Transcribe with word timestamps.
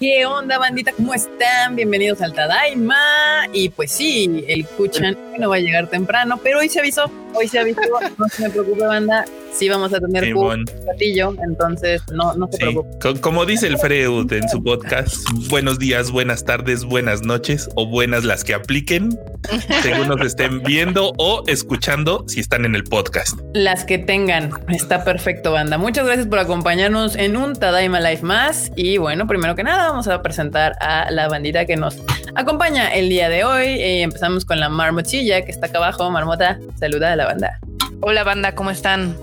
¿Qué 0.00 0.24
onda, 0.24 0.56
bandita? 0.56 0.92
¿Cómo 0.92 1.12
están? 1.12 1.76
Bienvenidos 1.76 2.22
al 2.22 2.32
Tadaima. 2.32 2.96
Y 3.52 3.68
pues 3.68 3.92
sí, 3.92 4.46
el 4.48 4.66
Kuchan 4.66 5.14
no 5.38 5.50
va 5.50 5.56
a 5.56 5.58
llegar 5.58 5.90
temprano, 5.90 6.40
pero 6.42 6.60
hoy 6.60 6.70
se 6.70 6.80
avisó, 6.80 7.10
hoy 7.34 7.48
se 7.48 7.58
avisó. 7.58 7.82
No 8.16 8.26
se 8.30 8.44
me 8.44 8.48
preocupe, 8.48 8.86
banda. 8.86 9.26
Sí 9.52 9.68
vamos 9.68 9.92
a 9.92 10.00
tener 10.00 10.34
un 10.34 10.64
platillo, 10.64 11.34
entonces 11.42 12.02
no, 12.12 12.34
no 12.34 12.48
se 12.50 12.58
preocupe. 12.58 13.20
Como 13.20 13.44
dice 13.44 13.66
el 13.66 13.78
Freud 13.78 14.32
en 14.32 14.48
su 14.48 14.62
podcast, 14.62 15.16
buenos 15.48 15.78
días, 15.78 16.10
buenas 16.10 16.44
tardes, 16.44 16.84
buenas 16.84 17.22
noches 17.22 17.68
o 17.74 17.86
buenas 17.86 18.24
las 18.24 18.44
que 18.44 18.54
apliquen, 18.54 19.18
según 19.82 20.08
nos 20.08 20.20
estén 20.22 20.62
viendo 20.62 21.12
o 21.18 21.42
escuchando 21.46 22.24
si 22.28 22.40
están 22.40 22.64
en 22.64 22.74
el 22.74 22.84
podcast. 22.84 23.38
Las 23.52 23.84
que 23.84 23.98
tengan. 23.98 24.50
Está 24.68 25.04
perfecto, 25.04 25.52
banda. 25.52 25.78
Muchas 25.78 26.06
gracias 26.06 26.26
por 26.26 26.38
acompañarnos 26.38 27.16
en 27.16 27.36
un 27.36 27.54
Tadaima 27.54 28.00
Life 28.00 28.24
más. 28.24 28.70
Y 28.76 28.98
bueno, 28.98 29.26
primero 29.26 29.56
que 29.56 29.64
nada, 29.64 29.88
vamos 29.88 30.08
a 30.08 30.22
presentar 30.22 30.76
a 30.80 31.10
la 31.10 31.28
bandita 31.28 31.66
que 31.66 31.76
nos 31.76 31.98
acompaña 32.34 32.88
el 32.94 33.08
día 33.08 33.28
de 33.28 33.44
hoy. 33.44 33.66
Eh, 33.66 34.02
empezamos 34.02 34.44
con 34.44 34.60
la 34.60 34.68
marmotilla 34.68 35.42
que 35.44 35.50
está 35.50 35.66
acá 35.66 35.78
abajo. 35.78 36.10
Marmota, 36.10 36.58
saluda 36.78 37.12
a 37.12 37.16
la 37.16 37.26
banda. 37.26 37.58
Hola, 38.00 38.24
banda, 38.24 38.54
¿cómo 38.54 38.70
están? 38.70 39.14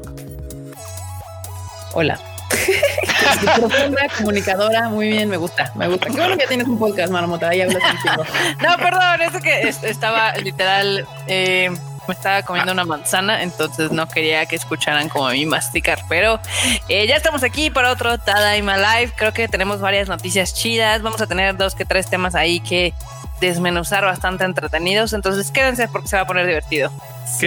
Hola. 1.93 2.19
profunda 3.55 4.07
comunicadora, 4.17 4.89
muy 4.89 5.09
bien, 5.09 5.29
me 5.29 5.37
gusta, 5.37 5.71
me 5.75 5.87
gusta. 5.87 6.07
Qué 6.07 6.13
bueno 6.13 6.37
que 6.37 6.47
tienes 6.47 6.67
un 6.67 6.79
podcast, 6.79 7.11
Marmota, 7.11 7.49
ahí 7.49 7.61
hablas 7.61 7.83
contigo. 7.83 8.23
No, 8.61 8.77
perdón, 8.77 9.21
eso 9.21 9.39
que 9.39 9.67
estaba 9.83 10.35
literal 10.37 11.05
eh, 11.27 11.69
me 12.07 12.13
estaba 12.13 12.41
comiendo 12.43 12.71
una 12.71 12.85
manzana, 12.85 13.43
entonces 13.43 13.91
no 13.91 14.07
quería 14.07 14.45
que 14.45 14.55
escucharan 14.55 15.09
como 15.09 15.27
a 15.27 15.31
mí 15.31 15.45
masticar. 15.45 15.99
Pero 16.07 16.39
eh, 16.87 17.05
ya 17.07 17.15
estamos 17.15 17.43
aquí 17.43 17.69
para 17.69 17.91
otro 17.91 18.17
Tadaima 18.17 18.77
Live. 18.77 19.13
Creo 19.15 19.33
que 19.33 19.47
tenemos 19.47 19.81
varias 19.81 20.07
noticias 20.07 20.53
chidas. 20.53 21.01
Vamos 21.01 21.21
a 21.21 21.27
tener 21.27 21.57
dos 21.57 21.75
que 21.75 21.85
tres 21.85 22.09
temas 22.09 22.35
ahí 22.35 22.59
que 22.59 22.93
desmenuzar 23.41 24.05
bastante 24.05 24.45
entretenidos. 24.45 25.13
Entonces 25.13 25.51
quédense 25.51 25.87
porque 25.89 26.07
se 26.07 26.15
va 26.15 26.23
a 26.23 26.27
poner 26.27 26.47
divertido. 26.47 26.91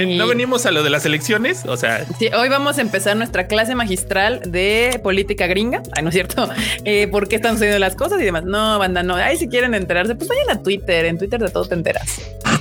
¿No 0.06 0.26
venimos 0.26 0.66
a 0.66 0.70
lo 0.70 0.82
de 0.82 0.90
las 0.90 1.04
elecciones? 1.06 1.64
O 1.66 1.76
sea, 1.76 2.06
hoy 2.38 2.48
vamos 2.48 2.78
a 2.78 2.80
empezar 2.80 3.16
nuestra 3.16 3.46
clase 3.46 3.74
magistral 3.74 4.40
de 4.46 5.00
política 5.02 5.46
gringa. 5.46 5.82
Ay, 5.96 6.02
no 6.02 6.08
es 6.10 6.14
cierto. 6.14 6.48
Eh, 6.84 7.08
¿Por 7.08 7.28
qué 7.28 7.36
están 7.36 7.54
sucediendo 7.54 7.78
las 7.78 7.94
cosas 7.94 8.20
y 8.20 8.24
demás? 8.24 8.44
No, 8.44 8.78
banda, 8.78 9.02
no. 9.02 9.16
Ay, 9.16 9.36
si 9.36 9.48
quieren 9.48 9.74
enterarse, 9.74 10.14
pues 10.14 10.28
vayan 10.28 10.50
a 10.50 10.62
Twitter. 10.62 11.04
En 11.04 11.18
Twitter 11.18 11.40
de 11.40 11.50
todo 11.50 11.66
te 11.66 11.74
enteras. 11.74 12.20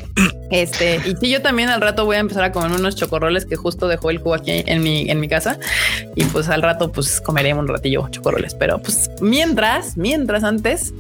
Este, 0.52 1.00
y 1.06 1.16
sí, 1.16 1.30
yo 1.30 1.44
también 1.44 1.70
al 1.70 1.80
rato 1.80 2.06
voy 2.06 2.16
a 2.16 2.20
empezar 2.20 2.44
a 2.44 2.52
comer 2.52 2.72
unos 2.72 2.96
chocorroles 2.96 3.46
que 3.46 3.56
justo 3.56 3.88
dejó 3.88 4.10
el 4.10 4.20
cubo 4.20 4.34
aquí 4.34 4.64
en 4.66 4.82
mi, 4.82 5.08
en 5.08 5.20
mi 5.20 5.28
casa. 5.28 5.60
Y 6.16 6.24
pues 6.26 6.50
al 6.50 6.64
rato, 6.64 6.92
pues 6.92 7.22
comeré 7.22 7.54
un 7.54 7.68
ratillo 7.68 8.10
chocorroles. 8.10 8.56
Pero 8.56 8.80
pues 8.80 9.12
mientras, 9.22 9.96
mientras 9.96 10.44
antes, 10.44 10.92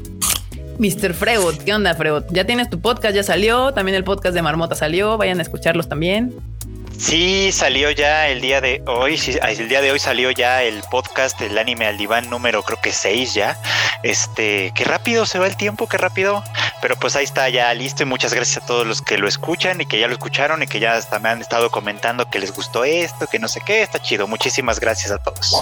Mr. 0.79 1.13
Freud, 1.13 1.57
¿qué 1.65 1.73
onda, 1.73 1.93
Freud? 1.93 2.23
Ya 2.31 2.45
tienes 2.45 2.69
tu 2.69 2.79
podcast, 2.79 3.13
ya 3.13 3.23
salió. 3.23 3.73
También 3.73 3.95
el 3.95 4.05
podcast 4.05 4.33
de 4.33 4.41
Marmota 4.41 4.75
salió. 4.75 5.17
Vayan 5.17 5.39
a 5.39 5.41
escucharlos 5.41 5.89
también. 5.89 6.33
Sí, 6.97 7.51
salió 7.51 7.91
ya 7.91 8.27
el 8.27 8.41
día 8.41 8.59
de 8.59 8.83
hoy, 8.85 9.17
sí, 9.17 9.37
el 9.41 9.69
día 9.69 9.81
de 9.81 9.89
hoy 9.89 9.99
salió 9.99 10.31
ya 10.31 10.63
el 10.63 10.81
podcast 10.91 11.39
del 11.39 11.57
anime 11.57 11.85
al 11.85 11.97
diván 11.97 12.29
número 12.29 12.61
creo 12.63 12.79
que 12.81 12.91
6 12.91 13.33
ya. 13.33 13.57
Este, 14.03 14.73
qué 14.75 14.83
rápido 14.83 15.25
se 15.25 15.39
va 15.39 15.47
el 15.47 15.55
tiempo, 15.55 15.87
qué 15.87 15.97
rápido. 15.97 16.43
Pero 16.81 16.97
pues 16.97 17.15
ahí 17.15 17.23
está 17.23 17.47
ya 17.49 17.73
listo 17.73 18.03
y 18.03 18.05
muchas 18.05 18.33
gracias 18.33 18.63
a 18.63 18.65
todos 18.65 18.85
los 18.85 19.01
que 19.01 19.17
lo 19.17 19.27
escuchan 19.27 19.79
y 19.79 19.85
que 19.85 19.99
ya 19.99 20.07
lo 20.07 20.13
escucharon 20.13 20.61
y 20.63 20.67
que 20.67 20.79
ya 20.79 20.95
hasta 20.95 21.19
me 21.19 21.29
han 21.29 21.41
estado 21.41 21.71
comentando 21.71 22.29
que 22.29 22.39
les 22.39 22.53
gustó 22.53 22.83
esto, 22.83 23.27
que 23.27 23.39
no 23.39 23.47
sé 23.47 23.61
qué, 23.65 23.81
está 23.81 23.99
chido. 23.99 24.27
Muchísimas 24.27 24.79
gracias 24.79 25.11
a 25.11 25.19
todos. 25.19 25.55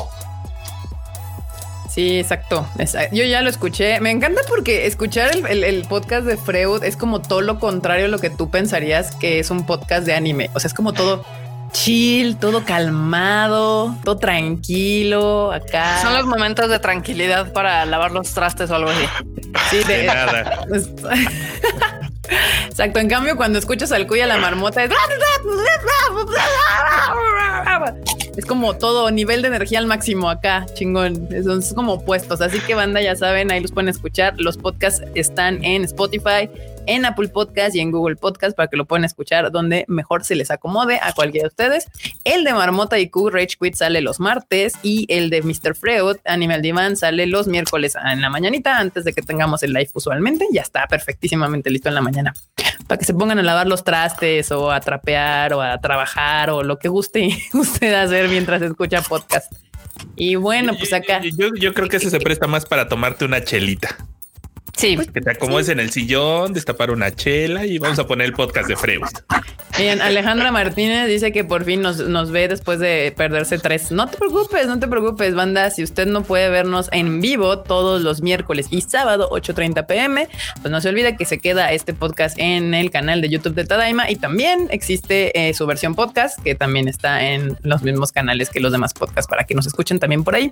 Sí, 1.98 2.20
exacto, 2.20 2.70
Yo 3.12 3.24
ya 3.24 3.42
lo 3.42 3.50
escuché. 3.50 4.00
Me 4.02 4.12
encanta 4.12 4.42
porque 4.48 4.86
escuchar 4.86 5.32
el, 5.50 5.82
podcast 5.88 6.28
de 6.28 6.38
Freud 6.38 6.84
es 6.84 6.96
como 6.96 7.24
todo 7.24 7.42
lo 7.42 7.58
contrario 7.60 8.06
a 8.06 8.08
lo 8.08 8.20
que 8.20 8.30
tú 8.30 8.52
pensarías 8.52 9.16
que 9.16 9.40
es 9.40 9.50
un 9.50 9.66
podcast 9.66 10.06
de 10.06 10.14
anime. 10.14 10.52
O 10.54 10.60
sea, 10.60 10.68
es 10.68 10.76
como 10.76 10.94
todo 10.94 11.26
chill, 11.72 12.38
todo 12.38 12.64
calmado, 12.64 13.96
todo 14.04 14.18
tranquilo 14.18 15.52
acá. 15.52 16.02
Son 16.02 16.14
los 16.14 16.26
momentos 16.26 16.70
de 16.70 16.80
tranquilidad 16.80 17.54
para 17.54 17.86
lavar 17.86 18.12
los 18.12 18.34
trastes 18.34 18.70
o 18.72 18.76
algo 18.76 18.90
así. 18.90 19.06
Sí, 19.70 19.84
de, 19.84 20.04
nada. 20.06 20.66
Exacto. 22.70 23.00
En 23.00 23.10
cambio, 23.10 23.36
cuando 23.38 23.58
escuchas 23.60 23.92
al 23.92 24.08
cuya 24.08 24.28
la 24.28 24.38
marmota 24.38 24.84
es 24.84 24.92
es 28.38 28.46
como 28.46 28.78
todo 28.78 29.10
nivel 29.10 29.42
de 29.42 29.48
energía 29.48 29.80
al 29.80 29.88
máximo 29.88 30.30
acá, 30.30 30.66
chingón. 30.76 31.28
Son 31.44 31.62
como 31.76 31.94
opuestos. 31.94 32.40
Así 32.42 32.60
que 32.60 32.76
banda, 32.76 33.02
ya 33.02 33.16
saben, 33.16 33.52
ahí 33.52 33.62
los 33.62 33.72
pueden 33.72 33.90
escuchar. 33.90 34.36
Los 34.38 34.58
podcasts 34.58 35.02
están 35.16 35.64
en 35.64 35.84
Spotify, 35.86 36.50
en 36.88 37.06
Apple 37.06 37.28
Podcast 37.28 37.76
y 37.76 37.80
en 37.80 37.92
Google 37.92 38.16
Podcast 38.16 38.58
para 38.58 38.68
que 38.68 38.78
lo 38.78 38.86
puedan 38.86 39.06
escuchar 39.06 39.52
donde 39.52 39.86
mejor 39.88 40.24
se 40.24 40.36
les 40.36 40.50
acomode 40.50 41.00
a 41.02 41.14
cualquiera 41.14 41.44
de 41.44 41.50
ustedes. 41.50 41.88
El 42.24 42.44
de 42.44 42.54
Marmota 42.54 42.98
y 43.00 43.10
Q 43.10 43.30
Rage 43.30 43.58
Quit 43.62 43.76
sale 43.76 44.02
los 44.02 44.20
martes 44.20 44.74
y 44.82 45.06
el 45.10 45.30
de 45.30 45.42
Mr. 45.42 45.76
Freud 45.76 46.18
Animal 46.26 46.62
Divan 46.62 46.98
sale 46.98 47.28
los 47.28 47.48
miércoles 47.48 47.96
en 48.04 48.22
la 48.22 48.30
mañanita 48.30 48.80
antes 48.80 49.04
de 49.04 49.14
que 49.14 49.22
tengamos 49.22 49.62
el 49.64 49.74
live 49.74 49.90
usualmente. 49.94 50.48
Ya 50.52 50.62
está 50.62 50.88
perfectísimamente 50.88 51.70
listo 51.70 51.90
en 51.90 51.96
la 51.96 52.02
mañana 52.02 52.34
para 52.88 53.00
que 53.00 53.06
se 53.06 53.14
pongan 53.14 53.40
a 53.40 53.44
lavar 53.44 53.68
los 53.68 53.84
trastes 53.84 54.52
o 54.52 54.72
a 54.72 54.80
trapear 54.80 55.54
o 55.54 55.62
a 55.62 55.80
trabajar 55.80 56.50
o 56.50 56.64
lo 56.64 56.80
que 56.80 56.88
guste 56.88 57.30
usted 57.54 57.94
hacer 57.94 58.30
mientras 58.30 58.62
escucha 58.62 59.02
podcast. 59.02 59.52
Y 60.16 60.36
bueno, 60.36 60.74
pues 60.78 60.94
acá. 60.94 61.22
Yo, 61.22 61.50
yo 61.60 61.74
creo 61.74 61.90
que 61.90 61.98
ese 61.98 62.10
se 62.10 62.20
presta 62.20 62.48
más 62.48 62.66
para 62.66 62.88
tomarte 62.88 63.26
una 63.26 63.44
chelita. 63.44 63.98
Sí. 64.78 64.96
que 64.96 65.22
te 65.22 65.32
acomodes 65.32 65.70
en 65.70 65.80
el 65.80 65.90
sillón, 65.90 66.54
destapar 66.54 66.92
una 66.92 67.12
chela 67.14 67.66
y 67.66 67.80
vamos 67.80 67.98
a 67.98 68.06
poner 68.06 68.28
el 68.28 68.34
podcast 68.34 68.70
de 68.70 68.76
Freud. 68.76 69.02
Bien, 69.76 70.02
Alejandra 70.02 70.52
Martínez 70.52 71.08
dice 71.08 71.32
que 71.32 71.44
por 71.44 71.64
fin 71.64 71.82
nos, 71.82 71.98
nos, 72.00 72.32
ve 72.32 72.48
después 72.48 72.80
de 72.80 73.14
perderse 73.16 73.58
tres. 73.58 73.92
No 73.92 74.08
te 74.08 74.18
preocupes, 74.18 74.68
no 74.68 74.80
te 74.80 74.88
preocupes, 74.88 75.34
banda. 75.34 75.72
Si 75.72 75.84
usted 75.84 76.06
no 76.06 76.24
puede 76.24 76.50
vernos 76.50 76.90
en 76.92 77.22
vivo 77.22 77.60
todos 77.60 78.02
los 78.04 78.22
miércoles 78.22 78.68
y 78.70 78.82
sábado 78.82 79.30
8:30 79.32 79.86
pm, 79.88 80.28
pues 80.62 80.72
no 80.72 80.80
se 80.80 80.90
olvide 80.90 81.16
que 81.16 81.26
se 81.26 81.40
queda 81.40 81.72
este 81.72 81.94
podcast 81.94 82.38
en 82.40 82.74
el 82.74 82.92
canal 82.92 83.22
de 83.22 83.30
YouTube 83.30 83.56
de 83.56 83.66
Tadaima 83.66 84.10
y 84.10 84.16
también 84.16 84.68
existe 84.70 85.50
eh, 85.50 85.54
su 85.54 85.66
versión 85.66 85.96
podcast 85.96 86.40
que 86.42 86.54
también 86.54 86.88
está 86.88 87.24
en 87.24 87.58
los 87.64 87.82
mismos 87.82 88.12
canales 88.12 88.50
que 88.50 88.60
los 88.60 88.72
demás 88.72 88.94
podcasts 88.94 89.30
para 89.30 89.44
que 89.44 89.56
nos 89.56 89.66
escuchen 89.66 90.00
también 90.00 90.24
por 90.24 90.36
ahí. 90.36 90.52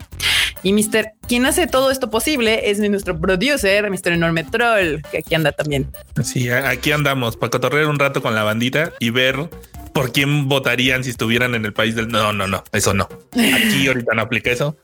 Y 0.63 0.73
Mr. 0.73 1.13
quien 1.27 1.45
hace 1.45 1.67
todo 1.67 1.91
esto 1.91 2.09
posible 2.09 2.69
es 2.69 2.79
nuestro 2.79 3.19
producer, 3.19 3.89
Mr. 3.89 4.13
Enorme 4.13 4.43
Troll, 4.43 5.01
que 5.11 5.19
aquí 5.19 5.35
anda 5.35 5.51
también. 5.51 5.91
Sí, 6.23 6.49
aquí 6.49 6.91
andamos 6.91 7.38
para 7.38 7.51
cotorrear 7.51 7.88
un 7.88 7.99
rato 7.99 8.21
con 8.21 8.35
la 8.35 8.43
bandita 8.43 8.91
y 8.99 9.11
ver 9.11 9.49
por 9.94 10.11
quién 10.11 10.49
votarían 10.49 11.03
si 11.03 11.11
estuvieran 11.11 11.55
en 11.55 11.65
el 11.65 11.73
país 11.73 11.95
del... 11.95 12.09
No, 12.09 12.33
no, 12.33 12.47
no, 12.47 12.63
eso 12.73 12.94
no. 12.94 13.07
Aquí 13.31 13.88
ahorita 13.88 14.13
no 14.13 14.23
aplica 14.23 14.51
eso. 14.51 14.75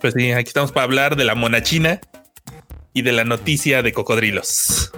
Pues 0.00 0.14
sí, 0.14 0.32
aquí 0.32 0.48
estamos 0.48 0.70
para 0.70 0.84
hablar 0.84 1.16
de 1.16 1.24
la 1.24 1.34
mona 1.34 1.62
china 1.62 2.00
y 2.92 3.02
de 3.02 3.12
la 3.12 3.24
noticia 3.24 3.82
de 3.82 3.92
cocodrilos. 3.92 4.92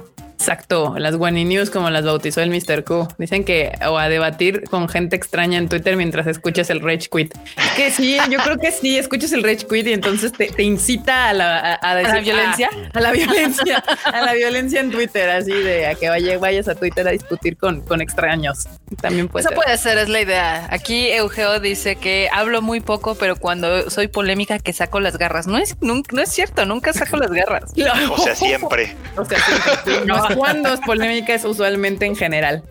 Exacto, 0.44 0.94
las 0.99 1.16
Guani 1.16 1.47
News 1.47 1.71
como 1.71 1.88
las 1.88 2.05
bautizó 2.05 2.43
el 2.43 2.50
Mr. 2.50 2.84
Q. 2.84 3.09
Dicen 3.16 3.44
que 3.44 3.72
o 3.88 3.97
a 3.97 4.10
debatir 4.10 4.65
con 4.65 4.91
gente 4.91 5.16
extraña 5.16 5.56
en 5.56 5.71
Twitter 5.71 5.97
mientras 5.97 6.27
escuchas 6.27 6.69
el 6.69 6.82
Rage 6.82 7.09
Quit. 7.10 7.34
Que 7.77 7.91
sí, 7.91 8.19
yo 8.28 8.38
creo 8.41 8.59
que 8.59 8.71
sí, 8.71 8.99
escuchas 8.99 9.32
el 9.32 9.43
Rage 9.43 9.66
Quit 9.66 9.87
y 9.87 9.94
entonces 9.94 10.32
te, 10.32 10.62
incita 10.62 11.31
a 11.31 11.32
la, 11.32 11.72
a, 11.72 11.94
la 11.94 12.21
violencia, 12.21 12.69
a, 12.93 13.00
la 13.00 13.12
violencia, 13.12 13.82
a 14.05 14.21
la 14.21 14.34
violencia 14.34 14.81
en 14.81 14.91
Twitter, 14.91 15.31
así 15.31 15.50
de 15.50 15.87
a 15.87 15.94
que 15.94 16.10
vaya, 16.10 16.37
vayas 16.37 16.69
a 16.69 16.75
Twitter 16.75 17.09
a 17.09 17.12
discutir 17.12 17.56
con, 17.56 17.81
con 17.81 18.03
extraños. 18.03 18.69
También 19.00 19.28
puede 19.28 19.47
Eso 19.47 19.55
puede 19.55 19.78
ser, 19.78 19.97
es 19.97 20.11
la 20.11 20.21
idea. 20.21 20.69
Aquí 20.71 21.09
Eugeo 21.09 21.59
dice 21.59 21.97
que 21.97 22.28
hablo 22.31 22.61
muy 22.61 22.81
poco, 22.81 23.15
pero 23.15 23.37
cuando 23.37 23.88
soy 23.88 24.09
polémica 24.09 24.58
que 24.58 24.75
saco 24.75 25.00
las 25.00 25.17
garras. 25.17 25.47
No 25.47 25.56
es, 25.56 25.75
no, 25.81 26.02
es 26.20 26.29
cierto, 26.29 26.67
nunca 26.67 26.93
saco 26.93 27.17
las 27.17 27.31
garras. 27.31 27.73
O 28.14 28.19
sea, 28.19 28.35
siempre. 28.35 28.94
O 29.17 29.25
sea, 29.25 29.38
siempre. 29.40 30.05
No, 30.05 30.29
cuando 30.36 30.72
es 30.72 30.81
polémica 30.81 31.34
es 31.34 31.44
usualmente 31.44 32.06
en 32.06 32.16
general. 32.16 32.62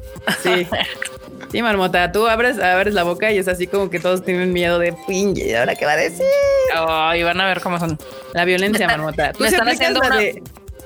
Sí. 0.42 0.68
Sí, 1.52 1.62
Marmota, 1.62 2.12
tú 2.12 2.28
abres, 2.28 2.58
abres 2.60 2.96
la 2.96 3.04
boca 3.04 3.32
y 3.32 3.38
es 3.38 3.48
así 3.48 3.68
como 3.68 3.92
que 3.92 4.00
todos 4.00 4.26
tienen 4.26 4.52
miedo 4.52 4.80
de 4.80 4.96
pinche, 5.08 5.56
¿ahora 5.56 5.76
qué 5.76 5.86
va 5.86 5.92
a 5.92 5.98
decir? 5.98 6.26
Oh, 6.80 7.14
y 7.14 7.22
van 7.22 7.40
a 7.40 7.46
ver 7.46 7.62
cómo 7.62 7.78
son. 7.78 8.00
La 8.34 8.44
violencia, 8.44 8.88
Marmota. 8.88 9.34
Tú 9.34 9.46
están 9.46 9.68
haciendo 9.68 10.00
la 10.00 10.16
de, 10.16 10.42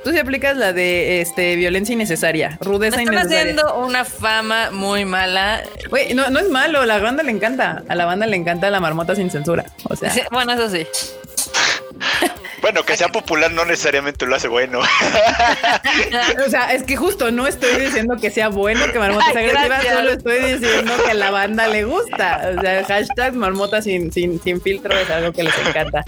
Tú 0.08 0.14
sí 0.14 0.20
aplicas 0.20 0.56
la 0.56 0.72
de 0.72 1.20
este 1.20 1.58
violencia 1.58 1.92
innecesaria, 1.92 2.58
rudeza 2.62 2.96
me 2.96 3.04
están 3.04 3.18
haciendo 3.18 3.76
una 3.76 4.06
fama 4.06 4.72
muy 4.72 5.04
mala. 5.04 5.64
Güey, 5.90 6.14
no, 6.14 6.30
no 6.30 6.40
es 6.40 6.50
malo, 6.50 6.86
la 6.86 6.98
banda 7.00 7.24
le 7.24 7.32
encanta. 7.32 7.84
A 7.90 7.96
la 7.96 8.06
banda 8.06 8.26
le 8.26 8.38
encanta 8.38 8.70
la 8.70 8.80
marmota 8.80 9.16
sin 9.16 9.30
censura. 9.30 9.66
O 9.84 9.98
sea, 9.98 10.14
bueno, 10.32 10.54
eso 10.54 10.70
sí. 10.70 10.88
Bueno, 12.62 12.84
que 12.84 12.98
sea 12.98 13.10
popular 13.10 13.52
no 13.52 13.66
necesariamente 13.66 14.26
lo 14.26 14.36
hace 14.36 14.48
bueno. 14.48 14.80
o 16.46 16.50
sea, 16.50 16.74
es 16.74 16.84
que 16.84 16.96
justo 16.96 17.32
no 17.32 17.46
estoy 17.46 17.80
diciendo 17.80 18.18
que 18.18 18.32
sea 18.32 18.50
bueno 18.50 18.92
que 18.92 18.98
Marmota 18.98 19.32
sea 19.32 19.42
agresiva, 19.42 19.82
solo 19.82 20.12
estoy 20.12 20.54
diciendo 20.54 20.92
que 21.06 21.12
a 21.12 21.14
la 21.14 21.32
banda 21.32 21.68
le 21.68 21.84
gusta. 21.84 22.54
O 22.58 22.62
sea, 22.62 22.84
hashtag 22.86 23.36
Marmota 23.36 23.82
sin, 23.82 24.12
sin, 24.12 24.42
sin 24.42 24.60
filtro 24.60 24.98
es 24.98 25.10
algo 25.10 25.32
que 25.34 25.44
les 25.44 25.58
encanta. 25.60 26.04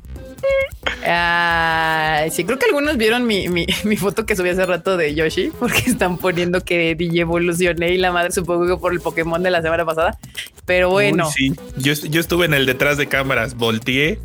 Sí, 2.32 2.44
creo 2.44 2.60
que 2.60 2.66
algunos 2.66 2.98
vieron 2.98 3.26
mi, 3.26 3.48
mi, 3.48 3.66
mi, 3.84 3.98
foto 3.98 4.26
que 4.26 4.36
subí 4.36 4.50
hace 4.50 4.66
rato 4.66 4.98
de 4.98 5.14
Yoshi, 5.16 5.52
porque 5.60 5.84
están 5.88 6.18
poniendo 6.18 6.62
que 6.62 6.96
DJ 6.96 7.22
evolucioné 7.22 7.92
y 7.94 7.98
la 7.98 8.12
madre 8.12 8.32
supongo 8.32 8.68
que 8.68 8.80
por 8.80 8.92
el 8.92 9.02
Pokémon 9.02 9.42
de 9.42 9.52
la 9.52 9.62
semana 9.62 9.86
pasada. 9.86 10.18
Pero 10.66 10.90
bueno. 10.90 11.28
Uy, 11.28 11.34
sí, 11.36 11.54
yo, 11.78 11.94
yo 11.94 12.20
estuve 12.20 12.46
en 12.46 12.54
el 12.54 12.66
detrás 12.66 12.98
de 12.98 13.08
cámaras, 13.08 13.56
volteé 13.56 14.20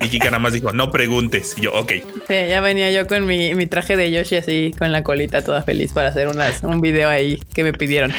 y 0.00 0.08
Kika 0.08 0.26
nada 0.26 0.38
más 0.38 0.52
dijo, 0.52 0.72
no 0.72 0.90
preguntes. 0.90 1.54
Y 1.58 1.62
yo, 1.62 1.72
ok. 1.74 1.92
Sí, 2.26 2.34
ya 2.48 2.60
venía 2.60 2.90
yo 2.90 3.06
con 3.06 3.26
mi, 3.26 3.54
mi, 3.54 3.66
traje 3.66 3.96
de 3.96 4.10
Yoshi 4.10 4.36
así, 4.36 4.74
con 4.78 4.92
la 4.92 5.02
colita 5.02 5.42
toda 5.42 5.62
feliz 5.62 5.92
para 5.92 6.08
hacer 6.08 6.28
unas, 6.28 6.62
un 6.62 6.80
video 6.80 7.08
ahí 7.08 7.38
que 7.54 7.62
me 7.62 7.72
pidieron. 7.72 8.12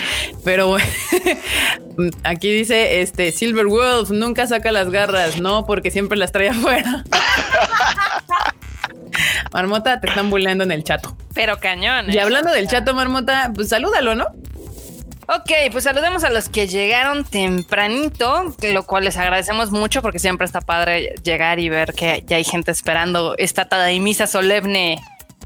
Pero 0.44 0.68
bueno, 0.68 0.86
aquí 2.24 2.52
dice, 2.52 3.02
este, 3.02 3.32
Silver 3.32 3.66
Wolf 3.66 4.12
nunca 4.12 4.46
saca 4.46 4.72
las 4.72 4.92
garras, 4.92 5.40
no, 5.42 5.66
porque 5.66 5.90
siempre 5.90 6.18
las 6.18 6.32
trae 6.32 6.50
afuera. 6.52 7.04
Marmota, 9.52 10.00
te 10.00 10.08
están 10.08 10.30
bulleando 10.30 10.64
en 10.64 10.72
el 10.72 10.84
chato. 10.84 11.18
Pero 11.34 11.60
cañón. 11.60 12.12
Y 12.12 12.18
hablando 12.20 12.52
del 12.52 12.68
chato, 12.68 12.94
Marmota, 12.94 13.52
pues 13.54 13.70
salúdalo, 13.70 14.16
¿no? 14.16 14.28
Ok, 15.28 15.52
pues 15.72 15.84
saludemos 15.84 16.24
a 16.24 16.30
los 16.30 16.50
que 16.50 16.68
llegaron 16.68 17.24
tempranito, 17.24 18.56
lo 18.62 18.84
cual 18.84 19.06
les 19.06 19.18
agradecemos 19.18 19.72
mucho 19.72 20.02
porque 20.02 20.20
siempre 20.20 20.46
está 20.46 20.62
padre 20.62 21.16
llegar 21.24 21.60
y 21.60 21.70
ver 21.70 21.94
que 21.94 22.24
ya 22.26 22.38
hay 22.38 22.44
gente 22.44 22.72
esperando 22.72 23.36
esta 23.38 23.68
misa 24.00 24.28
solemne 24.28 25.00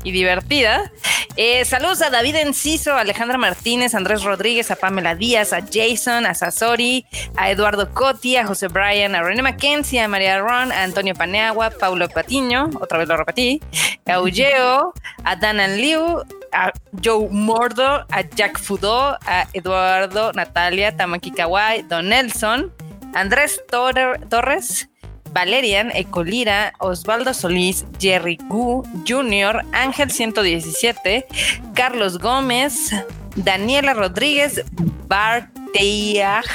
y 0.04 0.12
divertida. 0.12 0.92
Eh, 1.36 1.66
saludos 1.66 2.01
a 2.01 2.10
David 2.10 2.36
Enciso, 2.36 2.94
a 2.94 3.01
Alejandra 3.01 3.38
Martínez, 3.38 3.94
a 3.94 3.98
Andrés 3.98 4.24
Rodríguez, 4.24 4.72
a 4.72 4.75
Pamela 4.75 5.16
Díaz, 5.16 5.51
a 5.51 5.62
Jason, 5.62 6.25
a 6.25 6.33
Sasori, 6.33 7.06
a 7.36 7.51
Eduardo 7.51 7.92
Cotti, 7.94 8.38
a 8.38 8.45
José 8.45 8.68
Bryan, 8.68 9.16
a 9.16 9.24
René 9.24 9.42
Mackenzie, 9.42 10.00
a 10.00 10.07
María 10.07 10.39
Ron, 10.39 10.72
a 10.72 10.83
Antonio 10.83 11.13
Paneagua, 11.16 11.72
Paulo 11.72 12.07
Patiño, 12.07 12.69
otra 12.80 13.00
vez 13.00 13.07
lo 13.07 13.18
repetí, 13.18 13.62
a 14.06 14.22
Ulleo, 14.22 14.94
a 15.24 15.36
Danan 15.36 15.77
Liu, 15.77 16.24
a 16.55 16.71
Joe 17.03 17.27
Mordo, 17.29 18.05
a 18.09 18.21
Jack 18.35 18.57
Fudo, 18.57 19.17
a 19.25 19.47
Eduardo, 19.53 20.31
Natalia, 20.33 20.95
Tamaki 20.95 21.31
Kawai, 21.31 21.83
Don 21.87 22.09
Nelson, 22.09 22.71
Andrés 23.13 23.61
Torres, 23.69 24.89
Valerian, 25.33 25.91
Ecolira, 25.91 26.73
Osvaldo 26.79 27.33
Solís, 27.33 27.85
Jerry 27.99 28.37
Gu 28.47 28.83
Jr., 29.05 29.65
Ángel 29.73 30.09
117, 30.09 31.27
Carlos 31.73 32.17
Gómez, 32.19 32.91
Daniela 33.35 33.93
Rodríguez, 33.93 34.63
Barteaj, 35.07 36.45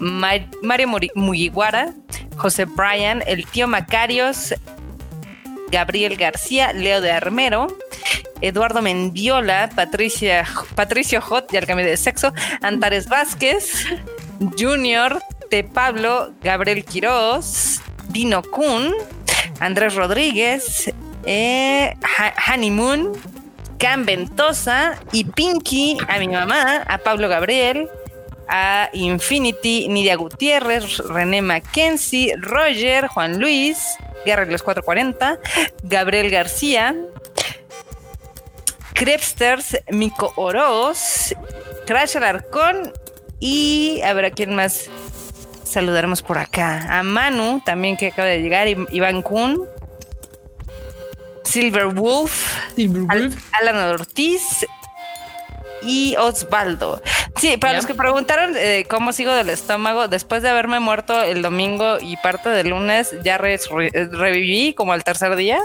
Mario 0.00 0.88
Mugiwara, 1.14 1.92
José 2.36 2.64
Bryan, 2.64 3.22
el 3.26 3.44
tío 3.46 3.68
Macarios, 3.68 4.54
Gabriel 5.70 6.16
García, 6.16 6.72
Leo 6.72 7.00
de 7.00 7.12
Armero, 7.12 7.68
Eduardo 8.40 8.82
Mendiola, 8.82 9.70
Patricia, 9.74 10.44
Patricio 10.74 11.20
Hot, 11.20 11.50
ya 11.52 11.58
el 11.58 11.66
cambio 11.66 11.86
de 11.86 11.96
sexo, 11.96 12.32
Antares 12.62 13.08
Vázquez, 13.08 13.86
Junior, 14.58 15.22
T. 15.50 15.64
Pablo, 15.64 16.32
Gabriel 16.42 16.84
Quiroz, 16.84 17.80
Dino 18.08 18.42
Kun, 18.42 18.92
Andrés 19.60 19.94
Rodríguez, 19.94 20.92
eh, 21.24 21.94
Honeymoon, 22.48 23.12
Cam 23.78 24.04
Ventosa 24.04 24.98
y 25.12 25.24
Pinky, 25.24 25.98
a 26.08 26.18
mi 26.18 26.28
mamá, 26.28 26.82
a 26.86 26.98
Pablo 26.98 27.28
Gabriel, 27.28 27.88
a 28.48 28.90
Infinity, 28.92 29.88
Nidia 29.88 30.16
Gutiérrez, 30.16 30.98
René 30.98 31.42
Mackenzie, 31.42 32.34
Roger, 32.38 33.08
Juan 33.08 33.38
Luis, 33.38 33.78
Guerra 34.24 34.44
de 34.44 34.52
los 34.52 34.62
440, 34.62 35.38
Gabriel 35.82 36.30
García, 36.30 36.94
Crepsters, 38.94 39.78
Mico 39.90 40.32
Oroz, 40.36 41.34
Crash 41.86 42.16
Alarcón 42.16 42.92
y 43.38 44.00
a 44.02 44.12
ver 44.12 44.26
a 44.26 44.30
quién 44.30 44.54
más 44.54 44.90
saludaremos 45.64 46.22
por 46.22 46.38
acá. 46.38 46.98
A 46.98 47.02
Manu, 47.02 47.60
también 47.64 47.96
que 47.96 48.08
acaba 48.08 48.28
de 48.28 48.40
llegar, 48.40 48.66
Iván 48.68 49.22
Kun, 49.22 49.66
Silver 51.44 51.86
Wolf, 51.86 52.56
Alan 53.52 53.76
Ortiz 53.76 54.66
y 55.82 56.16
Osvaldo. 56.16 57.02
Sí, 57.36 57.56
para 57.56 57.74
los 57.74 57.86
que 57.86 57.94
preguntaron 57.94 58.54
eh, 58.56 58.86
cómo 58.88 59.12
sigo 59.12 59.32
del 59.32 59.50
estómago, 59.50 60.08
después 60.08 60.42
de 60.42 60.48
haberme 60.48 60.80
muerto 60.80 61.22
el 61.22 61.42
domingo 61.42 61.98
y 62.00 62.16
parte 62.18 62.48
del 62.48 62.70
lunes, 62.70 63.14
ya 63.22 63.38
reviví 63.38 64.74
como 64.74 64.92
al 64.92 65.04
tercer 65.04 65.36
día 65.36 65.60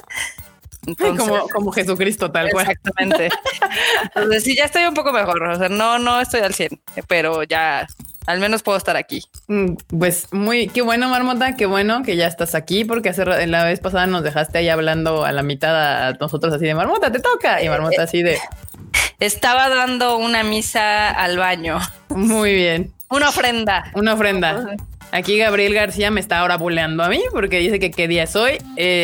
como, 0.98 1.48
como 1.48 1.72
Jesucristo, 1.72 2.32
tal 2.32 2.50
cual. 2.52 2.70
Exactamente. 2.70 3.30
Entonces, 4.04 4.44
sí, 4.44 4.56
ya 4.56 4.66
estoy 4.66 4.84
un 4.86 4.94
poco 4.94 5.12
mejor. 5.12 5.44
O 5.44 5.58
sea, 5.58 5.70
no, 5.70 6.00
no 6.00 6.20
estoy 6.20 6.42
al 6.42 6.54
100, 6.54 6.82
pero 7.08 7.44
ya 7.44 7.88
al 8.26 8.40
menos 8.40 8.64
puedo 8.64 8.78
estar 8.78 8.96
aquí. 8.96 9.24
Mm, 9.48 9.76
pues 10.00 10.32
muy, 10.32 10.68
qué 10.68 10.82
bueno, 10.82 11.10
Marmota, 11.10 11.56
qué 11.56 11.66
bueno 11.66 12.04
que 12.04 12.16
ya 12.16 12.28
estás 12.28 12.56
aquí, 12.56 12.86
porque 12.86 13.10
hace 13.10 13.26
la 13.26 13.64
vez 13.64 13.80
pasada 13.80 14.08
nos 14.08 14.24
dejaste 14.24 14.60
ahí 14.60 14.70
hablando 14.70 15.26
a 15.26 15.32
la 15.32 15.44
mitad 15.44 16.08
a 16.08 16.14
nosotros 16.14 16.54
así 16.54 16.66
de 16.66 16.76
Marmota, 16.76 17.12
te 17.12 17.20
toca. 17.20 17.62
Y 17.62 17.70
Marmota 17.70 18.04
así 18.04 18.24
de. 18.24 18.38
Estaba 19.20 19.70
dando 19.70 20.18
una 20.18 20.44
misa 20.44 21.10
al 21.10 21.38
baño. 21.38 21.80
Muy 22.10 22.54
bien. 22.54 22.94
Una 23.10 23.30
ofrenda. 23.30 23.92
Una 23.94 24.14
ofrenda. 24.14 24.76
Aquí 25.12 25.38
Gabriel 25.38 25.74
García 25.74 26.10
me 26.10 26.20
está 26.20 26.40
ahora 26.40 26.58
buleando 26.58 27.04
a 27.04 27.10
mí 27.10 27.22
porque 27.32 27.60
dice 27.60 27.80
que 27.80 27.92
qué 27.92 28.08
día 28.08 28.24
es 28.24 28.36
hoy. 28.36 28.58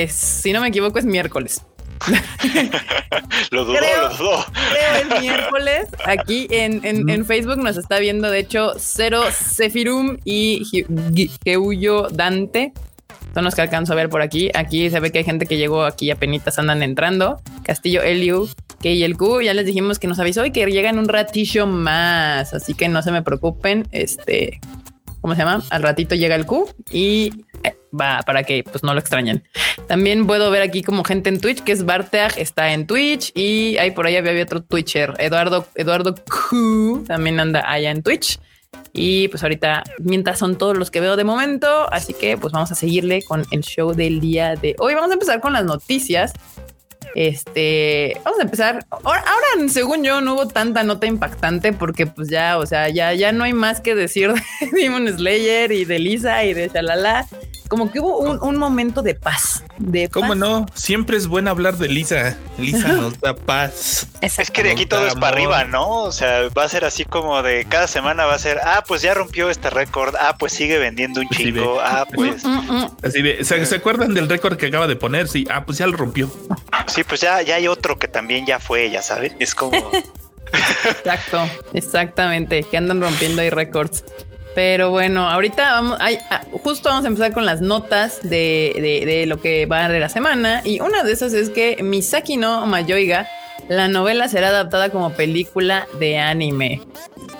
si 0.10 0.51
no 0.51 0.62
me 0.62 0.69
equivoco, 0.69 0.98
es 0.98 1.06
miércoles. 1.06 1.62
lo 3.51 3.66
dudó, 3.66 3.80
lo 3.80 4.10
dudó. 4.18 4.46
Creo 4.54 5.01
el 5.01 5.22
miércoles 5.22 5.88
aquí 6.06 6.48
en, 6.50 6.81
en, 6.84 7.25
Facebook 7.25 7.57
nos 7.57 7.78
está 7.78 8.00
viendo, 8.00 8.30
de 8.30 8.40
hecho, 8.40 8.74
Cero 8.78 9.24
Sefirum 9.31 10.18
y 10.24 10.63
Geuyo 11.44 12.07
Dante. 12.10 12.74
Son 13.34 13.44
los 13.44 13.54
que 13.54 13.62
alcanzo 13.62 13.94
a 13.94 13.96
ver 13.96 14.10
por 14.10 14.22
aquí. 14.22 14.50
Aquí 14.56 14.90
se 14.90 15.00
ve 15.00 15.12
que 15.12 15.19
hay 15.19 15.24
gente 15.24 15.46
que 15.46 15.57
llegó 15.57 15.84
aquí 15.84 16.10
apenas 16.10 16.57
andan 16.57 16.81
entrando. 16.81 17.42
Castillo 17.63 18.02
Eliu, 18.02 18.50
que 18.81 18.94
y 18.94 19.04
el 19.04 19.18
Q, 19.18 19.42
ya 19.42 19.54
les 19.54 19.66
dijimos 19.66 20.00
que 20.00 20.07
nos 20.07 20.19
avisó 20.19 20.45
y 20.45 20.52
que 20.52 20.66
llegan 20.66 20.98
un 20.98 21.07
ratillo 21.07 21.68
más. 21.68 22.54
Así 22.54 22.74
que 22.74 22.90
no 22.90 23.02
se 23.02 23.12
me 23.12 23.22
preocupen. 23.22 23.88
Este, 23.92 24.60
¿cómo 25.22 25.36
se 25.36 25.42
llama? 25.42 25.63
Al 25.69 25.84
ratito 25.84 26.16
llega 26.16 26.36
el 26.36 26.45
Q 26.45 26.69
y 26.92 27.45
eh, 27.63 27.75
va 27.94 28.21
para 28.25 28.44
que 28.44 28.63
pues 28.63 28.83
no 28.83 28.94
lo 28.94 29.00
extrañen. 29.00 29.44
También 29.88 30.28
puedo 30.28 30.52
ver 30.52 30.61
aquí 30.61 30.83
como 30.83 31.04
gente 31.04 31.30
en 31.30 31.40
Twitch, 31.40 31.64
que 31.64 31.71
es 31.71 31.85
Barteag, 31.85 32.37
está 32.37 32.73
en 32.73 32.87
Twitch 32.87 33.31
y 33.35 33.78
ahí 33.78 33.92
por 33.92 34.06
ahí 34.06 34.16
había 34.18 34.44
otro 34.44 34.61
Twitcher, 34.61 35.14
Eduardo, 35.18 35.68
Eduardo 35.75 36.16
Q, 36.16 37.06
también 37.07 37.40
anda 37.40 37.69
allá 37.69 37.92
en 37.92 38.04
Twitch. 38.04 38.40
Y 38.94 39.28
pues 39.30 39.44
ahorita, 39.44 39.83
mientras 39.99 40.40
son 40.40 40.57
todos 40.57 40.78
los 40.78 40.92
que 40.92 40.99
veo 40.99 41.16
de 41.16 41.23
momento, 41.23 41.92
así 41.92 42.14
que 42.14 42.37
pues 42.37 42.54
vamos 42.54 42.71
a 42.71 42.75
seguirle 42.75 43.21
con 43.23 43.45
el 43.52 43.61
show 43.61 43.94
del 43.94 44.19
día 44.19 44.56
de 44.56 44.75
hoy. 44.80 44.95
Vamos 44.95 45.11
a 45.11 45.14
empezar 45.14 45.42
con 45.42 45.54
las 45.54 45.64
noticias. 45.64 46.33
Este, 47.16 48.19
vamos 48.23 48.40
a 48.40 48.44
empezar. 48.44 48.85
Ahora, 48.90 49.23
según 49.69 50.04
yo, 50.04 50.21
no 50.21 50.35
hubo 50.35 50.47
tanta 50.47 50.83
nota 50.83 51.07
impactante 51.07 51.73
porque 51.73 52.07
pues 52.07 52.30
ya, 52.30 52.57
o 52.57 52.66
sea, 52.66 52.90
ya, 52.90 53.14
ya 53.14 53.31
no 53.31 53.44
hay 53.44 53.54
más 53.54 53.81
que 53.81 53.95
decir 53.95 54.33
de 54.61 54.69
Demon 54.71 55.07
Slayer 55.07 55.71
y 55.71 55.85
de 55.85 55.99
Lisa 55.99 56.44
y 56.44 56.54
de 56.54 56.69
Shalala 56.69 57.28
como 57.69 57.92
que 57.92 57.99
hubo 57.99 58.18
un, 58.18 58.57
momento 58.57 59.02
de 59.02 59.16
paz. 59.16 59.64
De 59.78 60.09
¿Cómo 60.09 60.35
no? 60.35 60.66
Siempre 60.73 61.16
es 61.16 61.28
bueno 61.28 61.52
hablar 61.52 61.78
de 61.78 61.88
Lisa. 61.88 62.35
Lisa 62.57 62.90
nos 62.90 63.19
da 63.21 63.35
paz. 63.35 64.07
Es 64.21 64.52
que 64.52 64.64
de 64.64 64.71
aquí 64.71 64.85
todo 64.88 65.07
es 65.07 65.14
para 65.16 65.35
arriba, 65.35 65.64
¿no? 65.66 66.02
O 66.02 66.11
sea, 66.11 66.49
va 66.49 66.64
a 66.64 66.69
ser 66.69 66.83
así 66.83 67.06
como 67.06 67.42
de 67.44 67.66
cada 67.66 67.88
semana 67.88 68.26
va 68.26 68.33
a 68.33 68.40
ser, 68.40 68.59
ah, 68.64 68.83
pues 68.88 69.04
ya 69.04 69.14
rompió 69.14 69.49
este 69.49 69.69
récord, 69.69 70.16
ah, 70.19 70.35
pues 70.38 70.52
sigue 70.52 70.80
vendiendo 70.80 71.21
un 71.21 71.30
chingo, 71.30 71.80
ah, 71.80 72.06
pues. 72.14 72.44
Mm, 72.44 72.49
mm, 72.49 72.71
mm. 72.71 72.97
Así 73.04 73.21
de, 73.21 73.45
¿se, 73.45 73.76
acuerdan 73.76 74.16
del 74.16 74.28
récord 74.28 74.57
que 74.57 74.66
acaba 74.66 74.88
de 74.88 74.95
poner? 74.95 75.28
Sí, 75.28 75.45
ah, 75.52 75.64
pues 75.64 75.78
ya 75.78 75.85
lo 75.85 75.95
rompió. 75.95 76.30
Sí, 76.88 77.04
pues 77.04 77.21
ya, 77.21 77.42
ya 77.44 77.56
hay 77.56 77.68
otro 77.68 77.99
que 77.99 78.07
también 78.07 78.47
ya 78.47 78.59
fue, 78.59 78.90
ya 78.90 79.04
saben. 79.04 79.35
Es 79.40 79.54
como. 79.54 79.92
Exacto, 80.52 81.47
exactamente, 81.73 82.64
que 82.64 82.76
andan 82.76 83.02
rompiendo 83.02 83.44
ahí 83.44 83.52
récords. 83.52 84.04
Pero 84.56 84.89
bueno, 84.89 85.29
ahorita 85.29 85.73
vamos, 85.73 85.97
ah, 86.01 86.41
justo 86.63 86.89
vamos 86.89 87.06
a 87.06 87.07
empezar 87.07 87.33
con 87.33 87.45
las 87.45 87.61
notas 87.61 88.19
de, 88.23 89.06
de, 89.06 89.25
lo 89.25 89.39
que 89.41 89.65
va 89.65 89.89
de 89.89 89.99
la 89.99 90.09
semana. 90.09 90.61
Y 90.65 90.79
una 90.81 91.03
de 91.03 91.13
esas 91.13 91.33
es 91.33 91.49
que 91.49 91.81
Misaki 91.83 92.37
no 92.37 92.65
Mayoiga, 92.65 93.27
la 93.68 93.87
novela 93.87 94.27
será 94.27 94.47
adaptada 94.49 94.89
como 94.89 95.13
película 95.13 95.87
de 95.99 96.18
anime. 96.18 96.81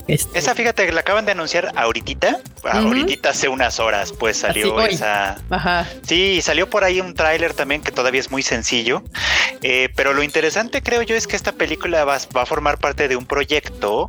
Este. 0.08 0.40
Esa, 0.40 0.56
fíjate, 0.56 0.88
que 0.88 0.92
la 0.92 1.02
acaban 1.02 1.26
de 1.26 1.34
anunciar 1.34 1.72
ahorita. 1.76 2.40
Ahorita 2.64 3.30
hace 3.30 3.48
unas 3.48 3.80
horas, 3.80 4.12
pues 4.12 4.38
salió 4.38 4.80
esa. 4.82 5.38
Ajá. 5.50 5.88
Sí, 6.08 6.42
salió 6.42 6.70
por 6.70 6.84
ahí 6.84 7.00
un 7.00 7.14
tráiler 7.14 7.54
también 7.54 7.82
que 7.82 7.92
todavía 7.92 8.20
es 8.20 8.32
muy 8.32 8.42
sencillo. 8.42 9.04
Eh, 9.62 9.90
pero 9.96 10.14
lo 10.14 10.24
interesante, 10.24 10.82
creo 10.82 11.04
yo, 11.04 11.16
es 11.16 11.28
que 11.28 11.36
esta 11.36 11.52
película 11.52 12.06
va, 12.06 12.18
va 12.36 12.42
a 12.42 12.46
formar 12.46 12.80
parte 12.80 13.08
de 13.08 13.16
un 13.16 13.26
proyecto 13.26 14.08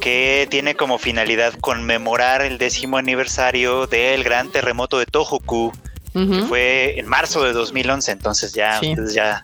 que 0.00 0.46
tiene 0.50 0.74
como 0.76 0.98
finalidad 0.98 1.54
conmemorar 1.60 2.42
el 2.42 2.58
décimo 2.58 2.96
aniversario 2.98 3.86
del 3.86 4.22
gran 4.24 4.50
terremoto 4.50 4.98
de 4.98 5.06
Tohoku 5.06 5.72
que 6.12 6.44
fue 6.48 6.98
en 6.98 7.06
marzo 7.06 7.44
de 7.44 7.52
2011, 7.52 8.10
entonces 8.10 8.54
ya, 8.54 8.80
Sí. 8.80 8.90
ustedes 8.92 9.12
ya, 9.12 9.42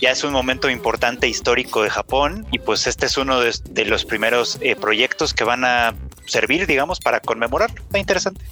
ya 0.00 0.10
es 0.10 0.24
un 0.24 0.32
momento 0.32 0.68
importante 0.68 1.28
histórico 1.28 1.84
de 1.84 1.90
Japón 1.90 2.44
y 2.50 2.58
pues 2.58 2.88
este 2.88 3.06
es 3.06 3.16
uno 3.16 3.38
de, 3.38 3.54
de 3.70 3.84
los 3.84 4.04
primeros 4.04 4.58
eh, 4.62 4.74
proyectos 4.74 5.32
que 5.32 5.44
van 5.44 5.64
a 5.64 5.94
servir, 6.26 6.66
digamos, 6.66 6.98
para 6.98 7.20
conmemorar. 7.20 7.70
Está 7.76 7.98
interesante. 8.00 8.44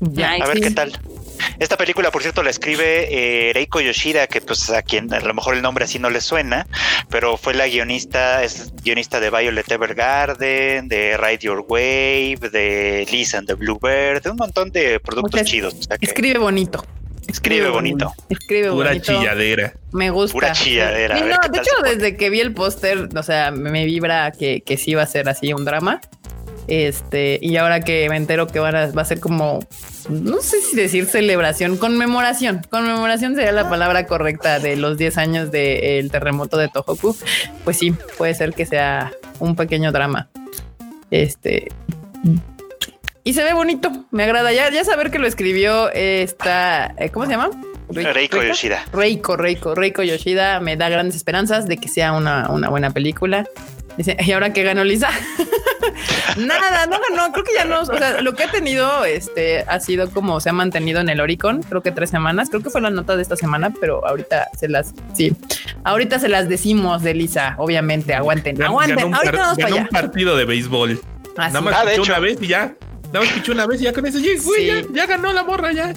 Ya. 0.00 0.32
A 0.32 0.46
ver 0.46 0.56
sí. 0.56 0.62
qué 0.62 0.70
tal. 0.70 0.98
Esta 1.58 1.76
película, 1.76 2.10
por 2.10 2.22
cierto, 2.22 2.42
la 2.42 2.50
escribe 2.50 3.08
eh, 3.48 3.52
Reiko 3.52 3.80
Yoshida, 3.80 4.26
que 4.26 4.40
pues 4.40 4.68
a 4.70 4.82
quien 4.82 5.12
a 5.12 5.20
lo 5.20 5.34
mejor 5.34 5.54
el 5.54 5.62
nombre 5.62 5.84
así 5.84 5.98
no 5.98 6.10
le 6.10 6.20
suena, 6.20 6.66
pero 7.10 7.36
fue 7.36 7.54
la 7.54 7.66
guionista, 7.68 8.42
es 8.42 8.72
guionista 8.82 9.20
de 9.20 9.30
Violet 9.30 9.70
Evergarden, 9.70 10.88
de 10.88 11.16
Ride 11.16 11.38
Your 11.38 11.64
Wave, 11.68 12.50
de 12.50 13.06
Lisa 13.10 13.38
and 13.38 13.46
the 13.48 13.54
Bluebird, 13.54 14.22
de 14.22 14.30
un 14.30 14.36
montón 14.36 14.70
de 14.70 15.00
productos 15.00 15.32
Muchas- 15.32 15.46
chidos. 15.46 15.74
o 15.74 15.82
sea 15.82 15.98
que 15.98 16.06
Escribe 16.06 16.38
bonito. 16.38 16.84
escribe 17.28 17.68
bonito. 17.70 18.12
Escribe 18.28 18.70
Pura 18.70 18.90
bonito. 18.90 19.12
chilladera. 19.12 19.72
Me 19.92 20.10
gusta. 20.10 20.32
Pura 20.32 20.52
chilladera, 20.52 21.16
Sí, 21.18 21.24
no, 21.24 21.48
de 21.52 21.58
hecho, 21.58 21.70
desde 21.84 22.16
que 22.16 22.30
vi 22.30 22.40
el 22.40 22.52
póster, 22.52 23.08
o 23.16 23.22
sea, 23.22 23.50
me 23.50 23.84
vibra 23.84 24.32
que, 24.32 24.62
que 24.62 24.76
sí 24.76 24.94
va 24.94 25.02
a 25.02 25.06
ser 25.06 25.28
así 25.28 25.52
un 25.52 25.64
drama. 25.64 26.00
Este, 26.68 27.38
y 27.42 27.56
ahora 27.56 27.80
que 27.80 28.08
me 28.08 28.16
entero 28.16 28.46
que 28.46 28.60
van 28.60 28.76
a, 28.76 28.86
va 28.86 29.02
a 29.02 29.04
ser 29.04 29.20
como, 29.20 29.60
no 30.08 30.40
sé 30.40 30.60
si 30.60 30.76
decir 30.76 31.06
celebración, 31.06 31.76
conmemoración. 31.76 32.62
Conmemoración 32.70 33.34
sería 33.34 33.52
la 33.52 33.68
palabra 33.68 34.06
correcta 34.06 34.58
de 34.58 34.76
los 34.76 34.96
10 34.98 35.18
años 35.18 35.50
del 35.50 36.10
terremoto 36.10 36.56
de 36.56 36.68
Tohoku. 36.68 37.16
Pues 37.64 37.78
sí, 37.78 37.94
puede 38.16 38.34
ser 38.34 38.52
que 38.52 38.66
sea 38.66 39.12
un 39.40 39.56
pequeño 39.56 39.92
drama. 39.92 40.28
Este. 41.10 41.68
Y 43.24 43.34
se 43.34 43.44
ve 43.44 43.52
bonito, 43.52 43.90
me 44.10 44.24
agrada. 44.24 44.52
Ya, 44.52 44.70
ya 44.70 44.84
saber 44.84 45.10
que 45.10 45.18
lo 45.18 45.26
escribió 45.26 45.92
esta, 45.92 46.94
eh, 46.98 47.10
¿cómo 47.10 47.26
se 47.26 47.32
llama? 47.32 47.50
Reiko 47.88 48.42
Yoshida. 48.42 48.84
Reiko, 48.92 49.36
Reiko, 49.36 49.74
Reiko 49.74 50.02
Yoshida 50.02 50.60
me 50.60 50.76
da 50.76 50.88
grandes 50.88 51.16
esperanzas 51.16 51.68
de 51.68 51.76
que 51.76 51.88
sea 51.88 52.12
una, 52.12 52.48
una 52.50 52.68
buena 52.68 52.90
película. 52.90 53.46
Dice, 53.96 54.16
y 54.20 54.32
ahora 54.32 54.52
que 54.52 54.62
ganó 54.62 54.84
Lisa, 54.84 55.10
nada, 56.36 56.86
no 56.86 56.98
ganó, 57.08 57.32
creo 57.32 57.44
que 57.44 57.52
ya 57.54 57.64
no, 57.64 57.80
o 57.82 57.84
sea, 57.84 58.20
lo 58.22 58.34
que 58.34 58.44
ha 58.44 58.50
tenido 58.50 59.04
este 59.04 59.64
ha 59.68 59.80
sido 59.80 60.10
como 60.10 60.40
se 60.40 60.48
ha 60.48 60.52
mantenido 60.52 61.00
en 61.00 61.08
el 61.08 61.20
Oricon, 61.20 61.62
creo 61.62 61.82
que 61.82 61.90
tres 61.92 62.10
semanas, 62.10 62.48
creo 62.50 62.62
que 62.62 62.70
fue 62.70 62.80
la 62.80 62.90
nota 62.90 63.16
de 63.16 63.22
esta 63.22 63.36
semana, 63.36 63.72
pero 63.80 64.06
ahorita 64.06 64.48
se 64.58 64.68
las, 64.68 64.94
sí, 65.14 65.36
ahorita 65.84 66.18
se 66.18 66.28
las 66.28 66.48
decimos 66.48 67.02
de 67.02 67.14
Lisa, 67.14 67.54
obviamente, 67.58 68.14
aguanten, 68.14 68.56
Gan- 68.56 68.66
aguanten, 68.66 68.96
ganó 68.96 69.08
un, 69.08 69.14
ahorita 69.14 69.36
vamos 69.38 69.56
para 69.56 69.68
ganó 69.68 69.76
allá. 69.76 69.82
un 69.82 69.88
partido 69.88 70.36
de 70.36 70.44
béisbol. 70.44 71.00
Así. 71.36 71.52
Nada 71.54 71.60
más 71.60 71.74
Ah, 71.76 71.84
de 71.84 71.90
pichó 71.92 72.02
hecho. 72.02 72.12
una 72.12 72.18
vez 72.20 72.38
y 72.42 72.46
ya. 72.46 72.74
Nada 73.12 73.24
más 73.26 73.34
pichó 73.34 73.52
una 73.52 73.66
vez 73.66 73.80
y 73.80 73.84
ya 73.84 73.92
con 73.92 74.06
eso, 74.06 74.18
ya, 74.18 74.30
güey, 74.42 74.60
Sí. 74.60 74.66
ya, 74.66 74.82
ya 74.92 75.06
ganó 75.06 75.32
la 75.32 75.44
morra 75.44 75.72
ya. 75.72 75.92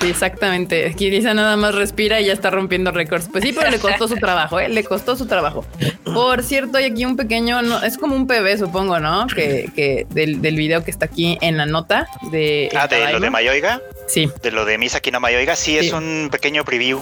Sí, 0.00 0.10
exactamente. 0.10 0.94
Lisa 0.98 1.32
nada 1.34 1.56
más 1.56 1.74
respira 1.74 2.20
y 2.20 2.26
ya 2.26 2.32
está 2.32 2.50
rompiendo 2.50 2.90
récords. 2.92 3.28
Pues 3.32 3.42
sí, 3.44 3.52
pero 3.52 3.70
le 3.70 3.78
costó 3.78 4.06
su 4.08 4.16
trabajo, 4.16 4.60
¿eh? 4.60 4.68
Le 4.68 4.84
costó 4.84 5.16
su 5.16 5.26
trabajo. 5.26 5.64
Por 6.04 6.42
cierto, 6.42 6.78
hay 6.78 6.84
aquí 6.84 7.04
un 7.04 7.16
pequeño, 7.16 7.62
no, 7.62 7.82
es 7.82 7.96
como 7.96 8.14
un 8.14 8.26
PB, 8.26 8.58
supongo, 8.58 9.00
¿no? 9.00 9.26
Que, 9.26 9.70
que 9.74 10.06
del, 10.10 10.42
del 10.42 10.56
video 10.56 10.84
que 10.84 10.90
está 10.90 11.06
aquí 11.06 11.38
en 11.40 11.56
la 11.56 11.64
nota 11.66 12.08
de... 12.30 12.68
Ah, 12.76 12.86
de 12.88 13.10
lo 13.12 13.20
de. 13.20 13.30
Mayoiga, 13.30 13.80
Sí, 14.06 14.30
de 14.42 14.50
lo 14.52 14.64
de 14.64 14.78
Misaki 14.78 15.10
no 15.10 15.18
Mayoiga, 15.20 15.56
sí, 15.56 15.78
Sí. 15.80 15.86
es 15.88 15.92
un 15.92 16.28
pequeño 16.30 16.64
preview. 16.64 17.00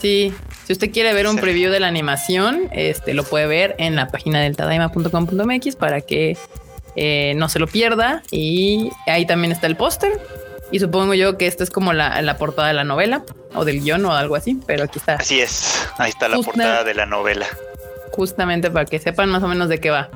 sí. 0.00 0.32
Si 0.66 0.72
usted 0.74 0.92
quiere 0.92 1.12
ver 1.12 1.26
un 1.26 1.36
preview 1.36 1.72
de 1.72 1.80
la 1.80 1.88
animación, 1.88 2.68
este 2.70 3.12
lo 3.12 3.24
puede 3.24 3.48
ver 3.48 3.74
en 3.78 3.96
la 3.96 4.06
página 4.06 4.40
del 4.40 4.56
tadaima.com.mx 4.56 5.74
para 5.74 6.00
que 6.00 6.36
eh, 6.94 7.32
no 7.36 7.48
se 7.48 7.58
lo 7.58 7.66
pierda. 7.66 8.22
Y 8.30 8.90
ahí 9.08 9.26
también 9.26 9.50
está 9.50 9.66
el 9.66 9.74
póster. 9.74 10.12
Y 10.70 10.78
supongo 10.80 11.14
yo 11.14 11.36
que 11.36 11.46
esta 11.46 11.64
es 11.64 11.70
como 11.70 11.92
la, 11.92 12.20
la 12.22 12.36
portada 12.36 12.68
de 12.68 12.74
la 12.74 12.84
novela 12.84 13.24
o 13.54 13.64
del 13.64 13.80
guion 13.80 14.04
o 14.04 14.12
algo 14.12 14.36
así, 14.36 14.58
pero 14.66 14.84
aquí 14.84 14.98
está. 14.98 15.14
Así 15.14 15.40
es, 15.40 15.88
ahí 15.98 16.10
está 16.10 16.28
la 16.28 16.36
portada 16.38 16.84
de 16.84 16.94
la 16.94 17.06
novela. 17.06 17.46
justamente 18.12 18.70
para 18.70 18.84
que 18.84 18.98
sepan 18.98 19.30
más 19.30 19.42
o 19.42 19.48
menos 19.48 19.68
de 19.68 19.80
qué 19.80 19.90
va. 19.90 20.10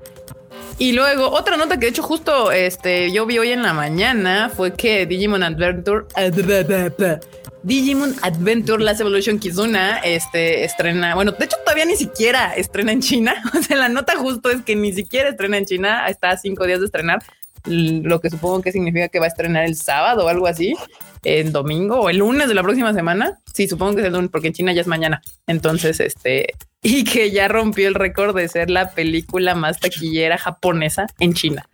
Y 0.78 0.92
luego 0.92 1.30
otra 1.30 1.56
nota 1.56 1.76
que 1.76 1.86
de 1.86 1.90
hecho 1.90 2.02
justo 2.02 2.50
este 2.50 3.12
yo 3.12 3.26
vi 3.26 3.38
hoy 3.38 3.52
en 3.52 3.62
la 3.62 3.72
mañana 3.72 4.50
fue 4.54 4.74
que 4.74 5.06
Digimon 5.06 5.44
Adventure 5.44 6.06
Digimon 7.62 8.14
Adventure 8.22 8.82
Last 8.82 9.00
Evolution 9.00 9.38
Kizuna 9.38 9.98
este 9.98 10.64
estrena, 10.64 11.14
bueno, 11.14 11.32
de 11.32 11.44
hecho 11.44 11.56
todavía 11.64 11.84
ni 11.84 11.96
siquiera 11.96 12.54
estrena 12.54 12.92
en 12.92 13.00
China. 13.00 13.34
O 13.58 13.62
sea, 13.62 13.76
la 13.76 13.88
nota 13.88 14.16
justo 14.16 14.50
es 14.50 14.62
que 14.62 14.76
ni 14.76 14.92
siquiera 14.92 15.30
estrena 15.30 15.56
en 15.58 15.64
China, 15.64 16.06
está 16.08 16.30
a 16.30 16.36
cinco 16.36 16.66
días 16.66 16.80
de 16.80 16.86
estrenar, 16.86 17.22
lo 17.66 18.20
que 18.20 18.30
supongo 18.30 18.62
que 18.62 18.72
significa 18.72 19.08
que 19.08 19.18
va 19.18 19.24
a 19.26 19.28
estrenar 19.28 19.64
el 19.64 19.76
sábado 19.76 20.26
o 20.26 20.28
algo 20.28 20.46
así, 20.46 20.74
el 21.22 21.52
domingo 21.52 22.00
o 22.00 22.10
el 22.10 22.18
lunes 22.18 22.48
de 22.48 22.54
la 22.54 22.62
próxima 22.62 22.92
semana. 22.92 23.38
Sí, 23.52 23.66
supongo 23.68 23.94
que 23.94 24.00
es 24.02 24.06
el 24.06 24.12
lunes 24.12 24.30
porque 24.30 24.48
en 24.48 24.52
China 24.54 24.72
ya 24.72 24.82
es 24.82 24.86
mañana. 24.86 25.22
Entonces, 25.46 26.00
este, 26.00 26.54
y 26.82 27.04
que 27.04 27.30
ya 27.30 27.48
rompió 27.48 27.88
el 27.88 27.94
récord 27.94 28.36
de 28.36 28.48
ser 28.48 28.70
la 28.70 28.90
película 28.90 29.54
más 29.54 29.80
taquillera 29.80 30.36
japonesa 30.38 31.06
en 31.18 31.32
China. 31.34 31.66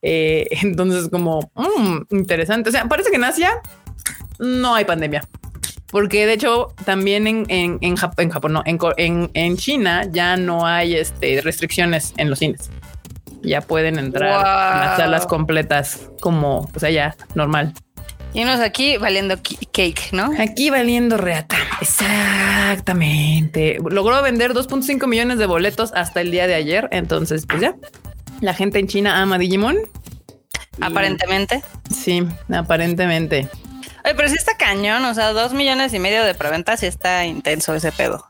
Eh, 0.00 0.46
entonces, 0.62 1.08
como 1.10 1.50
mm, 1.54 2.14
interesante. 2.14 2.70
O 2.70 2.72
sea, 2.72 2.86
parece 2.86 3.10
que 3.10 3.16
en 3.16 3.24
Asia 3.24 3.50
no 4.38 4.74
hay 4.74 4.84
pandemia. 4.84 5.26
Porque 5.90 6.26
de 6.26 6.34
hecho, 6.34 6.74
también 6.84 7.26
en, 7.26 7.46
en, 7.48 7.78
en, 7.80 7.96
Jap- 7.96 8.20
en 8.20 8.28
Japón, 8.28 8.52
no, 8.52 8.62
en, 8.66 9.30
en 9.32 9.56
China 9.56 10.04
ya 10.10 10.36
no 10.36 10.66
hay 10.66 10.94
este, 10.94 11.40
restricciones 11.40 12.12
en 12.18 12.28
los 12.28 12.38
cines. 12.40 12.70
Ya 13.42 13.60
pueden 13.60 13.98
entrar 13.98 14.32
Wow. 14.34 14.42
las 14.42 14.96
salas 14.96 15.26
completas 15.26 16.10
como, 16.20 16.68
o 16.74 16.78
sea, 16.80 16.90
ya 16.90 17.16
normal. 17.34 17.72
Y 18.34 18.42
unos 18.42 18.60
aquí 18.60 18.98
valiendo 18.98 19.36
cake, 19.72 20.10
¿no? 20.12 20.30
Aquí 20.38 20.68
valiendo 20.70 21.16
reata. 21.16 21.56
Exactamente. 21.80 23.78
Logró 23.90 24.20
vender 24.22 24.52
2.5 24.52 25.06
millones 25.06 25.38
de 25.38 25.46
boletos 25.46 25.92
hasta 25.94 26.20
el 26.20 26.30
día 26.30 26.46
de 26.46 26.54
ayer. 26.54 26.88
Entonces, 26.92 27.46
pues 27.46 27.62
ya. 27.62 27.74
La 28.40 28.52
gente 28.54 28.78
en 28.78 28.86
China 28.86 29.22
ama 29.22 29.38
Digimon. 29.38 29.76
Y- 29.76 30.84
Aparentemente. 30.84 31.62
Sí, 31.90 32.22
aparentemente. 32.54 33.48
Oye, 34.04 34.14
pero 34.14 34.28
sí 34.28 34.34
está 34.36 34.56
cañón, 34.56 35.04
o 35.06 35.14
sea, 35.14 35.32
dos 35.32 35.52
millones 35.54 35.92
y 35.94 35.98
medio 35.98 36.22
de 36.22 36.34
preventas 36.34 36.82
y 36.82 36.86
está 36.86 37.24
intenso 37.24 37.74
ese 37.74 37.90
pedo. 37.92 38.26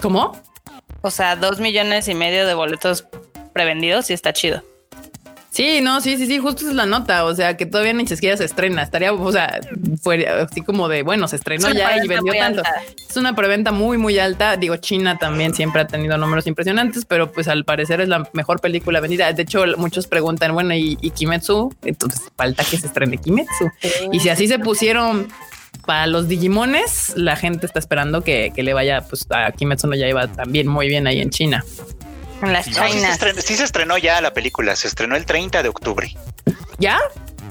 ¿Cómo? 0.00 0.38
O 1.04 1.10
sea, 1.10 1.36
dos 1.36 1.60
millones 1.60 2.08
y 2.08 2.14
medio 2.14 2.46
de 2.46 2.54
boletos 2.54 3.06
prevendidos 3.52 4.08
y 4.08 4.14
está 4.14 4.32
chido. 4.32 4.62
Sí, 5.50 5.82
no, 5.82 6.00
sí, 6.00 6.16
sí, 6.16 6.26
sí, 6.26 6.38
justo 6.38 6.66
es 6.66 6.74
la 6.74 6.86
nota. 6.86 7.26
O 7.26 7.34
sea, 7.34 7.58
que 7.58 7.66
todavía 7.66 7.92
ni 7.92 8.06
siquiera 8.06 8.38
se 8.38 8.46
estrena. 8.46 8.82
Estaría, 8.82 9.12
o 9.12 9.30
sea, 9.30 9.60
fue 10.02 10.26
así 10.26 10.62
como 10.62 10.88
de, 10.88 11.02
bueno, 11.02 11.28
se 11.28 11.36
estrenó 11.36 11.68
Es 11.68 11.74
ya 11.74 12.02
y 12.02 12.08
vendió 12.08 12.32
tanto. 12.32 12.62
alta. 12.64 12.82
Es 13.06 13.18
una 13.18 13.36
preventa 13.36 13.70
muy, 13.70 13.98
muy 13.98 14.18
alta. 14.18 14.56
Digo, 14.56 14.76
China 14.78 15.18
también 15.18 15.54
siempre 15.54 15.82
ha 15.82 15.86
tenido 15.86 16.16
números 16.16 16.46
impresionantes, 16.46 17.04
pero 17.04 17.30
pues 17.30 17.48
al 17.48 17.66
parecer 17.66 18.00
es 18.00 18.08
la 18.08 18.26
mejor 18.32 18.62
película 18.62 19.00
vendida. 19.00 19.30
De 19.30 19.42
hecho, 19.42 19.62
muchos 19.76 20.06
preguntan, 20.06 20.54
bueno, 20.54 20.74
¿y, 20.74 20.96
y 21.02 21.10
Kimetsu? 21.10 21.70
Entonces 21.84 22.22
falta 22.34 22.64
que 22.64 22.78
se 22.78 22.86
estrene 22.86 23.18
Kimetsu. 23.18 23.70
Y 24.10 24.20
si 24.20 24.30
así 24.30 24.48
se 24.48 24.58
pusieron 24.58 25.28
para 25.86 26.06
los 26.06 26.28
Digimones, 26.28 27.12
la 27.16 27.36
gente 27.36 27.66
está 27.66 27.78
esperando 27.78 28.22
que, 28.22 28.52
que 28.54 28.62
le 28.62 28.74
vaya, 28.74 29.02
pues 29.08 29.26
a 29.30 29.50
Kimetsu 29.52 29.86
no 29.86 29.94
ya 29.96 30.08
iba 30.08 30.26
también 30.28 30.66
muy 30.66 30.88
bien 30.88 31.06
ahí 31.06 31.20
en 31.20 31.30
China. 31.30 31.64
En 32.42 32.52
las 32.52 32.66
No, 32.68 32.72
sí, 32.74 32.80
se 32.80 32.94
chinas. 32.96 33.12
estrenó, 33.12 33.40
sí 33.40 33.56
se 33.56 33.64
estrenó 33.64 33.98
ya 33.98 34.20
la 34.20 34.32
película, 34.34 34.74
se 34.76 34.88
estrenó 34.88 35.16
el 35.16 35.24
30 35.24 35.62
de 35.62 35.68
octubre. 35.68 36.14
¿Ya? 36.78 36.98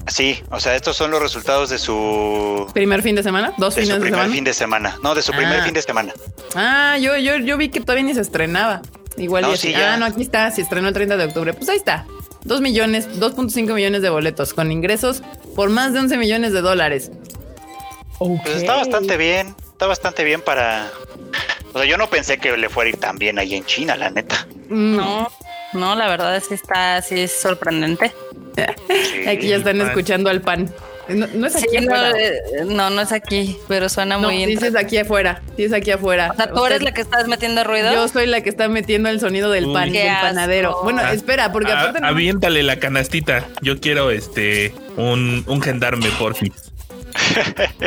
Sí, 0.06 0.42
o 0.50 0.60
sea, 0.60 0.74
estos 0.76 0.96
son 0.96 1.10
los 1.10 1.22
resultados 1.22 1.70
de 1.70 1.78
su, 1.78 2.66
¿Primer 2.74 3.00
fin 3.02 3.14
de 3.16 3.22
semana? 3.22 3.54
¿Dos 3.56 3.74
de 3.74 3.82
su 3.82 3.86
fines 3.86 3.94
de 3.96 4.00
primer 4.02 4.18
semana? 4.20 4.34
fin 4.34 4.44
de 4.44 4.54
semana. 4.54 4.98
No, 5.02 5.14
de 5.14 5.22
su 5.22 5.32
primer 5.32 5.60
Ah. 5.60 5.64
fin 5.64 5.72
de 5.74 5.80
semana. 5.82 6.12
Ah, 6.54 6.98
yo, 7.00 7.16
yo, 7.16 7.36
yo 7.38 7.56
vi 7.56 7.70
que 7.70 7.80
todavía 7.80 8.04
ni 8.04 8.14
se 8.14 8.20
estrenaba. 8.20 8.82
Igual 9.16 9.42
No, 9.44 9.50
y 9.52 9.54
así. 9.54 9.68
sí, 9.68 9.72
ya. 9.72 9.94
Ah, 9.94 9.96
no, 9.96 10.04
aquí 10.04 10.20
está, 10.22 10.50
se 10.50 10.60
estrenó 10.60 10.88
el 10.88 10.94
30 10.94 11.16
de 11.16 11.24
octubre. 11.24 11.54
Pues 11.54 11.68
ahí 11.70 11.76
está. 11.78 12.04
2 12.44 12.60
millones, 12.60 13.08
2.5 13.18 13.72
millones 13.74 14.02
de 14.02 14.10
boletos 14.10 14.52
con 14.52 14.70
ingresos 14.70 15.22
por 15.56 15.70
más 15.70 15.94
de 15.94 16.00
11 16.00 16.18
millones 16.18 16.52
de 16.52 16.60
dólares. 16.60 17.10
Pues 18.18 18.56
está 18.56 18.76
bastante 18.76 19.16
bien, 19.16 19.54
está 19.72 19.86
bastante 19.86 20.24
bien 20.24 20.40
para... 20.40 20.90
O 21.72 21.78
sea, 21.78 21.88
yo 21.88 21.96
no 21.96 22.08
pensé 22.08 22.38
que 22.38 22.56
le 22.56 22.68
fuera 22.68 22.86
a 22.88 22.90
ir 22.90 22.96
tan 22.98 23.18
bien 23.18 23.38
ahí 23.38 23.54
en 23.54 23.64
China, 23.64 23.96
la 23.96 24.10
neta. 24.10 24.46
No, 24.68 25.28
no, 25.72 25.94
la 25.96 26.08
verdad 26.08 26.36
es 26.36 26.46
que 26.48 26.54
está 26.54 26.96
así 26.98 27.20
es 27.20 27.32
sorprendente. 27.32 28.12
Sí. 28.56 29.26
Aquí 29.28 29.48
ya 29.48 29.56
están 29.56 29.78
pan. 29.78 29.88
escuchando 29.88 30.30
al 30.30 30.40
pan. 30.40 30.72
No, 31.08 31.26
no 31.34 31.46
es 31.48 31.56
aquí 31.56 31.66
Sí, 31.70 31.84
no, 31.84 31.92
afuera. 31.94 32.18
eh, 32.18 32.40
no, 32.66 32.88
no 32.90 33.02
es 33.02 33.12
aquí, 33.12 33.58
pero 33.68 33.88
suena 33.90 34.16
No, 34.16 34.22
muy 34.28 34.38
sí, 34.38 34.44
sí 34.46 34.52
inter- 34.52 34.68
es 34.68 34.76
aquí 34.76 34.96
afuera. 34.96 35.42
Sí 35.56 35.64
es 35.64 35.72
aquí 35.74 35.90
afuera. 35.90 36.30
O 36.32 36.36
sea, 36.36 36.48
tú 36.50 36.64
eres 36.64 36.82
la 36.82 36.94
que 36.94 37.00
estás 37.02 37.26
metiendo 37.28 37.62
ruido. 37.64 37.92
Yo 37.92 38.06
soy 38.08 38.26
la 38.26 38.40
que 38.40 38.48
está 38.48 38.68
metiendo 38.68 39.08
el 39.10 39.18
sonido 39.20 39.50
del 39.50 39.66
Uy. 39.66 39.74
pan, 39.74 39.92
del 39.92 40.06
panadero. 40.22 40.78
Bueno, 40.84 41.02
espera, 41.10 41.50
porque 41.52 41.72
a- 41.72 41.80
aparte 41.80 42.00
no- 42.00 42.06
aviéntale 42.06 42.62
la 42.62 42.78
canastita. 42.78 43.44
Yo 43.60 43.80
quiero 43.80 44.10
este 44.12 44.72
un, 44.96 45.42
un 45.46 45.60
gendarme, 45.60 46.08
porfi. 46.18 46.52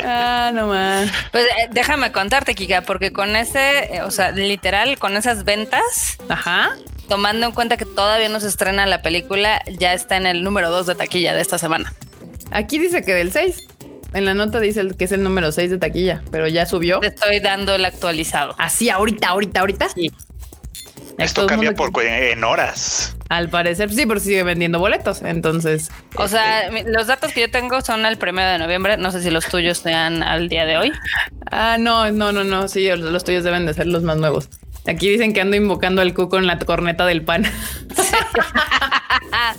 Ah, 0.03 0.51
no 0.53 0.67
más. 0.67 1.09
Pues 1.31 1.45
eh, 1.45 1.69
déjame 1.71 2.11
contarte, 2.11 2.55
Kika, 2.55 2.81
porque 2.81 3.11
con 3.11 3.35
ese, 3.35 3.95
eh, 3.95 4.01
o 4.03 4.11
sea, 4.11 4.31
literal, 4.31 4.97
con 4.97 5.17
esas 5.17 5.43
ventas, 5.43 6.17
Ajá. 6.29 6.71
tomando 7.07 7.45
en 7.45 7.51
cuenta 7.51 7.77
que 7.77 7.85
todavía 7.85 8.29
no 8.29 8.39
se 8.39 8.47
estrena 8.47 8.85
la 8.85 9.01
película, 9.01 9.61
ya 9.79 9.93
está 9.93 10.17
en 10.17 10.25
el 10.25 10.43
número 10.43 10.69
2 10.69 10.87
de 10.87 10.95
taquilla 10.95 11.33
de 11.33 11.41
esta 11.41 11.57
semana. 11.57 11.93
Aquí 12.51 12.79
dice 12.79 13.03
que 13.03 13.13
del 13.13 13.31
6. 13.31 13.67
En 14.13 14.23
la 14.23 14.33
nota 14.33 14.59
dice 14.61 14.87
que 14.97 15.03
es 15.03 15.11
el 15.11 15.21
número 15.21 15.51
6 15.51 15.69
de 15.69 15.77
taquilla, 15.77 16.23
pero 16.31 16.47
ya 16.47 16.65
subió. 16.65 17.01
Te 17.01 17.07
estoy 17.07 17.39
dando 17.41 17.75
el 17.75 17.83
actualizado. 17.83 18.55
Así, 18.57 18.89
ahorita, 18.89 19.27
ahorita, 19.27 19.59
ahorita. 19.59 19.89
Sí. 19.89 20.11
Ya 21.17 21.25
Esto 21.25 21.47
cambia 21.47 21.71
mundo 21.71 21.91
por, 21.91 22.03
en 22.03 22.43
horas. 22.43 23.15
Al 23.29 23.49
parecer, 23.49 23.91
sí, 23.91 24.05
porque 24.05 24.21
sigue 24.21 24.43
vendiendo 24.43 24.79
boletos. 24.79 25.21
Entonces, 25.23 25.89
O 26.15 26.27
sea, 26.27 26.69
mi- 26.71 26.83
los 26.83 27.07
datos 27.07 27.33
que 27.33 27.41
yo 27.41 27.49
tengo 27.51 27.81
son 27.81 28.05
al 28.05 28.17
primero 28.17 28.49
de 28.51 28.59
noviembre. 28.59 28.97
No 28.97 29.11
sé 29.11 29.21
si 29.23 29.31
los 29.31 29.45
tuyos 29.47 29.79
sean 29.79 30.21
al 30.23 30.47
día 30.47 30.65
de 30.65 30.77
hoy. 30.77 30.91
ah, 31.51 31.77
no, 31.79 32.11
no, 32.11 32.31
no, 32.31 32.43
no. 32.43 32.67
Sí, 32.67 32.87
los 32.95 33.23
tuyos 33.23 33.43
deben 33.43 33.65
de 33.65 33.73
ser 33.73 33.87
los 33.87 34.03
más 34.03 34.17
nuevos. 34.17 34.47
Aquí 34.85 35.09
dicen 35.09 35.33
que 35.33 35.41
ando 35.41 35.57
invocando 35.57 36.01
al 36.01 36.13
Q 36.13 36.29
con 36.29 36.45
la 36.47 36.57
corneta 36.59 37.05
del 37.05 37.23
pan. 37.23 37.43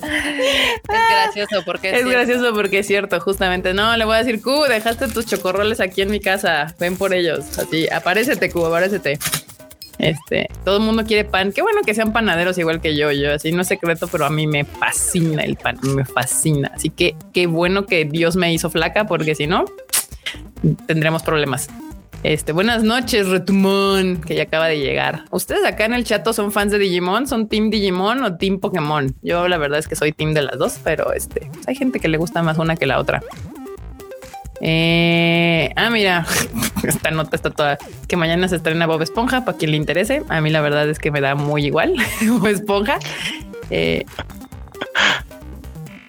Es 0.01 0.81
gracioso 1.11 1.63
porque 1.65 1.91
Es 1.91 2.03
sí. 2.03 2.09
gracioso 2.11 2.55
porque 2.55 2.79
es 2.81 2.87
cierto, 2.87 3.21
justamente. 3.21 3.75
No, 3.75 3.97
le 3.97 4.05
voy 4.05 4.17
a 4.17 4.19
decir, 4.19 4.41
Q, 4.43 4.65
dejaste 4.69 5.09
tus 5.09 5.27
chocorroles 5.27 5.81
aquí 5.81 6.03
en 6.03 6.11
mi 6.11 6.21
casa. 6.21 6.75
Ven 6.79 6.97
por 6.97 7.13
ellos. 7.13 7.59
Así, 7.59 7.89
aparécete, 7.91 8.51
Q, 8.51 8.65
aparécete. 8.67 9.19
Este, 9.99 10.49
todo 10.65 10.77
el 10.77 10.83
mundo 10.83 11.05
quiere 11.05 11.25
pan. 11.25 11.53
Qué 11.53 11.63
bueno 11.63 11.81
que 11.85 11.95
sean 11.95 12.13
panaderos 12.13 12.57
igual 12.59 12.81
que 12.81 12.97
yo. 12.97 13.11
Yo 13.13 13.35
así 13.35 13.53
no 13.53 13.63
es 13.63 13.69
secreto, 13.69 14.09
pero 14.09 14.27
a 14.27 14.31
mí 14.31 14.47
me 14.47 14.65
fascina 14.65 15.43
el 15.43 15.57
pan, 15.57 15.79
me 15.83 16.05
fascina. 16.05 16.71
Así 16.75 16.91
que 16.91 17.17
qué 17.33 17.47
bueno 17.47 17.87
que 17.87 18.05
Dios 18.05 18.37
me 18.37 18.53
hizo 18.53 18.71
flaca, 18.71 19.07
porque 19.07 19.35
si 19.35 19.47
no, 19.47 19.65
tendremos 20.87 21.23
problemas. 21.23 21.69
Este, 22.25 22.51
buenas 22.51 22.83
noches, 22.83 23.29
Retumón, 23.29 24.21
que 24.21 24.35
ya 24.35 24.43
acaba 24.45 24.67
de 24.67 24.81
llegar. 24.81 25.25
¿Ustedes 25.31 25.65
acá 25.65 25.85
en 25.85 25.95
el 25.95 26.03
chat 26.03 26.27
son 26.33 26.51
fans 26.51 26.73
de 26.73 26.79
Digimon? 26.79 27.29
¿Son 27.29 27.49
Team 27.49 27.71
Digimon 27.71 28.25
o 28.25 28.37
Team 28.37 28.59
Pokémon? 28.59 29.15
Yo 29.23 29.47
la 29.47 29.57
verdad 29.57 29.79
es 29.79 29.87
que 29.87 29.95
soy 29.95 30.13
Team 30.13 30.35
de 30.35 30.43
las 30.43 30.59
dos, 30.59 30.81
pero 30.83 31.13
este, 31.13 31.49
pues 31.53 31.69
hay 31.69 31.77
gente 31.77 32.01
que 32.01 32.09
le 32.09 32.19
gusta 32.19 32.43
más 32.43 32.59
una 32.59 32.75
que 32.75 32.87
la 32.87 32.99
otra. 32.99 33.23
Eh, 34.61 35.73
ah, 35.77 35.91
mira, 35.91 36.27
esta 36.83 37.11
nota 37.11 37.37
está 37.37 37.51
toda 37.51 37.79
que 38.09 38.17
mañana 38.17 38.49
se 38.49 38.57
estrena 38.57 38.87
Bob 38.87 39.03
Esponja 39.03 39.45
para 39.45 39.57
quien 39.57 39.71
le 39.71 39.77
interese. 39.77 40.23
A 40.29 40.41
mí 40.41 40.51
la 40.51 40.61
verdad 40.61 40.89
es 40.89 40.99
que 40.99 41.11
me 41.11 41.21
da 41.21 41.35
muy 41.35 41.65
igual 41.67 41.95
Bob 42.23 42.47
Esponja. 42.49 42.99
Eh, 43.71 44.05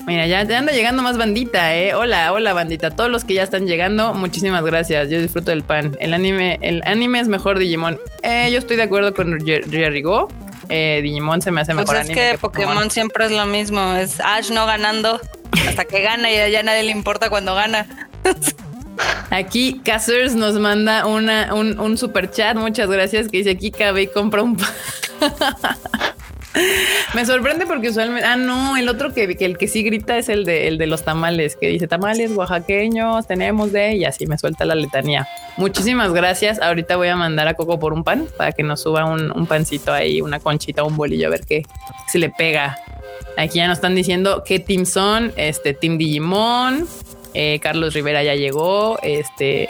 mira, 0.07 0.25
ya, 0.25 0.43
ya 0.43 0.57
anda 0.59 0.71
llegando 0.71 1.03
más 1.03 1.17
bandita, 1.17 1.75
eh. 1.75 1.93
Hola, 1.93 2.31
hola, 2.33 2.53
bandita. 2.53 2.89
Todos 2.91 3.09
los 3.11 3.23
que 3.25 3.35
ya 3.35 3.43
están 3.43 3.67
llegando, 3.67 4.13
muchísimas 4.13 4.63
gracias. 4.63 5.09
Yo 5.09 5.21
disfruto 5.21 5.51
del 5.51 5.63
pan. 5.63 5.95
El 5.99 6.13
anime, 6.13 6.57
el 6.61 6.81
anime 6.85 7.19
es 7.19 7.27
mejor 7.27 7.59
Digimon. 7.59 7.99
Eh, 8.23 8.49
yo 8.51 8.57
estoy 8.57 8.77
de 8.77 8.83
acuerdo 8.83 9.13
con 9.13 9.37
Jer- 9.39 9.69
Jerry 9.69 10.01
Go. 10.01 10.27
Eh, 10.69 11.01
Digimon 11.03 11.41
se 11.41 11.51
me 11.51 11.61
hace 11.61 11.73
Pues 11.73 11.87
mejor 11.87 11.95
es 12.01 12.09
anime 12.09 12.31
que 12.31 12.37
Pokémon 12.37 12.89
siempre 12.91 13.25
es 13.25 13.31
lo 13.31 13.45
mismo. 13.45 13.93
Es 13.95 14.19
Ash 14.19 14.49
no 14.51 14.65
ganando 14.65 15.19
hasta 15.67 15.85
que 15.85 16.01
gana 16.01 16.31
y 16.31 16.51
ya 16.51 16.63
nadie 16.63 16.83
le 16.83 16.91
importa 16.91 17.29
cuando 17.29 17.53
gana. 17.55 18.08
Aquí 19.29 19.79
Cassers 19.83 20.35
nos 20.35 20.55
manda 20.59 21.05
una, 21.05 21.53
un, 21.53 21.97
super 21.97 22.29
chat. 22.31 22.57
Muchas 22.57 22.89
gracias. 22.89 23.27
Que 23.29 23.37
dice 23.37 23.51
aquí 23.51 23.71
cabe 23.71 24.03
y 24.03 24.07
compra 24.07 24.41
un. 24.43 24.57
Me 27.13 27.25
sorprende 27.25 27.65
porque 27.65 27.89
usualmente. 27.89 28.25
Ah, 28.25 28.35
no, 28.35 28.75
el 28.75 28.89
otro 28.89 29.13
que, 29.13 29.37
el 29.39 29.57
que 29.57 29.67
sí 29.67 29.83
grita 29.83 30.17
es 30.17 30.29
el 30.29 30.45
de, 30.45 30.67
el 30.67 30.77
de 30.77 30.87
los 30.87 31.03
tamales, 31.03 31.55
que 31.55 31.67
dice 31.67 31.87
tamales 31.87 32.31
oaxaqueños, 32.31 33.27
tenemos 33.27 33.71
de, 33.71 33.95
y 33.95 34.05
así 34.05 34.25
me 34.25 34.37
suelta 34.37 34.65
la 34.65 34.75
letanía. 34.75 35.27
Muchísimas 35.57 36.11
gracias. 36.11 36.59
Ahorita 36.59 36.95
voy 36.95 37.09
a 37.09 37.15
mandar 37.15 37.47
a 37.47 37.53
Coco 37.53 37.79
por 37.79 37.93
un 37.93 38.03
pan 38.03 38.27
para 38.35 38.51
que 38.51 38.63
nos 38.63 38.81
suba 38.81 39.05
un, 39.05 39.45
pancito 39.45 39.93
ahí, 39.93 40.21
una 40.21 40.39
conchita, 40.39 40.83
un 40.83 40.97
bolillo, 40.97 41.27
a 41.27 41.29
ver 41.29 41.41
qué 41.47 41.63
si 42.07 42.17
le 42.17 42.29
pega. 42.29 42.79
Aquí 43.37 43.57
ya 43.57 43.67
nos 43.67 43.77
están 43.77 43.95
diciendo 43.95 44.43
qué 44.45 44.59
team 44.59 44.85
son. 44.85 45.31
Este 45.37 45.73
Team 45.73 45.97
Digimon. 45.97 46.87
Eh, 47.33 47.59
Carlos 47.61 47.93
Rivera 47.93 48.23
ya 48.23 48.35
llegó. 48.35 48.99
Este. 49.01 49.69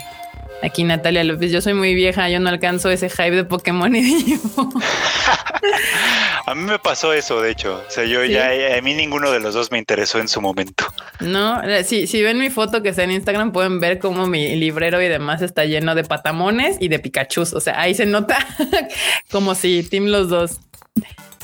Aquí 0.61 0.83
Natalia 0.83 1.23
López, 1.23 1.51
yo 1.51 1.61
soy 1.61 1.73
muy 1.73 1.95
vieja, 1.95 2.29
yo 2.29 2.39
no 2.41 2.49
alcanzo 2.49 2.89
ese 2.89 3.09
hype 3.09 3.31
de 3.31 3.43
Pokémon 3.45 3.95
y 3.95 4.01
Digimon. 4.01 4.69
A 6.45 6.55
mí 6.55 6.63
me 6.63 6.79
pasó 6.79 7.13
eso, 7.13 7.41
de 7.41 7.51
hecho. 7.51 7.83
O 7.87 7.91
sea, 7.91 8.05
yo 8.05 8.25
¿Sí? 8.25 8.31
ya, 8.31 8.49
a 8.75 8.81
mí 8.81 8.95
ninguno 8.95 9.31
de 9.31 9.39
los 9.39 9.53
dos 9.53 9.71
me 9.71 9.77
interesó 9.77 10.17
en 10.17 10.27
su 10.27 10.41
momento. 10.41 10.83
No, 11.19 11.61
eh, 11.61 11.83
si, 11.83 12.07
si 12.07 12.23
ven 12.23 12.39
mi 12.39 12.49
foto 12.49 12.81
que 12.81 12.89
está 12.89 13.03
en 13.03 13.11
Instagram, 13.11 13.51
pueden 13.51 13.79
ver 13.79 13.99
cómo 13.99 14.25
mi 14.25 14.55
librero 14.55 14.99
y 14.99 15.07
demás 15.07 15.43
está 15.43 15.65
lleno 15.65 15.93
de 15.93 16.03
patamones 16.03 16.77
y 16.79 16.87
de 16.87 16.97
Pikachus. 16.97 17.53
O 17.53 17.61
sea, 17.61 17.79
ahí 17.79 17.93
se 17.93 18.07
nota 18.07 18.37
como 19.31 19.53
si 19.53 19.83
Team 19.83 20.05
los 20.05 20.29
dos. 20.29 20.59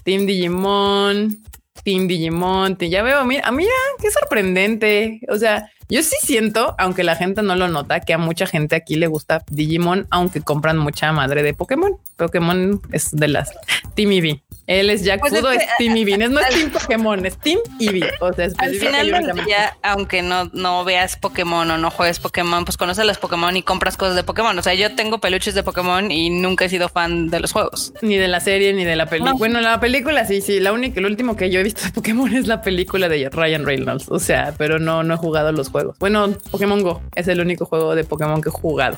Team 0.03 0.25
Digimon, 0.25 1.37
Team 1.83 2.07
Digimon. 2.07 2.75
Ya 2.79 3.03
veo, 3.03 3.23
mira, 3.25 3.51
mira, 3.51 3.73
qué 4.01 4.09
sorprendente. 4.09 5.19
O 5.29 5.37
sea, 5.37 5.71
yo 5.89 6.01
sí 6.03 6.15
siento, 6.21 6.75
aunque 6.77 7.03
la 7.03 7.15
gente 7.15 7.41
no 7.41 7.55
lo 7.55 7.67
nota, 7.67 7.99
que 7.99 8.13
a 8.13 8.17
mucha 8.17 8.45
gente 8.45 8.75
aquí 8.75 8.95
le 8.95 9.07
gusta 9.07 9.43
Digimon, 9.49 10.07
aunque 10.09 10.41
compran 10.41 10.77
mucha 10.77 11.11
madre 11.11 11.43
de 11.43 11.53
Pokémon. 11.53 11.97
Pokémon 12.15 12.81
es 12.91 13.11
de 13.11 13.27
las 13.27 13.51
Team 13.95 14.11
Eevee. 14.11 14.41
Él 14.67 14.89
es 14.89 15.03
Jack 15.03 15.19
Pues 15.19 15.31
Fudo, 15.33 15.51
es 15.51 15.61
es, 15.61 15.67
que- 15.67 15.83
Team 15.85 15.95
Eevee. 15.97 16.23
Es, 16.23 16.29
no 16.31 16.39
es 16.39 16.49
Team 16.49 16.71
Pokémon, 16.71 17.23
es 17.25 17.37
Team 17.37 17.59
Eevee. 17.79 18.09
O 18.19 18.33
sea, 18.33 18.47
Al 18.57 18.73
final 18.73 19.11
del 19.11 19.45
día, 19.45 19.77
aunque 19.83 20.23
no, 20.23 20.49
no 20.53 20.83
veas 20.83 21.17
Pokémon 21.17 21.69
o 21.69 21.77
no 21.77 21.91
juegues 21.91 22.19
Pokémon, 22.19 22.65
pues 22.65 22.75
conoces 22.77 23.05
los 23.05 23.17
Pokémon 23.19 23.55
y 23.55 23.61
compras 23.61 23.95
cosas 23.95 24.15
de 24.15 24.23
Pokémon. 24.23 24.57
O 24.57 24.63
sea, 24.63 24.73
yo 24.73 24.95
tengo 24.95 25.19
peluches 25.19 25.53
de 25.53 25.61
Pokémon 25.61 26.09
y 26.09 26.31
nunca 26.31 26.65
he 26.65 26.69
sido 26.69 26.89
fan 26.89 27.29
de 27.29 27.39
los 27.41 27.51
juegos. 27.51 27.93
Ni 28.01 28.15
de 28.17 28.27
la 28.27 28.39
serie 28.39 28.73
ni 28.73 28.85
de 28.85 28.95
la 28.95 29.05
película. 29.05 29.33
No. 29.33 29.37
Bueno, 29.37 29.61
la 29.61 29.79
película 29.79 30.25
sí, 30.25 30.41
sí. 30.41 30.59
La 30.59 30.73
única, 30.73 30.99
el 30.99 31.05
último 31.05 31.35
que 31.35 31.51
yo 31.51 31.59
he 31.59 31.63
visto 31.63 31.81
de 31.83 31.91
Pokémon 31.91 32.33
es 32.33 32.47
la 32.47 32.61
película 32.63 33.07
de 33.07 33.29
Ryan 33.29 33.65
Reynolds. 33.65 34.05
O 34.09 34.17
sea, 34.19 34.55
pero 34.57 34.79
no, 34.79 35.03
no 35.03 35.13
he 35.13 35.17
jugado 35.17 35.51
los 35.51 35.69
juegos. 35.75 35.99
Bueno, 35.99 36.29
Pokémon 36.51 36.81
Go 36.81 37.01
es 37.15 37.27
el 37.27 37.41
único 37.41 37.65
juego 37.65 37.95
de 37.95 38.05
Pokémon 38.05 38.41
que 38.41 38.47
he 38.47 38.51
jugado. 38.51 38.97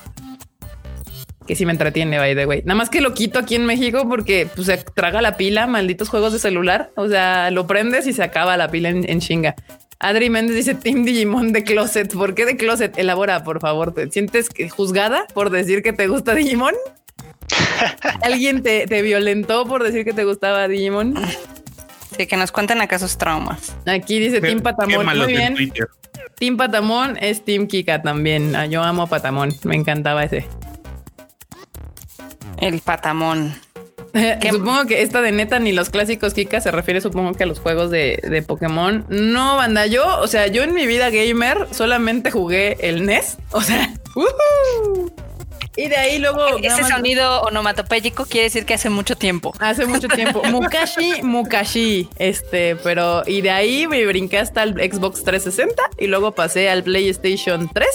Que 1.44 1.56
sí 1.56 1.66
me 1.66 1.72
entretiene, 1.72 2.18
by 2.18 2.36
the 2.36 2.46
way. 2.46 2.62
Nada 2.64 2.76
más 2.76 2.88
que 2.88 3.00
lo 3.00 3.14
quito 3.14 3.40
aquí 3.40 3.56
en 3.56 3.66
México 3.66 4.08
porque 4.08 4.48
pues, 4.54 4.68
se 4.68 4.76
traga 4.76 5.20
la 5.20 5.36
pila, 5.36 5.66
malditos 5.66 6.08
juegos 6.08 6.32
de 6.32 6.38
celular. 6.38 6.92
O 6.94 7.08
sea, 7.08 7.50
lo 7.50 7.66
prendes 7.66 8.06
y 8.06 8.12
se 8.12 8.22
acaba 8.22 8.56
la 8.56 8.70
pila 8.70 8.90
en, 8.90 9.10
en 9.10 9.18
chinga. 9.18 9.56
Adri 9.98 10.30
Méndez 10.30 10.54
dice 10.54 10.76
Team 10.76 11.04
Digimon 11.04 11.52
de 11.52 11.64
Closet. 11.64 12.14
¿Por 12.14 12.36
qué 12.36 12.46
de 12.46 12.56
Closet? 12.56 12.96
Elabora, 12.96 13.42
por 13.42 13.60
favor. 13.60 13.92
¿Te 13.92 14.08
sientes 14.08 14.48
juzgada 14.70 15.26
por 15.34 15.50
decir 15.50 15.82
que 15.82 15.92
te 15.92 16.06
gusta 16.06 16.36
Digimon? 16.36 16.74
¿Alguien 18.22 18.62
te, 18.62 18.86
te 18.86 19.02
violentó 19.02 19.66
por 19.66 19.82
decir 19.82 20.04
que 20.04 20.12
te 20.12 20.24
gustaba 20.24 20.68
Digimon? 20.68 21.14
Que 22.26 22.36
nos 22.36 22.50
cuenten 22.52 22.80
acá 22.80 22.98
sus 22.98 23.16
traumas. 23.18 23.76
Aquí 23.86 24.18
dice 24.18 24.40
Team 24.40 24.60
Patamón. 24.60 25.06
Muy 25.06 25.20
en 25.20 25.26
bien. 25.26 25.54
Twitter. 25.54 25.88
Team 26.38 26.56
Patamón 26.56 27.16
es 27.20 27.44
Team 27.44 27.66
Kika 27.66 28.02
también. 28.02 28.54
Ah, 28.56 28.66
Yo 28.66 28.82
amo 28.82 29.02
a 29.02 29.06
Patamón. 29.06 29.54
Me 29.64 29.76
encantaba 29.76 30.24
ese. 30.24 30.46
El 32.60 32.80
patamón. 32.80 33.54
Supongo 34.50 34.86
que 34.86 35.02
esta 35.02 35.20
de 35.20 35.32
neta 35.32 35.58
ni 35.58 35.72
los 35.72 35.90
clásicos 35.90 36.34
Kika 36.34 36.60
se 36.60 36.70
refiere, 36.70 37.00
supongo 37.00 37.34
que 37.34 37.44
a 37.44 37.46
los 37.46 37.60
juegos 37.60 37.90
de, 37.90 38.20
de 38.28 38.42
Pokémon. 38.42 39.04
No, 39.08 39.56
banda, 39.56 39.86
yo, 39.86 40.18
o 40.20 40.26
sea, 40.26 40.46
yo 40.46 40.62
en 40.62 40.74
mi 40.74 40.86
vida 40.86 41.10
gamer 41.10 41.68
solamente 41.72 42.30
jugué 42.30 42.76
el 42.80 43.04
NES. 43.06 43.38
O 43.52 43.60
sea, 43.60 43.92
¡ujú! 44.14 45.12
Y 45.78 45.88
de 45.88 45.96
ahí 45.96 46.18
luego. 46.18 46.58
Ese 46.60 46.84
sonido 46.84 47.40
onomatopéyico 47.42 48.26
quiere 48.26 48.44
decir 48.44 48.66
que 48.66 48.74
hace 48.74 48.90
mucho 48.90 49.16
tiempo. 49.16 49.54
Hace 49.60 49.86
mucho 49.86 50.08
tiempo. 50.08 50.42
Mukashi, 50.50 51.22
Mukashi. 51.22 52.08
Este, 52.18 52.74
pero 52.76 53.22
y 53.26 53.42
de 53.42 53.50
ahí 53.50 53.86
me 53.86 54.04
brinqué 54.04 54.38
hasta 54.38 54.64
el 54.64 54.72
Xbox 54.72 55.22
360 55.22 55.80
y 55.98 56.08
luego 56.08 56.32
pasé 56.32 56.68
al 56.68 56.82
PlayStation 56.82 57.70
3, 57.72 57.88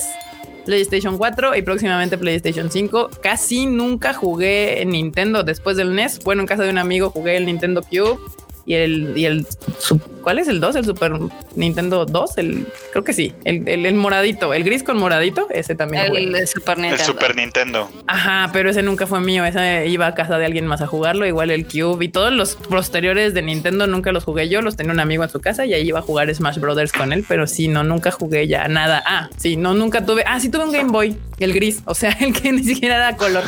PlayStation 0.65 1.17
4 1.17 1.57
y 1.57 1.61
próximamente 1.61 2.17
PlayStation 2.17 2.71
5. 2.71 3.09
Casi 3.21 3.65
nunca 3.65 4.13
jugué 4.13 4.81
en 4.81 4.91
Nintendo 4.91 5.43
después 5.43 5.75
del 5.75 5.93
NES. 5.93 6.19
Bueno, 6.23 6.43
en 6.43 6.47
casa 6.47 6.63
de 6.63 6.69
un 6.69 6.77
amigo 6.77 7.09
jugué 7.09 7.35
el 7.35 7.45
Nintendo 7.45 7.83
Cube 7.83 8.17
y 8.65 8.75
el, 8.75 9.13
y 9.17 9.25
el 9.25 9.45
su- 9.79 9.99
¿cuál 10.21 10.39
es 10.39 10.47
el 10.47 10.59
2? 10.59 10.75
El 10.77 10.85
Super 10.85 11.11
Nintendo 11.55 12.05
2, 12.05 12.37
el 12.37 12.65
creo 12.91 13.03
que 13.03 13.13
sí, 13.13 13.33
el, 13.43 13.67
el, 13.67 13.85
el 13.85 13.95
moradito, 13.95 14.53
el 14.53 14.63
gris 14.63 14.83
con 14.83 14.97
moradito, 14.97 15.47
ese 15.49 15.75
también. 15.75 16.05
El, 16.15 16.47
Super 16.47 16.77
El 16.77 16.81
Nintendo. 16.83 17.03
Super 17.05 17.35
Nintendo. 17.35 17.91
Ajá, 18.07 18.49
pero 18.53 18.69
ese 18.69 18.83
nunca 18.83 19.07
fue 19.07 19.19
mío. 19.19 19.45
Ese 19.45 19.87
iba 19.87 20.07
a 20.07 20.13
casa 20.15 20.37
de 20.37 20.45
alguien 20.45 20.65
más 20.67 20.81
a 20.81 20.87
jugarlo. 20.87 21.25
Igual 21.25 21.51
el 21.51 21.65
Cube 21.65 22.05
y 22.05 22.09
todos 22.09 22.31
los 22.31 22.55
posteriores 22.55 23.33
de 23.33 23.41
Nintendo 23.41 23.87
nunca 23.87 24.11
los 24.11 24.23
jugué 24.23 24.49
yo. 24.49 24.61
Los 24.61 24.75
tenía 24.75 24.93
un 24.93 24.99
amigo 24.99 25.23
en 25.23 25.29
su 25.29 25.39
casa 25.41 25.65
y 25.65 25.73
ahí 25.73 25.87
iba 25.87 25.99
a 25.99 26.01
jugar 26.01 26.33
Smash 26.33 26.59
Brothers 26.59 26.91
con 26.91 27.11
él. 27.13 27.25
Pero 27.27 27.47
sí, 27.47 27.67
no, 27.67 27.83
nunca 27.83 28.11
jugué 28.11 28.47
ya 28.47 28.67
nada. 28.67 29.03
Ah, 29.05 29.29
sí, 29.37 29.55
no, 29.57 29.73
nunca 29.73 30.05
tuve. 30.05 30.23
Ah, 30.25 30.39
sí 30.39 30.49
tuve 30.49 30.63
un 30.65 30.71
Game 30.71 30.91
Boy, 30.91 31.17
el 31.39 31.53
gris. 31.53 31.81
O 31.85 31.95
sea, 31.95 32.11
el 32.19 32.33
que 32.33 32.51
ni 32.51 32.63
siquiera 32.63 32.95
era 32.95 33.17
color. 33.17 33.43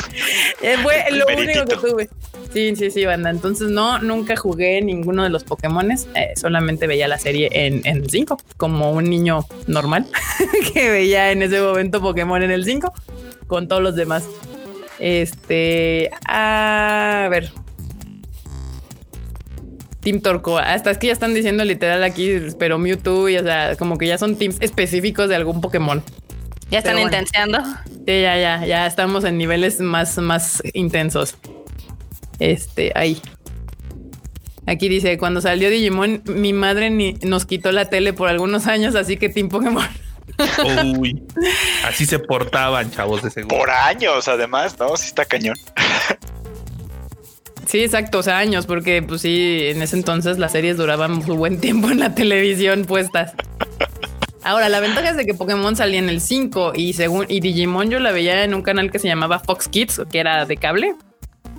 Eh, 0.62 0.76
fue 0.82 1.04
El 1.08 1.18
lo 1.18 1.26
único 1.26 1.64
que 1.64 1.76
tuve. 1.76 2.08
Sí, 2.52 2.74
sí, 2.76 2.90
sí, 2.90 3.04
banda. 3.04 3.30
Entonces 3.30 3.68
no, 3.70 3.98
nunca 3.98 4.36
jugué 4.36 4.80
ninguno 5.06 5.22
de 5.22 5.30
los 5.30 5.44
Pokémones. 5.44 6.08
Eh, 6.16 6.32
solamente 6.34 6.88
veía 6.88 7.06
la 7.06 7.18
serie 7.18 7.48
en, 7.52 7.86
en 7.86 8.08
5 8.08 8.36
como 8.56 8.90
un 8.90 9.04
niño 9.04 9.46
normal 9.68 10.06
que 10.74 10.90
veía 10.90 11.30
en 11.30 11.42
ese 11.42 11.60
momento 11.60 12.00
Pokémon 12.00 12.42
en 12.42 12.50
el 12.50 12.64
5 12.64 12.92
con 13.46 13.68
todos 13.68 13.82
los 13.82 13.94
demás. 13.94 14.24
Este, 14.98 16.10
a 16.26 17.28
ver. 17.30 17.52
Team 20.00 20.20
Torco. 20.20 20.58
Hasta 20.58 20.90
es 20.90 20.98
que 20.98 21.06
ya 21.06 21.12
están 21.12 21.34
diciendo 21.34 21.64
literal 21.64 22.02
aquí, 22.02 22.40
pero 22.58 22.78
Mewtwo 22.78 23.28
y 23.28 23.36
o 23.36 23.44
sea, 23.44 23.76
como 23.76 23.98
que 23.98 24.08
ya 24.08 24.18
son 24.18 24.36
teams 24.36 24.56
específicos 24.60 25.28
de 25.28 25.36
algún 25.36 25.60
Pokémon. 25.60 26.02
Ya 26.70 26.78
están 26.78 26.94
bueno. 26.94 27.08
intenseando. 27.08 27.58
Sí, 27.84 28.22
ya, 28.22 28.36
ya, 28.38 28.66
ya 28.66 28.86
estamos 28.88 29.22
en 29.22 29.38
niveles 29.38 29.78
más, 29.78 30.18
más 30.18 30.62
intensos. 30.74 31.36
Este, 32.40 32.90
ahí. 32.96 33.20
Aquí 34.66 34.88
dice, 34.88 35.16
cuando 35.16 35.40
salió 35.40 35.70
Digimon, 35.70 36.22
mi 36.26 36.52
madre 36.52 36.90
ni 36.90 37.14
nos 37.22 37.46
quitó 37.46 37.70
la 37.72 37.84
tele 37.86 38.12
por 38.12 38.28
algunos 38.28 38.66
años, 38.66 38.94
así 38.94 39.16
que 39.16 39.28
Team 39.28 39.48
Pokémon. 39.48 39.86
Uy, 40.98 41.22
así 41.84 42.04
se 42.04 42.18
portaban, 42.18 42.90
chavos, 42.90 43.22
de 43.22 43.30
seguro. 43.30 43.56
Por 43.56 43.70
años, 43.70 44.26
además, 44.28 44.76
¿no? 44.78 44.96
Sí 44.96 45.06
está 45.06 45.24
cañón. 45.24 45.56
Sí, 47.66 47.80
exacto, 47.80 48.18
o 48.18 48.22
sea, 48.22 48.38
años, 48.38 48.66
porque 48.66 49.02
pues 49.02 49.22
sí, 49.22 49.60
en 49.64 49.82
ese 49.82 49.96
entonces 49.96 50.38
las 50.38 50.52
series 50.52 50.76
duraban 50.76 51.24
su 51.24 51.36
buen 51.36 51.60
tiempo 51.60 51.90
en 51.90 51.98
la 51.98 52.14
televisión 52.14 52.84
puestas. 52.84 53.34
Ahora, 54.44 54.68
la 54.68 54.78
ventaja 54.78 55.10
es 55.10 55.16
de 55.16 55.26
que 55.26 55.34
Pokémon 55.34 55.74
salía 55.74 55.98
en 55.98 56.08
el 56.08 56.20
5 56.20 56.72
y 56.76 56.92
según 56.92 57.26
y 57.28 57.40
Digimon 57.40 57.90
yo 57.90 57.98
la 57.98 58.12
veía 58.12 58.44
en 58.44 58.54
un 58.54 58.62
canal 58.62 58.92
que 58.92 59.00
se 59.00 59.08
llamaba 59.08 59.40
Fox 59.40 59.66
Kids, 59.66 60.02
que 60.10 60.20
era 60.20 60.44
de 60.46 60.56
cable. 60.56 60.94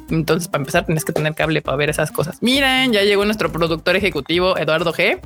Entonces, 0.09 0.47
para 0.47 0.61
empezar, 0.61 0.85
tienes 0.85 1.03
que 1.05 1.11
tener 1.11 1.33
cable 1.35 1.61
para 1.61 1.77
ver 1.77 1.89
esas 1.89 2.11
cosas. 2.11 2.41
Miren, 2.41 2.93
ya 2.93 3.03
llegó 3.03 3.25
nuestro 3.25 3.51
productor 3.51 3.95
ejecutivo, 3.95 4.57
Eduardo 4.57 4.93
G. 4.93 5.19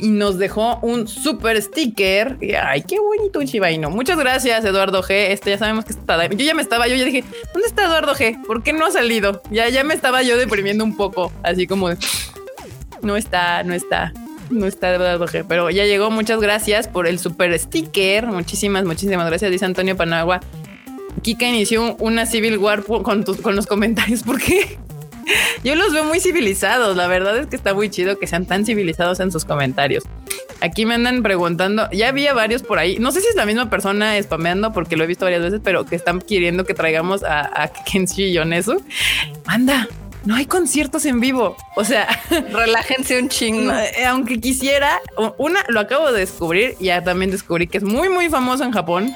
Y 0.00 0.08
nos 0.08 0.38
dejó 0.38 0.78
un 0.80 1.06
super 1.06 1.60
sticker. 1.62 2.36
Ay, 2.62 2.82
qué 2.82 2.98
bonito 2.98 3.38
un 3.38 3.46
chivaino. 3.46 3.90
Muchas 3.90 4.18
gracias, 4.18 4.64
Eduardo 4.64 5.02
G. 5.02 5.30
Este 5.30 5.50
ya 5.50 5.58
sabemos 5.58 5.84
que 5.84 5.92
está. 5.92 6.26
Yo 6.26 6.44
ya 6.44 6.54
me 6.54 6.62
estaba, 6.62 6.88
yo 6.88 6.96
ya 6.96 7.04
dije, 7.04 7.24
¿dónde 7.52 7.68
está 7.68 7.84
Eduardo 7.84 8.14
G? 8.14 8.44
¿Por 8.44 8.62
qué 8.62 8.72
no 8.72 8.86
ha 8.86 8.90
salido? 8.90 9.40
Ya, 9.50 9.68
ya 9.68 9.84
me 9.84 9.94
estaba 9.94 10.22
yo 10.22 10.36
deprimiendo 10.36 10.82
un 10.84 10.96
poco. 10.96 11.32
Así 11.44 11.66
como 11.68 11.88
de, 11.88 11.96
no 13.02 13.16
está, 13.16 13.62
no 13.62 13.72
está. 13.72 14.12
No 14.50 14.66
está 14.66 14.94
Eduardo 14.94 15.26
G. 15.26 15.44
Pero 15.48 15.70
ya 15.70 15.84
llegó. 15.84 16.10
Muchas 16.10 16.40
gracias 16.40 16.88
por 16.88 17.06
el 17.06 17.20
super 17.20 17.56
sticker. 17.58 18.26
Muchísimas, 18.26 18.84
muchísimas 18.84 19.26
gracias. 19.28 19.50
Dice 19.50 19.64
Antonio 19.64 19.96
Panagua. 19.96 20.40
Kika 21.22 21.46
inició 21.46 21.96
una 21.96 22.26
Civil 22.26 22.58
War 22.58 22.82
con, 22.84 23.24
tus- 23.24 23.40
con 23.40 23.56
los 23.56 23.66
comentarios. 23.66 24.22
¿Por 24.22 24.40
qué? 24.40 24.78
Yo 25.62 25.74
los 25.74 25.92
veo 25.92 26.04
muy 26.04 26.20
civilizados. 26.20 26.96
La 26.96 27.06
verdad 27.06 27.36
es 27.38 27.46
que 27.46 27.56
está 27.56 27.72
muy 27.72 27.88
chido 27.88 28.18
que 28.18 28.26
sean 28.26 28.44
tan 28.46 28.66
civilizados 28.66 29.20
en 29.20 29.32
sus 29.32 29.44
comentarios. 29.46 30.04
Aquí 30.60 30.84
me 30.86 30.94
andan 30.94 31.22
preguntando, 31.22 31.88
ya 31.92 32.08
había 32.08 32.34
varios 32.34 32.62
por 32.62 32.78
ahí. 32.78 32.98
No 32.98 33.10
sé 33.12 33.20
si 33.20 33.28
es 33.28 33.34
la 33.34 33.46
misma 33.46 33.70
persona 33.70 34.20
spameando 34.22 34.72
porque 34.72 34.96
lo 34.96 35.04
he 35.04 35.06
visto 35.06 35.24
varias 35.24 35.42
veces, 35.42 35.60
pero 35.64 35.84
que 35.86 35.96
están 35.96 36.20
queriendo 36.20 36.64
que 36.64 36.74
traigamos 36.74 37.22
a, 37.22 37.62
a 37.62 37.68
Kenshi 37.72 38.32
Yonesu. 38.32 38.82
Anda, 39.46 39.88
no 40.24 40.34
hay 40.36 40.44
conciertos 40.46 41.04
en 41.06 41.20
vivo. 41.20 41.56
O 41.76 41.84
sea, 41.84 42.06
Relájense 42.52 43.18
un 43.20 43.28
chingo. 43.30 43.72
eh, 43.72 44.04
aunque 44.06 44.40
quisiera, 44.40 45.00
una 45.38 45.64
lo 45.68 45.80
acabo 45.80 46.12
de 46.12 46.20
descubrir, 46.20 46.76
ya 46.80 47.02
también 47.02 47.30
descubrí 47.30 47.66
que 47.66 47.78
es 47.78 47.84
muy, 47.84 48.08
muy 48.10 48.28
famoso 48.28 48.64
en 48.64 48.72
Japón. 48.72 49.10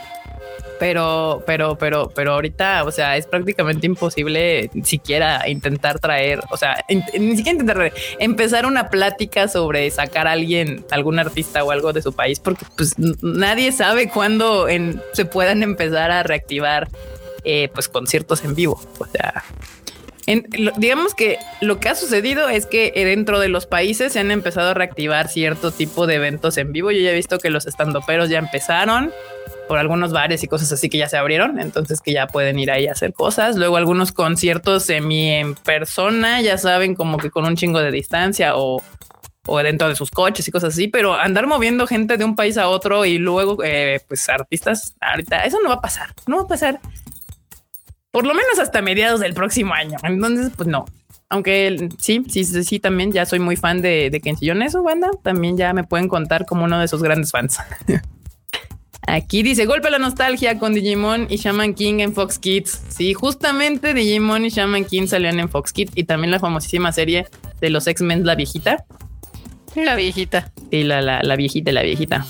Pero, 0.78 1.42
pero, 1.46 1.76
pero, 1.76 2.10
pero 2.14 2.34
ahorita, 2.34 2.84
o 2.84 2.92
sea, 2.92 3.16
es 3.16 3.26
prácticamente 3.26 3.86
imposible 3.86 4.70
siquiera 4.84 5.48
intentar 5.48 5.98
traer, 5.98 6.40
o 6.50 6.56
sea, 6.56 6.84
ni 6.88 7.36
siquiera 7.36 7.58
intentar 7.58 7.92
empezar 8.20 8.64
una 8.64 8.88
plática 8.88 9.48
sobre 9.48 9.90
sacar 9.90 10.28
a 10.28 10.32
alguien, 10.32 10.84
algún 10.90 11.18
artista 11.18 11.64
o 11.64 11.70
algo 11.70 11.92
de 11.92 12.02
su 12.02 12.12
país, 12.12 12.38
porque 12.38 12.64
pues 12.76 12.94
nadie 13.22 13.72
sabe 13.72 14.08
cuándo 14.08 14.66
se 15.12 15.24
puedan 15.24 15.62
empezar 15.62 16.10
a 16.10 16.22
reactivar, 16.22 16.88
eh, 17.44 17.68
pues 17.74 17.88
conciertos 17.88 18.44
en 18.44 18.54
vivo. 18.54 18.80
O 18.98 19.06
sea, 19.06 19.44
en- 20.28 20.46
lo- 20.52 20.72
digamos 20.76 21.14
que 21.14 21.38
lo 21.60 21.80
que 21.80 21.88
ha 21.88 21.94
sucedido 21.94 22.48
es 22.48 22.66
que 22.66 22.92
dentro 22.94 23.40
de 23.40 23.48
los 23.48 23.66
países 23.66 24.12
se 24.12 24.20
han 24.20 24.30
empezado 24.30 24.70
a 24.70 24.74
reactivar 24.74 25.28
cierto 25.28 25.70
tipo 25.72 26.06
de 26.06 26.14
eventos 26.16 26.56
en 26.58 26.72
vivo. 26.72 26.90
Yo 26.90 27.00
ya 27.00 27.10
he 27.10 27.14
visto 27.14 27.38
que 27.38 27.50
los 27.50 27.66
estandoperos 27.66 28.28
ya 28.28 28.38
empezaron 28.38 29.10
por 29.68 29.78
algunos 29.78 30.12
bares 30.12 30.42
y 30.42 30.46
cosas 30.48 30.72
así 30.72 30.88
que 30.88 30.96
ya 30.96 31.08
se 31.10 31.18
abrieron, 31.18 31.58
entonces 31.60 32.00
que 32.00 32.12
ya 32.12 32.26
pueden 32.26 32.58
ir 32.58 32.70
ahí 32.70 32.86
a 32.86 32.92
hacer 32.92 33.12
cosas. 33.12 33.56
Luego 33.56 33.76
algunos 33.76 34.12
conciertos 34.12 34.84
semi 34.84 35.30
en 35.30 35.54
persona, 35.54 36.40
ya 36.40 36.56
saben, 36.56 36.94
como 36.94 37.18
que 37.18 37.30
con 37.30 37.44
un 37.44 37.54
chingo 37.54 37.80
de 37.80 37.90
distancia 37.90 38.56
o, 38.56 38.82
o 39.46 39.58
dentro 39.58 39.88
de 39.90 39.94
sus 39.94 40.10
coches 40.10 40.48
y 40.48 40.50
cosas 40.50 40.72
así, 40.72 40.88
pero 40.88 41.14
andar 41.14 41.46
moviendo 41.46 41.86
gente 41.86 42.16
de 42.16 42.24
un 42.24 42.34
país 42.34 42.56
a 42.56 42.68
otro 42.68 43.04
y 43.04 43.18
luego, 43.18 43.62
eh, 43.62 44.00
pues 44.08 44.26
artistas, 44.30 44.94
ahorita 45.02 45.44
eso 45.44 45.58
no 45.62 45.68
va 45.68 45.76
a 45.76 45.80
pasar, 45.82 46.14
no 46.26 46.36
va 46.38 46.42
a 46.44 46.48
pasar 46.48 46.80
por 48.10 48.26
lo 48.26 48.34
menos 48.34 48.58
hasta 48.58 48.82
mediados 48.82 49.20
del 49.20 49.34
próximo 49.34 49.74
año. 49.74 49.98
Entonces, 50.02 50.52
pues 50.56 50.68
no. 50.68 50.84
Aunque 51.30 51.90
sí, 51.98 52.22
sí, 52.28 52.44
sí, 52.44 52.64
sí, 52.64 52.78
también 52.78 53.12
ya 53.12 53.26
soy 53.26 53.38
muy 53.38 53.56
fan 53.56 53.82
de, 53.82 54.08
de 54.10 54.20
Kenshi 54.20 54.46
Yonezu, 54.46 54.82
banda. 54.82 55.10
También 55.22 55.56
ya 55.56 55.74
me 55.74 55.84
pueden 55.84 56.08
contar 56.08 56.46
como 56.46 56.64
uno 56.64 56.80
de 56.80 56.88
sus 56.88 57.02
grandes 57.02 57.30
fans. 57.30 57.58
Aquí 59.06 59.42
dice 59.42 59.64
golpe 59.64 59.88
a 59.88 59.90
la 59.90 59.98
nostalgia 59.98 60.58
con 60.58 60.74
Digimon 60.74 61.28
y 61.30 61.36
Shaman 61.36 61.72
King 61.74 62.00
en 62.00 62.14
Fox 62.14 62.38
Kids. 62.38 62.82
Sí, 62.88 63.14
justamente 63.14 63.94
Digimon 63.94 64.44
y 64.44 64.50
Shaman 64.50 64.84
King 64.84 65.06
salían 65.06 65.40
en 65.40 65.48
Fox 65.48 65.72
Kids 65.72 65.92
y 65.94 66.04
también 66.04 66.30
la 66.30 66.38
famosísima 66.38 66.92
serie 66.92 67.26
de 67.60 67.70
los 67.70 67.86
X-Men, 67.86 68.26
la 68.26 68.34
viejita. 68.34 68.84
La 69.74 69.94
viejita. 69.94 70.52
Y 70.70 70.82
la, 70.82 71.00
la, 71.00 71.22
la 71.22 71.36
viejita, 71.36 71.72
la 71.72 71.82
viejita. 71.82 72.26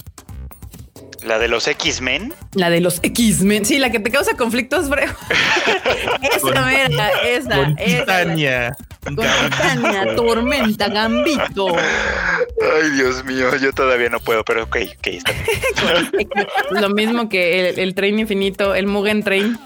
La 1.25 1.39
de 1.39 1.49
los 1.49 1.67
X-Men. 1.67 2.33
La 2.55 2.71
de 2.71 2.81
los 2.81 3.01
X-Men. 3.03 3.65
Sí, 3.65 3.79
la 3.79 3.91
que 3.91 3.99
te 4.01 4.11
causa 4.11 4.37
conflictos, 4.37 4.89
bro. 4.89 5.03
esa 6.23 6.63
mera, 6.65 7.09
esa, 7.25 7.57
Con 7.57 7.77
esa. 7.79 7.99
la- 7.99 8.01
Titania. 8.01 8.77
Con 9.05 9.17
Titania, 9.17 10.15
Tormenta, 10.17 10.89
Gambito. 10.89 11.77
Ay, 11.77 12.91
Dios 12.97 13.25
mío, 13.25 13.55
yo 13.57 13.73
todavía 13.73 14.09
no 14.11 14.21
puedo, 14.21 14.45
pero 14.45 14.65
ok, 14.65 14.77
ok, 14.99 15.07
está 15.07 15.33
bien. 15.33 16.29
Lo 16.71 16.91
mismo 16.91 17.29
que 17.29 17.71
el, 17.71 17.79
el 17.79 17.95
tren 17.95 18.19
infinito, 18.19 18.75
el 18.75 18.87
Mugen 18.87 19.23
Train. 19.23 19.59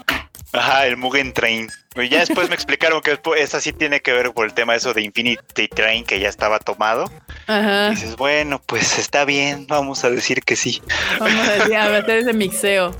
Ajá, 0.53 0.85
el 0.87 0.97
Mugen 0.97 1.33
Train. 1.33 1.67
Y 1.95 2.09
ya 2.09 2.19
después 2.19 2.47
me 2.49 2.55
explicaron 2.55 3.01
que 3.01 3.19
esa 3.37 3.59
sí 3.59 3.73
tiene 3.73 4.01
que 4.01 4.13
ver 4.13 4.31
por 4.33 4.45
el 4.45 4.53
tema 4.53 4.75
eso 4.75 4.93
de 4.93 5.01
Infinity 5.01 5.67
Train 5.67 6.05
que 6.05 6.19
ya 6.19 6.29
estaba 6.29 6.59
tomado. 6.59 7.05
Ajá. 7.47 7.87
Y 7.87 7.95
dices, 7.95 8.15
bueno, 8.15 8.61
pues 8.65 8.97
está 8.99 9.25
bien, 9.25 9.65
vamos 9.67 10.03
a 10.03 10.09
decir 10.09 10.41
que 10.43 10.55
sí. 10.55 10.81
Vamos 11.19 11.47
a, 11.47 11.51
decir, 11.53 11.75
a 11.75 11.97
hacer 11.97 12.17
ese 12.19 12.33
mixeo. 12.33 12.95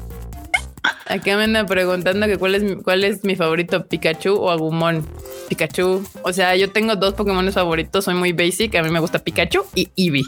Acá 1.06 1.38
me 1.38 1.44
andan 1.44 1.66
preguntando 1.66 2.28
que 2.28 2.38
cuál 2.38 2.56
es, 2.56 2.63
mi- 2.63 2.76
cuál 2.76 3.04
es 3.04 3.24
mi 3.24 3.36
favorito, 3.36 3.86
Pikachu 3.88 4.34
o 4.36 4.52
Agumon. 4.52 5.08
Pikachu. 5.50 6.06
O 6.24 6.34
sea, 6.34 6.56
yo 6.56 6.72
tengo 6.72 6.96
dos 6.96 7.13
Pokémon 7.13 7.52
favoritos, 7.52 8.06
soy 8.06 8.16
muy 8.16 8.34
basic. 8.34 8.76
A 8.76 8.84
mí 8.84 8.89
me 8.89 9.00
gusta 9.00 9.20
Pikachu 9.20 9.66
y 9.76 9.89
Eevee. 9.96 10.24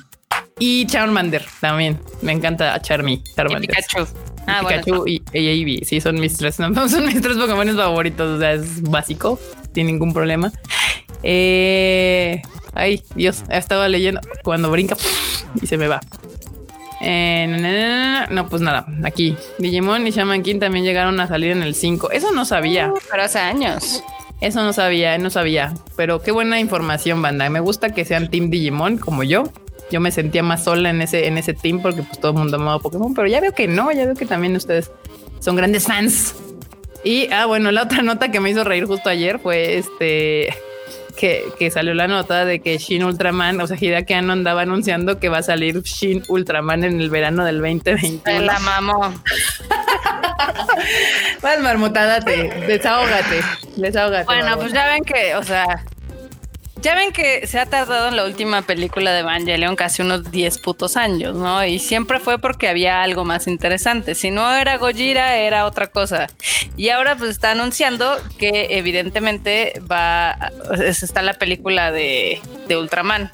Y 0.60 0.86
Charmander 0.88 1.46
también. 1.60 2.00
Me 2.22 2.32
encanta 2.32 2.80
Charmy. 2.82 3.14
Y 3.26 3.34
Charmander. 3.36 3.70
Pikachu. 3.70 4.08
Ah. 4.48 4.60
Pikachu 4.62 5.08
y, 5.08 5.22
y 5.34 5.48
Eevee. 5.48 5.86
Sí, 5.86 6.02
son 6.02 6.20
mis 6.20 6.38
tres, 6.38 6.60
no, 6.60 6.88
son 6.90 7.06
mis 7.06 7.22
tres 7.22 7.38
Pokémon 7.38 7.76
favoritos. 7.76 8.38
O 8.38 8.40
sea, 8.40 8.54
es 8.54 8.82
básico, 8.82 9.40
sin 9.74 9.88
ningún 9.88 10.14
problema. 10.14 10.52
Eh, 11.24 12.42
ay, 12.74 13.02
Dios, 13.16 13.44
estaba 13.50 13.88
leyendo 13.88 14.22
cuando 14.44 14.70
brinca 14.70 14.96
y 15.62 15.66
se 15.68 15.78
me 15.78 15.88
va. 15.88 16.02
Eh, 17.02 17.46
na, 17.50 17.58
na, 17.58 17.72
na, 17.72 18.20
na. 18.22 18.28
no, 18.28 18.48
pues 18.48 18.62
nada, 18.62 18.86
aquí 19.04 19.36
Digimon 19.60 20.08
y 20.08 20.12
Shaman 20.12 20.42
King 20.44 20.60
también 20.60 20.86
llegaron 20.86 21.20
a 21.20 21.28
salir 21.28 21.52
en 21.52 21.62
el 21.62 21.76
5. 21.76 22.12
Eso 22.12 22.32
no 22.32 22.46
sabía, 22.46 22.92
Pero 23.12 23.24
hace 23.24 23.40
años. 23.40 24.04
eso 24.40 24.64
no 24.64 24.72
sabía, 24.74 25.18
no 25.18 25.30
sabía. 25.30 25.74
Pero 25.98 26.22
qué 26.22 26.32
buena 26.32 26.60
información, 26.60 27.22
banda. 27.22 27.50
Me 27.50 27.60
gusta 27.60 27.90
que 27.90 28.06
sean 28.06 28.30
Team 28.30 28.50
Digimon 28.50 28.98
como 28.98 29.24
yo. 29.24 29.44
Yo 29.92 30.00
me 30.00 30.12
sentía 30.12 30.44
más 30.44 30.64
sola 30.64 30.90
en 30.90 31.02
ese, 31.02 31.28
en 31.28 31.38
ese 31.38 31.54
team 31.54 31.82
porque 31.82 32.04
pues 32.04 32.20
todo 32.20 32.32
el 32.32 32.38
mundo 32.38 32.58
amaba 32.58 32.80
Pokémon, 32.80 33.14
pero 33.14 33.28
ya 33.28 33.40
veo 33.40 33.54
que 33.54 33.68
no, 33.68 33.92
ya 33.92 34.06
veo 34.06 34.16
que 34.16 34.26
también 34.26 34.56
ustedes 34.56 34.92
son 35.40 35.56
grandes 35.56 35.86
fans. 35.86 36.36
Y, 37.04 37.32
ah, 37.32 37.46
bueno, 37.46 37.72
la 37.72 37.84
otra 37.84 38.02
nota 38.02 38.32
que 38.32 38.40
me 38.40 38.50
hizo 38.50 38.64
reír 38.64 38.86
justo 38.86 39.10
ayer 39.10 39.38
fue 39.40 39.78
este 39.78 40.50
que, 41.16 41.46
que 41.58 41.72
salió 41.72 41.94
la 41.94 42.08
nota 42.08 42.46
de 42.46 42.60
que 42.60 42.78
Shin 42.78 43.04
Ultraman, 43.04 43.60
o 43.62 43.68
sea, 43.68 43.78
Hideaki 43.80 44.14
Anno 44.14 44.34
andaba 44.34 44.62
anunciando 44.62 45.20
que 45.20 45.30
va 45.30 45.38
a 45.40 45.44
salir 45.44 45.82
Shin 45.82 46.24
Ultraman 46.28 46.84
en 46.84 47.00
el 47.00 47.10
verano 47.10 47.46
del 47.46 47.60
2021. 47.62 48.22
Se 48.26 48.40
la 48.42 48.60
mamó. 48.60 49.14
Vas, 51.42 51.60
marmota, 51.62 52.06
date, 52.06 52.50
desahógate, 52.68 53.42
desahógate. 53.78 54.26
Bueno, 54.26 54.58
pues 54.58 54.74
ya 54.74 54.88
ven 54.88 55.04
que, 55.04 55.36
o 55.36 55.44
sea, 55.44 55.84
ya 56.86 56.94
ven 56.96 57.12
que 57.12 57.48
se 57.48 57.58
ha 57.60 57.66
tardado 57.66 58.10
en 58.10 58.16
la 58.16 58.26
última 58.26 58.62
película 58.62 59.12
de 59.12 59.22
Evangelion 59.22 59.76
casi 59.76 60.04
unos 60.04 60.30
10 60.30 60.60
putos 60.60 60.98
años, 60.98 61.36
¿no? 61.36 61.66
Y 61.66 61.80
siempre 61.80 62.20
fue 62.20 62.38
porque 62.38 62.68
había 62.70 63.02
algo 63.02 63.26
más 63.26 63.48
interesante. 63.48 64.14
Si 64.14 64.30
no 64.30 64.54
era 64.56 64.78
Gojira, 64.78 65.36
era 65.38 65.66
otra 65.66 65.88
cosa. 65.88 66.28
Y 66.78 66.90
ahora 66.90 67.16
pues 67.16 67.32
está 67.32 67.52
anunciando 67.52 68.16
que 68.38 68.68
evidentemente 68.78 69.82
va, 69.92 70.52
es- 70.80 71.02
está 71.02 71.24
la 71.24 71.34
película 71.34 71.92
de, 71.92 72.40
de 72.68 72.78
Ultraman. 72.78 73.32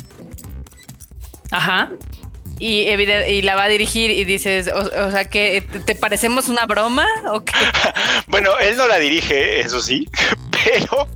Ajá. 1.51 1.91
Y, 2.57 2.81
y 2.83 3.41
la 3.41 3.55
va 3.55 3.63
a 3.63 3.67
dirigir 3.67 4.11
y 4.11 4.23
dices, 4.23 4.69
o, 4.73 4.79
o 5.07 5.11
sea, 5.11 5.25
que 5.25 5.61
¿te- 5.61 5.79
¿te 5.79 5.95
parecemos 5.95 6.47
una 6.47 6.65
broma 6.67 7.05
o 7.33 7.43
qué? 7.43 7.53
Bueno, 8.27 8.51
él 8.59 8.77
no 8.77 8.87
la 8.87 8.97
dirige, 8.97 9.59
eso 9.59 9.81
sí, 9.81 10.07
pero 10.63 11.07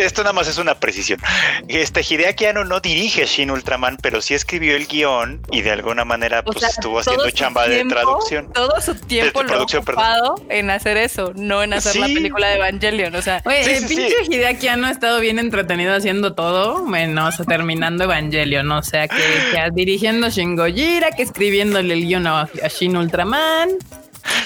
Esto 0.00 0.22
nada 0.22 0.32
más 0.32 0.48
es 0.48 0.58
una 0.58 0.74
precisión. 0.74 1.20
Este 1.68 2.02
Hideaki 2.02 2.46
Anno 2.46 2.64
no 2.64 2.80
dirige 2.80 3.26
Shin 3.26 3.50
Ultraman, 3.50 3.96
pero 4.02 4.20
sí 4.20 4.34
escribió 4.34 4.76
el 4.76 4.86
guion 4.86 5.42
y 5.50 5.62
de 5.62 5.70
alguna 5.70 6.04
manera 6.04 6.42
pues, 6.42 6.62
estuvo 6.62 7.00
haciendo 7.00 7.30
chamba 7.30 7.68
de 7.68 7.84
traducción. 7.84 8.52
Todo 8.52 8.80
su 8.80 8.94
tiempo 8.94 9.42
lo 9.42 9.54
ha 9.54 9.62
ocupado 9.62 10.34
en 10.48 10.70
hacer 10.70 10.96
eso, 10.96 11.32
no 11.36 11.62
en 11.62 11.72
hacer 11.72 11.96
la 11.96 12.06
película 12.06 12.48
de 12.48 12.56
Evangelion. 12.56 13.14
O 13.14 13.22
sea, 13.22 13.42
Oye, 13.44 13.76
el 13.76 13.86
pinche 13.86 14.14
Hideaki 14.28 14.68
Anno 14.68 14.86
ha 14.86 14.90
estado 14.90 15.20
bien 15.20 15.38
entretenido 15.38 15.94
haciendo 15.94 16.34
todo, 16.34 16.84
menos 16.84 17.36
terminando 17.46 18.04
Evangelion. 18.04 18.70
O 18.72 18.82
sea, 18.82 19.08
que, 19.08 19.16
que 19.16 19.68
dirigiendo 19.72 20.28
Shin 20.28 20.56
Gojira, 20.56 21.10
que 21.10 21.22
escribiéndole 21.22 21.94
el 21.94 22.06
guion 22.06 22.26
a, 22.26 22.42
a 22.42 22.68
Shin 22.68 22.96
Ultraman. 22.96 23.70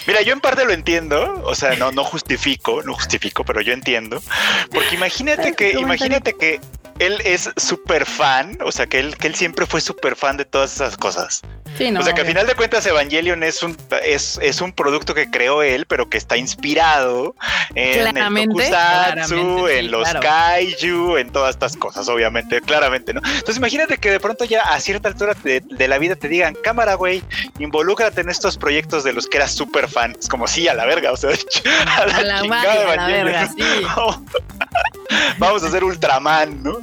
Mira, 0.07 0.23
yo 0.23 0.33
en 0.33 0.41
parte 0.41 0.65
lo 0.65 0.73
entiendo, 0.73 1.43
o 1.45 1.55
sea, 1.55 1.77
no, 1.77 1.93
no 1.93 2.05
justifico, 2.05 2.83
no 2.83 2.95
justifico, 2.95 3.45
pero 3.45 3.61
yo 3.61 3.73
entiendo. 3.73 4.23
Porque 4.71 4.95
imagínate 4.95 5.55
que, 5.55 5.73
imagínate 5.73 6.35
que 6.35 6.61
él 6.99 7.21
es 7.25 7.51
súper 7.57 8.07
fan, 8.07 8.59
o 8.65 8.73
sea, 8.73 8.87
que 8.87 9.01
él, 9.01 9.17
que 9.17 9.27
él 9.27 9.35
siempre 9.35 9.67
fue 9.67 9.81
súper 9.81 10.17
fan 10.17 10.37
de 10.37 10.45
todas 10.45 10.75
esas 10.75 10.97
cosas. 10.97 11.43
o 11.65 12.03
sea, 12.03 12.13
que 12.15 12.21
al 12.21 12.27
final 12.27 12.47
de 12.47 12.55
cuentas 12.55 12.87
Evangelion 12.87 13.43
es 13.43 13.63
un, 13.63 13.77
es, 14.05 14.39
es 14.43 14.61
un 14.61 14.73
producto 14.73 15.15
que 15.15 15.31
creó 15.31 15.63
él, 15.63 15.87
pero 15.87 16.09
que 16.09 16.19
está 16.19 16.37
inspirado 16.37 17.35
en 17.75 18.17
el 18.17 18.49
tokusatsu, 18.49 19.69
en 19.69 19.91
los 19.91 20.09
kaiju, 20.15 21.17
en 21.17 21.31
todas 21.31 21.51
estas 21.51 21.77
cosas, 21.77 22.09
obviamente, 22.09 22.61
claramente, 22.61 23.13
¿no? 23.13 23.21
Entonces 23.25 23.57
imagínate 23.57 23.99
que 23.99 24.11
de 24.11 24.21
pronto 24.21 24.45
ya 24.45 24.63
a 24.63 24.81
cierta 24.81 25.09
altura 25.09 25.35
de, 25.43 25.61
de 25.61 25.89
la 25.89 25.99
vida 25.99 26.17
te 26.17 26.29
digan, 26.29 26.55
cámara, 26.63 26.95
güey, 26.95 27.23
involúcrate 27.59 28.21
en 28.21 28.31
estos 28.31 28.57
proyectos 28.57 29.05
de 29.05 29.13
los 29.13 29.27
que 29.27 29.39
eras 29.39 29.53
súper 29.53 29.89
fan. 29.89 30.17
Es 30.19 30.29
como, 30.29 30.47
sí, 30.47 30.69
a 30.69 30.75
la 30.75 30.87
verga, 30.87 31.13
o 31.13 31.17
sea, 31.17 31.31
a 31.97 32.07
la, 32.07 32.17
a 32.17 32.23
la, 32.23 32.39
a 32.39 32.97
la 32.97 33.07
verga, 33.07 33.49
sí. 33.49 33.65
Vamos 35.39 35.63
a 35.63 35.67
hacer 35.69 35.85
Ultraman, 35.85 36.63
¿no? 36.63 36.79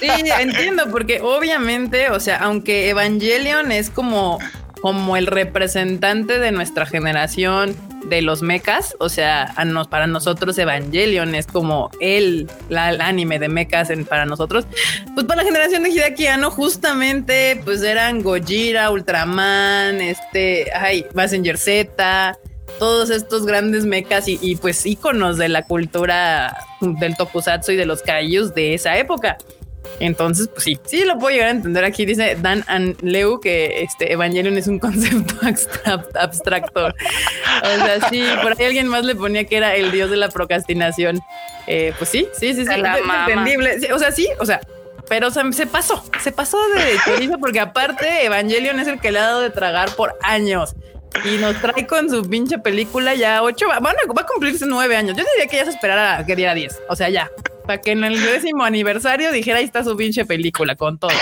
Sí, 0.00 0.08
entiendo, 0.38 0.90
porque 0.90 1.20
obviamente, 1.20 2.10
o 2.10 2.20
sea, 2.20 2.38
aunque 2.38 2.88
Evangelion 2.88 3.72
es 3.72 3.90
como, 3.90 4.38
como 4.80 5.16
el 5.16 5.26
representante 5.26 6.38
de 6.38 6.52
nuestra 6.52 6.86
generación 6.86 7.76
de 8.08 8.22
los 8.22 8.42
mechas, 8.42 8.96
o 8.98 9.08
sea, 9.08 9.54
para 9.90 10.06
nosotros 10.06 10.56
Evangelion 10.58 11.34
es 11.34 11.46
como 11.46 11.90
el, 12.00 12.48
anime 12.70 13.38
de 13.38 13.48
mechas 13.48 13.90
para 14.08 14.26
nosotros, 14.26 14.66
pues 15.14 15.26
para 15.26 15.42
la 15.42 15.46
generación 15.46 15.82
de 15.82 15.90
Hideaki 15.90 16.26
justamente 16.50 17.60
pues 17.64 17.82
eran 17.82 18.22
Gojira, 18.22 18.90
Ultraman, 18.90 20.00
este, 20.00 20.70
ay, 20.74 21.06
Messenger 21.14 21.58
Z, 21.58 22.38
todos 22.80 23.10
estos 23.10 23.44
grandes 23.44 23.84
mechas 23.84 24.24
y, 24.26 24.56
pues 24.56 24.86
íconos 24.86 25.36
de 25.36 25.50
la 25.50 25.62
cultura 25.62 26.66
del 26.80 27.14
tokusatsu 27.14 27.72
y 27.72 27.76
de 27.76 27.84
los 27.84 28.00
kaijus 28.02 28.54
de 28.54 28.72
esa 28.72 28.96
época. 28.96 29.36
Entonces, 29.98 30.48
pues 30.48 30.64
sí, 30.64 30.80
sí 30.86 31.04
lo 31.04 31.18
puedo 31.18 31.30
llegar 31.30 31.48
a 31.48 31.50
entender. 31.50 31.84
Aquí 31.84 32.06
dice 32.06 32.38
Dan 32.40 32.64
and 32.68 32.96
Leu 33.02 33.38
que 33.38 33.82
este 33.82 34.10
Evangelion 34.10 34.56
es 34.56 34.66
un 34.66 34.78
concepto 34.78 35.34
abstracto. 36.14 36.86
O 36.86 37.84
sea, 37.84 38.08
sí, 38.08 38.24
por 38.42 38.58
ahí 38.58 38.64
alguien 38.64 38.88
más 38.88 39.04
le 39.04 39.14
ponía 39.14 39.44
que 39.44 39.58
era 39.58 39.76
el 39.76 39.92
dios 39.92 40.10
de 40.10 40.16
la 40.16 40.30
procrastinación. 40.30 41.20
Eh, 41.66 41.92
pues 41.98 42.08
sí, 42.08 42.26
sí, 42.32 42.54
sí, 42.54 42.64
sí, 42.64 42.72
es 42.72 43.28
entendible. 43.28 43.78
o 43.92 43.98
sea, 43.98 44.10
sí, 44.10 44.26
o 44.38 44.46
sea, 44.46 44.60
pero 45.06 45.30
se 45.30 45.66
pasó, 45.66 46.02
se 46.22 46.32
pasó 46.32 46.56
de 46.74 46.96
chorizo 47.04 47.38
porque 47.38 47.60
aparte 47.60 48.24
Evangelion 48.24 48.80
es 48.80 48.88
el 48.88 49.00
que 49.00 49.12
le 49.12 49.18
ha 49.18 49.24
dado 49.24 49.40
de 49.42 49.50
tragar 49.50 49.90
por 49.96 50.16
años. 50.22 50.74
Y 51.24 51.38
nos 51.38 51.60
trae 51.60 51.86
con 51.86 52.08
su 52.08 52.28
pinche 52.28 52.58
película 52.58 53.14
ya 53.14 53.42
ocho, 53.42 53.66
bueno, 53.66 53.98
va 54.16 54.22
a 54.22 54.26
cumplirse 54.26 54.64
nueve 54.66 54.96
años. 54.96 55.16
Yo 55.16 55.24
diría 55.34 55.48
que 55.50 55.56
ya 55.56 55.64
se 55.64 55.70
esperara 55.70 56.24
que 56.24 56.36
diera 56.36 56.54
diez. 56.54 56.80
O 56.88 56.96
sea, 56.96 57.08
ya. 57.08 57.30
Para 57.66 57.80
que 57.80 57.92
en 57.92 58.02
el 58.04 58.20
décimo 58.20 58.64
aniversario 58.64 59.30
dijera 59.30 59.58
ahí 59.58 59.64
está 59.64 59.84
su 59.84 59.96
pinche 59.96 60.24
película 60.24 60.76
con 60.76 60.98
todo. 60.98 61.12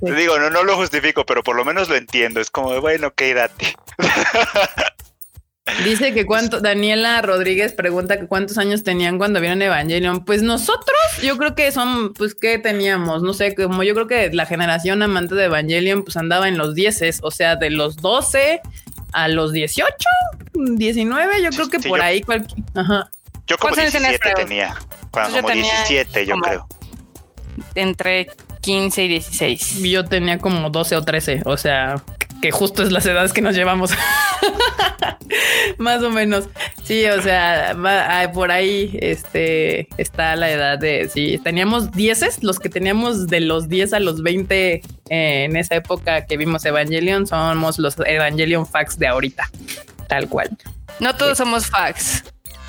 Te 0.00 0.12
digo, 0.14 0.38
no, 0.38 0.50
no 0.50 0.62
lo 0.62 0.76
justifico, 0.76 1.24
pero 1.24 1.42
por 1.42 1.56
lo 1.56 1.64
menos 1.64 1.88
lo 1.88 1.96
entiendo. 1.96 2.40
Es 2.40 2.50
como, 2.50 2.80
bueno, 2.80 3.12
quédate. 3.12 3.74
Dice 5.84 6.12
que 6.12 6.26
cuánto, 6.26 6.60
Daniela 6.60 7.20
Rodríguez 7.22 7.72
pregunta 7.72 8.18
que 8.18 8.26
cuántos 8.26 8.58
años 8.58 8.82
tenían 8.82 9.18
cuando 9.18 9.40
vieron 9.40 9.62
Evangelion. 9.62 10.24
Pues 10.24 10.42
nosotros, 10.42 10.98
yo 11.22 11.36
creo 11.38 11.54
que 11.54 11.72
son, 11.72 12.12
pues, 12.14 12.34
¿qué 12.34 12.58
teníamos? 12.58 13.22
No 13.22 13.32
sé, 13.32 13.54
como 13.54 13.82
yo 13.82 13.94
creo 13.94 14.06
que 14.06 14.30
la 14.32 14.46
generación 14.46 15.02
amante 15.02 15.34
de 15.34 15.44
Evangelion, 15.44 16.02
pues 16.04 16.16
andaba 16.16 16.48
en 16.48 16.58
los 16.58 16.74
10, 16.74 17.20
o 17.22 17.30
sea, 17.30 17.56
de 17.56 17.70
los 17.70 17.96
12 17.96 18.60
a 19.12 19.28
los 19.28 19.52
18, 19.52 19.92
19, 20.54 21.42
yo 21.42 21.50
creo 21.50 21.68
que 21.68 21.80
por 21.80 22.00
ahí 22.00 22.22
cualquier. 22.22 22.64
Ajá. 22.74 23.10
Yo 23.46 23.58
como 23.58 23.74
17 23.74 24.18
tenía, 24.36 24.76
como 25.10 25.50
17, 25.50 26.26
yo 26.26 26.36
creo. 26.36 26.68
Entre 27.74 28.28
15 28.60 29.04
y 29.04 29.08
16. 29.08 29.82
Yo 29.82 30.04
tenía 30.04 30.38
como 30.38 30.70
12 30.70 30.96
o 30.96 31.02
13, 31.02 31.42
o 31.44 31.56
sea, 31.56 32.02
que 32.40 32.50
justo 32.50 32.82
es 32.82 32.92
las 32.92 33.06
edades 33.06 33.32
que 33.32 33.42
nos 33.42 33.54
llevamos. 33.54 33.92
Más 35.78 36.02
o 36.02 36.10
menos. 36.10 36.48
Sí, 36.82 37.04
o 37.06 37.22
sea, 37.22 37.76
por 38.32 38.50
ahí 38.50 38.98
este, 39.00 39.88
está 39.96 40.36
la 40.36 40.50
edad 40.50 40.78
de. 40.78 41.08
Sí, 41.08 41.38
teníamos 41.42 41.92
10, 41.92 42.42
los 42.42 42.58
que 42.58 42.68
teníamos 42.68 43.26
de 43.28 43.40
los 43.40 43.68
10 43.68 43.92
a 43.94 44.00
los 44.00 44.22
20 44.22 44.72
eh, 44.72 44.82
en 45.08 45.56
esa 45.56 45.76
época 45.76 46.26
que 46.26 46.36
vimos 46.36 46.64
Evangelion, 46.64 47.26
somos 47.26 47.78
los 47.78 47.96
Evangelion 48.04 48.66
facts 48.66 48.98
de 48.98 49.06
ahorita, 49.06 49.50
tal 50.08 50.28
cual. 50.28 50.50
No 50.98 51.14
todos 51.16 51.38
somos 51.38 51.66
facts. 51.66 52.24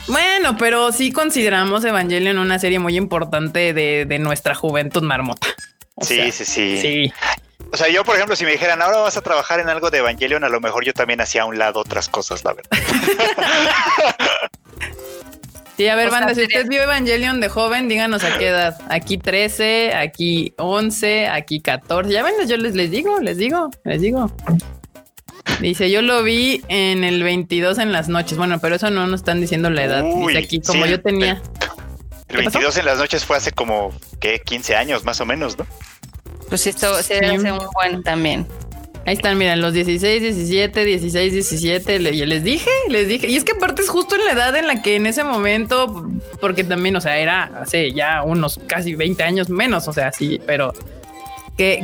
Bueno, 0.08 0.58
pero 0.58 0.92
sí 0.92 1.12
consideramos 1.12 1.84
Evangelion 1.86 2.38
una 2.38 2.60
serie 2.60 2.80
muy 2.80 2.98
importante 2.98 3.74
de, 3.74 4.20
nuestra 4.20 4.56
juventud 4.56 5.04
marmota. 5.04 5.48
sí, 6.02 6.32
sí, 6.32 6.46
sí. 6.46 6.78
Sí. 6.82 7.14
O 7.74 7.78
sea, 7.78 7.88
yo, 7.90 8.04
por 8.04 8.16
ejemplo, 8.16 8.36
si 8.36 8.44
me 8.44 8.52
dijeran, 8.52 8.82
ahora 8.82 9.00
vas 9.00 9.16
a 9.16 9.22
trabajar 9.22 9.60
en 9.60 9.70
algo 9.70 9.90
de 9.90 10.00
Evangelion, 10.00 10.44
a 10.44 10.50
lo 10.50 10.60
mejor 10.60 10.84
yo 10.84 10.94
también 10.94 11.22
hacía 11.22 11.44
a 11.44 11.46
un 11.46 11.58
lado 11.58 11.80
otras 11.80 12.10
cosas, 12.10 12.44
la 12.44 12.54
verdad. 12.54 12.70
Sí, 15.78 15.88
a 15.88 15.96
ver, 15.96 16.12
banda, 16.12 16.36
si 16.36 16.44
usted 16.44 16.68
vio 16.68 16.84
Evangelion 16.84 17.42
de 17.42 17.50
joven, 17.50 17.90
díganos 17.90 18.24
a 18.24 18.38
qué 18.38 18.50
edad. 18.50 18.80
Aquí 18.90 19.18
13, 19.18 19.96
aquí 19.96 20.54
11, 20.58 21.28
aquí 21.28 21.60
14. 21.60 22.14
Ya 22.14 22.22
ven, 22.22 22.36
yo 22.48 22.58
les, 22.58 22.76
les 22.76 22.92
digo, 22.92 23.20
les 23.20 23.38
digo, 23.38 23.72
les 23.84 24.00
digo. 24.00 24.32
Dice, 25.60 25.90
yo 25.90 26.04
lo 26.04 26.22
vi 26.22 26.62
en 26.68 27.04
el 27.04 27.24
22 27.24 27.80
en 27.80 27.92
las 27.92 28.10
noches. 28.10 28.38
Bueno, 28.38 28.60
pero 28.60 28.76
eso 28.76 28.92
no 28.92 29.08
nos 29.08 29.22
están 29.22 29.42
diciendo 29.42 29.72
la 29.72 29.84
edad. 29.84 30.04
Dice 30.04 30.38
aquí, 30.38 30.62
como 30.62 30.86
yo 30.86 31.02
tenía. 31.02 31.42
El, 32.28 32.38
22 32.38 32.78
en 32.78 32.86
las 32.86 33.00
noches 33.00 33.26
fue 33.26 33.38
hace 33.38 33.52
como, 33.52 33.92
¿qué? 34.20 34.40
15 34.40 34.76
años 34.76 35.04
más 35.04 35.20
o 35.20 35.26
menos, 35.26 35.58
¿no? 35.58 35.66
Pues 36.52 36.68
esto 36.68 37.02
se 37.02 37.16
hace 37.16 37.50
un 37.50 37.66
buen 37.74 38.04
también. 38.04 38.46
Ahí 39.06 39.14
están, 39.14 39.38
miren, 39.38 39.62
los 39.62 39.72
16, 39.72 40.22
17, 40.22 40.84
16, 40.84 41.32
17. 41.32 42.00
les 42.00 42.44
dije, 42.44 42.70
les 42.90 43.08
dije. 43.08 43.30
Y 43.30 43.38
es 43.38 43.46
que 43.46 43.54
aparte 43.54 43.84
es 43.84 43.88
justo 43.88 44.16
en 44.16 44.26
la 44.26 44.34
edad 44.34 44.54
en 44.58 44.68
la 44.68 44.82
que 44.82 44.98
en 44.98 45.06
ese 45.06 45.24
momento, 45.24 46.10
porque 46.42 46.66
también, 46.66 46.98
o 46.98 47.00
sea, 47.00 47.18
era 47.20 47.44
hace 47.62 47.94
ya 47.94 48.22
unos 48.24 48.60
casi 48.68 48.96
20 48.96 49.24
años 49.24 49.50
menos, 49.50 49.88
o 49.88 49.94
sea, 49.94 50.12
sí, 50.12 50.42
pero 50.46 50.74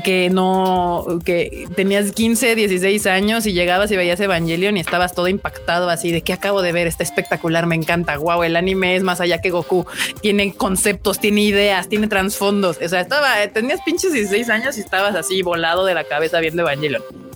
que, 0.03 0.29
no, 0.31 1.05
que 1.23 1.67
tenías 1.75 2.11
15, 2.11 2.55
16 2.55 3.05
años 3.05 3.45
y 3.45 3.53
llegabas 3.53 3.91
y 3.91 3.95
veías 3.95 4.19
Evangelion 4.19 4.75
y 4.77 4.79
estabas 4.79 5.13
todo 5.13 5.27
impactado 5.27 5.89
así 5.89 6.11
de 6.11 6.21
que 6.21 6.33
acabo 6.33 6.61
de 6.61 6.71
ver, 6.71 6.87
está 6.87 7.03
espectacular, 7.03 7.67
me 7.67 7.75
encanta, 7.75 8.17
wow, 8.17 8.43
el 8.43 8.55
anime 8.55 8.95
es 8.95 9.03
más 9.03 9.21
allá 9.21 9.39
que 9.39 9.51
Goku, 9.51 9.85
tiene 10.21 10.53
conceptos, 10.53 11.19
tiene 11.19 11.41
ideas, 11.41 11.89
tiene 11.89 12.07
trasfondos, 12.07 12.79
o 12.83 12.89
sea, 12.89 13.01
estaba, 13.01 13.47
tenías 13.53 13.81
pinches 13.85 14.13
16 14.13 14.49
años 14.49 14.77
y 14.77 14.81
estabas 14.81 15.15
así 15.15 15.41
volado 15.43 15.85
de 15.85 15.93
la 15.93 16.03
cabeza 16.03 16.39
viendo 16.39 16.63
Evangelion. 16.63 17.26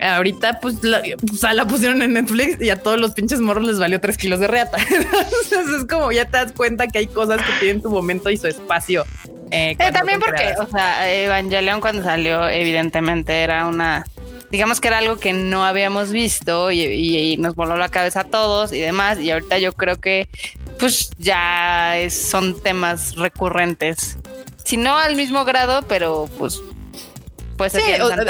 Ahorita, 0.00 0.60
pues 0.60 0.82
la, 0.82 1.02
la 1.54 1.66
pusieron 1.66 2.02
en 2.02 2.14
Netflix 2.14 2.60
y 2.60 2.70
a 2.70 2.82
todos 2.82 2.98
los 2.98 3.12
pinches 3.12 3.40
morros 3.40 3.64
les 3.64 3.78
valió 3.78 4.00
3 4.00 4.16
kilos 4.16 4.40
de 4.40 4.48
reata. 4.48 4.78
Entonces 4.90 5.80
es 5.80 5.84
como 5.86 6.12
ya 6.12 6.24
te 6.24 6.36
das 6.38 6.52
cuenta 6.52 6.86
que 6.88 6.98
hay 6.98 7.06
cosas 7.06 7.40
que 7.40 7.52
tienen 7.60 7.82
tu 7.82 7.90
momento 7.90 8.30
y 8.30 8.36
su 8.36 8.46
espacio 8.46 9.04
eh, 9.50 9.76
eh, 9.78 9.92
también 9.92 10.18
porque, 10.18 10.54
o 10.58 10.66
sea, 10.66 11.12
Evangelion 11.12 11.80
cuando 11.80 12.02
salió, 12.02 12.48
evidentemente 12.48 13.42
era 13.42 13.66
una, 13.66 14.04
digamos 14.50 14.80
que 14.80 14.88
era 14.88 14.98
algo 14.98 15.16
que 15.16 15.32
no 15.32 15.64
habíamos 15.64 16.10
visto 16.10 16.72
y, 16.72 17.36
nos 17.38 17.54
voló 17.54 17.76
la 17.76 17.88
cabeza 17.88 18.20
a 18.20 18.24
todos 18.24 18.72
y 18.72 18.80
demás. 18.80 19.20
Y 19.20 19.30
ahorita 19.30 19.58
yo 19.58 19.72
creo 19.72 20.00
que, 20.00 20.28
pues 20.80 21.10
ya 21.18 21.94
son 22.10 22.60
temas 22.60 23.14
recurrentes. 23.14 24.18
Si 24.64 24.76
no 24.76 24.96
al 24.96 25.14
mismo 25.14 25.44
grado, 25.44 25.82
pero 25.86 26.28
pues 26.36 26.60
sí, 27.70 27.80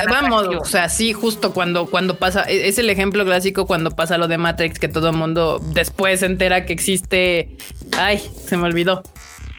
vamos, 0.09 0.49
o 0.61 0.65
sea, 0.65 0.89
sí, 0.89 1.13
justo 1.13 1.53
cuando, 1.53 1.87
cuando 1.87 2.19
pasa, 2.19 2.45
e, 2.49 2.69
es 2.69 2.79
el 2.79 2.91
ejemplo 2.91 3.25
clásico 3.25 3.67
cuando 3.67 3.91
pasa 3.91 4.19
lo 4.19 4.29
de 4.29 4.39
Matrix, 4.39 4.79
que 4.79 4.89
todo 4.89 5.11
el 5.11 5.17
mundo 5.17 5.61
después 5.73 6.21
se 6.21 6.27
entera 6.27 6.67
que 6.67 6.73
existe, 6.73 7.57
ay, 7.97 8.19
se 8.19 8.57
me 8.57 8.65
olvidó, 8.65 9.03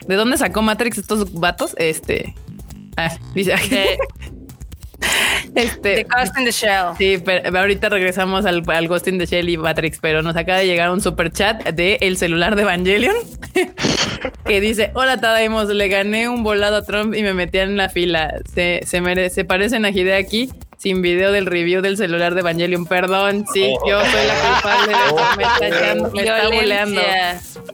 ¿De 0.08 0.16
dónde 0.16 0.38
sacó 0.38 0.62
Matrix 0.62 0.98
estos 0.98 1.34
vatos? 1.34 1.74
Este. 1.78 2.36
Ah, 2.98 3.16
dice. 3.34 3.56
Este, 5.56 5.96
The 5.96 6.04
Ghost 6.04 6.38
in 6.38 6.46
the 6.46 6.52
Shell. 6.52 6.98
Sí, 6.98 7.18
pero 7.24 7.58
ahorita 7.58 7.88
regresamos 7.90 8.46
al, 8.46 8.64
al 8.68 8.88
Ghost 8.88 9.08
in 9.08 9.18
the 9.18 9.26
Shell 9.26 9.48
y 9.50 9.58
Matrix, 9.58 10.00
pero 10.02 10.22
nos 10.22 10.36
acaba 10.36 10.60
de 10.60 10.66
llegar 10.68 10.92
un 10.92 11.00
super 11.02 11.32
chat 11.32 11.64
de 11.70 11.98
el 12.02 12.18
celular 12.18 12.56
de 12.56 12.64
Evangelion 12.64 13.16
que 14.46 14.62
dice: 14.62 14.92
Hola 14.94 15.20
Tadaimos, 15.20 15.70
le 15.70 15.88
gané 15.88 16.28
un 16.30 16.44
volado 16.44 16.78
a 16.78 16.84
Trump 16.86 17.16
y 17.16 17.24
me 17.24 17.34
metí 17.34 17.60
en 17.60 17.78
la 17.78 17.90
fila. 17.90 18.34
Se, 18.54 18.82
se, 18.86 19.02
mere- 19.02 19.30
se 19.30 19.46
parecen 19.46 19.86
a 19.86 19.90
Hideaki 19.92 20.50
sin 20.78 21.02
video 21.02 21.32
del 21.32 21.46
review 21.46 21.82
del 21.82 21.98
celular 21.98 22.34
de 22.34 22.42
Evangelion. 22.42 22.86
Perdón, 22.86 23.46
sí, 23.54 23.74
yo 23.88 24.00
soy 24.06 24.28
la 24.28 24.34
culpable 24.36 24.88
de 24.88 25.04
eso. 25.06 25.16
Me 25.38 25.44
está, 25.44 25.68
echando- 25.68 26.12
me 26.12 26.22
está 26.24 26.48
buleando. 26.50 27.02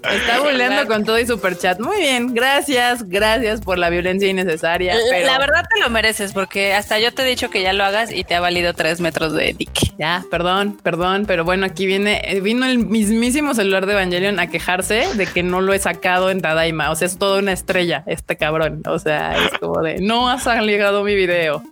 Me 0.03 0.15
está 0.15 0.39
buleando 0.39 0.87
con 0.87 1.03
todo 1.05 1.19
y 1.19 1.25
super 1.27 1.57
chat. 1.57 1.79
Muy 1.79 1.97
bien, 1.97 2.33
gracias, 2.33 3.07
gracias 3.07 3.61
por 3.61 3.77
la 3.77 3.89
violencia 3.89 4.27
innecesaria. 4.29 4.95
pero- 5.09 5.25
La 5.25 5.37
verdad 5.39 5.63
te 5.73 5.79
lo 5.81 5.89
mereces 5.89 6.33
porque 6.33 6.73
hasta 6.73 6.99
yo 6.99 7.13
te 7.13 7.21
he 7.23 7.25
dicho 7.25 7.49
que 7.49 7.61
ya 7.61 7.73
lo 7.73 7.83
hagas 7.83 8.11
y 8.11 8.23
te 8.23 8.35
ha 8.35 8.39
valido 8.39 8.73
tres 8.73 9.01
metros 9.01 9.33
de 9.33 9.53
dique. 9.57 9.91
Ya, 9.97 10.23
perdón, 10.31 10.77
perdón, 10.81 11.25
pero 11.27 11.43
bueno, 11.43 11.65
aquí 11.65 11.85
viene, 11.85 12.21
eh, 12.23 12.39
vino 12.41 12.65
el 12.65 12.79
mismísimo 12.79 13.53
celular 13.53 13.85
de 13.85 13.93
Evangelion 13.93 14.39
a 14.39 14.47
quejarse 14.47 15.07
de 15.15 15.25
que 15.27 15.43
no 15.43 15.61
lo 15.61 15.73
he 15.73 15.79
sacado 15.79 16.29
en 16.29 16.41
Tadaima. 16.41 16.89
O 16.91 16.95
sea, 16.95 17.07
es 17.07 17.17
toda 17.17 17.39
una 17.39 17.51
estrella 17.51 18.03
este 18.07 18.37
cabrón. 18.37 18.81
O 18.87 18.97
sea, 18.99 19.33
es 19.35 19.59
como 19.59 19.81
de 19.81 19.99
no 19.99 20.29
has 20.29 20.45
llegado 20.45 21.03
mi 21.03 21.15
video. 21.15 21.63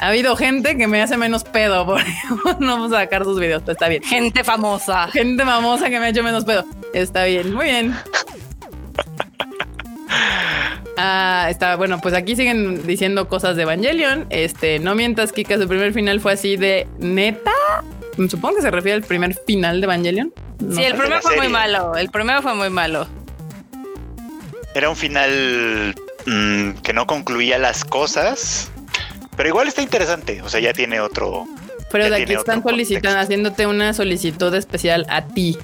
Ha 0.00 0.08
habido 0.08 0.34
gente 0.34 0.78
que 0.78 0.86
me 0.86 1.02
hace 1.02 1.18
menos 1.18 1.44
pedo 1.44 1.84
por 1.84 2.00
no 2.60 2.88
sacar 2.88 3.24
sus 3.24 3.38
videos, 3.38 3.60
pero 3.62 3.72
está 3.72 3.88
bien. 3.88 4.02
Gente 4.02 4.44
famosa. 4.44 5.08
Gente 5.08 5.44
famosa 5.44 5.90
que 5.90 6.00
me 6.00 6.06
ha 6.06 6.08
hecho 6.08 6.22
menos 6.22 6.46
pedo. 6.46 6.64
Está 6.94 7.24
bien, 7.24 7.54
muy 7.54 7.66
bien. 7.66 7.94
Ah, 11.02 11.46
está 11.48 11.76
bueno, 11.76 11.98
pues 12.02 12.12
aquí 12.12 12.36
siguen 12.36 12.86
diciendo 12.86 13.26
cosas 13.26 13.56
de 13.56 13.62
Evangelion. 13.62 14.26
Este, 14.28 14.78
no 14.80 14.94
mientas, 14.94 15.32
Kika, 15.32 15.56
su 15.56 15.66
primer 15.66 15.94
final 15.94 16.20
fue 16.20 16.34
así 16.34 16.58
de 16.58 16.86
neta. 16.98 17.52
Supongo 18.28 18.56
que 18.56 18.62
se 18.62 18.70
refiere 18.70 18.96
al 18.96 19.02
primer 19.02 19.34
final 19.46 19.80
de 19.80 19.86
Evangelion. 19.86 20.34
No 20.58 20.74
Sí, 20.74 20.82
el 20.82 20.94
primero 20.96 21.22
fue 21.22 21.36
muy 21.38 21.48
malo. 21.48 21.96
El 21.96 22.10
primero 22.10 22.42
fue 22.42 22.54
muy 22.54 22.68
malo. 22.68 23.08
Era 24.74 24.90
un 24.90 24.96
final 24.96 25.94
mm, 26.26 26.72
que 26.82 26.92
no 26.92 27.06
concluía 27.06 27.58
las 27.58 27.82
cosas, 27.82 28.69
pero 29.40 29.48
igual 29.48 29.68
está 29.68 29.80
interesante. 29.80 30.42
O 30.42 30.50
sea, 30.50 30.60
ya 30.60 30.74
tiene 30.74 31.00
otro. 31.00 31.46
Pero 31.90 32.10
de 32.10 32.16
aquí 32.22 32.34
están 32.34 32.62
solicitando, 32.62 33.18
haciéndote 33.20 33.66
una 33.66 33.94
solicitud 33.94 34.54
especial 34.54 35.06
a 35.08 35.24
ti. 35.24 35.56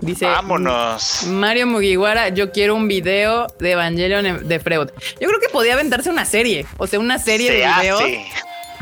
Dice 0.00 0.26
Vámonos. 0.26 1.24
Mario 1.26 1.66
Mugiwara, 1.66 2.28
yo 2.28 2.52
quiero 2.52 2.76
un 2.76 2.86
video 2.86 3.48
de 3.58 3.72
Evangelion 3.72 4.46
de 4.46 4.60
Freud. 4.60 4.90
Yo 5.20 5.26
creo 5.26 5.40
que 5.40 5.48
podía 5.48 5.72
aventarse 5.74 6.08
una 6.08 6.24
serie, 6.24 6.66
o 6.76 6.86
sea, 6.86 7.00
una 7.00 7.18
serie 7.18 7.48
Se 7.48 7.52
de 7.54 7.66
videos. 7.66 8.00
hace. 8.00 8.26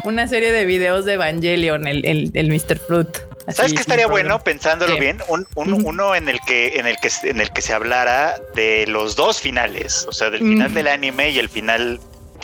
Una 0.04 0.28
serie 0.28 0.52
de 0.52 0.66
videos 0.66 1.06
de 1.06 1.14
Evangelion, 1.14 1.86
el, 1.86 2.04
el, 2.04 2.30
el 2.34 2.48
Mr. 2.50 2.78
Fruit. 2.86 3.08
Así, 3.46 3.56
¿Sabes 3.56 3.72
qué 3.72 3.80
estaría 3.80 4.06
bueno 4.06 4.38
pensándolo 4.44 4.92
¿Qué? 4.94 5.00
bien? 5.00 5.22
Un, 5.28 5.46
un-. 5.54 5.86
Uno 5.86 6.14
en 6.14 6.28
el 6.28 6.38
que 6.46 6.78
en 6.78 6.86
el 6.86 6.96
que 6.98 7.10
en 7.22 7.40
el 7.40 7.50
que 7.50 7.62
se 7.62 7.72
hablara 7.72 8.34
de 8.54 8.84
los 8.86 9.16
dos 9.16 9.40
finales, 9.40 10.04
o 10.08 10.12
sea, 10.12 10.28
del 10.30 10.40
final 10.40 10.70
Mm. 10.70 10.74
del 10.74 10.88
anime 10.88 11.30
y 11.30 11.38
el 11.38 11.48
final 11.48 11.98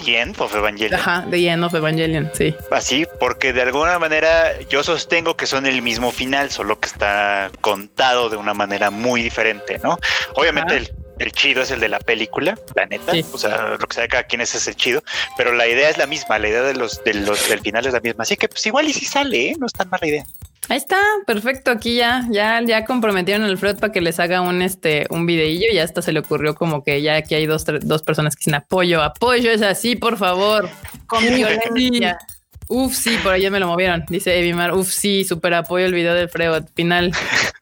The 0.04 0.20
End 0.20 0.36
of 0.40 0.54
Evangelion. 0.54 1.00
Ajá, 1.00 1.26
The 1.30 1.48
End 1.48 1.64
of 1.64 1.74
Evangelion, 1.74 2.30
sí. 2.34 2.54
Así, 2.70 3.06
porque 3.18 3.52
de 3.52 3.62
alguna 3.62 3.98
manera 3.98 4.58
yo 4.68 4.82
sostengo 4.82 5.36
que 5.36 5.46
son 5.46 5.66
el 5.66 5.82
mismo 5.82 6.10
final, 6.12 6.50
solo 6.50 6.78
que 6.80 6.88
está 6.88 7.50
contado 7.60 8.30
de 8.30 8.36
una 8.36 8.54
manera 8.54 8.90
muy 8.90 9.22
diferente, 9.22 9.80
¿no? 9.82 9.98
Obviamente 10.34 10.74
Ajá. 10.74 10.84
el, 10.84 10.92
el 11.20 11.30
chido 11.32 11.62
es 11.62 11.70
el 11.70 11.78
de 11.80 11.88
la 11.88 12.00
película, 12.00 12.58
la 12.74 12.86
neta, 12.86 13.12
Sí. 13.12 13.24
o 13.32 13.38
sea, 13.38 13.76
lo 13.78 13.86
que 13.86 13.94
sabe 13.94 14.08
cada 14.08 14.24
quien 14.24 14.40
ese 14.40 14.58
es 14.58 14.66
el 14.66 14.74
chido, 14.74 15.02
pero 15.36 15.52
la 15.52 15.68
idea 15.68 15.88
es 15.88 15.96
la 15.98 16.06
misma, 16.06 16.38
la 16.38 16.48
idea 16.48 16.62
de 16.62 16.74
los, 16.74 17.02
de 17.04 17.14
los 17.14 17.48
del 17.48 17.60
final 17.60 17.86
es 17.86 17.92
la 17.92 18.00
misma, 18.00 18.22
así 18.22 18.36
que 18.36 18.48
pues 18.48 18.66
igual 18.66 18.88
y 18.88 18.92
si 18.92 19.04
sale, 19.04 19.50
¿eh? 19.50 19.56
no 19.58 19.66
es 19.66 19.72
tan 19.72 19.88
mala 19.88 20.06
idea. 20.06 20.24
Ahí 20.68 20.76
está, 20.76 21.00
perfecto. 21.26 21.72
Aquí 21.72 21.96
ya, 21.96 22.26
ya, 22.30 22.60
ya 22.64 22.84
comprometieron 22.84 23.44
al 23.44 23.58
Freud 23.58 23.76
para 23.78 23.92
que 23.92 24.00
les 24.00 24.20
haga 24.20 24.40
un 24.40 24.62
este 24.62 25.04
un 25.10 25.26
videillo 25.26 25.66
y 25.72 25.78
hasta 25.78 26.00
se 26.00 26.12
le 26.12 26.20
ocurrió 26.20 26.54
como 26.54 26.84
que 26.84 27.02
ya 27.02 27.16
aquí 27.16 27.34
hay 27.34 27.46
dos, 27.46 27.66
tre- 27.66 27.80
dos 27.80 28.02
personas 28.02 28.36
que 28.36 28.40
dicen 28.40 28.54
apoyo, 28.54 29.02
apoyo 29.02 29.50
es 29.50 29.62
así, 29.62 29.96
por 29.96 30.16
favor. 30.16 30.68
Con 31.06 31.22
violencia. 31.26 32.18
sí. 32.20 32.34
Uf, 32.68 32.94
sí, 32.94 33.18
por 33.20 33.32
allá 33.32 33.50
me 33.50 33.58
lo 33.58 33.66
movieron. 33.66 34.04
Dice 34.08 34.38
Evimar, 34.38 34.72
uf, 34.72 34.88
sí, 34.92 35.24
super 35.24 35.52
apoyo 35.54 35.86
el 35.86 35.92
video 35.92 36.14
del 36.14 36.28
Freud. 36.28 36.62
Final. 36.76 37.10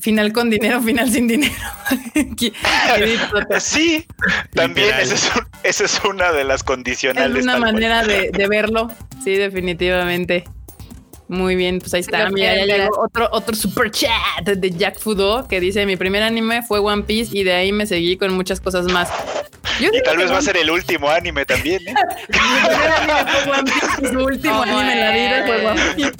Final 0.00 0.32
con 0.32 0.50
dinero, 0.50 0.82
final 0.82 1.10
sin 1.10 1.26
dinero. 1.26 1.54
Sí, 3.60 4.06
también 4.54 4.88
esa 5.00 5.14
es, 5.14 5.30
un- 5.34 5.46
esa 5.62 5.84
es 5.84 6.00
una 6.04 6.32
de 6.32 6.44
las 6.44 6.60
Es 6.60 6.64
condicionales. 6.64 7.42
una 7.42 7.52
tal 7.52 7.60
cual. 7.62 7.72
manera 7.74 8.02
de, 8.04 8.30
de 8.32 8.46
verlo. 8.48 8.88
Sí, 9.24 9.34
definitivamente. 9.36 10.44
Muy 11.28 11.56
bien, 11.56 11.80
pues 11.80 11.92
ahí 11.94 12.00
está. 12.02 12.28
Mira, 12.30 12.54
ya 12.54 12.66
llegó 12.66 13.00
otro, 13.02 13.28
otro 13.32 13.56
super 13.56 13.90
chat 13.90 14.44
de 14.44 14.70
Jack 14.70 15.00
Fudo 15.00 15.48
que 15.48 15.58
dice: 15.60 15.84
Mi 15.86 15.96
primer 15.96 16.22
anime 16.22 16.62
fue 16.62 16.78
One 16.78 17.02
Piece 17.02 17.36
y 17.36 17.42
de 17.42 17.52
ahí 17.54 17.72
me 17.72 17.84
seguí 17.86 18.16
con 18.16 18.32
muchas 18.34 18.60
cosas 18.60 18.84
más. 18.92 19.08
Yo 19.80 19.88
Y 19.92 20.02
tal 20.02 20.18
vez 20.18 20.30
va 20.30 20.38
a 20.38 20.42
ser 20.42 20.56
el 20.56 20.70
último 20.70 21.08
anime 21.10 21.44
también, 21.44 21.82
¿eh? 21.88 21.94
Mi 22.28 22.36
primer 22.38 22.90
anime 22.92 23.32
fue 23.32 23.52
One 23.52 23.64
Piece 23.72 24.02
y 24.02 24.06
su 24.12 24.18
último 24.24 24.58
Oh, 24.58 24.62
anime 24.62 24.92
en 24.92 25.00
la 25.00 25.10
vida 25.12 25.46
fue 25.46 25.66
One 25.66 25.82
Piece. 25.96 26.12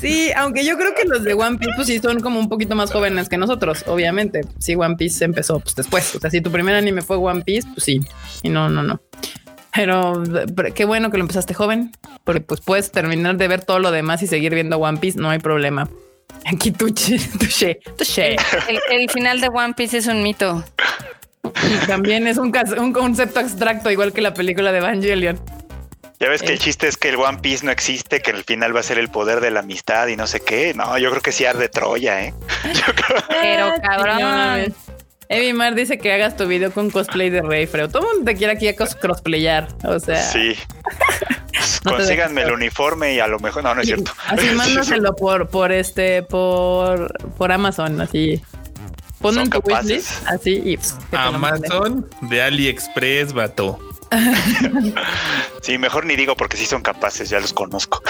Sí, 0.00 0.30
aunque 0.36 0.64
yo 0.64 0.76
creo 0.76 0.94
que 0.94 1.04
los 1.04 1.22
de 1.22 1.34
One 1.34 1.58
Piece 1.58 1.72
pues 1.76 1.86
sí 1.86 1.98
son 1.98 2.20
como 2.20 2.38
un 2.38 2.48
poquito 2.48 2.74
más 2.74 2.90
jóvenes 2.90 3.28
que 3.28 3.36
nosotros, 3.36 3.84
obviamente. 3.86 4.42
Sí, 4.58 4.74
One 4.74 4.96
Piece 4.96 5.24
empezó 5.24 5.60
pues 5.60 5.74
después. 5.74 6.14
O 6.14 6.20
sea, 6.20 6.30
si 6.30 6.40
tu 6.40 6.50
primer 6.50 6.74
anime 6.74 7.02
fue 7.02 7.16
One 7.16 7.42
Piece, 7.42 7.68
pues 7.72 7.84
sí. 7.84 8.00
Y 8.42 8.48
no, 8.48 8.68
no, 8.68 8.82
no. 8.82 9.00
Pero, 9.74 10.22
pero 10.54 10.72
qué 10.74 10.84
bueno 10.84 11.10
que 11.10 11.16
lo 11.16 11.22
empezaste 11.24 11.54
joven, 11.54 11.90
porque 12.22 12.40
pues 12.40 12.60
puedes 12.60 12.92
terminar 12.92 13.36
de 13.36 13.48
ver 13.48 13.64
todo 13.64 13.78
lo 13.80 13.90
demás 13.90 14.22
y 14.22 14.26
seguir 14.26 14.54
viendo 14.54 14.78
One 14.78 14.98
Piece, 14.98 15.18
no 15.18 15.30
hay 15.30 15.38
problema. 15.38 15.88
Aquí 16.44 16.70
tuche, 16.70 17.18
tuche, 17.38 17.80
tuche. 17.96 18.36
El, 18.68 18.78
el 18.90 19.10
final 19.10 19.40
de 19.40 19.48
One 19.48 19.74
Piece 19.74 19.98
es 19.98 20.06
un 20.06 20.22
mito. 20.22 20.62
Y 21.44 21.86
también 21.86 22.26
es 22.26 22.38
un, 22.38 22.52
un 22.78 22.92
concepto 22.92 23.40
abstracto, 23.40 23.90
igual 23.90 24.12
que 24.12 24.20
la 24.20 24.34
película 24.34 24.72
de 24.72 24.78
Evangelion. 24.78 25.40
Ya 26.24 26.30
ves 26.30 26.40
que 26.42 26.48
Eh. 26.48 26.52
el 26.54 26.58
chiste 26.58 26.88
es 26.88 26.96
que 26.96 27.10
el 27.10 27.16
One 27.16 27.38
Piece 27.42 27.66
no 27.66 27.70
existe, 27.70 28.20
que 28.20 28.30
al 28.30 28.44
final 28.44 28.74
va 28.74 28.80
a 28.80 28.82
ser 28.82 28.96
el 28.98 29.08
poder 29.10 29.40
de 29.40 29.50
la 29.50 29.60
amistad 29.60 30.06
y 30.08 30.16
no 30.16 30.26
sé 30.26 30.40
qué. 30.40 30.72
No, 30.72 30.96
yo 30.96 31.10
creo 31.10 31.20
que 31.20 31.32
sí 31.32 31.44
arde 31.44 31.68
Troya, 31.68 32.22
¿eh? 32.24 32.34
Yo 32.64 32.94
creo- 32.94 33.22
Pero 33.28 33.66
Ah, 33.66 33.74
cabrón. 33.82 34.74
Evi 35.28 35.52
Mar 35.52 35.74
dice 35.74 35.98
que 35.98 36.12
hagas 36.12 36.36
tu 36.36 36.46
video 36.46 36.70
con 36.72 36.90
cosplay 36.90 37.28
de 37.30 37.42
Rey, 37.42 37.66
pero 37.66 37.88
todo 37.90 38.02
el 38.02 38.08
mundo 38.18 38.30
te 38.30 38.36
quiere 38.38 38.54
aquí 38.54 38.68
a 38.68 38.74
cos- 38.76 38.94
cosplayar. 38.98 39.68
O 39.84 39.98
sea, 40.00 40.22
Sí. 40.22 40.54
Pues 41.52 41.80
No 41.84 41.96
Consíganme 41.96 42.42
el 42.42 42.52
uniforme 42.52 43.12
y 43.14 43.20
a 43.20 43.26
lo 43.26 43.38
mejor. 43.38 43.62
No, 43.62 43.74
no 43.74 43.80
es 43.82 43.86
cierto. 43.86 44.10
así 44.26 44.46
mándaselo 44.50 45.14
por, 45.16 45.48
por 45.48 45.72
este, 45.72 46.22
por, 46.22 47.12
por 47.36 47.52
Amazon, 47.52 48.00
así. 48.00 48.42
Pon 49.20 49.34
Son 49.34 49.44
en 49.44 49.50
tu 49.50 49.60
capaces. 49.62 49.84
wishlist, 49.90 50.26
así 50.28 50.50
y. 50.64 50.78
Amazon 51.16 52.08
de 52.22 52.42
AliExpress, 52.42 53.32
vato. 53.32 53.78
Sí, 55.62 55.78
mejor 55.78 56.04
ni 56.04 56.14
digo 56.14 56.36
porque 56.36 56.58
sí 56.58 56.66
son 56.66 56.82
capaces, 56.82 57.30
ya 57.30 57.40
los 57.40 57.54
conozco. 57.54 58.02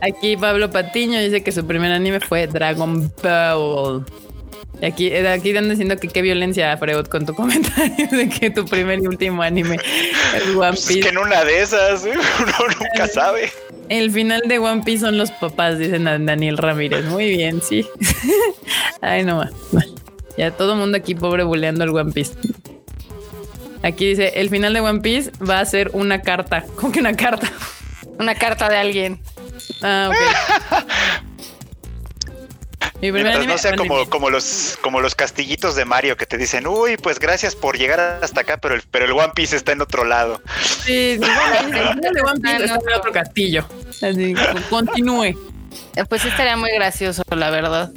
Aquí 0.00 0.38
Pablo 0.38 0.70
Patiño 0.70 1.20
dice 1.20 1.42
que 1.42 1.52
su 1.52 1.66
primer 1.66 1.92
anime 1.92 2.18
fue 2.20 2.46
Dragon 2.46 3.12
Ball. 3.22 4.06
Y 4.80 4.86
aquí, 4.86 5.08
eh, 5.08 5.28
aquí 5.28 5.50
andan 5.50 5.68
diciendo 5.68 5.96
que 5.98 6.08
qué 6.08 6.22
violencia, 6.22 6.74
Freud, 6.78 7.04
con 7.06 7.26
tu 7.26 7.34
comentario 7.34 8.08
de 8.10 8.28
que 8.30 8.50
tu 8.50 8.64
primer 8.64 9.00
y 9.00 9.06
último 9.06 9.42
anime 9.42 9.76
es 10.34 10.48
One 10.48 10.54
Pues 10.56 10.80
es 10.80 10.86
Piece. 10.86 11.00
que 11.00 11.08
en 11.10 11.18
una 11.18 11.44
de 11.44 11.60
esas, 11.60 12.06
¿eh? 12.06 12.14
uno 12.40 12.52
nunca 12.80 13.06
sabe. 13.06 13.52
El 13.90 14.10
final 14.10 14.40
de 14.46 14.58
One 14.58 14.82
Piece 14.82 15.00
son 15.00 15.18
los 15.18 15.30
papás, 15.32 15.78
dicen 15.78 16.08
a 16.08 16.18
Daniel 16.18 16.56
Ramírez. 16.56 17.04
Muy 17.04 17.28
bien, 17.28 17.60
sí. 17.60 17.86
Ay, 19.02 19.24
no 19.24 19.36
más. 19.36 19.50
Ya 20.38 20.50
todo 20.52 20.72
el 20.72 20.78
mundo 20.78 20.96
aquí 20.96 21.14
pobre 21.14 21.42
buleando 21.42 21.84
el 21.84 21.90
One 21.90 22.12
Piece. 22.12 22.32
Aquí 23.82 24.08
dice, 24.08 24.32
el 24.40 24.50
final 24.50 24.74
de 24.74 24.80
One 24.80 25.00
Piece 25.00 25.30
va 25.42 25.60
a 25.60 25.64
ser 25.64 25.90
una 25.92 26.22
carta. 26.22 26.64
¿Cómo 26.76 26.92
que 26.92 27.00
una 27.00 27.14
carta? 27.16 27.50
Una 28.18 28.34
carta 28.34 28.68
de 28.68 28.76
alguien. 28.76 29.20
Ah, 29.82 30.10
ok. 30.10 30.16
Mi 33.02 33.10
primer 33.12 33.32
anime 33.32 33.54
no 33.54 33.58
sea 33.58 33.76
como, 33.76 34.10
como 34.10 34.28
los 34.28 34.78
como 34.82 35.00
los 35.00 35.14
castillitos 35.14 35.74
de 35.74 35.86
Mario 35.86 36.18
que 36.18 36.26
te 36.26 36.36
dicen, 36.36 36.66
uy, 36.66 36.98
pues 36.98 37.18
gracias 37.18 37.56
por 37.56 37.78
llegar 37.78 38.20
hasta 38.22 38.42
acá, 38.42 38.58
pero 38.58 38.74
el, 38.74 38.82
pero 38.90 39.06
el 39.06 39.12
One 39.12 39.32
Piece 39.34 39.56
está 39.56 39.72
en 39.72 39.80
otro 39.80 40.04
lado. 40.04 40.42
Sí, 40.62 41.18
sí, 41.18 41.30
el 41.60 41.66
final 41.66 41.98
de 42.12 42.20
One 42.20 42.40
Piece 42.40 42.64
está 42.64 42.74
en 42.74 42.94
otro 42.98 43.12
castillo. 43.12 43.64
Así, 44.02 44.34
continúe. 44.68 45.24
Eh, 45.96 46.04
Pues 46.08 46.20
sí 46.22 46.28
estaría 46.28 46.56
muy 46.58 46.70
gracioso, 46.72 47.22
la 47.34 47.48
verdad. 47.48 47.90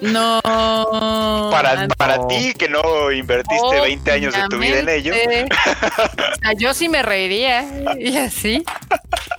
No. 0.00 0.40
Para, 0.42 1.82
ah, 1.82 1.88
para 1.96 2.26
ti 2.28 2.52
que 2.54 2.68
no 2.68 3.10
invertiste 3.10 3.80
20 3.80 4.10
años 4.10 4.34
de 4.34 4.40
tu 4.48 4.58
vida 4.58 4.80
en 4.80 4.88
ello. 4.88 5.14
Obviamente. 5.14 5.56
O 5.94 6.46
sea, 6.46 6.52
yo 6.58 6.74
sí 6.74 6.88
me 6.88 7.02
reiría 7.02 7.64
y 7.98 8.16
así. 8.16 8.64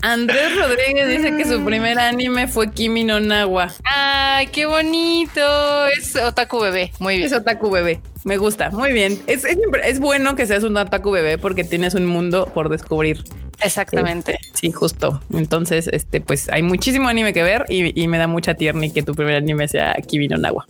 Andrés 0.01 0.55
Rodríguez 0.55 1.07
dice 1.07 1.35
que 1.35 1.45
su 1.45 1.63
primer 1.63 1.99
anime 1.99 2.47
fue 2.47 2.71
Kimi 2.71 3.03
no 3.03 3.19
Nawa. 3.19 3.71
Ay, 3.83 4.47
qué 4.47 4.65
bonito. 4.65 5.87
Es 5.87 6.15
Otaku 6.15 6.59
Bebé. 6.59 6.91
Muy 6.99 7.17
bien. 7.17 7.27
Es 7.27 7.33
Otaku 7.33 7.69
Bebé. 7.69 8.01
Me 8.23 8.37
gusta. 8.37 8.71
Muy 8.71 8.91
bien. 8.91 9.21
Es, 9.27 9.45
es, 9.45 9.57
es 9.83 9.99
bueno 9.99 10.35
que 10.35 10.45
seas 10.45 10.63
un 10.63 10.77
Otaku 10.77 11.11
Bebé 11.11 11.37
porque 11.37 11.63
tienes 11.63 11.93
un 11.93 12.05
mundo 12.05 12.49
por 12.53 12.69
descubrir. 12.69 13.23
Exactamente. 13.65 14.39
Sí, 14.53 14.71
justo. 14.71 15.21
Entonces, 15.33 15.87
este, 15.91 16.21
pues 16.21 16.49
hay 16.49 16.61
muchísimo 16.63 17.07
anime 17.09 17.33
que 17.33 17.43
ver 17.43 17.65
y, 17.69 17.99
y 18.01 18.07
me 18.07 18.17
da 18.17 18.27
mucha 18.27 18.53
tierna 18.53 18.87
que 18.93 19.03
tu 19.03 19.13
primer 19.15 19.35
anime 19.35 19.67
sea 19.67 19.95
Kimi 20.07 20.27
no 20.27 20.37
Nawa. 20.37 20.65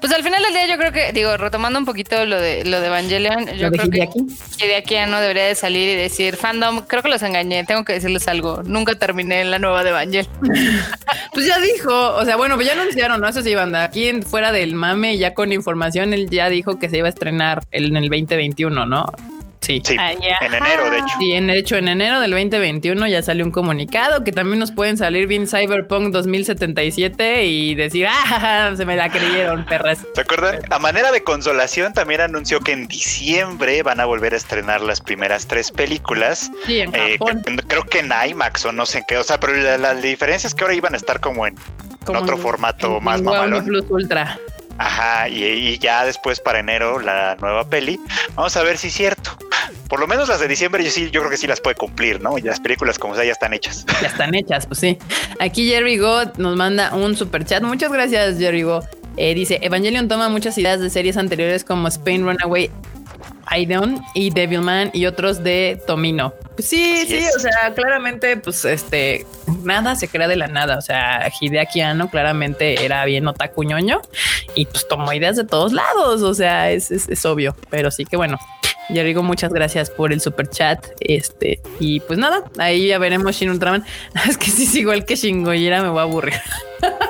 Pues 0.00 0.14
al 0.14 0.22
final 0.22 0.42
del 0.42 0.54
día 0.54 0.66
yo 0.66 0.78
creo 0.78 0.92
que, 0.92 1.12
digo, 1.12 1.36
retomando 1.36 1.78
un 1.78 1.84
poquito 1.84 2.24
lo 2.24 2.40
de 2.40 2.64
lo 2.64 2.80
de 2.80 2.86
Evangelion, 2.86 3.46
yo 3.58 3.68
¿Lo 3.68 3.70
de 3.70 3.78
creo 3.78 3.90
que 3.90 4.64
Hideaki 4.64 4.94
no 5.10 5.20
debería 5.20 5.44
de 5.44 5.54
salir 5.54 5.90
y 5.90 5.94
decir, 5.94 6.36
fandom, 6.36 6.80
creo 6.86 7.02
que 7.02 7.10
los 7.10 7.22
engañé, 7.22 7.64
tengo 7.64 7.84
que 7.84 7.92
decirles 7.92 8.26
algo, 8.26 8.62
nunca 8.64 8.94
terminé 8.94 9.44
la 9.44 9.58
nueva 9.58 9.84
de 9.84 9.90
Evangelion. 9.90 10.26
Pues 11.32 11.46
ya 11.46 11.60
dijo, 11.60 11.92
o 12.16 12.24
sea, 12.24 12.36
bueno, 12.36 12.56
pues 12.56 12.66
ya 12.66 12.72
anunciaron, 12.72 13.20
¿no? 13.20 13.28
Eso 13.28 13.40
sí, 13.42 13.54
banda. 13.54 13.84
Aquí 13.84 14.08
en- 14.08 14.22
fuera 14.24 14.50
del 14.52 14.74
mame, 14.74 15.16
ya 15.16 15.32
con 15.32 15.52
información, 15.52 16.12
él 16.12 16.28
ya 16.28 16.48
dijo 16.48 16.78
que 16.78 16.88
se 16.88 16.98
iba 16.98 17.06
a 17.06 17.10
estrenar 17.10 17.62
en 17.70 17.96
el 17.96 18.08
2021, 18.08 18.84
¿no? 18.86 19.06
Sí. 19.60 19.82
Sí, 19.84 19.94
Ah, 19.98 20.12
en 20.12 20.54
enero, 20.54 20.90
de 20.90 20.98
hecho. 20.98 21.08
Sí, 21.18 21.32
en, 21.32 21.46
de 21.46 21.58
hecho, 21.58 21.76
en 21.76 21.88
enero 21.88 22.18
del 22.20 22.30
2021 22.30 23.06
ya 23.08 23.22
salió 23.22 23.44
un 23.44 23.50
comunicado 23.50 24.24
que 24.24 24.32
también 24.32 24.58
nos 24.58 24.72
pueden 24.72 24.96
salir 24.96 25.26
bien 25.26 25.46
Cyberpunk 25.46 26.12
2077 26.12 27.44
y 27.44 27.74
decir, 27.74 28.06
ah, 28.10 28.72
se 28.76 28.84
me 28.86 28.96
la 28.96 29.10
creyeron, 29.10 29.64
perras. 29.66 29.98
¿Se 30.14 30.20
acuerdan? 30.22 30.60
A 30.70 30.78
manera 30.78 31.12
de 31.12 31.22
consolación, 31.22 31.92
también 31.92 32.20
anunció 32.22 32.60
que 32.60 32.72
en 32.72 32.86
diciembre 32.88 33.82
van 33.82 34.00
a 34.00 34.06
volver 34.06 34.32
a 34.34 34.36
estrenar 34.36 34.80
las 34.80 35.00
primeras 35.00 35.46
tres 35.46 35.70
películas. 35.70 36.50
Sí, 36.66 36.80
en 36.80 36.94
Eh, 36.94 37.16
Japón. 37.18 37.42
que- 37.44 37.56
creo 37.66 37.82
que 37.84 37.98
en 38.00 38.10
IMAX 38.30 38.64
o 38.64 38.72
no 38.72 38.86
sé 38.86 38.98
en 38.98 39.04
qué. 39.08 39.18
O 39.18 39.22
sea, 39.24 39.38
pero 39.38 39.54
la, 39.54 39.76
la 39.78 39.94
diferencia 39.94 40.46
es 40.48 40.54
que 40.54 40.64
ahora 40.64 40.74
iban 40.74 40.94
a 40.94 40.96
estar 40.96 41.20
como 41.20 41.46
en, 41.46 41.54
como 42.04 42.20
otro 42.20 42.36
en- 42.36 42.42
formato 42.42 42.96
en- 42.98 43.04
más 43.04 43.18
en 43.18 43.24
mamalón. 43.26 43.64
Plus 43.64 43.84
Ultra. 43.90 44.38
Ajá, 44.80 45.28
y, 45.28 45.78
ya 45.78 46.06
después 46.06 46.40
para 46.40 46.60
enero 46.60 47.00
la 47.00 47.36
nueva 47.38 47.68
peli. 47.68 48.00
Vamos 48.34 48.56
a 48.56 48.62
ver 48.62 48.78
si 48.78 48.86
es 48.86 48.94
cierto. 48.94 49.30
Por 49.90 50.00
lo 50.00 50.06
menos 50.06 50.30
las 50.30 50.40
de 50.40 50.48
diciembre 50.48 50.82
yo 50.82 50.90
sí, 50.90 51.10
yo 51.10 51.20
creo 51.20 51.30
que 51.30 51.36
sí 51.36 51.46
las 51.46 51.60
puede 51.60 51.76
cumplir, 51.76 52.22
¿no? 52.22 52.38
Y 52.38 52.40
las 52.40 52.60
películas 52.60 52.98
como 52.98 53.14
sea 53.14 53.24
ya 53.24 53.32
están 53.32 53.52
hechas. 53.52 53.84
Ya 54.00 54.08
están 54.08 54.34
hechas, 54.34 54.66
pues 54.66 54.80
sí. 54.80 54.96
Aquí 55.38 55.68
Jerry 55.68 55.98
Go 55.98 56.24
nos 56.38 56.56
manda 56.56 56.94
un 56.94 57.14
super 57.14 57.44
chat. 57.44 57.62
Muchas 57.62 57.92
gracias, 57.92 58.38
Jerry 58.38 58.62
Go. 58.62 58.82
Eh, 59.18 59.34
dice: 59.34 59.58
Evangelion 59.60 60.08
toma 60.08 60.30
muchas 60.30 60.56
ideas 60.56 60.80
de 60.80 60.88
series 60.88 61.18
anteriores 61.18 61.62
como 61.62 61.86
Spain 61.88 62.24
Runaway 62.24 62.70
Iron 63.56 64.02
y 64.14 64.30
Devilman 64.30 64.90
y 64.92 65.06
otros 65.06 65.42
de 65.42 65.80
Tomino. 65.86 66.34
Pues 66.54 66.68
sí, 66.68 67.04
sí, 67.06 67.16
es. 67.16 67.36
o 67.36 67.40
sea, 67.40 67.74
claramente, 67.74 68.36
pues 68.36 68.64
este, 68.64 69.26
nada 69.62 69.96
se 69.96 70.08
crea 70.08 70.28
de 70.28 70.36
la 70.36 70.48
nada. 70.48 70.78
O 70.78 70.82
sea, 70.82 71.30
Hideaki 71.40 71.80
Anno 71.80 72.10
claramente 72.10 72.84
era 72.84 73.04
bien 73.04 73.26
otaku 73.26 73.64
ñoño 73.64 74.00
y 74.54 74.66
pues 74.66 74.86
tomó 74.88 75.12
ideas 75.12 75.36
de 75.36 75.44
todos 75.44 75.72
lados. 75.72 76.22
O 76.22 76.34
sea, 76.34 76.70
es, 76.70 76.90
es, 76.90 77.08
es 77.08 77.24
obvio, 77.24 77.56
pero 77.70 77.90
sí 77.90 78.04
que 78.04 78.16
bueno. 78.16 78.38
Yarigo, 78.92 79.22
muchas 79.22 79.52
gracias 79.52 79.88
por 79.90 80.12
el 80.12 80.20
super 80.20 80.48
chat. 80.48 80.84
Este, 81.00 81.60
y 81.78 82.00
pues 82.00 82.18
nada, 82.18 82.44
ahí 82.58 82.88
ya 82.88 82.98
veremos 82.98 83.36
Shin 83.36 83.50
Ultraman. 83.50 83.84
Es 84.28 84.36
que 84.36 84.50
sí, 84.50 84.66
sí, 84.66 84.80
igual 84.80 85.04
que 85.04 85.16
Shingoyera 85.16 85.82
me 85.82 85.88
voy 85.88 86.00
a 86.00 86.02
aburrir. 86.02 86.34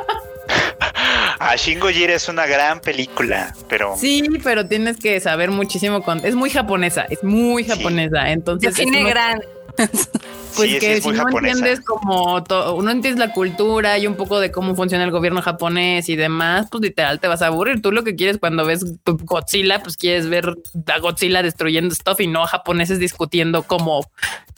Ah, 1.43 1.57
Shingo 1.57 1.88
Jira 1.88 2.14
es 2.14 2.28
una 2.28 2.45
gran 2.47 2.80
película, 2.80 3.55
pero 3.68 3.97
Sí, 3.97 4.22
pero 4.45 4.66
tienes 4.66 4.99
que 4.99 5.18
saber 5.20 5.51
muchísimo 5.51 6.03
con. 6.03 6.24
Es 6.24 6.34
muy 6.34 6.51
japonesa, 6.51 7.07
es 7.09 7.24
muy 7.24 7.64
Sí. 7.64 7.70
japonesa. 7.70 8.30
Entonces, 8.30 8.76
muy- 8.86 9.05
gran. 9.05 9.41
pues 9.76 10.68
sí, 10.68 10.68
sí, 10.74 10.78
que 10.80 10.93
es 10.95 11.03
si 11.03 11.09
muy 11.09 11.16
no 11.16 11.24
japonesa. 11.24 11.57
entiendes 11.59 11.80
como 11.84 12.43
to- 12.45 12.82
no 12.82 12.91
entiendes 12.91 13.18
la 13.26 13.32
cultura 13.32 13.97
y 13.97 14.07
un 14.07 14.16
poco 14.16 14.38
de 14.41 14.51
cómo 14.51 14.74
funciona 14.74 15.03
el 15.05 15.11
gobierno 15.12 15.41
japonés 15.41 16.11
y 16.11 16.16
demás, 16.16 16.66
pues 16.70 16.82
literal 16.82 17.20
te 17.20 17.28
vas 17.28 17.41
a 17.41 17.47
aburrir. 17.47 17.80
Tú 17.80 17.91
lo 17.91 18.05
que 18.05 18.16
quieres 18.16 18.36
cuando 18.36 18.66
ves 18.66 18.84
Godzilla, 19.07 19.82
pues 19.82 19.97
quieres 19.97 20.28
ver 20.28 20.53
a 20.93 20.99
Godzilla 20.99 21.43
destruyendo 21.43 21.95
stuff 21.95 22.20
y 22.20 22.26
no 22.26 22.43
a 22.45 22.49
japoneses 22.49 22.99
discutiendo 22.99 23.62
cómo- 23.62 24.05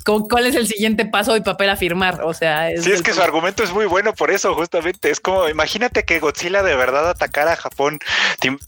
cuál 0.04 0.46
es 0.46 0.54
el 0.54 0.66
siguiente 0.66 1.06
paso 1.06 1.36
y 1.36 1.40
papel 1.40 1.70
a 1.70 1.76
firmar. 1.76 2.22
O 2.22 2.34
sea, 2.34 2.70
Sí, 2.78 2.90
es 2.90 3.02
que 3.02 3.12
su 3.12 3.22
argumento 3.22 3.62
es 3.62 3.72
muy 3.72 3.86
bueno 3.86 4.12
por 4.12 4.30
eso, 4.30 4.54
justamente. 4.54 5.10
Es 5.10 5.20
como, 5.20 5.48
imagínate 5.48 6.04
que 6.04 6.18
Godzilla 6.18 6.62
de 6.62 6.74
verdad 6.74 7.08
atacara 7.08 7.52
a 7.52 7.56
Japón. 7.56 7.98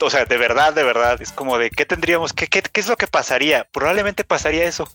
O 0.01 0.11
sea, 0.11 0.25
de 0.25 0.37
verdad, 0.37 0.73
de 0.75 0.83
verdad. 0.83 1.21
Es 1.21 1.33
como 1.33 1.59
de, 1.59 1.71
¿qué 1.71 1.87
tendríamos? 1.87 2.33
¿Qué, 2.33 2.47
qué, 2.47 2.63
qué 2.63 2.81
es 2.81 2.89
lo 2.89 2.97
que 2.97 3.07
pasaría? 3.07 3.67
Probablemente 3.73 4.25
pasaría 4.25 4.65
eso. 4.65 4.89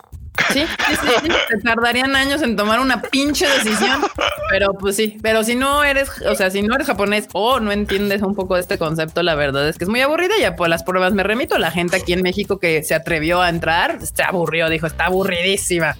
Sí, 0.53 0.65
sí, 0.65 0.95
sí, 1.01 1.07
sí. 1.23 1.29
Te 1.49 1.57
tardarían 1.57 2.15
años 2.15 2.41
en 2.41 2.55
tomar 2.55 2.79
una 2.79 3.01
pinche 3.01 3.47
decisión, 3.47 4.01
pero 4.49 4.73
pues 4.73 4.95
sí, 4.95 5.17
pero 5.21 5.43
si 5.43 5.55
no 5.55 5.83
eres, 5.83 6.09
o 6.21 6.33
sea, 6.33 6.49
si 6.49 6.61
no 6.61 6.75
eres 6.75 6.87
japonés 6.87 7.27
o 7.33 7.59
no 7.59 7.71
entiendes 7.71 8.21
un 8.21 8.35
poco 8.35 8.55
de 8.55 8.61
este 8.61 8.77
concepto, 8.77 9.21
la 9.21 9.35
verdad 9.35 9.67
es 9.67 9.77
que 9.77 9.83
es 9.83 9.89
muy 9.89 10.01
aburrida. 10.01 10.35
Ya 10.39 10.55
por 10.55 10.69
las 10.69 10.83
pruebas 10.83 11.13
me 11.13 11.23
remito. 11.23 11.57
La 11.57 11.71
gente 11.71 11.97
aquí 11.97 12.13
en 12.13 12.21
México 12.21 12.57
que 12.57 12.83
se 12.83 12.95
atrevió 12.95 13.41
a 13.41 13.49
entrar 13.49 13.99
se 14.01 14.23
aburrió, 14.23 14.69
dijo 14.69 14.87
está 14.87 15.05
aburridísima. 15.05 15.97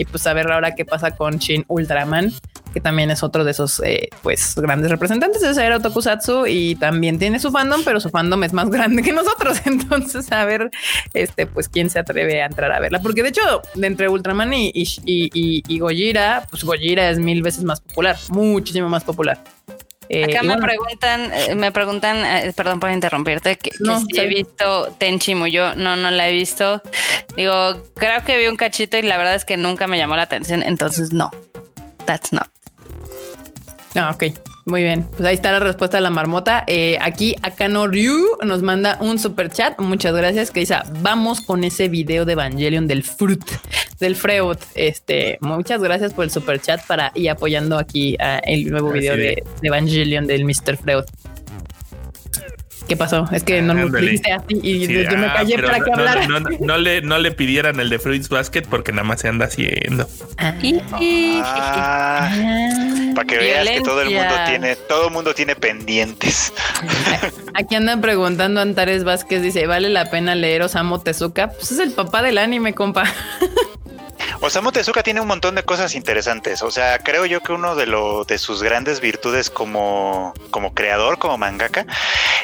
Y 0.00 0.06
pues 0.06 0.26
a 0.26 0.32
ver 0.32 0.50
ahora 0.50 0.74
qué 0.74 0.86
pasa 0.86 1.10
con 1.10 1.36
Shin 1.36 1.66
Ultraman, 1.68 2.32
que 2.72 2.80
también 2.80 3.10
es 3.10 3.22
otro 3.22 3.44
de 3.44 3.50
esos 3.50 3.82
eh, 3.84 4.08
pues 4.22 4.54
grandes 4.56 4.90
representantes 4.90 5.42
de 5.42 5.50
esa 5.50 5.66
era 5.66 5.78
Tokusatsu 5.78 6.46
y 6.46 6.74
también 6.76 7.18
tiene 7.18 7.38
su 7.38 7.50
fandom, 7.50 7.82
pero 7.84 8.00
su 8.00 8.08
fandom 8.08 8.42
es 8.44 8.54
más 8.54 8.70
grande 8.70 9.02
que 9.02 9.12
nosotros. 9.12 9.60
Entonces, 9.66 10.32
a 10.32 10.46
ver, 10.46 10.70
este, 11.12 11.46
pues 11.46 11.68
quién 11.68 11.90
se 11.90 11.98
atreve 11.98 12.40
a 12.42 12.46
entrar 12.46 12.72
a 12.72 12.80
verla. 12.80 13.00
Porque 13.02 13.22
de 13.22 13.28
hecho, 13.28 13.42
de 13.74 13.86
entre 13.88 14.08
Ultraman 14.08 14.54
y, 14.54 14.68
y, 14.74 14.84
y- 15.04 15.62
y 15.68 15.78
Gojira, 15.78 16.46
pues 16.48 16.64
Gojira 16.64 17.10
es 17.10 17.18
mil 17.18 17.42
veces 17.42 17.62
más 17.64 17.82
popular, 17.82 18.16
muchísimo 18.30 18.88
más 18.88 19.04
popular. 19.04 19.38
Eh, 20.12 20.24
Acá 20.24 20.42
me 20.42 20.48
bueno, 20.48 20.66
preguntan, 20.66 21.32
eh, 21.32 21.54
me 21.54 21.70
preguntan, 21.70 22.16
eh, 22.26 22.52
perdón 22.56 22.80
por 22.80 22.90
interrumpirte, 22.90 23.56
que, 23.56 23.70
si 23.70 24.20
he 24.20 24.26
visto 24.26 24.92
Tenchi 24.98 25.36
Muyo. 25.36 25.76
No, 25.76 25.94
no 25.94 26.10
la 26.10 26.28
he 26.28 26.32
visto. 26.32 26.82
Digo, 27.36 27.80
creo 27.94 28.24
que 28.24 28.36
vi 28.36 28.48
un 28.48 28.56
cachito 28.56 28.98
y 28.98 29.02
la 29.02 29.16
verdad 29.16 29.36
es 29.36 29.44
que 29.44 29.56
nunca 29.56 29.86
me 29.86 29.98
llamó 29.98 30.16
la 30.16 30.22
atención, 30.22 30.64
entonces 30.64 31.12
no. 31.12 31.30
That's 32.06 32.32
not. 32.32 32.48
Ah, 33.94 34.10
ok. 34.12 34.49
Muy 34.66 34.82
bien. 34.82 35.06
Pues 35.16 35.28
ahí 35.28 35.34
está 35.34 35.52
la 35.52 35.60
respuesta 35.60 35.96
de 35.96 36.02
la 36.02 36.10
marmota. 36.10 36.64
Eh, 36.66 36.98
aquí 37.00 37.34
Akano 37.42 37.86
Ryu 37.86 38.36
nos 38.44 38.62
manda 38.62 38.98
un 39.00 39.18
super 39.18 39.50
chat. 39.50 39.78
Muchas 39.80 40.14
gracias. 40.14 40.50
Que 40.50 40.60
dice: 40.60 40.76
Vamos 41.00 41.40
con 41.40 41.64
ese 41.64 41.88
video 41.88 42.24
de 42.24 42.32
Evangelion 42.32 42.86
del 42.86 43.02
Fruit, 43.02 43.44
del 44.00 44.16
Freud. 44.16 44.58
Este, 44.74 45.38
muchas 45.40 45.82
gracias 45.82 46.12
por 46.12 46.24
el 46.24 46.30
super 46.30 46.60
chat 46.60 46.86
para 46.86 47.10
y 47.14 47.28
apoyando 47.28 47.78
aquí 47.78 48.16
el 48.44 48.70
nuevo 48.70 48.90
video 48.92 49.16
de. 49.16 49.22
de, 49.22 49.44
de 49.60 49.68
Evangelion 49.68 50.26
del 50.26 50.44
Mr. 50.44 50.76
Freud. 50.76 51.04
¿Qué 52.90 52.96
pasó? 52.96 53.24
Es 53.30 53.44
que 53.44 53.62
no 53.62 53.72
nos 53.72 53.84
Ándale. 53.84 54.04
dijiste 54.06 54.32
así 54.32 54.58
y 54.64 54.84
Sí, 54.86 54.92
yo 55.08 55.16
me 55.16 55.26
ah, 55.26 55.34
callé 55.36 55.56
para 55.62 55.78
que 55.78 55.90
no, 55.92 55.96
hablara. 55.96 56.26
no, 56.26 56.40
no, 56.40 56.48
no 56.58 56.76
le, 56.76 57.00
no 57.02 57.18
le 57.18 57.30
pidieran 57.30 57.78
el 57.78 57.88
de 57.88 58.00
Fruits 58.00 58.28
Basket 58.28 58.62
porque 58.68 58.90
nada 58.90 59.04
más 59.04 59.20
se 59.20 59.28
anda 59.28 59.46
haciendo. 59.46 60.08
Ah. 60.38 60.52
Ah, 61.44 62.30
para 63.14 63.26
que 63.28 63.38
veas 63.38 63.68
que 63.68 63.80
todo 63.82 64.02
el 64.02 64.10
mundo 64.10 64.34
tiene, 64.48 64.74
todo 64.74 65.06
el 65.06 65.12
mundo 65.12 65.34
tiene 65.34 65.54
pendientes. 65.54 66.52
Aquí 67.54 67.76
andan 67.76 68.00
preguntando 68.00 68.60
Antares 68.60 69.04
Vázquez, 69.04 69.40
dice, 69.40 69.68
¿vale 69.68 69.88
la 69.88 70.10
pena 70.10 70.34
leer 70.34 70.62
Osamu 70.62 70.98
Tezuka? 70.98 71.50
Pues 71.52 71.70
es 71.70 71.78
el 71.78 71.92
papá 71.92 72.22
del 72.22 72.38
anime, 72.38 72.74
compa. 72.74 73.04
Osamu 74.40 74.72
Tezuka 74.72 75.02
tiene 75.02 75.20
un 75.20 75.28
montón 75.28 75.54
de 75.54 75.62
cosas 75.62 75.94
interesantes. 75.94 76.62
O 76.62 76.70
sea, 76.70 76.98
creo 76.98 77.26
yo 77.26 77.40
que 77.40 77.52
uno 77.52 77.74
de, 77.74 77.86
de 78.26 78.38
sus 78.38 78.62
grandes 78.62 79.00
virtudes 79.00 79.50
como, 79.50 80.32
como 80.50 80.74
creador, 80.74 81.18
como 81.18 81.38
mangaka, 81.38 81.86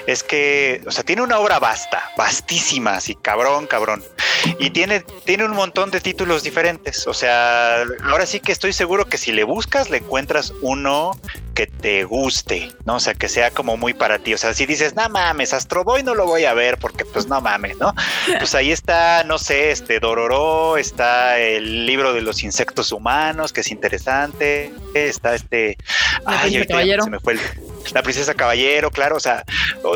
es 0.07 0.23
que, 0.23 0.83
o 0.87 0.91
sea, 0.91 1.05
tiene 1.05 1.23
una 1.23 1.39
obra 1.39 1.59
vasta, 1.59 2.11
vastísima, 2.17 2.95
así, 2.95 3.15
cabrón, 3.15 3.67
cabrón. 3.67 4.03
Y 4.59 4.71
tiene, 4.71 5.01
tiene 5.25 5.45
un 5.45 5.53
montón 5.53 5.91
de 5.91 6.01
títulos 6.01 6.43
diferentes. 6.43 7.07
O 7.07 7.15
sea, 7.15 7.83
ahora 8.05 8.27
sí 8.27 8.41
que 8.41 8.53
estoy 8.53 8.73
seguro 8.73 9.07
que 9.07 9.19
si 9.19 9.33
le 9.33 9.45
buscas, 9.45 9.91
le 9.91 9.99
encuentras 9.99 10.53
uno 10.61 11.13
que 11.55 11.67
te 11.67 12.05
guste, 12.05 12.71
¿no? 12.85 12.97
O 12.97 13.01
sea, 13.01 13.15
que 13.15 13.29
sea 13.29 13.51
como 13.51 13.77
muy 13.77 13.95
para 13.95 14.19
ti. 14.19 14.35
O 14.35 14.39
sea, 14.39 14.53
si 14.53 14.67
dices, 14.67 14.95
no 14.95 15.09
mames, 15.09 15.55
Astro 15.55 15.85
Boy 15.85 16.03
no 16.03 16.15
lo 16.15 16.27
voy 16.27 16.45
a 16.45 16.53
ver 16.53 16.79
porque 16.79 17.05
pues 17.05 17.27
no 17.27 17.41
mames, 17.41 17.79
¿no? 17.79 17.95
Pues 18.39 18.55
ahí 18.55 18.71
está, 18.71 19.25
no 19.25 19.39
sé, 19.39 19.71
este 19.71 19.99
Dororo, 19.99 20.77
está 20.77 21.39
el 21.39 21.66
libro 21.87 22.13
de 22.13 22.23
los 22.23 22.43
insectos 22.43 22.93
humanos, 22.93 23.53
que 23.53 23.63
es 23.63 23.71
interesante, 23.71 24.73
está 24.95 25.35
este... 25.35 25.77
La 26.27 26.41
princesa 26.43 26.67
caballero. 26.67 27.05
se 27.05 27.11
me 27.11 27.21
fue 27.21 27.33
el- 27.35 27.41
la 27.95 28.03
princesa 28.03 28.35
caballero, 28.35 28.91
claro, 28.91 29.17
o 29.17 29.21
sea, 29.21 29.45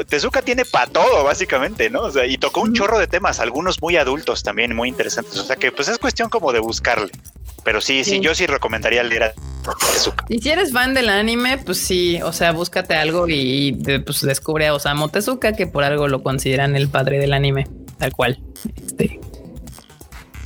Tezuka 0.09 0.43
tiene 0.43 0.64
para 0.64 0.87
todo, 0.87 1.25
básicamente, 1.25 1.91
¿no? 1.91 2.03
O 2.03 2.11
sea, 2.11 2.25
y 2.27 2.39
tocó 2.39 2.61
un 2.61 2.73
chorro 2.73 2.99
de 2.99 3.07
temas, 3.09 3.41
algunos 3.41 3.83
muy 3.83 3.97
adultos 3.97 4.43
también, 4.45 4.75
muy 4.77 4.89
interesantes. 4.89 5.37
O 5.39 5.45
sea 5.45 5.57
que 5.57 5.73
pues 5.73 5.89
es 5.89 5.99
cuestión 5.99 6.29
como 6.31 6.53
de 6.53 6.61
buscarle. 6.61 7.11
Pero 7.64 7.81
sí, 7.81 8.05
sí, 8.05 8.12
Sí. 8.12 8.21
yo 8.21 8.35
sí 8.35 8.47
recomendaría 8.47 9.03
leer 9.03 9.25
a 9.25 9.33
Tezuka. 9.93 10.25
Y 10.29 10.39
si 10.39 10.49
eres 10.51 10.73
fan 10.73 10.95
del 10.95 11.09
anime, 11.09 11.59
pues 11.59 11.79
sí, 11.79 12.21
o 12.23 12.33
sea, 12.33 12.53
búscate 12.53 12.95
algo 12.95 13.27
y 13.29 13.73
pues 14.07 14.21
descubre 14.23 14.68
a 14.68 14.75
Osamu 14.75 15.09
Tezuka, 15.09 15.53
que 15.55 15.66
por 15.66 15.83
algo 15.85 16.07
lo 16.09 16.23
consideran 16.23 16.77
el 16.77 16.89
padre 16.89 17.18
del 17.18 17.33
anime, 17.33 17.66
tal 17.99 18.12
cual. 18.12 18.41
Este. 18.87 19.21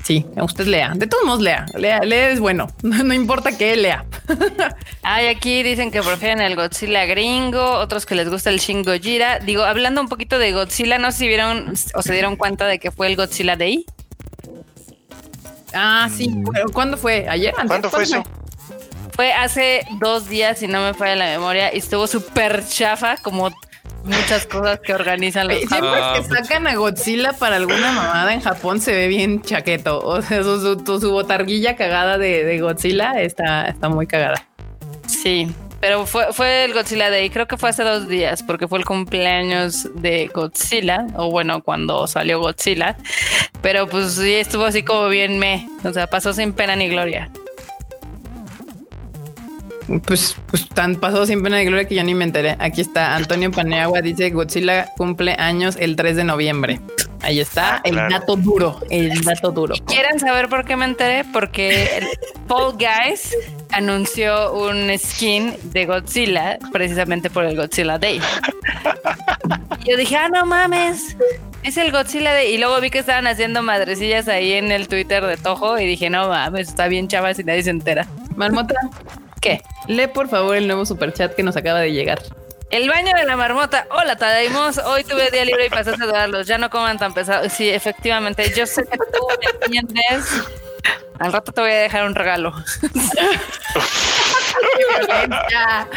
Sí, 0.04 0.26
usted 0.36 0.66
lea. 0.66 0.92
De 0.94 1.06
todos 1.06 1.24
modos, 1.24 1.40
lea. 1.40 1.64
Lea, 1.74 2.00
lea 2.00 2.28
es 2.28 2.38
bueno. 2.38 2.66
No, 2.82 3.14
importa 3.14 3.56
que 3.56 3.74
lea. 3.74 4.04
Hay 5.02 5.28
aquí 5.28 5.62
dicen 5.62 5.90
que 5.90 6.02
prefieren 6.02 6.42
el 6.42 6.56
Godzilla 6.56 7.06
gringo, 7.06 7.62
otros 7.78 8.04
que 8.04 8.14
les 8.14 8.28
gusta 8.28 8.50
el 8.50 8.58
Shin 8.58 8.82
Gojira. 8.82 9.38
Digo, 9.38 9.62
hablando 9.64 10.02
un 10.02 10.08
poquito 10.08 10.38
de 10.38 10.52
Godzilla, 10.52 10.98
no 10.98 11.10
sé 11.10 11.18
si 11.18 11.28
vieron 11.28 11.72
o 11.94 12.02
se 12.02 12.12
dieron 12.12 12.36
cuenta 12.36 12.66
de 12.66 12.78
que 12.78 12.90
fue 12.90 13.06
el 13.06 13.16
Godzilla 13.16 13.56
Day. 13.56 13.86
Ah, 15.72 16.08
sí. 16.14 16.28
Mm. 16.28 16.44
¿Cuándo 16.72 16.98
fue? 16.98 17.26
¿Ayer? 17.28 17.54
antes? 17.56 17.68
¿Cuándo 17.68 17.90
fue 17.90 18.02
eso? 18.02 18.22
Fue 19.12 19.32
hace 19.32 19.86
dos 20.00 20.28
días, 20.28 20.58
si 20.58 20.66
no 20.66 20.82
me 20.82 20.92
falla 20.92 21.16
la 21.16 21.26
memoria, 21.26 21.74
y 21.74 21.78
estuvo 21.78 22.06
súper 22.06 22.66
chafa, 22.66 23.16
como 23.16 23.50
muchas 24.04 24.46
cosas 24.46 24.80
que 24.80 24.94
organizan 24.94 25.48
los 25.48 25.56
Eh, 25.56 25.66
Siempre 25.66 25.90
Ah, 26.02 26.14
que 26.16 26.22
sacan 26.24 26.66
a 26.66 26.74
Godzilla 26.74 27.32
para 27.32 27.56
alguna 27.56 27.92
mamada 27.92 28.32
en 28.34 28.40
Japón 28.40 28.80
se 28.80 28.92
ve 28.92 29.08
bien 29.08 29.42
chaqueto. 29.42 30.00
O 30.00 30.22
sea, 30.22 30.42
su, 30.42 30.60
su- 30.84 31.00
su 31.00 31.10
botarguilla 31.10 31.76
cagada 31.76 32.18
de, 32.18 32.44
de 32.44 32.60
Godzilla 32.60 33.20
está, 33.20 33.66
está 33.66 33.88
muy 33.88 34.06
cagada. 34.06 34.46
Sí, 35.06 35.48
pero 35.80 36.06
fue, 36.06 36.32
fue 36.32 36.64
el 36.64 36.72
Godzilla 36.72 37.10
Day, 37.10 37.28
creo 37.30 37.46
que 37.46 37.56
fue 37.58 37.68
hace 37.70 37.82
dos 37.82 38.08
días, 38.08 38.42
porque 38.42 38.66
fue 38.68 38.78
el 38.78 38.84
cumpleaños 38.86 39.88
de 39.94 40.28
Godzilla, 40.32 41.06
o 41.16 41.30
bueno, 41.30 41.62
cuando 41.62 42.06
salió 42.06 42.40
Godzilla. 42.40 42.96
Pero 43.60 43.86
pues 43.86 44.12
sí, 44.14 44.34
estuvo 44.34 44.64
así 44.64 44.82
como 44.82 45.08
bien 45.08 45.38
me, 45.38 45.68
o 45.84 45.92
sea, 45.92 46.06
pasó 46.06 46.32
sin 46.32 46.52
pena 46.52 46.74
ni 46.76 46.88
gloria. 46.88 47.30
Pues, 50.06 50.36
pues 50.46 50.68
tan 50.68 50.96
pasó 50.96 51.26
sin 51.26 51.42
pena 51.42 51.58
de 51.58 51.64
gloria 51.66 51.86
que 51.86 51.94
yo 51.94 52.02
ni 52.04 52.14
me 52.14 52.24
enteré. 52.24 52.56
Aquí 52.58 52.80
está 52.80 53.14
Antonio 53.16 53.50
Paneagua, 53.50 54.00
dice 54.00 54.30
Godzilla 54.30 54.86
cumple 54.96 55.34
años 55.38 55.76
el 55.78 55.94
3 55.96 56.16
de 56.16 56.24
noviembre. 56.24 56.80
Ahí 57.20 57.40
está 57.40 57.76
Ah, 57.76 57.80
el 57.84 57.94
dato 57.96 58.36
duro, 58.36 58.80
el 58.90 59.20
dato 59.22 59.50
duro. 59.50 59.74
¿Quieren 59.86 60.20
saber 60.20 60.48
por 60.48 60.64
qué 60.64 60.76
me 60.76 60.84
enteré? 60.84 61.24
Porque 61.32 62.06
Paul 62.46 62.74
Guys 62.74 63.34
anunció 63.72 64.52
un 64.54 64.90
skin 64.98 65.54
de 65.64 65.86
Godzilla 65.86 66.58
precisamente 66.72 67.30
por 67.30 67.44
el 67.44 67.56
Godzilla 67.56 67.98
Day. 67.98 68.20
Y 69.84 69.90
yo 69.90 69.96
dije, 69.96 70.16
ah, 70.16 70.28
no 70.28 70.44
mames, 70.46 71.16
es 71.62 71.76
el 71.76 71.92
Godzilla 71.92 72.32
Day. 72.32 72.54
Y 72.54 72.58
luego 72.58 72.80
vi 72.80 72.90
que 72.90 72.98
estaban 72.98 73.26
haciendo 73.26 73.62
madrecillas 73.62 74.28
ahí 74.28 74.52
en 74.52 74.70
el 74.72 74.88
Twitter 74.88 75.24
de 75.24 75.36
Tojo 75.36 75.78
y 75.78 75.86
dije, 75.86 76.10
no 76.10 76.28
mames, 76.28 76.68
está 76.68 76.88
bien 76.88 77.08
chava 77.08 77.32
si 77.34 77.44
nadie 77.44 77.62
se 77.62 77.70
entera. 77.70 78.06
Marmota, 78.36 78.74
¿Qué? 79.44 79.60
lee 79.88 80.06
por 80.06 80.30
favor 80.30 80.56
el 80.56 80.66
nuevo 80.66 80.86
superchat 80.86 81.34
que 81.34 81.42
nos 81.42 81.54
acaba 81.54 81.80
de 81.80 81.92
llegar. 81.92 82.22
El 82.70 82.88
baño 82.88 83.12
de 83.14 83.26
la 83.26 83.36
marmota. 83.36 83.86
Hola, 83.90 84.16
Tadaimos. 84.16 84.78
Hoy 84.78 85.04
tuve 85.04 85.30
día 85.30 85.44
libre 85.44 85.66
y 85.66 85.68
pasé 85.68 85.90
a 85.90 85.96
saludarlos. 85.98 86.46
Ya 86.46 86.56
no 86.56 86.70
coman 86.70 86.96
tan 86.98 87.12
pesado. 87.12 87.46
Sí, 87.50 87.68
efectivamente. 87.68 88.50
Yo 88.56 88.66
sé 88.66 88.84
que 88.84 88.96
tú 88.96 89.26
me 89.70 89.76
entiendes. 89.76 90.42
Al 91.18 91.30
rato 91.30 91.52
te 91.52 91.60
voy 91.60 91.72
a 91.72 91.74
dejar 91.74 92.06
un 92.06 92.14
regalo. 92.14 92.54
¡Qué 94.64 95.06
violencia! 95.06 95.88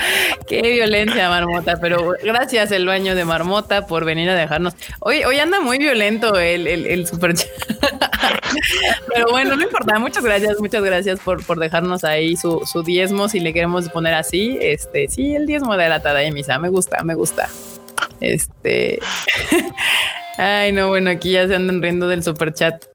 ¡Qué 0.48 0.62
violencia, 0.62 1.30
Marmota! 1.30 1.78
Pero 1.80 2.14
gracias, 2.24 2.72
el 2.72 2.86
baño 2.86 3.16
de 3.16 3.26
Marmota, 3.26 3.88
por 3.88 4.06
venir 4.06 4.30
a 4.30 4.36
dejarnos. 4.36 4.76
Hoy, 5.00 5.24
hoy 5.24 5.40
anda 5.40 5.60
muy 5.60 5.78
violento 5.78 6.38
el, 6.38 6.68
el, 6.68 6.86
el 6.86 7.08
superchat. 7.08 7.48
Pero 9.14 9.28
bueno, 9.32 9.56
no 9.56 9.64
importa. 9.64 10.00
Muchas 10.00 10.24
gracias, 10.24 10.60
muchas 10.60 10.84
gracias 10.84 11.20
por, 11.20 11.46
por 11.46 11.60
dejarnos 11.60 12.04
ahí 12.04 12.36
su, 12.36 12.62
su 12.66 12.84
diezmo, 12.84 13.30
si 13.30 13.40
le 13.40 13.54
queremos 13.54 13.90
poner 13.90 14.14
así. 14.14 14.58
Este, 14.62 15.08
sí, 15.08 15.36
el 15.36 15.46
diezmo 15.46 15.76
de 15.78 15.90
la 15.90 16.02
tada 16.02 16.20
de 16.20 16.32
misa. 16.32 16.60
Me 16.60 16.70
gusta, 16.70 17.04
me 17.04 17.16
gusta. 17.16 17.50
Este. 18.20 19.00
Ay, 20.38 20.72
no, 20.72 20.90
bueno, 20.90 21.10
aquí 21.10 21.32
ya 21.32 21.48
se 21.48 21.56
andan 21.56 21.82
riendo 21.82 22.08
del 22.08 22.24
superchat. 22.24 22.86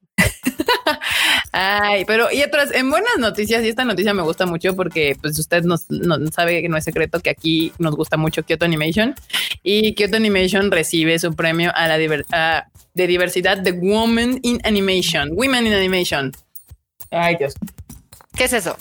Ay, 1.55 2.05
pero 2.07 2.33
y 2.33 2.43
otras 2.43 2.73
en 2.73 2.91
buenas 2.91 3.19
noticias, 3.19 3.63
y 3.63 3.69
esta 3.69 3.85
noticia 3.85 4.15
me 4.15 4.23
gusta 4.23 4.47
mucho 4.47 4.75
porque 4.75 5.17
pues 5.21 5.39
usted 5.39 5.65
nos, 5.65 5.91
no 5.91 6.17
sabe 6.29 6.63
que 6.63 6.69
no 6.71 6.79
es 6.79 6.85
secreto 6.85 7.21
que 7.21 7.29
aquí 7.29 7.73
nos 7.79 7.95
gusta 7.95 8.17
mucho 8.17 8.43
Kyoto 8.43 8.65
Animation 8.65 9.15
y 9.63 9.95
Kyoto 9.95 10.17
Animation 10.17 10.71
recibe 10.71 11.19
su 11.19 11.35
premio 11.35 11.71
a 11.75 11.89
la 11.89 11.99
diver- 11.99 12.25
de 12.95 13.07
diversidad 13.07 13.59
de 13.59 13.73
Women 13.73 14.41
in 14.43 14.61
Animation, 14.65 15.31
Women 15.33 15.67
in 15.67 15.75
Animation. 15.75 16.33
Ay, 17.11 17.37
Dios. 17.37 17.53
¿Qué 18.35 18.45
es 18.45 18.53
eso? 18.55 18.77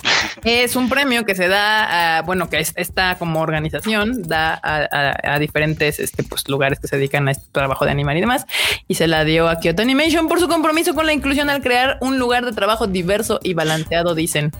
Es 0.45 0.77
un 0.77 0.87
premio 0.89 1.25
que 1.25 1.35
se 1.35 1.47
da 1.49 2.19
a, 2.19 2.21
bueno, 2.21 2.49
que 2.49 2.59
es- 2.59 2.71
esta 2.77 3.17
como 3.17 3.41
organización 3.41 4.21
da 4.23 4.53
a, 4.63 4.77
a- 4.91 5.33
a 5.35 5.39
diferentes 5.39 5.99
este, 5.99 6.23
pues, 6.23 6.47
lugares 6.47 6.79
que 6.79 6.87
se 6.87 6.95
dedican 6.97 7.27
a 7.27 7.31
este 7.31 7.45
trabajo 7.51 7.83
de 7.83 7.91
animar 7.91 8.15
y 8.15 8.21
demás. 8.21 8.45
Y 8.87 8.95
se 8.95 9.07
la 9.07 9.25
dio 9.25 9.49
a 9.49 9.59
Kyoto 9.59 9.81
Animation 9.81 10.27
por 10.29 10.39
su 10.39 10.47
compromiso 10.47 10.95
con 10.95 11.05
la 11.05 11.11
inclusión 11.13 11.49
al 11.49 11.61
crear 11.61 11.97
un 11.99 12.17
lugar 12.17 12.45
de 12.45 12.53
trabajo 12.53 12.87
diverso 12.87 13.39
y 13.43 13.53
balanceado, 13.53 14.15
dicen. 14.15 14.51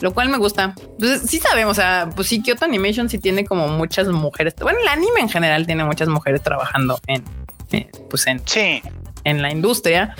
Lo 0.00 0.12
cual 0.14 0.28
me 0.28 0.38
gusta. 0.38 0.74
Pues 0.98 1.22
sí 1.22 1.38
sabemos, 1.38 1.72
o 1.78 1.80
sea, 1.80 2.10
pues 2.14 2.28
sí, 2.28 2.42
Kyoto 2.42 2.64
Animation 2.64 3.08
sí 3.08 3.18
tiene 3.18 3.44
como 3.44 3.68
muchas 3.68 4.08
mujeres. 4.08 4.54
Bueno, 4.60 4.78
el 4.80 4.88
anime 4.88 5.20
en 5.20 5.28
general 5.28 5.64
tiene 5.66 5.84
muchas 5.84 6.08
mujeres 6.08 6.42
trabajando 6.42 6.98
en, 7.06 7.24
eh, 7.72 7.88
pues 8.10 8.26
en, 8.26 8.40
Sí, 8.46 8.82
en 9.24 9.42
la 9.42 9.50
industria, 9.50 10.14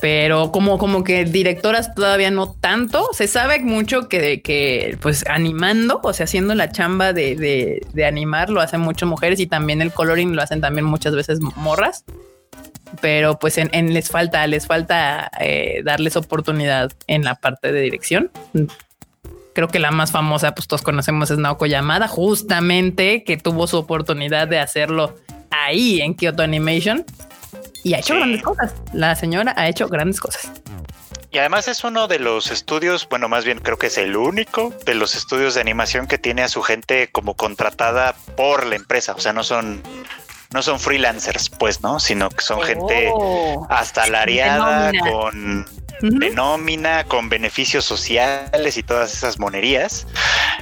pero 0.00 0.50
como, 0.50 0.78
como 0.78 1.04
que 1.04 1.24
directoras 1.24 1.94
todavía 1.94 2.30
no 2.30 2.52
tanto. 2.52 3.06
Se 3.12 3.28
sabe 3.28 3.60
mucho 3.60 4.08
que, 4.08 4.40
que 4.40 4.96
pues 5.00 5.24
animando, 5.28 6.00
o 6.02 6.12
sea, 6.12 6.24
haciendo 6.24 6.54
la 6.54 6.72
chamba 6.72 7.12
de, 7.12 7.36
de, 7.36 7.86
de 7.92 8.04
animar, 8.06 8.48
lo 8.48 8.60
hacen 8.60 8.80
muchas 8.80 9.08
mujeres 9.08 9.38
y 9.40 9.46
también 9.46 9.82
el 9.82 9.92
coloring 9.92 10.34
lo 10.34 10.42
hacen 10.42 10.60
también 10.60 10.86
muchas 10.86 11.14
veces 11.14 11.40
morras. 11.56 12.04
Pero 13.00 13.38
pues 13.38 13.58
en, 13.58 13.94
les 13.94 14.08
falta, 14.08 14.46
les 14.46 14.66
falta 14.66 15.30
eh, 15.38 15.82
darles 15.84 16.16
oportunidad 16.16 16.90
en 17.06 17.22
la 17.22 17.34
parte 17.36 17.70
de 17.70 17.80
dirección. 17.82 18.30
Creo 19.52 19.68
que 19.68 19.78
la 19.78 19.90
más 19.90 20.12
famosa, 20.12 20.54
pues 20.54 20.66
todos 20.66 20.82
conocemos 20.82 21.30
es 21.30 21.38
Naoko 21.38 21.66
Yamada, 21.66 22.08
justamente 22.08 23.22
que 23.22 23.36
tuvo 23.36 23.66
su 23.66 23.76
oportunidad 23.76 24.48
de 24.48 24.58
hacerlo 24.58 25.14
ahí 25.50 26.00
en 26.00 26.14
Kyoto 26.14 26.42
Animation 26.42 27.04
y 27.82 27.94
ha 27.94 27.98
hecho 27.98 28.14
Sí. 28.14 28.18
grandes 28.18 28.42
cosas. 28.42 28.74
La 28.92 29.14
señora 29.16 29.54
ha 29.56 29.68
hecho 29.68 29.88
grandes 29.88 30.20
cosas. 30.20 30.50
y 31.32 31.38
además 31.38 31.68
es 31.68 31.84
uno 31.84 32.08
de 32.08 32.18
los 32.18 32.50
estudios, 32.50 33.08
bueno, 33.08 33.28
más 33.28 33.44
bien 33.44 33.60
creo 33.60 33.78
que 33.78 33.86
es 33.86 33.98
el 33.98 34.16
único 34.16 34.74
de 34.84 34.94
los 34.94 35.14
estudios 35.14 35.54
de 35.54 35.60
animación 35.60 36.06
que 36.08 36.18
tiene 36.18 36.42
a 36.42 36.48
su 36.48 36.60
gente 36.62 37.08
como 37.12 37.34
contratada 37.34 38.14
por 38.36 38.66
la 38.66 38.74
empresa. 38.74 39.12
O 39.16 39.20
sea, 39.20 39.32
no 39.32 39.44
son, 39.44 39.80
no 40.52 40.62
son 40.62 40.80
freelancers, 40.80 41.48
pues, 41.48 41.82
¿no? 41.82 42.00
Sino 42.00 42.30
que 42.30 42.42
son 42.42 42.60
gente 42.62 43.10
Oh. 43.14 43.64
asalariada 43.70 44.90
De 44.90 44.98
nómina. 44.98 45.10
con. 45.12 45.66
De 46.00 46.30
nómina, 46.30 47.04
con 47.04 47.28
beneficios 47.28 47.84
sociales 47.84 48.76
y 48.76 48.82
todas 48.82 49.12
esas 49.12 49.38
monerías. 49.38 50.06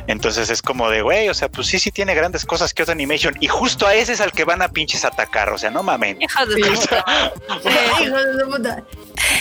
Entonces 0.07 0.51
es 0.51 0.63
como 0.63 0.91
de, 0.91 1.03
güey, 1.03 1.29
o 1.29 1.35
sea, 1.35 1.49
pues 1.49 1.67
sí, 1.69 1.79
sí 1.79 1.91
tiene 1.91 2.15
grandes 2.15 2.45
cosas 2.45 2.75
Kyoto 2.75 2.93
Animation. 2.93 3.35
Y 3.41 3.49
justo 3.49 3.87
a 3.87 3.95
ese 3.95 4.13
es 4.13 4.21
al 4.21 4.33
que 4.33 4.45
van 4.45 4.63
a 4.63 4.69
pinches 4.69 5.05
atacar. 5.05 5.53
O 5.53 5.59
sea, 5.59 5.71
no 5.71 5.83
mamen. 5.83 6.19
De 6.49 8.45
puta. 8.45 8.83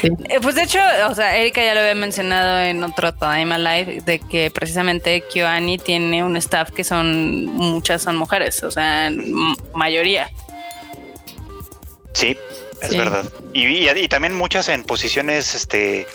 Eh, 0.04 0.40
Pues 0.42 0.56
de 0.56 0.64
hecho, 0.64 0.80
o 1.10 1.16
sea, 1.16 1.38
Erika 1.38 1.64
ya 1.64 1.74
lo 1.74 1.82
había 1.82 1.96
mencionado 1.96 2.60
en 2.60 2.84
otro 2.84 3.14
Time 3.14 3.54
Alive, 3.54 4.02
de 4.06 4.20
que 4.20 4.52
precisamente 4.52 5.22
KyoAni 5.22 5.78
tiene 5.78 6.24
un 6.24 6.38
staff 6.38 6.72
que 6.72 6.84
son, 6.84 7.46
muchas 7.46 8.02
son 8.02 8.16
mujeres, 8.18 8.64
o 8.64 8.72
sea, 8.72 9.12
mayoría. 9.74 10.30
Sí, 12.14 12.38
es 12.82 12.90
Sí. 12.90 12.98
verdad. 12.98 13.26
Y, 13.54 13.66
y- 13.66 13.90
y 13.90 14.08
también 14.08 14.34
muchas 14.36 14.70
en 14.70 14.84
posiciones 14.84 15.56
este, 15.56 16.06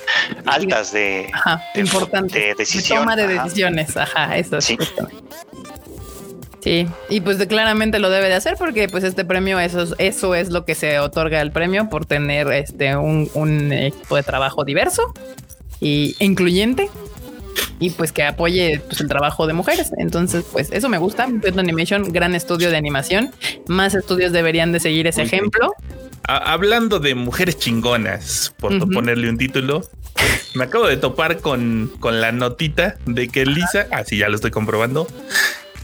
altas 0.46 0.92
de, 0.92 1.28
Ajá, 1.32 1.62
de- 1.74 1.80
importante. 1.80 2.38
de 2.38 2.54
decisión. 2.54 2.98
toma 3.00 3.16
de 3.16 3.24
Ajá. 3.24 3.44
decisiones. 3.44 3.96
Ajá, 3.96 4.36
eso 4.36 4.58
es 4.58 4.64
Sí. 4.64 4.78
Sí, 6.60 6.86
y 7.08 7.20
pues 7.20 7.38
de- 7.38 7.48
claramente 7.48 7.98
lo 7.98 8.08
debe 8.08 8.28
de 8.28 8.34
hacer 8.34 8.54
porque 8.56 8.86
pues 8.88 9.02
este 9.02 9.24
premio, 9.24 9.58
eso 9.58 9.82
es, 9.82 9.94
eso 9.98 10.34
es 10.36 10.50
lo 10.50 10.64
que 10.64 10.76
se 10.76 11.00
otorga 11.00 11.40
el 11.40 11.50
premio 11.50 11.88
por 11.88 12.06
tener 12.06 12.46
este 12.52 12.94
un, 12.96 13.28
un 13.34 13.72
equipo 13.72 14.14
de 14.14 14.22
trabajo 14.22 14.64
diverso 14.64 15.12
y 15.80 16.14
e 16.20 16.24
incluyente 16.24 16.88
y 17.80 17.90
pues 17.90 18.12
que 18.12 18.22
apoye 18.22 18.80
pues, 18.86 19.00
el 19.00 19.08
trabajo 19.08 19.48
de 19.48 19.54
mujeres. 19.54 19.90
Entonces, 19.98 20.44
pues 20.52 20.70
eso 20.70 20.88
me 20.88 20.98
gusta. 20.98 21.26
Kyoto 21.26 21.58
Animation, 21.58 22.12
gran 22.12 22.36
estudio 22.36 22.70
de 22.70 22.76
animación. 22.76 23.32
Más 23.66 23.96
estudios 23.96 24.30
deberían 24.30 24.70
de 24.70 24.78
seguir 24.78 25.08
ese 25.08 25.22
ejemplo. 25.22 25.72
A- 26.28 26.52
hablando 26.52 26.98
de 26.98 27.14
mujeres 27.14 27.58
chingonas, 27.58 28.54
por 28.58 28.78
ponerle 28.90 29.28
un 29.28 29.38
título, 29.38 29.82
me 30.54 30.64
acabo 30.64 30.86
de 30.86 30.96
topar 30.96 31.38
con, 31.38 31.92
con 32.00 32.20
la 32.20 32.30
notita 32.32 32.96
de 33.06 33.28
que 33.28 33.44
Lisa, 33.46 33.86
así 33.90 34.18
ya 34.18 34.28
lo 34.28 34.36
estoy 34.36 34.50
comprobando, 34.50 35.06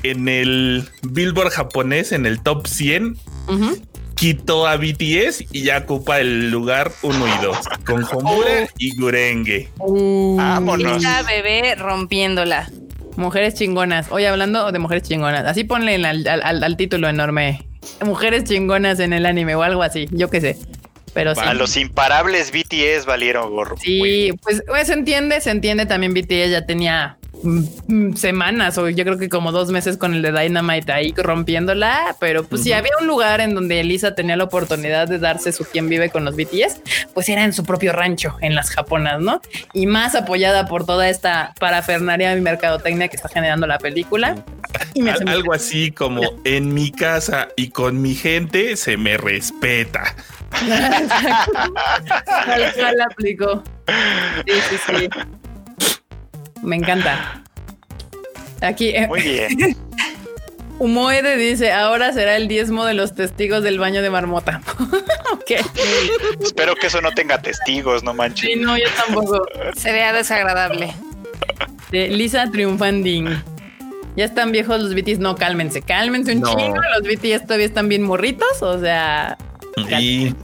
en 0.05 0.29
el 0.29 0.89
Billboard 1.03 1.51
japonés, 1.51 2.13
en 2.13 2.25
el 2.27 2.41
top 2.43 2.67
100, 2.69 3.17
Ujú. 3.49 3.83
quitó 4.15 4.67
a 4.69 4.77
BTS 4.77 5.45
y 5.51 5.63
ya 5.65 5.79
ocupa 5.79 6.21
el 6.21 6.51
lugar 6.51 6.93
1 7.03 7.27
y 7.27 7.45
2 7.45 7.57
con 7.85 8.05
Homura 8.05 8.69
y 8.79 8.97
Gurenge. 8.97 9.69
Vámonos. 9.79 10.99
Esta 10.99 11.23
bebé 11.25 11.75
rompiéndola. 11.75 12.71
Mujeres 13.17 13.55
chingonas. 13.55 14.07
Hoy 14.11 14.25
hablando 14.27 14.71
de 14.71 14.79
mujeres 14.79 15.03
chingonas. 15.09 15.45
Así 15.45 15.65
ponle 15.65 15.97
al, 15.97 16.05
al- 16.05 16.43
al- 16.43 16.63
al 16.63 16.77
título 16.77 17.09
enorme. 17.09 17.67
Mujeres 18.05 18.45
chingonas 18.45 19.01
en 19.01 19.13
el 19.13 19.27
anime 19.27 19.55
o 19.55 19.63
algo 19.63 19.83
así. 19.83 20.09
Yo 20.11 20.31
qué 20.31 20.41
sé. 20.41 20.59
Pero 21.15 21.35
sí. 21.35 21.41
A 21.45 21.55
los 21.55 21.77
imparables 21.77 22.53
BTS 22.53 23.07
valieron 23.07 23.51
gorro. 23.51 23.77
Sí, 23.79 24.33
pues, 24.43 24.63
pues, 24.67 24.87
se 24.87 24.93
entiende, 24.93 25.41
se 25.41 25.51
entiende 25.51 25.87
también 25.87 26.15
BTS 26.15 26.51
ya 26.51 26.67
tenía 26.67 27.17
mm, 27.43 27.65
mm, 27.89 28.17
semanas 28.17 28.79
o 28.79 28.89
yo 28.89 29.05
creo 29.05 29.19
que 29.19 29.29
como 29.29 29.51
dos 29.51 29.71
meses 29.71 29.97
con 29.97 30.15
el 30.15 30.23
de 30.23 30.33
Dynamite 30.33 30.93
ahí 30.93 31.15
rompiéndola, 31.17 32.17
pero 32.21 32.45
pues 32.45 32.63
si 32.63 32.73
había 32.73 32.93
un 33.01 33.07
lugar 33.07 33.41
en 33.41 33.55
donde 33.55 33.81
Elisa 33.81 34.15
tenía 34.15 34.37
la 34.37 34.45
oportunidad 34.45 35.09
de 35.09 35.19
darse 35.19 35.53
su 35.53 35.65
quien 35.65 35.89
vive 35.89 36.11
con 36.11 36.25
los 36.25 36.37
BTS, 36.37 36.83
pues 37.15 37.29
era 37.29 37.45
en 37.45 37.53
su 37.53 37.65
propio 37.65 37.93
rancho, 37.93 38.37
en 38.41 38.55
las 38.55 38.71
japonas, 38.71 39.21
¿no? 39.21 39.41
Y 39.73 39.87
más 39.87 40.15
apoyada 40.15 40.67
por 40.67 40.85
toda 40.87 41.09
esta 41.09 41.55
parafernaria 41.59 42.37
y 42.37 42.41
mercadotecnia 42.41 43.09
que 43.09 43.17
está 43.17 43.29
generando 43.29 43.67
la 43.67 43.79
película. 43.79 44.37
Y 44.95 45.03
me 45.03 45.11
hace 45.11 45.23
Al- 45.25 45.29
algo 45.31 45.53
así 45.53 45.91
como 45.93 46.23
en 46.45 46.73
mi 46.75 46.91
casa 46.91 47.49
y 47.57 47.71
con 47.71 48.01
mi 48.03 48.15
gente 48.15 48.77
se 48.77 48.97
me 48.97 49.17
respeta. 49.17 50.15
Tal 52.47 52.73
cual 52.75 53.01
aplicó. 53.01 53.63
Sí, 54.47 54.53
sí, 54.71 54.77
sí. 54.87 55.09
Me 56.63 56.77
encanta. 56.77 57.43
Aquí, 58.61 58.89
eh, 58.91 59.07
Muy 59.07 59.23
bien. 59.23 59.77
Humoede 60.81 61.37
dice, 61.37 61.73
ahora 61.73 62.13
será 62.13 62.37
el 62.37 62.47
diezmo 62.47 62.85
de 62.85 62.95
los 62.95 63.13
testigos 63.15 63.65
del 63.65 63.81
baño 63.81 64.01
de 64.01 64.11
marmota. 64.11 64.61
ok. 65.33 65.51
Espero 66.41 66.77
que 66.77 66.87
eso 66.87 67.01
no 67.01 67.11
tenga 67.11 67.43
testigos, 67.43 68.05
no 68.05 68.15
manches. 68.15 68.49
Sí, 68.53 68.57
no, 68.61 68.79
yo 68.79 68.85
tampoco. 68.97 69.45
Sería 69.77 70.13
desagradable. 70.13 70.95
De 71.91 72.07
Lisa 72.09 72.49
Triunfanding. 72.51 73.43
Ya 74.19 74.25
están 74.25 74.51
viejos 74.51 74.81
los 74.83 74.95
BTS. 74.97 75.21
No, 75.21 75.37
cálmense, 75.37 75.81
cálmense 75.83 76.33
un 76.33 76.41
No. 76.41 76.49
chingo. 76.57 76.75
Los 76.99 77.07
BTS 77.09 77.45
todavía 77.45 77.67
están 77.67 77.89
bien 77.89 78.03
morritos. 78.03 78.61
O 78.63 78.81
sea, 78.81 79.39
Y 80.01 80.35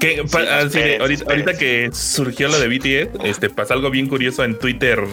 que 0.00 0.24
pa- 0.32 0.40
no, 0.40 0.46
ah, 0.50 0.60
sí, 0.62 0.78
espérense, 0.78 1.24
ahorita, 1.28 1.58
que 1.58 1.90
surgió 1.92 2.48
lo 2.48 2.58
de 2.58 2.68
BTS, 2.68 3.10
este 3.24 3.50
pasa 3.50 3.74
algo 3.74 3.90
bien 3.90 4.08
curioso 4.08 4.44
en 4.44 4.58
Twitter. 4.58 5.04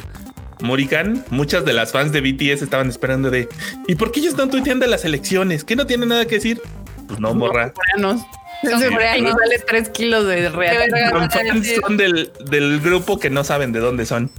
Murican, 0.62 1.26
muchas 1.30 1.66
de 1.66 1.74
las 1.74 1.92
fans 1.92 2.14
de 2.14 2.22
BTS 2.22 2.62
estaban 2.64 2.88
esperando 2.88 3.30
de 3.32 3.50
¿y 3.88 3.96
por 3.96 4.14
qué 4.14 4.22
ellos 4.22 4.32
están 4.32 4.50
tuiteando 4.50 4.88
las 4.88 5.04
elecciones? 5.04 5.66
¿Que 5.66 5.76
no 5.76 5.86
tienen 5.86 6.08
nada 6.08 6.26
que 6.26 6.36
decir? 6.36 6.62
Pues 7.08 7.20
no, 7.20 7.34
morra. 7.34 7.74
coreanos. 7.74 8.22
Son 8.64 8.72
nos 8.72 8.82
sale 8.82 9.60
tres 9.68 9.90
kilos 9.90 10.26
de 10.26 10.36
Qué 10.38 10.50
real. 10.50 10.90
Son 11.12 11.62
son 11.84 11.98
del, 11.98 12.32
del 12.50 12.80
grupo 12.80 13.20
que 13.20 13.30
no 13.30 13.44
saben 13.44 13.74
de 13.74 13.80
dónde 13.80 14.06
son. 14.06 14.32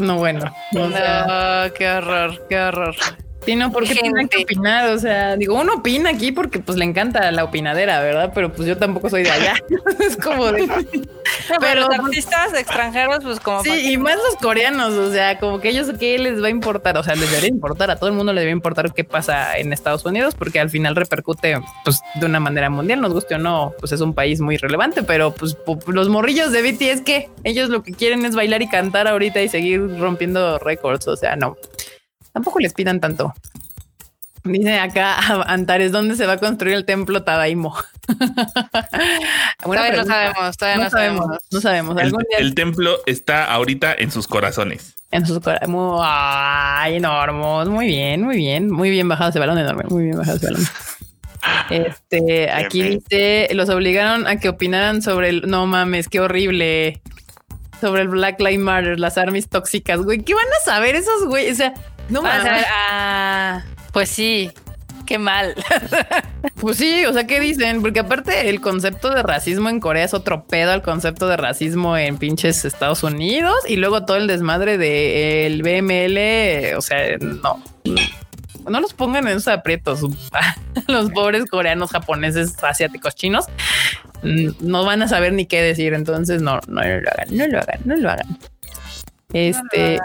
No, 0.00 0.16
bueno. 0.16 0.52
O 0.74 0.88
sea, 0.90 1.64
No, 1.66 1.72
qué 1.74 1.88
horror, 1.88 2.46
qué 2.48 2.58
horror. 2.60 2.94
Sí, 3.50 3.56
no, 3.56 3.72
¿por 3.72 3.82
qué 3.82 3.88
Gente. 3.94 4.02
tienen 4.02 4.28
que 4.28 4.42
opinar? 4.44 4.90
O 4.90 4.98
sea, 4.98 5.36
digo, 5.36 5.54
uno 5.60 5.74
opina 5.74 6.10
aquí 6.10 6.30
porque 6.30 6.60
pues 6.60 6.78
le 6.78 6.84
encanta 6.84 7.30
la 7.32 7.42
opinadera, 7.42 8.00
¿verdad? 8.00 8.30
Pero 8.34 8.52
pues 8.52 8.68
yo 8.68 8.76
tampoco 8.76 9.10
soy 9.10 9.24
de 9.24 9.30
allá. 9.30 9.54
es 10.06 10.16
como 10.16 10.52
de... 10.52 10.66
Pero 11.48 11.60
Pero, 11.60 11.80
los 11.88 11.98
artistas 11.98 12.52
extranjeros, 12.54 13.18
pues 13.24 13.40
como... 13.40 13.62
Sí, 13.64 13.92
y 13.92 13.98
más 13.98 14.16
los 14.16 14.36
coreanos, 14.40 14.92
o 14.92 15.10
sea, 15.12 15.38
como 15.38 15.60
que 15.60 15.70
ellos 15.70 15.88
qué 15.98 16.18
les 16.18 16.40
va 16.42 16.46
a 16.46 16.50
importar, 16.50 16.96
o 16.96 17.02
sea, 17.02 17.14
les 17.16 17.28
debería 17.28 17.48
importar, 17.48 17.90
a 17.90 17.96
todo 17.96 18.08
el 18.08 18.14
mundo 18.14 18.32
le 18.32 18.40
debe 18.40 18.52
importar 18.52 18.92
qué 18.92 19.02
pasa 19.04 19.56
en 19.58 19.72
Estados 19.72 20.04
Unidos, 20.04 20.34
porque 20.36 20.60
al 20.60 20.70
final 20.70 20.94
repercute 20.94 21.60
pues 21.84 22.00
de 22.14 22.26
una 22.26 22.38
manera 22.40 22.70
mundial, 22.70 23.00
nos 23.00 23.12
guste 23.12 23.34
o 23.34 23.38
no, 23.38 23.74
pues 23.80 23.90
es 23.92 24.00
un 24.00 24.14
país 24.14 24.40
muy 24.40 24.56
relevante, 24.58 25.02
pero 25.02 25.32
pues 25.34 25.56
pu- 25.56 25.84
los 25.92 26.08
morrillos 26.08 26.52
de 26.52 26.62
BTS 26.62 27.00
que 27.02 27.28
ellos 27.44 27.68
lo 27.68 27.82
que 27.82 27.92
quieren 27.92 28.24
es 28.24 28.36
bailar 28.36 28.62
y 28.62 28.68
cantar 28.68 29.08
ahorita 29.08 29.40
y 29.42 29.48
seguir 29.48 29.98
rompiendo 29.98 30.58
récords, 30.58 31.08
o 31.08 31.16
sea, 31.16 31.36
no, 31.36 31.56
tampoco 32.32 32.58
les 32.60 32.72
pidan 32.74 33.00
tanto. 33.00 33.34
Dice 34.42 34.78
acá 34.78 35.16
Antares, 35.46 35.92
¿dónde 35.92 36.16
se 36.16 36.26
va 36.26 36.34
a 36.34 36.38
construir 36.38 36.74
el 36.74 36.84
templo 36.86 37.22
Tadaimo? 37.22 37.76
Todavía 39.62 39.96
no 39.96 40.04
sabemos, 40.04 40.56
todavía 40.56 40.84
no, 40.84 40.90
sabemos. 40.90 41.26
No 41.50 41.60
sabemos. 41.60 41.96
El, 41.98 42.06
Algún 42.06 42.24
día 42.30 42.38
el 42.38 42.54
templo 42.54 42.96
está 43.06 43.44
ahorita 43.52 43.94
en 43.98 44.10
sus 44.10 44.26
corazones. 44.26 44.94
en 45.10 45.26
sus 45.26 45.40
cora- 45.40 45.60
muy, 45.66 46.00
ay, 46.02 46.96
enormes. 46.96 47.68
Muy 47.68 47.86
bien, 47.86 48.22
muy 48.22 48.36
bien, 48.36 48.70
muy 48.70 48.90
bien 48.90 49.08
bajado 49.08 49.30
ese 49.30 49.38
balón 49.38 49.58
enorme, 49.58 49.84
muy 49.88 50.04
bien 50.04 50.16
bajado 50.16 50.36
ese 50.38 50.46
balón. 50.46 50.62
Este, 51.70 52.50
aquí 52.50 52.82
dice, 52.82 53.48
los 53.54 53.70
obligaron 53.70 54.26
a 54.26 54.36
que 54.36 54.50
opinaran 54.50 55.00
sobre 55.00 55.30
el, 55.30 55.48
no 55.48 55.66
mames, 55.66 56.08
qué 56.08 56.20
horrible. 56.20 57.00
Sobre 57.80 58.02
el 58.02 58.08
Black 58.08 58.38
Lives 58.40 58.58
Matter, 58.58 59.00
las 59.00 59.16
armies 59.16 59.48
tóxicas, 59.48 60.00
güey. 60.00 60.20
¿Qué 60.22 60.34
van 60.34 60.44
a 60.44 60.64
saber 60.66 60.96
esos 60.96 61.24
güey? 61.24 61.50
O 61.50 61.54
sea, 61.54 61.72
no 62.10 62.22
saber, 62.22 62.64
ah, 62.68 63.62
pues 63.92 64.10
sí, 64.10 64.50
qué 65.06 65.18
mal. 65.18 65.54
Pues 66.60 66.76
sí, 66.76 67.06
o 67.06 67.12
sea, 67.14 67.26
¿qué 67.26 67.40
dicen? 67.40 67.80
Porque 67.80 68.00
aparte 68.00 68.50
el 68.50 68.60
concepto 68.60 69.08
de 69.08 69.22
racismo 69.22 69.70
en 69.70 69.80
Corea 69.80 70.04
es 70.04 70.12
otro 70.12 70.44
pedo 70.44 70.72
al 70.72 70.82
concepto 70.82 71.26
de 71.26 71.38
racismo 71.38 71.96
en 71.96 72.18
pinches 72.18 72.66
Estados 72.66 73.02
Unidos 73.02 73.54
y 73.66 73.76
luego 73.76 74.04
todo 74.04 74.18
el 74.18 74.26
desmadre 74.26 74.76
del 74.76 75.62
BML, 75.62 76.76
o 76.76 76.82
sea, 76.82 77.16
no. 77.18 77.62
No 78.68 78.80
los 78.80 78.92
pongan 78.92 79.26
en 79.26 79.38
esos 79.38 79.48
aprietos. 79.48 80.02
Los 80.86 81.10
pobres 81.12 81.46
coreanos, 81.46 81.90
japoneses, 81.90 82.62
asiáticos, 82.62 83.14
chinos 83.14 83.46
mm, 84.22 84.50
no 84.60 84.84
van 84.84 85.02
a 85.02 85.08
saber 85.08 85.32
ni 85.32 85.46
qué 85.46 85.62
decir. 85.62 85.94
Entonces, 85.94 86.42
no, 86.42 86.60
no 86.68 86.82
lo 86.82 87.10
hagan, 87.10 87.36
no 87.36 87.46
lo 87.46 87.58
hagan, 87.58 87.80
no 87.84 87.96
lo 87.96 88.10
hagan. 88.10 88.38
Este, 89.32 89.98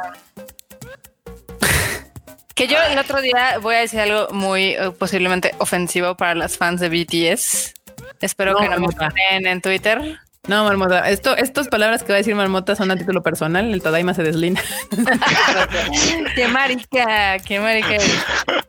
Que 2.56 2.68
yo 2.68 2.78
el 2.90 2.98
otro 2.98 3.22
día 3.22 3.58
voy 3.62 3.76
a 3.76 3.80
decir 3.80 4.00
algo 4.00 4.30
muy 4.32 4.70
eh, 4.76 4.92
posiblemente 4.98 5.54
ofensivo 5.58 6.16
para 6.16 6.36
las 6.36 6.58
fans 6.58 6.80
de 6.80 6.90
BTS. 6.90 7.74
Espero 8.22 8.54
No, 8.54 8.60
que 8.60 8.70
no 8.70 8.80
me 8.80 8.88
ponen 8.88 9.46
en 9.46 9.62
Twitter. 9.62 10.20
no, 10.48 10.64
Marmota, 10.64 11.10
esto, 11.10 11.36
estas 11.36 11.68
palabras 11.68 12.04
que 12.04 12.10
va 12.14 12.16
a 12.16 12.18
decir 12.20 12.34
Marmota 12.34 12.76
son 12.76 12.92
a 12.92 12.96
título 12.96 13.22
personal. 13.22 13.74
El 13.74 13.82
Tadaima 13.82 14.14
se 14.14 14.24
deslina. 14.24 14.62
qué 16.36 16.48
marica, 16.48 17.40
qué 17.40 17.60
marica. 17.60 17.98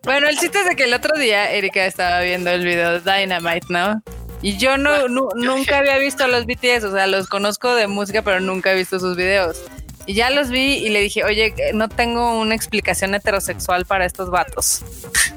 Bueno, 0.02 0.28
el 0.28 0.36
chiste 0.38 0.58
es 0.60 0.68
de 0.68 0.76
que 0.76 0.84
el 0.84 0.94
otro 0.94 1.16
día 1.18 1.50
Erika 1.52 1.84
estaba 1.86 2.20
viendo 2.20 2.50
el 2.50 2.64
video 2.64 2.98
de 3.00 3.18
Dynamite, 3.20 3.66
¿no? 3.68 4.02
Y 4.42 4.56
yo 4.58 4.76
no, 4.78 5.08
nu- 5.08 5.30
nunca 5.36 5.78
había 5.78 5.96
visto 5.98 6.24
a 6.24 6.28
los 6.28 6.44
BTS, 6.46 6.84
o 6.84 6.92
sea, 6.92 7.06
los 7.06 7.26
conozco 7.28 7.74
de 7.74 7.86
música, 7.86 8.22
pero 8.22 8.40
nunca 8.40 8.72
he 8.72 8.74
visto 8.74 8.98
sus 9.00 9.16
videos. 9.16 9.58
Y 10.06 10.14
ya 10.14 10.30
los 10.30 10.50
vi 10.50 10.74
y 10.74 10.88
le 10.88 11.00
dije, 11.00 11.24
oye, 11.24 11.54
no 11.74 11.88
tengo 11.88 12.38
una 12.38 12.54
explicación 12.54 13.14
heterosexual 13.14 13.86
para 13.86 14.06
estos 14.06 14.30
vatos. 14.30 14.82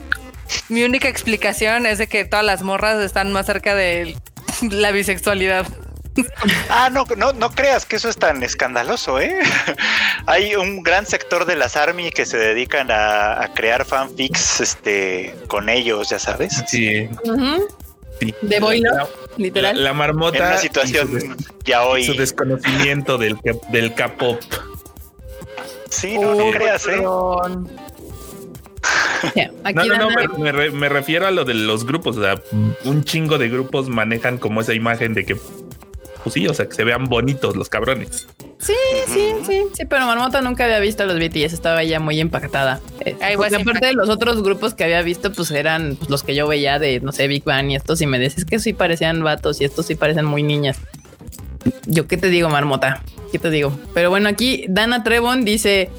Mi 0.70 0.84
única 0.84 1.09
explicación 1.09 1.86
es 1.86 1.97
de 1.97 2.07
que 2.07 2.26
todas 2.26 2.45
las 2.45 2.61
morras 2.61 2.99
están 3.03 3.32
más 3.32 3.47
cerca 3.47 3.76
de 3.76 4.15
la 4.70 4.91
bisexualidad. 4.91 5.65
Ah, 6.70 6.89
no, 6.91 7.05
no, 7.17 7.32
no 7.32 7.51
creas 7.51 7.86
que 7.86 7.95
eso 7.95 8.09
es 8.09 8.17
tan 8.17 8.43
escandaloso, 8.43 9.22
¿eh? 9.22 9.39
Hay 10.26 10.55
un 10.55 10.84
gran 10.84 11.05
sector 11.05 11.45
de 11.45 11.55
las 11.55 11.78
ARMY 11.78 12.11
que 12.11 12.26
se 12.26 12.38
dedican 12.38 12.91
a, 12.91 13.41
a 13.41 13.53
crear 13.53 13.86
fanfics 13.86 14.59
este, 14.59 15.34
con 15.47 15.70
ellos, 15.70 16.09
ya 16.09 16.20
sabes. 16.20 16.63
Sí. 16.67 17.07
Sí. 18.20 18.34
De 18.41 18.59
boilo, 18.59 18.91
La, 18.93 19.07
literal. 19.38 19.76
la- 19.78 19.82
la 19.84 19.93
marmota. 19.93 20.38
En 20.38 20.43
una 20.43 20.53
y 20.53 20.57
su 20.57 20.61
situación 20.63 21.38
ya 21.65 21.84
hoy. 21.86 22.03
su 22.03 22.13
desconocimiento 22.13 23.17
del, 23.17 23.38
del 23.72 23.93
K-pop. 23.93 24.39
Sí, 25.89 26.17
no, 26.20 26.36
no 26.36 26.51
creas, 26.51 26.86
¿eh? 26.88 26.97
No, 27.01 27.41
no, 29.74 29.97
no, 29.97 30.09
me, 30.09 30.28
me 30.43 30.51
re- 30.51 30.72
me 30.72 30.88
refiero 30.89 31.28
a 31.28 31.32
lo 31.32 31.45
de 31.45 31.53
los 31.53 31.86
grupos. 31.86 32.17
O 32.17 32.22
sea, 32.22 32.41
un 32.86 33.03
chingo 33.03 33.38
de 33.38 33.49
grupos 33.49 33.89
manejan 33.89 34.38
como 34.38 34.61
esa 34.61 34.74
imagen 34.74 35.13
de 35.13 35.26
que, 35.26 35.36
pues 36.24 36.34
sí, 36.34 36.47
o 36.47 36.53
sea, 36.53 36.67
que 36.67 36.74
se 36.76 36.84
vean 36.84 37.05
bonitos 37.05 37.55
los 37.55 37.70
cabrones. 37.70 38.28
Sí, 38.60 38.74
sí, 39.07 39.32
sí, 39.47 39.64
sí, 39.74 39.86
pero 39.86 40.05
Marmota 40.05 40.41
nunca 40.41 40.66
había 40.66 40.80
visto 40.80 41.03
a 41.03 41.05
los 41.05 41.18
BTS, 41.18 41.53
estaba 41.53 41.82
ya 41.86 41.99
muy 42.01 42.20
impactada. 42.20 42.82
Eh, 43.05 43.16
Ay, 43.22 43.38
pues, 43.38 43.53
aparte 43.53 43.86
de 43.86 43.93
los 43.93 44.10
otros 44.10 44.43
grupos 44.43 44.74
que 44.74 44.84
había 44.84 45.01
visto, 45.01 45.32
pues 45.32 45.49
eran 45.51 45.95
pues, 45.95 46.10
los 46.10 46.24
que 46.24 46.36
yo 46.36 46.45
veía 46.45 46.78
de, 46.78 46.99
no 46.99 47.14
sé, 47.14 47.28
Big 47.30 47.45
Bang 47.45 47.72
y 47.72 47.76
estos, 47.78 48.01
y 48.01 48.05
me 48.05 48.20
decís 48.20 48.43
que 48.43 48.60
sí 48.60 48.74
parecían 48.74 49.24
vatos 49.24 49.62
y 49.62 49.64
estos 49.66 49.86
sí 49.86 49.95
parecen 49.95 50.26
muy 50.26 50.43
niñas. 50.43 50.78
Yo 51.86 52.05
qué 52.07 52.18
te 52.18 52.28
digo, 52.28 52.49
Marmota, 52.49 53.01
qué 53.32 53.39
te 53.39 53.49
digo. 53.49 53.78
Pero 53.93 54.10
bueno, 54.10 54.28
aquí 54.28 54.66
Dana 54.68 55.03
Trevon 55.03 55.45
dice, 55.45 55.89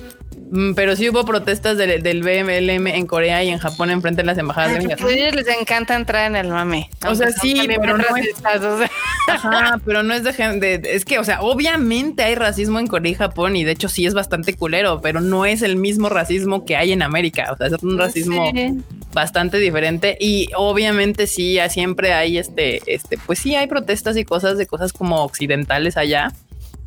"Mm, 0.50 0.74
pero 0.74 0.96
sí 0.96 1.08
hubo 1.08 1.24
protestas 1.24 1.78
del, 1.78 2.02
del 2.02 2.22
BMLM 2.22 2.88
en 2.94 3.06
Corea 3.06 3.42
y 3.42 3.48
en 3.48 3.58
Japón 3.58 3.90
enfrente 3.90 4.20
de 4.22 4.26
las 4.26 4.36
embajadas 4.38 4.70
Ay, 4.70 4.76
gringas. 4.76 5.00
pues 5.00 5.14
a 5.16 5.18
ellos 5.18 5.34
les 5.34 5.48
encanta 5.48 5.94
entrar 5.94 6.26
en 6.26 6.36
el 6.36 6.48
mame. 6.48 6.90
O 7.06 7.14
sea, 7.14 7.30
sí, 7.30 7.54
pero 7.66 7.96
no 7.96 8.04
es- 8.16 8.34
o 8.64 8.78
sea. 8.78 8.90
Ajá, 9.28 9.80
pero 9.84 10.02
no 10.02 10.14
es 10.14 10.24
de, 10.24 10.32
gen- 10.32 10.60
de- 10.60 10.80
Es 10.84 11.04
que, 11.04 11.18
o 11.18 11.24
sea, 11.24 11.40
obviamente 11.42 12.22
hay 12.22 12.34
racismo 12.34 12.78
en 12.78 12.86
Corea 12.86 13.12
y 13.12 13.14
Japón 13.14 13.56
y 13.56 13.64
de 13.64 13.72
hecho 13.72 13.88
sí 13.88 14.06
es 14.06 14.14
bastante 14.14 14.54
culero, 14.54 15.00
pero 15.00 15.20
no 15.20 15.46
es 15.46 15.62
el 15.62 15.76
mismo 15.76 16.08
racismo 16.08 16.64
que 16.64 16.76
hay 16.76 16.92
en 16.92 17.02
América. 17.02 17.50
O 17.52 17.56
sea, 17.56 17.68
es 17.68 17.82
un 17.82 17.98
racismo 17.98 18.50
Sí. 18.54 18.78
bastante 19.12 19.58
diferente 19.58 20.16
y 20.20 20.48
obviamente 20.56 21.26
sí, 21.26 21.58
siempre 21.68 22.12
hay 22.12 22.38
este, 22.38 22.80
este, 22.92 23.18
pues 23.18 23.38
sí 23.38 23.54
hay 23.54 23.66
protestas 23.66 24.16
y 24.16 24.24
cosas 24.24 24.58
de 24.58 24.66
cosas 24.66 24.92
como 24.92 25.22
occidentales 25.22 25.96
allá, 25.96 26.32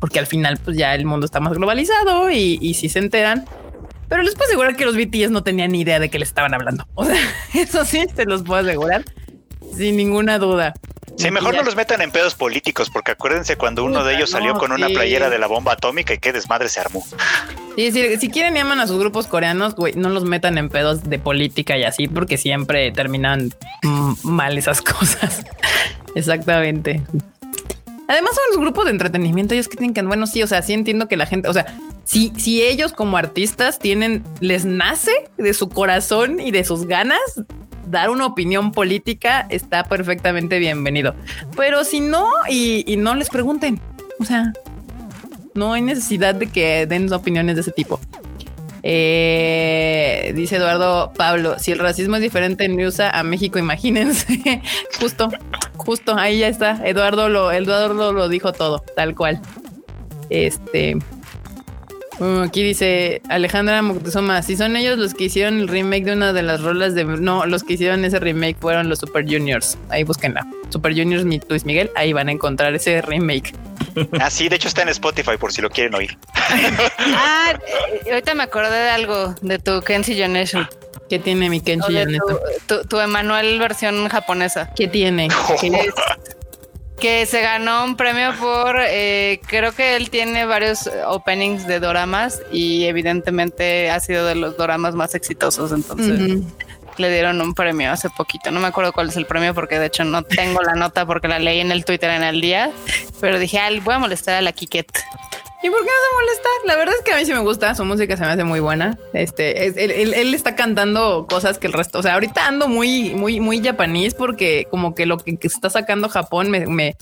porque 0.00 0.18
al 0.18 0.26
final 0.26 0.58
pues 0.62 0.76
ya 0.76 0.94
el 0.94 1.06
mundo 1.06 1.24
está 1.26 1.40
más 1.40 1.54
globalizado 1.54 2.30
y, 2.30 2.58
y 2.60 2.74
sí 2.74 2.88
se 2.88 2.98
enteran. 2.98 3.44
Pero 4.08 4.22
les 4.22 4.34
puedo 4.34 4.48
asegurar 4.48 4.76
que 4.76 4.84
los 4.84 4.96
BTS 4.96 5.30
no 5.30 5.42
tenían 5.42 5.72
ni 5.72 5.80
idea 5.80 5.98
de 5.98 6.10
qué 6.10 6.18
les 6.18 6.28
estaban 6.28 6.52
hablando. 6.52 6.86
O 6.94 7.04
sea, 7.06 7.16
eso 7.54 7.84
sí, 7.86 8.04
te 8.14 8.26
los 8.26 8.42
puedo 8.42 8.60
asegurar 8.60 9.04
sin 9.74 9.96
ninguna 9.96 10.38
duda. 10.38 10.74
Sí, 11.16 11.30
mejor 11.30 11.54
no 11.54 11.62
los 11.62 11.76
metan 11.76 12.02
en 12.02 12.10
pedos 12.10 12.34
políticos, 12.34 12.90
porque 12.90 13.12
acuérdense 13.12 13.56
cuando 13.56 13.84
uno 13.84 14.04
de 14.04 14.14
ellos 14.14 14.30
salió 14.30 14.54
con 14.54 14.72
una 14.72 14.88
playera 14.88 15.30
de 15.30 15.38
la 15.38 15.46
bomba 15.46 15.72
atómica 15.72 16.12
y 16.14 16.18
qué 16.18 16.32
desmadre 16.32 16.68
se 16.68 16.80
armó. 16.80 17.04
Sí, 17.76 17.92
sí, 17.92 18.16
si 18.18 18.28
quieren 18.28 18.54
llaman 18.54 18.80
a 18.80 18.86
sus 18.86 18.98
grupos 18.98 19.26
coreanos, 19.26 19.74
güey, 19.74 19.94
no 19.94 20.08
los 20.08 20.24
metan 20.24 20.58
en 20.58 20.68
pedos 20.68 21.04
de 21.08 21.18
política 21.18 21.76
y 21.76 21.84
así, 21.84 22.08
porque 22.08 22.36
siempre 22.36 22.90
terminan 22.92 23.54
mal 24.22 24.58
esas 24.58 24.82
cosas. 24.82 25.44
Exactamente. 26.14 27.02
Además 28.06 28.34
son 28.34 28.44
los 28.50 28.60
grupos 28.60 28.84
de 28.84 28.90
entretenimiento, 28.90 29.54
ellos 29.54 29.68
que 29.68 29.76
tienen 29.76 29.94
que, 29.94 30.02
bueno, 30.02 30.26
sí, 30.26 30.42
o 30.42 30.46
sea, 30.46 30.62
sí 30.62 30.74
entiendo 30.74 31.08
que 31.08 31.16
la 31.16 31.26
gente, 31.26 31.48
o 31.48 31.52
sea, 31.52 31.78
si, 32.04 32.32
si 32.36 32.62
ellos 32.62 32.92
como 32.92 33.16
artistas 33.16 33.78
tienen, 33.78 34.22
les 34.40 34.64
nace 34.66 35.12
de 35.38 35.54
su 35.54 35.70
corazón 35.70 36.38
y 36.38 36.50
de 36.50 36.64
sus 36.64 36.86
ganas 36.86 37.18
dar 37.86 38.10
una 38.10 38.26
opinión 38.26 38.72
política, 38.72 39.46
está 39.48 39.84
perfectamente 39.84 40.58
bienvenido. 40.58 41.14
Pero 41.56 41.84
si 41.84 42.00
no, 42.00 42.28
y, 42.48 42.96
no 42.98 43.14
les 43.14 43.28
pregunten, 43.28 43.80
o 44.18 44.24
sea, 44.24 44.52
no 45.54 45.72
hay 45.72 45.82
necesidad 45.82 46.34
de 46.34 46.48
que 46.48 46.86
den 46.86 47.12
opiniones 47.12 47.56
de 47.56 47.60
ese 47.62 47.72
tipo. 47.72 48.00
Eh, 48.86 50.32
dice 50.36 50.56
Eduardo 50.56 51.12
Pablo, 51.16 51.58
si 51.58 51.72
el 51.72 51.78
racismo 51.78 52.16
es 52.16 52.22
diferente 52.22 52.66
en 52.66 52.78
USA 52.78 53.10
a 53.10 53.22
México, 53.22 53.58
imagínense. 53.58 54.62
justo, 55.00 55.30
justo, 55.76 56.16
ahí 56.16 56.40
ya 56.40 56.48
está. 56.48 56.80
Eduardo 56.86 57.28
lo, 57.28 57.50
Eduardo 57.50 58.12
lo 58.12 58.28
dijo 58.28 58.52
todo, 58.52 58.84
tal 58.94 59.14
cual. 59.14 59.40
Este, 60.28 60.98
Uh, 62.20 62.42
aquí 62.42 62.62
dice 62.62 63.22
Alejandra 63.28 63.82
Moctezuma, 63.82 64.42
si 64.42 64.56
son 64.56 64.76
ellos 64.76 64.98
los 64.98 65.14
que 65.14 65.24
hicieron 65.24 65.58
el 65.60 65.68
remake 65.68 66.04
de 66.04 66.12
una 66.12 66.32
de 66.32 66.42
las 66.42 66.60
rolas 66.60 66.94
de... 66.94 67.04
No, 67.04 67.44
los 67.46 67.64
que 67.64 67.74
hicieron 67.74 68.04
ese 68.04 68.20
remake 68.20 68.56
fueron 68.60 68.88
los 68.88 69.00
Super 69.00 69.24
Juniors. 69.24 69.76
Ahí 69.88 70.04
búsquenla. 70.04 70.46
Super 70.70 70.92
Juniors 70.92 71.24
Luis 71.48 71.64
Miguel, 71.64 71.90
ahí 71.96 72.12
van 72.12 72.28
a 72.28 72.32
encontrar 72.32 72.74
ese 72.74 73.02
remake. 73.02 73.52
Ah, 74.20 74.28
sí, 74.28 74.48
de 74.48 74.56
hecho 74.56 74.66
está 74.66 74.82
en 74.82 74.88
Spotify 74.88 75.36
por 75.38 75.52
si 75.52 75.62
lo 75.62 75.70
quieren 75.70 75.94
oír. 75.94 76.18
ah, 76.98 77.54
ahorita 78.10 78.34
me 78.34 78.42
acordé 78.42 78.76
de 78.76 78.90
algo, 78.90 79.36
de 79.40 79.60
tu 79.60 79.80
Kenshi 79.82 80.16
Generation. 80.16 80.68
¿Qué 81.08 81.20
tiene 81.20 81.48
mi 81.48 81.60
Kenshi 81.60 81.92
Generation? 81.92 82.38
Tu, 82.66 82.84
tu, 82.86 82.98
Emanuel 82.98 83.58
versión 83.60 84.08
japonesa. 84.08 84.70
¿Qué 84.74 84.88
tiene? 84.88 85.28
¿Qué 85.60 85.92
que 86.98 87.26
se 87.26 87.40
ganó 87.40 87.84
un 87.84 87.96
premio 87.96 88.32
por, 88.38 88.76
eh, 88.80 89.40
creo 89.46 89.72
que 89.72 89.96
él 89.96 90.10
tiene 90.10 90.44
varios 90.46 90.88
openings 91.06 91.66
de 91.66 91.80
doramas 91.80 92.40
y 92.52 92.84
evidentemente 92.84 93.90
ha 93.90 94.00
sido 94.00 94.26
de 94.26 94.34
los 94.34 94.56
doramas 94.56 94.94
más 94.94 95.14
exitosos, 95.14 95.72
entonces 95.72 96.40
le 96.96 97.10
dieron 97.10 97.40
un 97.40 97.54
premio 97.54 97.90
hace 97.90 98.08
poquito, 98.10 98.50
no 98.50 98.60
me 98.60 98.68
acuerdo 98.68 98.92
cuál 98.92 99.08
es 99.08 99.16
el 99.16 99.26
premio 99.26 99.54
porque 99.54 99.78
de 99.78 99.86
hecho 99.86 100.04
no 100.04 100.22
tengo 100.22 100.62
la 100.62 100.74
nota 100.74 101.04
porque 101.04 101.26
la 101.26 101.38
leí 101.38 101.60
en 101.60 101.72
el 101.72 101.84
Twitter 101.84 102.10
en 102.10 102.22
el 102.22 102.40
día, 102.40 102.70
pero 103.20 103.38
dije, 103.38 103.58
ah, 103.58 103.68
voy 103.82 103.94
a 103.94 103.98
molestar 103.98 104.34
a 104.34 104.42
la 104.42 104.52
Kiket. 104.52 104.86
¿Y 105.64 105.70
por 105.70 105.78
qué 105.78 105.86
no 105.86 105.92
se 105.92 106.22
molesta? 106.22 106.48
La 106.66 106.76
verdad 106.76 106.94
es 106.98 107.02
que 107.02 107.12
a 107.12 107.16
mí 107.16 107.24
sí 107.24 107.32
me 107.32 107.38
gusta, 107.38 107.74
su 107.74 107.86
música 107.86 108.18
se 108.18 108.22
me 108.22 108.28
hace 108.28 108.44
muy 108.44 108.60
buena. 108.60 108.98
Este, 109.14 109.64
él, 109.64 110.34
está 110.34 110.54
cantando 110.54 111.26
cosas 111.26 111.56
que 111.56 111.66
el 111.66 111.72
resto, 111.72 112.00
o 112.00 112.02
sea, 112.02 112.12
ahorita 112.12 112.46
ando 112.46 112.68
muy, 112.68 113.14
muy, 113.14 113.40
muy 113.40 113.64
japonés 113.64 114.12
porque 114.12 114.66
como 114.70 114.94
que 114.94 115.06
lo 115.06 115.16
que, 115.16 115.38
está 115.40 115.70
sacando 115.70 116.10
Japón 116.10 116.50
me, 116.50 116.66
me, 116.66 116.96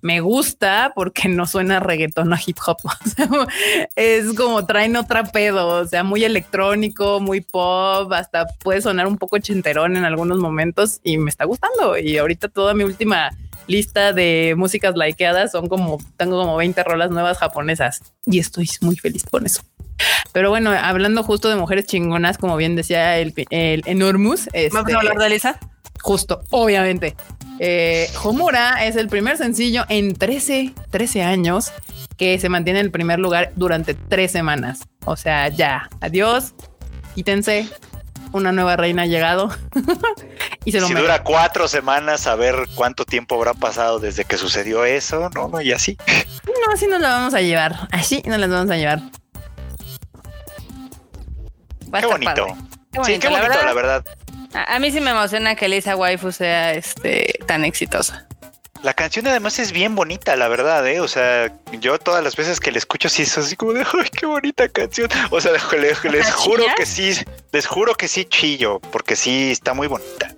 me 0.00 0.18
gusta 0.18 0.90
porque 0.96 1.28
no 1.28 1.46
suena 1.46 1.78
reggaetón 1.78 2.32
a 2.32 2.40
hip 2.44 2.56
hop. 2.66 2.78
es 3.94 4.34
como 4.34 4.66
traen 4.66 4.96
otra 4.96 5.22
pedo, 5.22 5.68
o 5.68 5.86
sea, 5.86 6.02
muy 6.02 6.24
electrónico, 6.24 7.20
muy 7.20 7.40
pop, 7.40 8.12
hasta 8.12 8.48
puede 8.64 8.82
sonar 8.82 9.06
un 9.06 9.18
poco 9.18 9.38
chinterón 9.38 9.96
en 9.96 10.04
algunos 10.04 10.38
momentos 10.38 10.98
y 11.04 11.18
me 11.18 11.30
está 11.30 11.44
gustando. 11.44 11.96
Y 11.96 12.18
ahorita 12.18 12.48
toda 12.48 12.74
mi 12.74 12.82
última 12.82 13.30
lista 13.68 14.12
de 14.12 14.54
músicas 14.56 14.96
likeadas 14.96 15.52
son 15.52 15.68
como, 15.68 15.98
tengo 16.16 16.40
como 16.40 16.56
20 16.56 16.82
rolas 16.82 17.10
nuevas 17.10 17.38
japonesas 17.38 18.00
y 18.26 18.38
estoy 18.40 18.68
muy 18.80 18.96
feliz 18.96 19.24
con 19.30 19.46
eso. 19.46 19.62
Pero 20.32 20.50
bueno, 20.50 20.70
hablando 20.70 21.22
justo 21.22 21.48
de 21.48 21.56
mujeres 21.56 21.86
chingonas, 21.86 22.38
como 22.38 22.56
bien 22.56 22.76
decía 22.76 23.18
el, 23.18 23.34
el 23.50 23.82
Enormous. 23.86 24.48
¿Vamos 24.72 24.92
a 24.92 24.98
hablar 24.98 25.18
de 25.18 25.28
Lisa? 25.30 25.58
Justo, 26.00 26.42
obviamente. 26.50 27.16
Eh, 27.58 28.08
Homura 28.22 28.86
es 28.86 28.96
el 28.96 29.08
primer 29.08 29.36
sencillo 29.36 29.84
en 29.88 30.14
13, 30.14 30.74
13 30.90 31.22
años 31.22 31.72
que 32.16 32.38
se 32.38 32.48
mantiene 32.48 32.80
en 32.80 32.86
el 32.86 32.92
primer 32.92 33.18
lugar 33.18 33.52
durante 33.56 33.94
tres 33.94 34.30
semanas. 34.30 34.80
O 35.04 35.16
sea, 35.16 35.48
ya, 35.48 35.88
adiós, 36.00 36.54
quítense, 37.14 37.68
una 38.32 38.52
nueva 38.52 38.76
reina 38.76 39.02
ha 39.02 39.06
llegado. 39.06 39.50
y 40.64 40.72
se 40.72 40.80
lo 40.80 40.86
si 40.86 40.94
dura 40.94 41.22
cuatro 41.22 41.68
semanas 41.68 42.26
a 42.26 42.34
ver 42.34 42.66
cuánto 42.74 43.04
tiempo 43.04 43.36
habrá 43.36 43.54
pasado 43.54 43.98
desde 43.98 44.24
que 44.24 44.36
sucedió 44.36 44.84
eso, 44.84 45.30
no, 45.34 45.48
no, 45.48 45.60
y 45.60 45.72
así. 45.72 45.96
No, 46.46 46.72
así 46.72 46.86
nos 46.86 47.00
la 47.00 47.10
vamos 47.10 47.34
a 47.34 47.40
llevar. 47.40 47.88
Así 47.90 48.22
nos 48.26 48.38
las 48.38 48.50
vamos 48.50 48.70
a 48.70 48.76
llevar. 48.76 49.00
qué 52.00 52.06
bonito. 52.06 52.46
Sí, 53.04 53.18
qué 53.18 53.28
bonito, 53.28 53.62
la 53.64 53.74
verdad. 53.74 54.04
A, 54.54 54.78
mí 54.78 54.90
sí 54.90 55.00
me 55.00 55.10
emociona 55.10 55.54
que 55.54 55.68
Lisa 55.68 55.94
Waifu 55.94 56.32
sea 56.32 56.72
este 56.72 57.38
tan 57.46 57.64
exitosa. 57.64 58.26
La 58.82 58.94
canción 58.94 59.26
además 59.26 59.58
es 59.58 59.72
bien 59.72 59.96
bonita, 59.96 60.36
la 60.36 60.46
verdad, 60.46 60.86
¿eh? 60.86 61.00
O 61.00 61.08
sea, 61.08 61.52
yo 61.80 61.98
todas 61.98 62.22
las 62.22 62.36
veces 62.36 62.60
que 62.60 62.70
la 62.70 62.78
escucho 62.78 63.08
sí 63.08 63.22
es 63.22 63.36
así 63.36 63.56
como 63.56 63.72
de, 63.72 63.80
¡ay, 63.80 64.08
qué 64.16 64.24
bonita 64.24 64.68
canción! 64.68 65.08
O 65.30 65.40
sea, 65.40 65.52
les, 65.52 66.04
les 66.04 66.32
juro 66.32 66.64
que 66.76 66.86
sí, 66.86 67.12
les 67.52 67.66
juro 67.66 67.94
que 67.94 68.06
sí 68.06 68.24
chillo, 68.24 68.78
porque 68.92 69.16
sí 69.16 69.50
está 69.50 69.74
muy 69.74 69.88
bonita. 69.88 70.32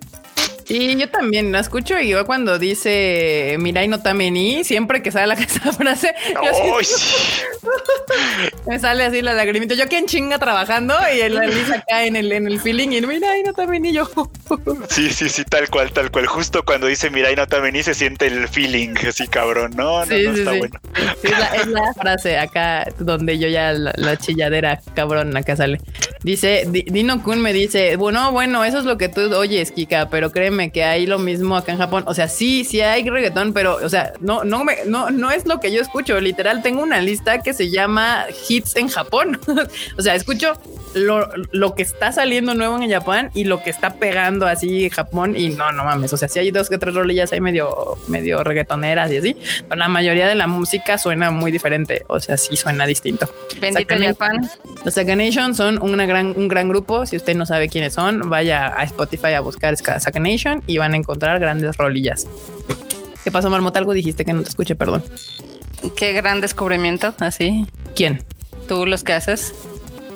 Sí, 0.70 0.96
yo 0.96 1.08
también 1.08 1.50
la 1.50 1.58
escucho 1.58 1.98
y 1.98 2.10
yo 2.10 2.24
cuando 2.24 2.56
dice 2.56 3.56
Mirai 3.58 3.88
no 3.88 4.02
tameni, 4.02 4.62
siempre 4.62 5.02
que 5.02 5.10
sale 5.10 5.26
la 5.26 5.34
esa 5.34 5.72
frase, 5.72 6.14
me 8.68 8.78
sale 8.78 9.02
así 9.02 9.20
la 9.20 9.34
lagrimita. 9.34 9.74
Yo 9.74 9.88
quien 9.88 10.06
chinga 10.06 10.38
trabajando 10.38 10.94
y 11.12 11.22
el 11.22 11.40
Lisa 11.40 11.84
cae 11.88 12.06
en 12.06 12.14
el, 12.14 12.30
en 12.30 12.46
el 12.46 12.60
feeling 12.60 12.90
y 12.90 13.00
Mirai 13.00 13.42
no 13.42 13.52
tameni 13.52 13.92
yo. 13.92 14.08
sí, 14.90 15.10
sí, 15.10 15.28
sí, 15.28 15.44
tal 15.44 15.68
cual, 15.70 15.90
tal 15.90 16.08
cual. 16.12 16.28
Justo 16.28 16.64
cuando 16.64 16.86
dice 16.86 17.10
Mirai 17.10 17.34
no 17.34 17.48
tameni 17.48 17.82
se 17.82 17.92
siente 17.92 18.28
el 18.28 18.46
feeling 18.46 18.94
así 19.08 19.26
cabrón. 19.26 19.72
No, 19.74 20.06
no, 20.06 20.06
no 20.06 20.14
está 20.14 20.52
bueno. 20.52 20.78
es, 21.24 21.66
la, 21.66 21.94
frase 21.94 22.38
acá 22.38 22.86
donde 23.00 23.40
yo 23.40 23.48
ya 23.48 23.72
la, 23.72 24.16
chilladera 24.18 24.80
cabrón 24.94 25.36
acá 25.36 25.56
sale. 25.56 25.80
Dice, 26.22 26.64
Dino 26.68 27.24
Kun 27.24 27.42
me 27.42 27.52
dice, 27.52 27.96
bueno, 27.96 28.30
bueno, 28.30 28.64
eso 28.64 28.78
es 28.78 28.84
lo 28.84 28.98
que 28.98 29.08
tú 29.08 29.34
oyes, 29.34 29.72
Kika, 29.72 30.10
pero 30.10 30.30
créeme 30.30 30.59
que 30.68 30.84
hay 30.84 31.06
lo 31.06 31.18
mismo 31.18 31.56
acá 31.56 31.72
en 31.72 31.78
Japón. 31.78 32.04
O 32.06 32.12
sea, 32.12 32.28
sí, 32.28 32.64
sí 32.64 32.82
hay 32.82 33.08
reggaetón, 33.08 33.54
pero, 33.54 33.76
o 33.76 33.88
sea, 33.88 34.12
no, 34.20 34.44
no 34.44 34.64
me, 34.64 34.76
no, 34.84 35.10
no 35.10 35.30
es 35.30 35.46
lo 35.46 35.60
que 35.60 35.72
yo 35.72 35.80
escucho. 35.80 36.20
Literal, 36.20 36.62
tengo 36.62 36.82
una 36.82 37.00
lista 37.00 37.42
que 37.42 37.54
se 37.54 37.70
llama 37.70 38.26
hits 38.48 38.76
en 38.76 38.88
Japón. 38.88 39.40
o 39.98 40.02
sea, 40.02 40.14
escucho 40.14 40.52
lo, 40.94 41.74
que 41.74 41.82
está 41.82 42.12
saliendo 42.12 42.54
nuevo 42.54 42.80
en 42.80 42.90
Japón 42.90 43.30
y 43.34 43.44
lo 43.44 43.62
que 43.62 43.70
está 43.70 43.94
pegando 43.94 44.46
así 44.46 44.90
Japón. 44.90 45.36
Y 45.36 45.50
no, 45.50 45.72
no 45.72 45.84
mames. 45.84 46.12
O 46.12 46.16
sea, 46.16 46.28
sí 46.28 46.38
hay 46.38 46.50
dos 46.50 46.68
que 46.68 46.78
tres 46.78 46.94
rolillas 46.94 47.32
ahí 47.32 47.40
medio, 47.40 47.96
medio 48.08 48.42
reggaetoneras 48.42 49.10
y 49.12 49.18
así, 49.18 49.36
pero 49.68 49.78
la 49.78 49.88
mayoría 49.88 50.26
de 50.26 50.34
la 50.34 50.46
música 50.46 50.98
suena 50.98 51.30
muy 51.30 51.52
diferente. 51.52 52.04
O 52.08 52.20
sea, 52.20 52.36
sí 52.36 52.56
suena 52.56 52.86
distinto. 52.86 53.32
Bendito 53.60 53.94
Japón. 53.98 54.48
Los 54.84 54.96
Nation 54.96 55.54
son 55.54 55.80
una 55.82 56.06
gran, 56.06 56.34
un 56.36 56.48
gran 56.48 56.68
grupo. 56.68 57.06
Si 57.06 57.16
usted 57.16 57.36
no 57.36 57.46
sabe 57.46 57.68
quiénes 57.68 57.94
son, 57.94 58.28
vaya 58.28 58.74
a 58.76 58.84
Spotify 58.84 59.34
a 59.34 59.40
buscar 59.40 59.74
Y 60.66 60.78
van 60.78 60.94
a 60.94 60.96
encontrar 60.96 61.38
grandes 61.40 61.76
rolillas. 61.76 62.26
¿Qué 63.24 63.30
pasó, 63.30 63.50
Marmota? 63.50 63.78
Algo 63.78 63.92
dijiste 63.92 64.24
que 64.24 64.32
no 64.32 64.42
te 64.42 64.48
escuché, 64.48 64.74
perdón. 64.74 65.02
Qué 65.96 66.12
gran 66.12 66.40
descubrimiento, 66.40 67.14
así. 67.18 67.66
¿Quién? 67.94 68.24
Tú 68.68 68.86
los 68.86 69.04
que 69.04 69.12
haces. 69.12 69.54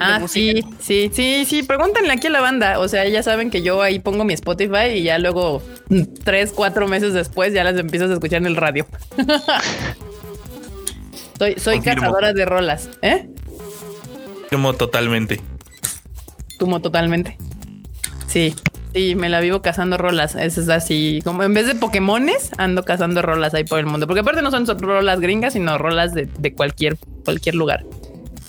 Ah, 0.01 0.20
sí, 0.26 0.64
sí, 0.80 1.11
sí, 1.12 1.45
sí. 1.47 1.62
Pregúntenle 1.62 2.12
aquí 2.12 2.26
a 2.26 2.30
la 2.30 2.41
banda. 2.41 2.78
O 2.80 2.89
sea, 2.89 3.07
ya 3.09 3.22
saben 3.22 3.51
que 3.51 3.62
yo 3.62 3.82
ahí 3.82 3.99
pongo 3.99 4.24
mi 4.24 4.35
Spotify 4.35 4.89
y 4.95 5.03
ya 5.03 5.18
luego 5.18 5.62
mm, 5.89 6.03
tres, 6.24 6.53
cuatro 6.53 6.89
meses 6.89 7.12
después 7.14 7.53
ya 7.53 7.64
las 7.64 7.76
empiezas 7.78 8.11
a 8.11 8.14
escuchar 8.14 8.39
en 8.39 8.47
el 8.47 8.57
radio. 8.57 8.87
soy 11.39 11.55
soy 11.59 11.80
cazadora 11.80 12.32
de 12.32 12.45
rolas, 12.45 12.91
¿eh? 13.03 13.28
Como 14.51 14.74
totalmente. 14.74 15.41
Como 16.59 16.80
totalmente. 16.80 17.37
Sí. 18.26 18.55
Sí, 18.95 19.16
me 19.16 19.28
la 19.28 19.40
vivo 19.40 19.61
cazando 19.61 19.99
rolas. 19.99 20.36
Es 20.36 20.57
así, 20.68 21.20
como 21.24 21.42
en 21.42 21.53
vez 21.53 21.66
de 21.66 21.74
Pokémones, 21.74 22.51
ando 22.59 22.84
cazando 22.84 23.22
rolas 23.22 23.53
ahí 23.53 23.64
por 23.64 23.80
el 23.80 23.86
mundo. 23.86 24.07
Porque 24.07 24.20
aparte 24.20 24.40
no 24.40 24.53
son 24.53 24.66
rolas 24.78 25.18
gringas, 25.18 25.55
sino 25.55 25.76
rolas 25.78 26.14
de, 26.14 26.55
cualquier, 26.55 26.97
cualquier 27.24 27.57
lugar. 27.57 27.84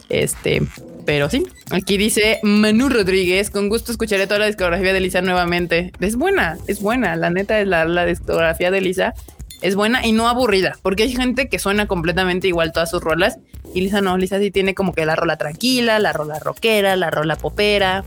Este, 0.10 0.62
pero 1.04 1.32
sí. 1.32 1.48
Aquí 1.72 1.98
dice 1.98 2.40
Manu 2.44 2.90
Rodríguez. 2.90 3.50
Con 3.50 3.70
gusto 3.70 3.92
escucharé 3.92 4.28
toda 4.28 4.42
la 4.42 4.46
discografía 4.46 4.94
de 4.94 5.00
Lisa 5.00 5.22
nuevamente. 5.22 5.92
Es 6.00 6.16
buena, 6.16 6.60
es 6.68 6.80
buena. 6.80 7.16
La 7.16 7.32
neta 7.32 7.60
es 7.60 7.68
la, 7.68 7.86
la 7.86 8.06
discografía 8.06 8.70
de 8.70 8.82
Lisa. 8.82 9.16
Es 9.64 9.74
buena 9.74 10.06
y 10.06 10.12
no 10.12 10.28
aburrida, 10.28 10.78
porque 10.84 11.04
hay 11.04 11.16
gente 11.16 11.50
que 11.50 11.58
suena 11.58 11.88
completamente 11.88 12.48
igual 12.48 12.72
todas 12.72 12.92
sus 12.92 13.02
rolas. 13.02 13.40
Y 13.74 13.82
Lisa 13.82 14.00
no, 14.00 14.16
Lisa 14.16 14.38
sí 14.38 14.52
tiene 14.52 14.76
como 14.76 14.94
que 14.94 15.08
la 15.08 15.16
rola 15.16 15.38
tranquila, 15.38 15.98
la 15.98 16.14
rola 16.14 16.38
rockera, 16.38 16.96
la 16.96 17.10
rola 17.10 17.36
popera. 17.36 18.04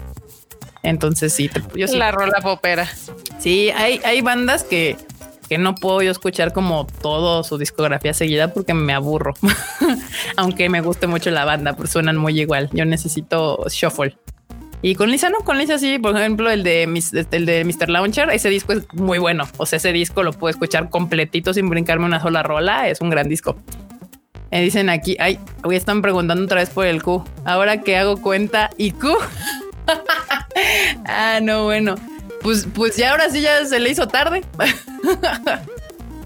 Entonces 0.83 1.33
sí, 1.33 1.51
yo 1.75 1.89
sí. 1.89 1.97
La 1.97 2.11
rola 2.11 2.41
popera. 2.41 2.89
Sí, 3.39 3.71
hay, 3.71 4.01
hay 4.05 4.21
bandas 4.21 4.65
que 4.65 4.97
que 5.49 5.59
no 5.59 5.75
puedo 5.75 6.03
yo 6.03 6.11
escuchar 6.11 6.53
como 6.53 6.87
todo 6.87 7.43
su 7.43 7.57
discografía 7.57 8.13
seguida 8.13 8.53
porque 8.53 8.75
me 8.75 8.93
aburro. 8.93 9.35
Aunque 10.37 10.69
me 10.69 10.81
guste 10.81 11.07
mucho 11.07 11.31
la 11.31 11.45
banda, 11.45 11.75
pues 11.75 11.91
suenan 11.91 12.17
muy 12.17 12.39
igual. 12.39 12.69
Yo 12.73 12.85
necesito 12.85 13.65
shuffle. 13.71 14.17
Y 14.81 14.95
con 14.95 15.11
Lisa 15.11 15.29
no, 15.31 15.39
con 15.39 15.59
Lisa 15.59 15.79
sí, 15.79 15.99
por 15.99 16.17
ejemplo, 16.17 16.51
el 16.51 16.63
de, 16.63 16.85
el 16.85 17.47
de 17.47 17.65
Mr. 17.65 17.89
Launcher, 17.89 18.31
ese 18.31 18.49
disco 18.49 18.75
es 18.75 18.87
muy 18.93 19.19
bueno. 19.19 19.49
O 19.57 19.67
sea, 19.67 19.79
ese 19.79 19.93
disco 19.93 20.23
lo 20.23 20.33
puedo 20.33 20.51
escuchar 20.51 20.89
completito 20.91 21.53
sin 21.53 21.69
brincarme 21.69 22.05
una 22.05 22.21
sola 22.21 22.43
rola. 22.43 22.89
Es 22.89 23.01
un 23.01 23.11
gran 23.11 23.29
disco. 23.29 23.57
Me 24.51 24.63
dicen 24.63 24.89
aquí, 24.89 25.17
ay, 25.19 25.39
hoy 25.65 25.77
están 25.77 26.01
preguntando 26.01 26.45
otra 26.45 26.61
vez 26.61 26.71
por 26.71 26.87
el 26.87 27.03
Q. 27.03 27.25
Ahora 27.45 27.81
que 27.81 27.97
hago 27.97 28.21
cuenta 28.21 28.71
y 28.77 28.93
Q. 28.93 29.17
ah, 31.07 31.41
no, 31.43 31.65
bueno. 31.65 31.97
Pues, 32.43 32.67
pues 32.73 32.97
ya 32.97 33.11
ahora 33.11 33.31
sí 33.31 33.41
ya 33.41 33.65
se 33.65 33.81
le 33.81 33.91
hizo 33.91 34.07
tarde. 34.09 34.43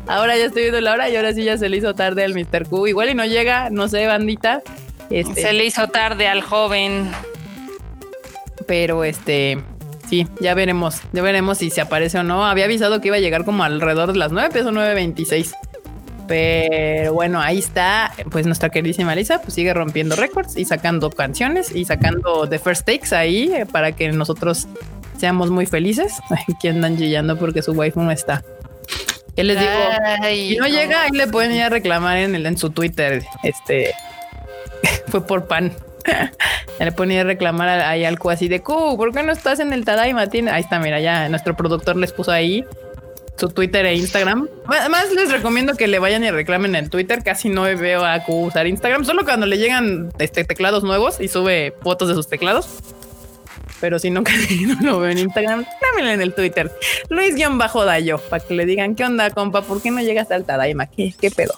ahora 0.06 0.36
ya 0.36 0.46
estoy 0.46 0.62
viendo 0.62 0.80
la 0.80 0.92
hora 0.92 1.08
y 1.08 1.16
ahora 1.16 1.32
sí 1.32 1.44
ya 1.44 1.56
se 1.56 1.68
le 1.68 1.78
hizo 1.78 1.94
tarde 1.94 2.24
al 2.24 2.34
Mr. 2.34 2.68
Q. 2.68 2.86
Igual 2.86 3.10
y 3.10 3.14
no 3.14 3.24
llega, 3.24 3.70
no 3.70 3.88
sé, 3.88 4.06
bandita. 4.06 4.62
Este, 5.10 5.42
se 5.42 5.52
le 5.52 5.64
hizo 5.64 5.88
tarde 5.88 6.28
al 6.28 6.42
joven. 6.42 7.10
Pero 8.66 9.04
este, 9.04 9.58
sí, 10.08 10.26
ya 10.40 10.54
veremos, 10.54 11.00
ya 11.12 11.22
veremos 11.22 11.58
si 11.58 11.70
se 11.70 11.80
aparece 11.80 12.18
o 12.18 12.22
no. 12.22 12.46
Había 12.46 12.66
avisado 12.66 13.00
que 13.00 13.08
iba 13.08 13.16
a 13.16 13.20
llegar 13.20 13.44
como 13.44 13.64
alrededor 13.64 14.12
de 14.12 14.18
las 14.18 14.32
9, 14.32 14.50
peso 14.50 14.70
9.26. 14.70 15.52
Pero 16.32 17.12
bueno, 17.12 17.42
ahí 17.42 17.58
está, 17.58 18.10
pues 18.30 18.46
nuestra 18.46 18.70
queridísima 18.70 19.14
Lisa, 19.14 19.42
pues 19.42 19.52
sigue 19.52 19.74
rompiendo 19.74 20.16
récords 20.16 20.56
y 20.56 20.64
sacando 20.64 21.10
canciones 21.10 21.76
y 21.76 21.84
sacando 21.84 22.48
The 22.48 22.58
First 22.58 22.86
Takes 22.86 23.14
ahí 23.14 23.52
eh, 23.52 23.66
para 23.66 23.92
que 23.92 24.10
nosotros 24.12 24.66
seamos 25.18 25.50
muy 25.50 25.66
felices. 25.66 26.20
Aquí 26.56 26.68
andan 26.68 26.96
chillando 26.96 27.38
porque 27.38 27.60
su 27.60 27.72
wife 27.72 28.00
no 28.00 28.10
está. 28.10 28.42
¿Qué 29.36 29.44
les 29.44 29.58
digo? 29.58 29.70
si 30.22 30.56
no, 30.56 30.68
llega, 30.68 31.02
ahí 31.02 31.10
le 31.10 31.26
pueden 31.26 31.52
ir 31.52 31.64
a 31.64 31.68
reclamar 31.68 32.16
en, 32.16 32.34
el, 32.34 32.46
en 32.46 32.56
su 32.56 32.70
Twitter. 32.70 33.22
Este 33.42 33.92
fue 35.08 35.26
por 35.26 35.46
pan. 35.46 35.70
le 36.80 36.92
ponía 36.92 37.20
a 37.20 37.24
reclamar 37.24 37.68
ahí 37.68 38.06
algo 38.06 38.30
así 38.30 38.48
de 38.48 38.62
Q, 38.62 38.96
¿por 38.96 39.12
qué 39.12 39.22
no 39.22 39.32
estás 39.32 39.60
en 39.60 39.74
el 39.74 39.84
Tadaima? 39.84 40.22
Ahí 40.22 40.62
está, 40.62 40.78
mira, 40.78 40.98
ya 40.98 41.28
nuestro 41.28 41.54
productor 41.54 41.96
les 41.96 42.10
puso 42.10 42.32
ahí 42.32 42.64
su 43.36 43.48
Twitter 43.48 43.86
e 43.86 43.94
Instagram. 43.94 44.48
Además, 44.66 45.12
les 45.14 45.30
recomiendo 45.30 45.74
que 45.74 45.88
le 45.88 45.98
vayan 45.98 46.24
y 46.24 46.30
reclamen 46.30 46.74
en 46.76 46.90
Twitter. 46.90 47.22
Casi 47.24 47.48
no 47.48 47.62
veo 47.62 48.04
a 48.04 48.20
Q 48.24 48.32
usar 48.46 48.66
Instagram, 48.66 49.04
solo 49.04 49.24
cuando 49.24 49.46
le 49.46 49.58
llegan 49.58 50.12
este, 50.18 50.44
teclados 50.44 50.84
nuevos 50.84 51.20
y 51.20 51.28
sube 51.28 51.74
fotos 51.82 52.08
de 52.08 52.14
sus 52.14 52.28
teclados. 52.28 52.68
Pero 53.80 53.98
si 53.98 54.10
no, 54.10 54.22
casi 54.22 54.64
no 54.66 54.76
lo 54.80 55.00
veo 55.00 55.10
en 55.10 55.18
Instagram, 55.18 55.64
dámelo 55.80 56.10
en 56.12 56.20
el 56.20 56.34
Twitter. 56.34 56.70
Luis-Dayo, 57.08 58.18
para 58.18 58.44
que 58.44 58.54
le 58.54 58.66
digan, 58.66 58.94
¿qué 58.94 59.04
onda, 59.04 59.30
compa? 59.30 59.62
¿Por 59.62 59.82
qué 59.82 59.90
no 59.90 60.00
llegas 60.00 60.30
al 60.30 60.44
Tadaima? 60.44 60.86
¿Qué, 60.86 61.14
qué 61.20 61.30
pedo? 61.30 61.54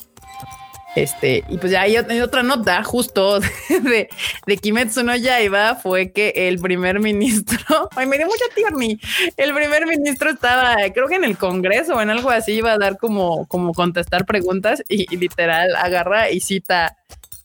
Este, 0.95 1.43
y 1.49 1.59
pues 1.59 1.73
ya 1.73 1.83
hay 1.83 1.97
otra 1.97 2.45
nota 2.45 2.85
justo 2.85 3.41
de, 3.69 4.09
de 4.47 4.57
Kimetsu 4.57 5.03
no 5.03 5.17
Yaiba 5.17 5.75
fue 5.75 6.13
que 6.13 6.33
el 6.37 6.61
primer 6.61 7.01
ministro, 7.01 7.89
ay, 7.97 8.07
me 8.07 8.17
dio 8.17 8.27
mucha 8.27 8.45
tierni, 8.55 9.01
el 9.37 9.53
primer 9.53 9.87
ministro 9.87 10.31
estaba, 10.31 10.77
creo 10.95 11.09
que 11.09 11.17
en 11.17 11.25
el 11.25 11.37
Congreso 11.37 11.95
o 11.95 12.01
en 12.01 12.11
algo 12.11 12.31
así, 12.31 12.53
iba 12.53 12.73
a 12.73 12.79
dar 12.79 12.97
como, 12.97 13.47
como 13.47 13.75
contestar 13.75 14.25
preguntas 14.25 14.85
y, 14.89 15.05
literal 15.17 15.75
agarra 15.77 16.31
y 16.31 16.41
cita 16.41 16.97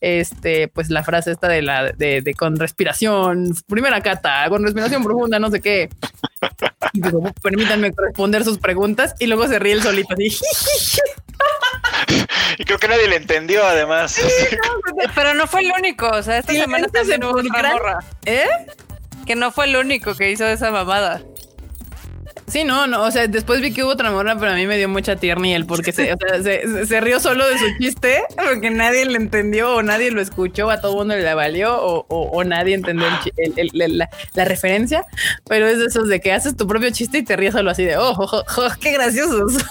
este, 0.01 0.67
pues 0.67 0.89
la 0.89 1.03
frase 1.03 1.31
esta 1.31 1.47
de 1.47 1.61
la 1.61 1.91
de, 1.91 2.33
con 2.37 2.57
respiración, 2.57 3.55
primera 3.67 4.01
cata, 4.01 4.47
con 4.49 4.63
respiración 4.63 5.03
profunda, 5.03 5.39
no 5.39 5.49
sé 5.49 5.59
qué. 5.59 5.89
permítanme 7.41 7.91
responder 7.95 8.43
sus 8.43 8.59
preguntas 8.59 9.15
y 9.19 9.27
luego 9.27 9.47
se 9.47 9.59
ríe 9.59 9.73
el 9.73 9.81
solito 9.81 10.13
así. 10.13 10.29
y 12.57 12.65
creo 12.65 12.79
que 12.79 12.87
nadie 12.87 13.07
le 13.07 13.15
entendió, 13.15 13.65
además. 13.65 14.19
pero 15.15 15.33
no 15.33 15.47
fue 15.47 15.61
el 15.61 15.71
único. 15.71 16.07
O 16.09 16.23
sea, 16.23 16.37
esta 16.37 16.53
semana 16.53 16.87
también 16.87 17.23
hubo 17.23 17.39
otra 17.39 17.71
morra. 17.73 17.99
¿Eh? 18.25 18.47
Que 19.25 19.35
no 19.35 19.51
fue 19.51 19.65
el 19.65 19.75
único 19.75 20.15
que 20.15 20.31
hizo 20.31 20.45
esa 20.45 20.71
mamada. 20.71 21.21
Sí, 22.49 22.63
no, 22.63 22.87
no, 22.87 23.03
o 23.03 23.11
sea, 23.11 23.27
después 23.27 23.61
vi 23.61 23.73
que 23.73 23.83
hubo 23.83 23.91
otra 23.91 24.11
morra, 24.11 24.37
pero 24.37 24.51
a 24.51 24.55
mí 24.55 24.65
me 24.65 24.77
dio 24.77 24.89
mucha 24.89 25.15
tierna 25.15 25.47
y 25.47 25.53
él 25.53 25.65
porque 25.65 25.91
se, 25.91 26.13
o 26.13 26.17
sea, 26.17 26.85
se, 26.85 27.01
rió 27.01 27.19
solo 27.19 27.47
de 27.47 27.57
su 27.57 27.65
chiste, 27.79 28.23
porque 28.35 28.69
nadie 28.69 29.05
le 29.05 29.17
entendió 29.17 29.75
o 29.75 29.83
nadie 29.83 30.11
lo 30.11 30.21
escuchó, 30.21 30.69
a 30.69 30.81
todo 30.81 30.95
mundo 30.95 31.15
le 31.15 31.33
valió 31.33 31.77
o, 31.79 32.05
o, 32.09 32.43
nadie 32.43 32.75
entendió 32.75 33.07
la, 33.83 34.09
referencia, 34.45 35.05
pero 35.47 35.67
es 35.67 35.79
de 35.79 35.85
esos 35.85 36.07
de 36.07 36.19
que 36.19 36.31
haces 36.31 36.57
tu 36.57 36.67
propio 36.67 36.89
chiste 36.91 37.19
y 37.19 37.23
te 37.23 37.35
ríes 37.35 37.53
solo 37.53 37.71
así 37.71 37.83
de, 37.83 37.97
oh, 37.97 38.13
oh, 38.17 38.43
oh 38.57 38.69
qué 38.81 38.91
graciosos. 38.93 39.63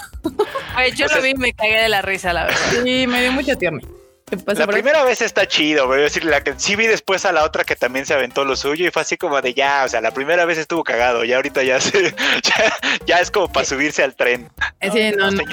Ay, 0.75 0.91
yo 0.95 1.07
lo 1.15 1.21
vi 1.21 1.31
y 1.31 1.35
me 1.35 1.53
cagué 1.53 1.81
de 1.81 1.89
la 1.89 2.01
risa, 2.01 2.33
la 2.33 2.45
verdad. 2.45 2.59
Sí, 2.83 3.07
me 3.07 3.21
dio 3.21 3.31
mucha 3.31 3.55
tierna 3.55 3.81
la 4.45 4.67
primera 4.67 5.03
vez 5.03 5.21
está 5.21 5.47
chido, 5.47 5.89
pero 5.89 6.03
decir, 6.03 6.25
la 6.25 6.41
que 6.41 6.53
sí 6.57 6.75
vi 6.75 6.87
después 6.87 7.25
a 7.25 7.31
la 7.31 7.43
otra 7.43 7.63
que 7.63 7.75
también 7.75 8.05
se 8.05 8.13
aventó 8.13 8.45
lo 8.45 8.55
suyo 8.55 8.87
y 8.87 8.91
fue 8.91 9.01
así 9.01 9.17
como 9.17 9.41
de 9.41 9.53
ya, 9.53 9.83
o 9.85 9.87
sea, 9.87 10.01
la 10.01 10.11
primera 10.11 10.45
vez 10.45 10.57
estuvo 10.57 10.83
cagado, 10.83 11.23
y 11.23 11.33
ahorita 11.33 11.63
ya 11.63 11.79
se, 11.79 12.13
ya, 13.05 13.19
es 13.19 13.31
como 13.31 13.51
para 13.51 13.65
subirse 13.65 14.03
al 14.03 14.15
tren. 14.15 14.49
Eh, 14.81 14.89
sí, 14.91 15.17
no, 15.17 15.31
no, 15.31 15.43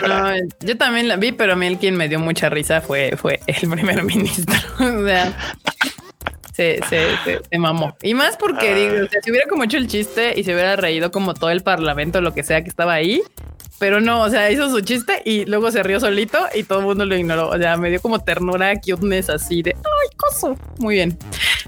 yo 0.61 0.77
también 0.77 1.09
la 1.09 1.17
vi, 1.17 1.33
pero 1.33 1.55
a 1.55 1.57
mí 1.57 1.67
el 1.67 1.79
quien 1.79 1.97
me 1.97 2.09
dio 2.09 2.19
mucha 2.19 2.49
risa 2.49 2.81
fue, 2.81 3.17
fue 3.17 3.41
el 3.47 3.71
primer 3.71 4.03
ministro. 4.03 4.57
o 4.79 5.05
sea, 5.05 5.37
se, 6.57 6.81
se, 6.89 7.43
se, 7.51 7.59
mamó. 7.59 7.95
Y 8.03 8.15
más 8.15 8.39
porque 8.39 8.75
digo, 8.75 9.05
o 9.05 9.09
sea, 9.09 9.21
si 9.23 9.31
hubiera 9.31 9.47
como 9.47 9.65
hecho 9.65 9.77
el 9.77 9.89
chiste 9.89 10.33
y 10.39 10.43
se 10.43 10.55
hubiera 10.55 10.75
reído 10.77 11.11
como 11.11 11.35
todo 11.35 11.51
el 11.51 11.63
parlamento, 11.63 12.23
lo 12.23 12.33
que 12.33 12.43
sea 12.43 12.63
que 12.63 12.71
estaba 12.71 12.95
ahí, 12.95 13.23
pero 13.79 14.01
no, 14.01 14.23
o 14.23 14.31
sea, 14.31 14.51
hizo 14.51 14.71
su 14.71 14.81
chiste 14.81 15.21
y 15.27 15.45
luego 15.45 15.71
se 15.71 15.83
rió 15.83 16.01
solito 16.01 16.39
y 16.55 16.63
todo 16.63 16.79
el 16.79 16.87
mundo 16.87 17.05
lo 17.05 17.15
ignoró. 17.15 17.51
O 17.51 17.59
sea, 17.59 17.77
me 17.77 17.91
dio 17.91 18.01
como 18.01 18.21
ternura, 18.21 18.75
cuteness 18.81 19.29
así 19.29 19.63
de 19.63 19.77
ay, 19.77 20.17
coso. 20.17 20.57
Muy 20.79 20.95
bien. 20.95 21.19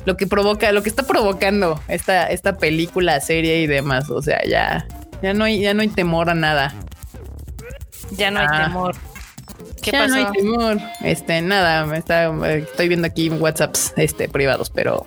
Lo 0.07 0.17
que 0.17 0.27
provoca, 0.27 0.73
lo 0.73 0.83
que 0.83 0.89
está 0.89 1.03
provocando 1.03 1.79
esta, 1.89 2.27
esta 2.29 2.57
película, 2.57 3.21
serie 3.21 3.61
y 3.61 3.67
demás. 3.67 4.09
O 4.09 4.23
sea, 4.23 4.41
ya, 4.47 4.87
ya 5.23 5.35
no 5.35 5.45
hay, 5.45 5.61
ya 5.61 5.75
no 5.75 5.83
hay 5.83 5.89
temor 5.89 6.31
a 6.31 6.35
nada. 6.35 6.75
Ya 8.13 8.31
no 8.31 8.41
hay 8.41 8.47
ah. 8.49 8.65
temor. 8.65 8.97
¿Qué 9.83 9.91
ya 9.91 10.07
no 10.07 10.15
hay 10.15 10.27
temor. 10.33 10.79
Este, 11.03 11.41
nada, 11.43 11.87
me 11.87 11.99
está, 11.99 12.31
estoy 12.57 12.89
viendo 12.89 13.07
aquí 13.07 13.31
WhatsApps 13.31 13.95
este, 13.97 14.29
privados, 14.29 14.71
pero 14.71 15.07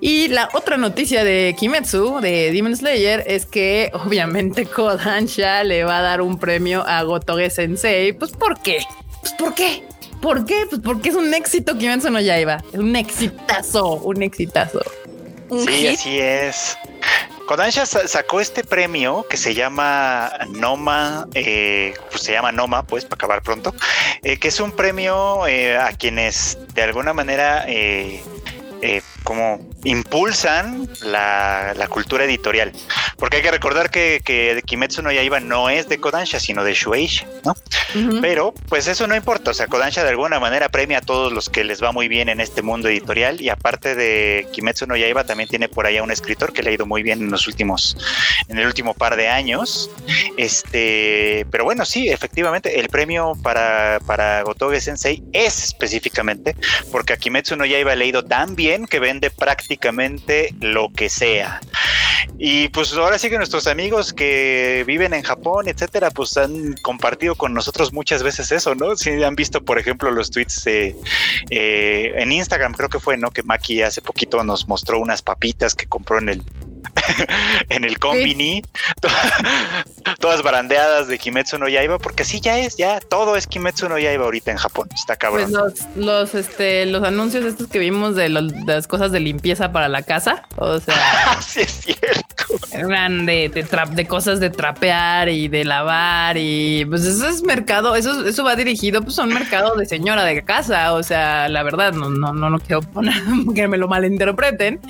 y 0.00 0.28
la 0.28 0.48
otra 0.52 0.76
noticia 0.76 1.24
de 1.24 1.56
Kimetsu, 1.58 2.20
de 2.20 2.52
Demon 2.52 2.76
Slayer, 2.76 3.24
es 3.26 3.46
que 3.46 3.90
obviamente 3.94 4.66
Kodansha 4.74 5.64
le 5.64 5.84
va 5.84 5.98
a 5.98 6.02
dar 6.02 6.20
un 6.20 6.38
premio 6.38 6.84
a 6.86 7.02
Gotoge 7.02 7.50
Sensei. 7.50 8.12
Pues 8.12 8.32
¿por 8.32 8.60
qué? 8.60 8.84
Pues 9.20 9.32
¿por 9.34 9.54
qué? 9.54 9.82
¿Por 10.20 10.44
qué? 10.44 10.66
Pues 10.68 10.80
porque 10.82 11.08
es 11.08 11.14
un 11.14 11.32
éxito 11.32 11.76
Kimetsu 11.78 12.10
no 12.10 12.20
Yaiba. 12.20 12.62
Es 12.72 12.78
un 12.78 12.94
exitazo, 12.94 13.94
un 13.94 14.22
exitazo. 14.22 14.80
sí, 15.66 15.86
así 15.86 16.18
es. 16.18 16.76
Kodansha 17.46 17.86
sacó 17.86 18.40
este 18.40 18.64
premio 18.64 19.24
que 19.30 19.36
se 19.36 19.54
llama 19.54 20.32
Noma, 20.50 21.28
eh, 21.34 21.94
pues 22.10 22.22
se 22.22 22.32
llama 22.32 22.50
Noma, 22.50 22.82
pues 22.82 23.04
para 23.04 23.14
acabar 23.14 23.42
pronto, 23.42 23.72
eh, 24.24 24.38
que 24.38 24.48
es 24.48 24.58
un 24.58 24.72
premio 24.72 25.46
eh, 25.46 25.78
a 25.78 25.92
quienes 25.92 26.58
de 26.74 26.82
alguna 26.82 27.12
manera 27.12 27.64
eh, 27.68 28.20
como 29.26 29.58
impulsan 29.82 30.88
la, 31.02 31.74
cultura 31.90 32.24
editorial. 32.24 32.72
Porque 33.18 33.38
hay 33.38 33.42
que 33.42 33.50
recordar 33.50 33.90
que, 33.90 34.20
que 34.24 34.62
Kimetsu 34.64 35.02
no 35.02 35.10
Yaiba 35.10 35.40
no 35.40 35.68
es 35.68 35.88
de 35.88 35.98
Kodansha, 35.98 36.38
sino 36.38 36.62
de 36.62 36.74
Shueisha, 36.74 37.26
¿no? 37.44 37.54
Pero 38.20 38.54
pues 38.68 38.86
eso 38.86 39.06
no 39.06 39.16
importa, 39.16 39.50
o 39.50 39.54
sea, 39.54 39.66
Kodansha 39.66 40.04
de 40.04 40.10
alguna 40.10 40.38
manera 40.38 40.68
premia 40.68 40.98
a 40.98 41.00
todos 41.00 41.32
los 41.32 41.48
que 41.48 41.64
les 41.64 41.82
va 41.82 41.92
muy 41.92 42.08
bien 42.08 42.28
en 42.28 42.40
este 42.40 42.62
mundo 42.62 42.88
editorial 42.88 43.40
y 43.40 43.48
aparte 43.48 43.94
de 43.94 44.46
Kimetsu 44.52 44.86
no 44.86 44.96
Yaiba 44.96 45.24
también 45.24 45.48
tiene 45.48 45.68
por 45.68 45.86
allá 45.86 46.02
un 46.02 46.10
escritor 46.10 46.52
que 46.52 46.62
le 46.62 46.70
ha 46.70 46.72
ido 46.74 46.86
muy 46.86 47.02
bien 47.02 47.20
en 47.20 47.30
los 47.30 47.48
últimos, 47.48 47.96
en 48.48 48.58
el 48.58 48.66
último 48.66 48.94
par 48.94 49.16
de 49.16 49.28
años. 49.28 49.90
Este, 50.36 51.46
pero 51.50 51.64
bueno, 51.64 51.84
sí, 51.84 52.08
efectivamente, 52.08 52.78
el 52.78 52.88
premio 52.90 53.32
para, 53.42 53.98
para 54.06 54.42
Gotoge 54.42 54.80
Sensei 54.80 55.24
es 55.32 55.64
específicamente 55.64 56.54
porque 56.92 57.14
a 57.14 57.16
Kimetsu 57.16 57.56
no 57.56 57.64
Yaiba 57.64 57.92
ha 57.92 57.96
leído 57.96 58.24
tan 58.24 58.54
bien 58.54 58.86
que 58.86 59.00
vende 59.16 59.30
prácticamente 59.30 60.54
lo 60.60 60.90
que 60.92 61.08
sea. 61.08 61.60
Y 62.38 62.68
pues 62.68 62.92
ahora 62.92 63.18
sí 63.18 63.30
que 63.30 63.38
nuestros 63.38 63.66
amigos 63.66 64.12
que 64.12 64.84
viven 64.86 65.14
en 65.14 65.22
Japón, 65.22 65.68
etcétera, 65.68 66.10
pues 66.10 66.36
han 66.36 66.74
compartido 66.82 67.34
con 67.34 67.54
nosotros 67.54 67.92
muchas 67.92 68.22
veces 68.22 68.52
eso, 68.52 68.74
¿no? 68.74 68.96
Si 68.96 69.22
han 69.22 69.36
visto, 69.36 69.64
por 69.64 69.78
ejemplo, 69.78 70.10
los 70.10 70.30
tweets 70.30 70.66
eh, 70.66 70.94
en 71.50 72.32
Instagram, 72.32 72.74
creo 72.74 72.88
que 72.88 73.00
fue, 73.00 73.16
¿no? 73.16 73.30
Que 73.30 73.42
Maki 73.42 73.82
hace 73.82 74.02
poquito 74.02 74.42
nos 74.44 74.68
mostró 74.68 74.98
unas 75.00 75.22
papitas 75.22 75.74
que 75.74 75.86
compró 75.86 76.18
en 76.18 76.28
el 76.28 76.42
en 77.68 77.84
el 77.84 77.98
combini, 77.98 78.62
todas 80.20 80.42
barandeadas 80.42 81.08
de 81.08 81.18
Kimetsu 81.18 81.58
no 81.58 81.68
Yaiba, 81.68 81.98
porque 81.98 82.22
así 82.22 82.40
ya 82.40 82.58
es, 82.58 82.76
ya 82.76 83.00
todo 83.00 83.36
es 83.36 83.46
Kimetsu 83.46 83.88
no 83.88 83.98
Yaiba 83.98 84.24
ahorita 84.24 84.50
en 84.50 84.58
Japón, 84.58 84.88
está 84.94 85.16
cabrón. 85.16 85.50
Pues 85.50 85.86
los, 85.96 86.34
este, 86.34 86.86
los 86.86 87.02
anuncios 87.02 87.44
estos 87.44 87.68
que 87.68 87.78
vimos 87.78 88.14
de, 88.16 88.28
las 88.28 88.86
cosas 88.86 89.12
de 89.12 89.20
limpieza 89.20 89.72
para 89.72 89.88
la 89.88 90.02
casa, 90.02 90.42
o 90.56 90.78
sea, 90.80 91.40
sí 91.40 91.60
es 91.60 91.72
cierto. 91.72 92.26
eran 92.72 93.26
de, 93.26 93.48
de, 93.48 93.62
trap, 93.62 93.90
de 93.90 94.06
cosas 94.06 94.40
de 94.40 94.50
trapear 94.50 95.28
y 95.28 95.48
de 95.48 95.64
lavar 95.64 96.36
y 96.36 96.84
pues 96.86 97.04
eso 97.04 97.28
es 97.28 97.42
mercado, 97.42 97.96
eso, 97.96 98.26
eso 98.26 98.44
va 98.44 98.56
dirigido 98.56 99.02
pues 99.02 99.18
a 99.18 99.24
un 99.24 99.34
mercado 99.34 99.76
de 99.76 99.86
señora 99.86 100.24
de 100.24 100.44
casa, 100.44 100.92
o 100.92 101.02
sea, 101.02 101.48
la 101.48 101.62
verdad, 101.62 101.92
no, 101.92 102.10
no, 102.10 102.32
no, 102.32 102.50
no 102.50 102.58
quiero 102.58 102.82
poner 102.82 103.14
que 103.54 103.68
me 103.68 103.78
lo 103.78 103.88
malinterpreten, 103.88 104.80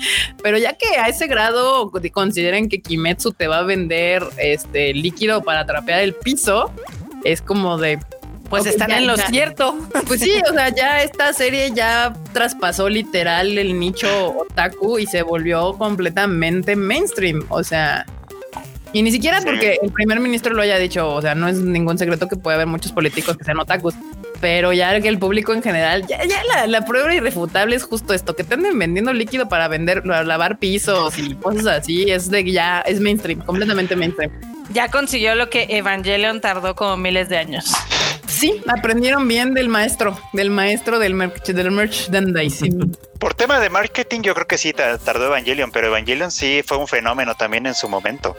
pero 0.41 0.57
ya 0.57 0.73
que 0.73 0.97
a 0.97 1.07
ese 1.07 1.27
grado 1.27 1.89
consideren 2.11 2.69
que 2.69 2.81
Kimetsu 2.81 3.31
te 3.33 3.47
va 3.47 3.59
a 3.59 3.63
vender 3.63 4.23
este 4.37 4.93
líquido 4.93 5.43
para 5.43 5.65
trapear 5.65 6.01
el 6.01 6.13
piso, 6.13 6.71
es 7.23 7.41
como 7.41 7.77
de 7.77 7.99
pues 8.49 8.65
están 8.65 8.91
en 8.91 9.07
lo 9.07 9.17
cierto. 9.17 9.77
Pues 10.07 10.21
sí, 10.21 10.31
o 10.49 10.53
sea, 10.53 10.69
ya 10.69 11.03
esta 11.03 11.33
serie 11.33 11.71
ya 11.73 12.13
traspasó 12.31 12.87
literal 12.87 13.57
el 13.57 13.77
nicho 13.77 14.37
otaku 14.37 14.99
y 14.99 15.05
se 15.05 15.21
volvió 15.21 15.73
completamente 15.77 16.77
mainstream. 16.77 17.45
O 17.49 17.61
sea, 17.61 18.05
y 18.93 19.01
ni 19.01 19.11
siquiera 19.11 19.41
porque 19.41 19.77
el 19.81 19.91
primer 19.91 20.19
ministro 20.19 20.53
lo 20.53 20.61
haya 20.61 20.77
dicho, 20.77 21.13
o 21.13 21.21
sea, 21.21 21.35
no 21.35 21.47
es 21.47 21.57
ningún 21.57 21.97
secreto 21.97 22.27
que 22.27 22.37
puede 22.37 22.55
haber 22.55 22.67
muchos 22.67 22.93
políticos 22.93 23.37
que 23.37 23.43
sean 23.43 23.59
otakus, 23.59 23.95
pero 24.39 24.73
ya 24.73 24.99
que 25.01 25.07
el 25.07 25.19
público 25.19 25.53
en 25.53 25.61
general, 25.61 26.05
ya, 26.07 26.23
ya 26.25 26.67
la, 26.67 26.85
prueba 26.85 27.13
irrefutable 27.13 27.75
es 27.75 27.83
justo 27.83 28.13
esto, 28.13 28.35
que 28.35 28.43
te 28.43 28.55
anden 28.55 28.77
vendiendo 28.77 29.13
líquido 29.13 29.49
para 29.49 29.67
vender, 29.67 30.03
para 30.03 30.23
lavar 30.23 30.59
pisos 30.59 31.17
y 31.17 31.35
cosas 31.35 31.67
así, 31.67 32.11
es 32.11 32.29
de 32.29 32.49
ya 32.51 32.81
es 32.81 32.99
mainstream, 32.99 33.41
completamente 33.41 33.95
mainstream. 33.95 34.31
Ya 34.71 34.89
consiguió 34.89 35.35
lo 35.35 35.49
que 35.49 35.67
Evangelion 35.69 36.41
tardó 36.41 36.75
como 36.75 36.97
miles 36.97 37.29
de 37.29 37.37
años. 37.37 37.73
Sí, 38.27 38.61
aprendieron 38.67 39.27
bien 39.27 39.53
del 39.53 39.69
maestro, 39.69 40.19
del 40.33 40.49
maestro 40.49 40.99
del, 40.99 41.13
merch, 41.13 41.45
del 41.45 41.71
merchandising. 41.71 42.95
Por 43.19 43.33
tema 43.33 43.59
de 43.59 43.69
marketing, 43.69 44.21
yo 44.21 44.35
creo 44.35 44.45
que 44.45 44.57
sí 44.57 44.73
tardó 44.73 45.25
Evangelion, 45.25 45.71
pero 45.71 45.87
Evangelion 45.87 46.29
sí 46.29 46.61
fue 46.65 46.77
un 46.77 46.87
fenómeno 46.87 47.33
también 47.35 47.65
en 47.65 47.73
su 47.73 47.89
momento. 47.89 48.35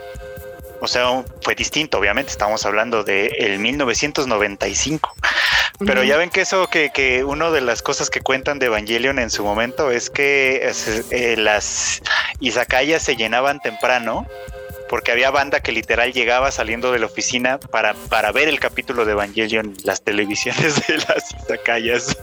O 0.81 0.87
sea, 0.87 1.23
fue 1.41 1.55
distinto, 1.55 1.97
obviamente, 1.97 2.31
estamos 2.31 2.65
hablando 2.65 3.03
de 3.03 3.27
el 3.39 3.59
1995. 3.59 5.13
Pero 5.85 6.03
ya 6.03 6.17
ven 6.17 6.29
que 6.29 6.41
eso, 6.41 6.67
que, 6.67 6.91
que 6.93 7.23
una 7.23 7.51
de 7.51 7.61
las 7.61 7.81
cosas 7.81 8.09
que 8.09 8.21
cuentan 8.21 8.59
de 8.59 8.65
Evangelion 8.65 9.19
en 9.19 9.29
su 9.29 9.43
momento 9.43 9.91
es 9.91 10.09
que 10.09 10.71
eh, 11.11 11.35
las 11.37 12.01
izakayas 12.41 13.01
se 13.01 13.15
llenaban 13.15 13.59
temprano 13.61 14.27
porque 14.89 15.11
había 15.11 15.29
banda 15.29 15.61
que 15.61 15.71
literal 15.71 16.11
llegaba 16.11 16.51
saliendo 16.51 16.91
de 16.91 16.99
la 16.99 17.05
oficina 17.05 17.59
para, 17.59 17.93
para 17.93 18.31
ver 18.31 18.49
el 18.49 18.59
capítulo 18.59 19.05
de 19.05 19.13
Evangelion 19.13 19.75
las 19.83 20.01
televisiones 20.01 20.75
de 20.87 20.97
las 20.97 21.33
izakayas. 21.43 22.17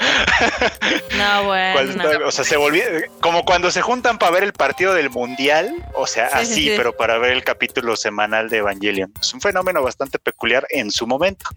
No, 1.16 1.44
bueno. 1.44 2.02
o 2.24 2.30
sea, 2.30 2.44
se 2.44 2.56
volvió 2.56 2.82
como 3.20 3.44
cuando 3.44 3.70
se 3.70 3.82
juntan 3.82 4.18
para 4.18 4.32
ver 4.32 4.44
el 4.44 4.52
partido 4.52 4.94
del 4.94 5.10
mundial, 5.10 5.74
o 5.94 6.06
sea, 6.06 6.26
así, 6.32 6.72
pero 6.76 6.96
para 6.96 7.18
ver 7.18 7.32
el 7.32 7.44
capítulo 7.44 7.96
semanal 7.96 8.48
de 8.48 8.58
Evangelion. 8.58 9.12
Es 9.20 9.34
un 9.34 9.40
fenómeno 9.40 9.82
bastante 9.82 10.18
peculiar 10.18 10.66
en 10.70 10.90
su 10.90 11.06
momento. 11.06 11.50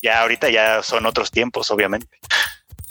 Ya 0.00 0.22
ahorita 0.22 0.50
ya 0.50 0.82
son 0.82 1.06
otros 1.06 1.30
tiempos, 1.30 1.70
obviamente 1.70 2.18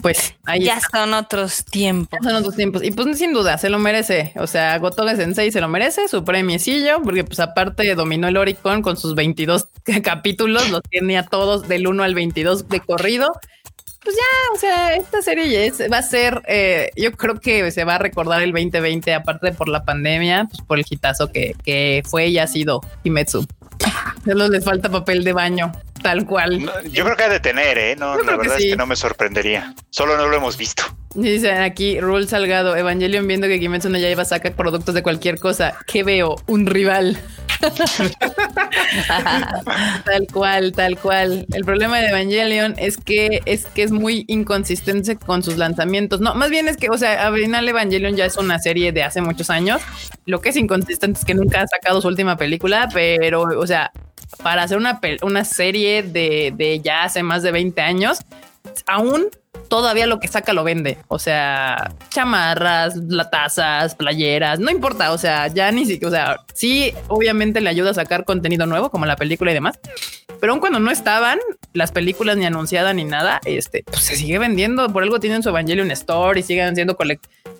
pues 0.01 0.35
ahí 0.45 0.65
ya 0.65 0.79
son 0.79 1.13
otros 1.13 1.63
tiempos. 1.65 2.19
son 2.23 2.35
otros 2.35 2.55
tiempos. 2.55 2.83
Y 2.83 2.91
pues 2.91 3.17
sin 3.17 3.33
duda, 3.33 3.57
se 3.57 3.69
lo 3.69 3.79
merece. 3.79 4.33
O 4.37 4.47
sea, 4.47 4.77
Gotoge 4.79 5.15
Sensei 5.15 5.51
se 5.51 5.61
lo 5.61 5.67
merece, 5.67 6.07
su 6.07 6.23
premiecillo, 6.23 7.01
porque 7.03 7.23
pues 7.23 7.39
aparte 7.39 7.93
dominó 7.95 8.27
el 8.27 8.37
Oricon 8.37 8.81
con 8.81 8.97
sus 8.97 9.15
22 9.15 9.67
capítulos, 10.03 10.69
los 10.69 10.81
tiene 10.89 11.17
a 11.17 11.23
todos 11.23 11.67
del 11.67 11.87
1 11.87 12.03
al 12.03 12.15
22 12.15 12.67
de 12.67 12.79
corrido. 12.79 13.31
Pues 14.03 14.15
ya, 14.15 14.53
o 14.55 14.57
sea, 14.57 14.95
esta 14.95 15.21
serie 15.21 15.71
va 15.91 15.99
a 15.99 16.01
ser, 16.01 16.41
eh, 16.47 16.89
yo 16.95 17.11
creo 17.11 17.39
que 17.39 17.69
se 17.69 17.83
va 17.83 17.95
a 17.95 17.97
recordar 17.99 18.41
el 18.41 18.51
2020, 18.51 19.13
aparte 19.13 19.51
por 19.51 19.69
la 19.69 19.85
pandemia, 19.85 20.47
pues 20.49 20.61
por 20.63 20.79
el 20.79 20.85
hitazo 20.89 21.31
que, 21.31 21.55
que 21.63 22.01
fue 22.05 22.27
y 22.27 22.39
ha 22.39 22.47
sido 22.47 22.81
Kimetsu. 23.03 23.45
Solo 24.25 24.47
les 24.47 24.65
falta 24.65 24.89
papel 24.89 25.23
de 25.23 25.33
baño, 25.33 25.71
tal 26.01 26.25
cual. 26.25 26.59
yo 26.91 27.03
creo 27.03 27.15
que 27.15 27.23
ha 27.23 27.29
de 27.29 27.39
tener, 27.39 27.77
¿eh? 27.77 27.95
No, 27.95 28.21
la 28.21 28.37
verdad 28.37 28.57
es 28.57 28.65
que 28.65 28.75
no 28.75 28.85
me 28.85 28.95
sorprendería. 28.95 29.73
Solo 29.89 30.17
no 30.17 30.27
lo 30.27 30.37
hemos 30.37 30.57
visto. 30.57 30.83
Dicen 31.13 31.57
aquí, 31.57 31.99
Rule 31.99 32.25
Salgado, 32.25 32.75
Evangelion 32.75 33.27
viendo 33.27 33.47
que 33.47 33.59
Kimetsu 33.59 33.89
no 33.89 33.97
Yaiba 33.97 34.23
saca 34.23 34.49
productos 34.51 34.95
de 34.95 35.03
cualquier 35.03 35.39
cosa. 35.39 35.75
¿Qué 35.85 36.03
veo? 36.03 36.37
Un 36.47 36.65
rival. 36.65 37.17
tal 40.05 40.27
cual, 40.31 40.71
tal 40.71 40.97
cual. 40.97 41.45
El 41.53 41.65
problema 41.65 41.99
de 41.99 42.07
Evangelion 42.07 42.75
es 42.77 42.95
que 42.97 43.41
es 43.45 43.65
que 43.65 43.83
es 43.83 43.91
muy 43.91 44.23
inconsistente 44.27 45.17
con 45.17 45.43
sus 45.43 45.57
lanzamientos. 45.57 46.21
No, 46.21 46.33
más 46.33 46.49
bien 46.49 46.69
es 46.69 46.77
que, 46.77 46.89
o 46.89 46.97
sea, 46.97 47.25
Abrinal 47.25 47.67
Evangelion 47.67 48.15
ya 48.15 48.25
es 48.25 48.37
una 48.37 48.57
serie 48.59 48.93
de 48.93 49.03
hace 49.03 49.19
muchos 49.21 49.49
años. 49.49 49.81
Lo 50.25 50.39
que 50.39 50.49
es 50.49 50.55
inconsistente 50.55 51.19
es 51.19 51.25
que 51.25 51.33
nunca 51.33 51.61
ha 51.61 51.67
sacado 51.67 52.01
su 52.01 52.07
última 52.07 52.37
película, 52.37 52.87
pero, 52.93 53.41
o 53.41 53.67
sea, 53.67 53.91
para 54.43 54.63
hacer 54.63 54.77
una, 54.77 54.99
una 55.21 55.45
serie 55.45 56.03
de, 56.03 56.53
de 56.55 56.79
ya 56.79 57.03
hace 57.03 57.23
más 57.23 57.43
de 57.43 57.51
20 57.51 57.81
años, 57.81 58.19
aún 58.87 59.29
todavía 59.71 60.05
lo 60.05 60.19
que 60.19 60.27
saca 60.27 60.51
lo 60.51 60.65
vende. 60.65 60.97
O 61.07 61.17
sea, 61.17 61.93
chamarras, 62.09 62.97
latazas, 62.97 63.95
playeras, 63.95 64.59
no 64.59 64.69
importa. 64.69 65.13
O 65.13 65.17
sea, 65.17 65.47
ya 65.47 65.71
ni 65.71 65.85
siquiera, 65.85 66.07
o 66.07 66.11
sea, 66.11 66.39
sí, 66.53 66.93
obviamente 67.07 67.61
le 67.61 67.69
ayuda 67.69 67.91
a 67.91 67.93
sacar 67.93 68.25
contenido 68.25 68.65
nuevo, 68.65 68.91
como 68.91 69.05
la 69.05 69.15
película 69.15 69.51
y 69.51 69.53
demás. 69.53 69.79
Pero 70.39 70.53
aun 70.53 70.59
cuando 70.59 70.79
no 70.79 70.91
estaban 70.91 71.39
las 71.73 71.91
películas 71.91 72.37
ni 72.37 72.45
anunciadas 72.45 72.93
ni 72.95 73.03
nada, 73.03 73.39
este 73.45 73.83
pues 73.85 74.01
se 74.01 74.15
sigue 74.15 74.39
vendiendo. 74.39 74.91
Por 74.91 75.03
algo 75.03 75.19
tienen 75.19 75.43
su 75.43 75.49
Evangelion 75.49 75.91
Store 75.91 76.39
y 76.39 76.43
siguen 76.43 76.69
haciendo 76.69 76.97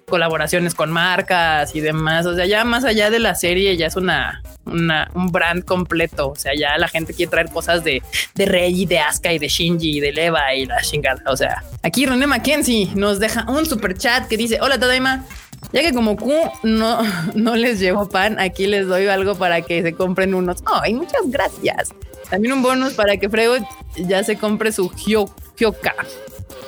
colaboraciones 0.08 0.76
con 0.76 0.92
marcas 0.92 1.76
y 1.76 1.80
demás. 1.80 2.26
O 2.26 2.36
sea, 2.36 2.46
ya 2.46 2.64
más 2.66 2.84
allá 2.84 3.10
de 3.10 3.20
la 3.20 3.36
serie, 3.36 3.78
ya 3.78 3.88
es 3.88 3.96
una, 3.96 4.42
un 4.66 5.32
brand 5.32 5.64
completo. 5.64 6.30
O 6.30 6.36
sea, 6.36 6.54
ya 6.56 6.78
la 6.78 6.88
gente 6.88 7.14
quiere 7.14 7.30
traer 7.30 7.50
cosas 7.50 7.84
de, 7.84 8.02
de 8.36 8.46
Rey, 8.46 8.86
de 8.86 9.00
Asuka 9.00 9.32
y 9.34 9.40
de 9.40 9.48
Shinji 9.48 9.98
y 9.98 10.00
de 10.00 10.12
Leva 10.12 10.54
y 10.54 10.66
la 10.66 10.82
chingada. 10.82 11.22
O 11.28 11.38
sea, 11.38 11.64
aquí 11.84 12.06
René 12.06 12.28
Mackenzie 12.28 12.90
nos 12.96 13.20
deja 13.20 13.46
un 13.50 13.66
super 13.66 13.98
chat 13.98 14.28
que 14.28 14.38
dice: 14.38 14.60
Hola, 14.62 14.80
Tadaima. 14.80 15.24
Ya 15.72 15.82
que 15.82 15.94
como 15.94 16.18
Q 16.18 16.34
no, 16.64 17.02
no 17.36 17.56
les 17.56 17.80
llevo 17.80 18.10
pan, 18.10 18.40
aquí 18.40 18.68
les 18.68 18.88
doy 18.88 19.08
algo 19.08 19.36
para 19.36 19.62
que 19.62 19.82
se 19.82 19.94
compren 19.94 20.34
unos. 20.34 20.64
Ay, 20.66 20.94
muchas 20.94 21.22
gracias. 21.28 21.94
También 22.30 22.54
un 22.54 22.62
bonus 22.62 22.94
para 22.94 23.18
que 23.18 23.30
Frego 23.30 23.56
ya 23.98 24.24
se 24.24 24.38
compre 24.38 24.72
su 24.72 24.90
Hyoka. 24.90 25.96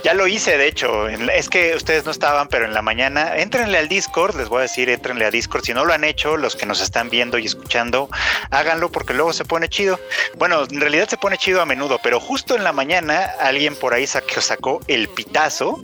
Ya 0.03 0.13
lo 0.13 0.27
hice, 0.27 0.57
de 0.57 0.67
hecho. 0.67 1.07
Es 1.07 1.47
que 1.47 1.75
ustedes 1.75 2.03
no 2.03 2.11
estaban, 2.11 2.49
pero 2.49 2.65
en 2.65 2.73
la 2.73 2.81
mañana, 2.81 3.37
entrenle 3.37 3.77
al 3.77 3.87
Discord, 3.87 4.35
les 4.35 4.49
voy 4.49 4.59
a 4.59 4.61
decir, 4.63 4.89
entrenle 4.89 5.25
a 5.25 5.31
Discord. 5.31 5.63
Si 5.63 5.73
no 5.73 5.85
lo 5.85 5.93
han 5.93 6.03
hecho, 6.03 6.35
los 6.35 6.57
que 6.57 6.65
nos 6.65 6.81
están 6.81 7.09
viendo 7.09 7.37
y 7.37 7.45
escuchando, 7.45 8.09
háganlo 8.51 8.91
porque 8.91 9.13
luego 9.13 9.31
se 9.31 9.45
pone 9.45 9.69
chido. 9.69 9.97
Bueno, 10.37 10.65
en 10.69 10.81
realidad 10.81 11.07
se 11.07 11.15
pone 11.15 11.37
chido 11.37 11.61
a 11.61 11.65
menudo, 11.65 12.01
pero 12.03 12.19
justo 12.19 12.57
en 12.57 12.65
la 12.65 12.73
mañana 12.73 13.31
alguien 13.39 13.77
por 13.77 13.93
ahí 13.93 14.05
sacó, 14.05 14.41
sacó 14.41 14.81
el 14.87 15.07
pitazo, 15.07 15.79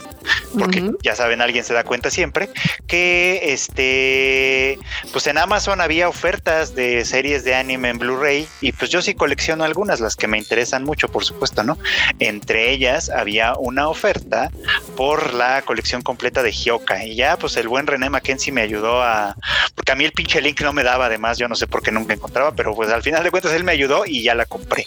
porque 0.58 0.90
ya 1.02 1.14
saben, 1.14 1.40
alguien 1.40 1.64
se 1.64 1.72
da 1.72 1.84
cuenta 1.84 2.10
siempre, 2.10 2.50
que 2.86 3.52
este, 3.54 4.78
pues 5.12 5.26
en 5.28 5.38
Amazon 5.38 5.80
había 5.80 6.10
ofertas 6.10 6.74
de 6.74 7.06
series 7.06 7.42
de 7.44 7.54
anime 7.54 7.88
en 7.88 7.98
Blu-ray 7.98 8.46
y 8.60 8.72
pues 8.72 8.90
yo 8.90 9.00
sí 9.00 9.14
colecciono 9.14 9.64
algunas, 9.64 10.00
las 10.00 10.14
que 10.14 10.26
me 10.26 10.36
interesan 10.36 10.84
mucho, 10.84 11.08
por 11.08 11.24
supuesto, 11.24 11.62
¿no? 11.62 11.78
Entre 12.18 12.70
ellas 12.70 13.08
había 13.08 13.54
una 13.54 13.88
oferta 13.88 14.09
por 14.96 15.34
la 15.34 15.62
colección 15.62 16.02
completa 16.02 16.42
de 16.42 16.52
Hyoka. 16.52 17.04
Y 17.04 17.16
ya, 17.16 17.36
pues 17.38 17.56
el 17.56 17.68
buen 17.68 17.86
René 17.86 18.10
Mackenzie 18.10 18.52
me 18.52 18.62
ayudó 18.62 19.02
a. 19.02 19.36
Porque 19.74 19.92
a 19.92 19.94
mí 19.94 20.04
el 20.04 20.12
pinche 20.12 20.40
link 20.40 20.60
no 20.62 20.72
me 20.72 20.82
daba, 20.82 21.06
además, 21.06 21.38
yo 21.38 21.48
no 21.48 21.54
sé 21.54 21.66
por 21.66 21.82
qué 21.82 21.92
nunca 21.92 22.14
encontraba, 22.14 22.52
pero 22.52 22.74
pues 22.74 22.90
al 22.90 23.02
final 23.02 23.22
de 23.22 23.30
cuentas 23.30 23.52
él 23.52 23.64
me 23.64 23.72
ayudó 23.72 24.04
y 24.06 24.22
ya 24.22 24.34
la 24.34 24.46
compré. 24.46 24.86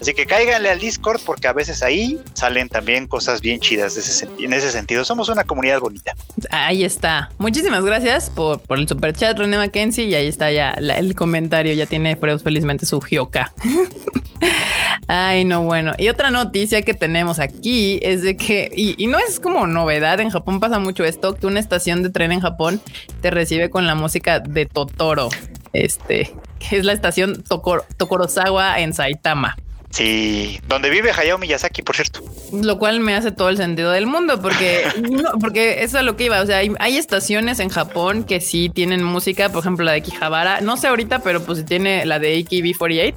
Así 0.00 0.14
que 0.14 0.26
cáiganle 0.26 0.70
al 0.70 0.78
Discord 0.78 1.20
porque 1.24 1.48
a 1.48 1.52
veces 1.52 1.82
ahí 1.82 2.18
salen 2.34 2.68
también 2.68 3.06
cosas 3.06 3.40
bien 3.40 3.60
chidas 3.60 3.96
en 4.38 4.52
ese 4.52 4.70
sentido. 4.70 5.04
Somos 5.04 5.28
una 5.28 5.44
comunidad 5.44 5.80
bonita. 5.80 6.14
Ahí 6.50 6.84
está. 6.84 7.30
Muchísimas 7.38 7.84
gracias 7.84 8.30
por, 8.30 8.60
el 8.70 8.88
super 8.88 9.14
chat, 9.14 9.38
René 9.38 9.56
Mackenzie. 9.56 10.06
Y 10.06 10.14
ahí 10.14 10.26
está 10.26 10.50
ya 10.50 10.70
el 10.72 11.14
comentario. 11.14 11.72
Ya 11.74 11.86
tiene 11.86 12.16
felizmente 12.16 12.86
su 12.86 13.00
Hyoka. 13.00 13.52
Ay, 15.08 15.44
no, 15.44 15.62
bueno. 15.62 15.92
Y 15.98 16.08
otra 16.08 16.30
noticia 16.30 16.82
que 16.82 16.94
tenemos 16.94 17.38
aquí 17.38 17.98
es 18.02 18.22
de 18.22 18.36
que, 18.36 18.61
y, 18.74 19.06
no 19.06 19.18
es 19.18 19.40
como 19.40 19.66
novedad, 19.66 20.20
en 20.20 20.30
Japón 20.30 20.60
pasa 20.60 20.78
mucho 20.78 21.04
esto, 21.04 21.34
que 21.34 21.46
una 21.46 21.60
estación 21.60 22.02
de 22.02 22.10
tren 22.10 22.32
en 22.32 22.40
Japón 22.40 22.80
te 23.20 23.30
recibe 23.30 23.70
con 23.70 23.86
la 23.86 23.94
música 23.94 24.40
de 24.40 24.66
Totoro, 24.66 25.28
este, 25.72 26.34
que 26.58 26.76
es 26.76 26.84
la 26.84 26.92
estación 26.92 27.42
Tokorozawa 27.42 28.80
en 28.80 28.94
Saitama. 28.94 29.56
Sí, 29.90 30.58
donde 30.68 30.88
vive 30.88 31.10
Hayao 31.10 31.36
Miyazaki, 31.36 31.82
por 31.82 31.94
cierto. 31.94 32.22
Lo 32.50 32.78
cual 32.78 33.00
me 33.00 33.14
hace 33.14 33.30
todo 33.30 33.50
el 33.50 33.58
sentido 33.58 33.90
del 33.90 34.06
mundo, 34.06 34.40
porque, 34.40 34.86
porque 35.40 35.82
eso 35.82 35.98
es 35.98 36.04
lo 36.04 36.16
que 36.16 36.24
iba. 36.24 36.40
O 36.40 36.46
sea, 36.46 36.58
hay, 36.58 36.96
estaciones 36.96 37.60
en 37.60 37.68
Japón 37.68 38.24
que 38.24 38.40
sí 38.40 38.70
tienen 38.70 39.04
música, 39.04 39.50
por 39.50 39.60
ejemplo, 39.60 39.84
la 39.84 39.92
de 39.92 40.02
Kihabara. 40.02 40.62
No 40.62 40.78
sé 40.78 40.86
ahorita, 40.86 41.18
pero 41.18 41.42
pues 41.44 41.66
tiene 41.66 42.06
la 42.06 42.18
de 42.18 42.38
AKB48 42.38 43.14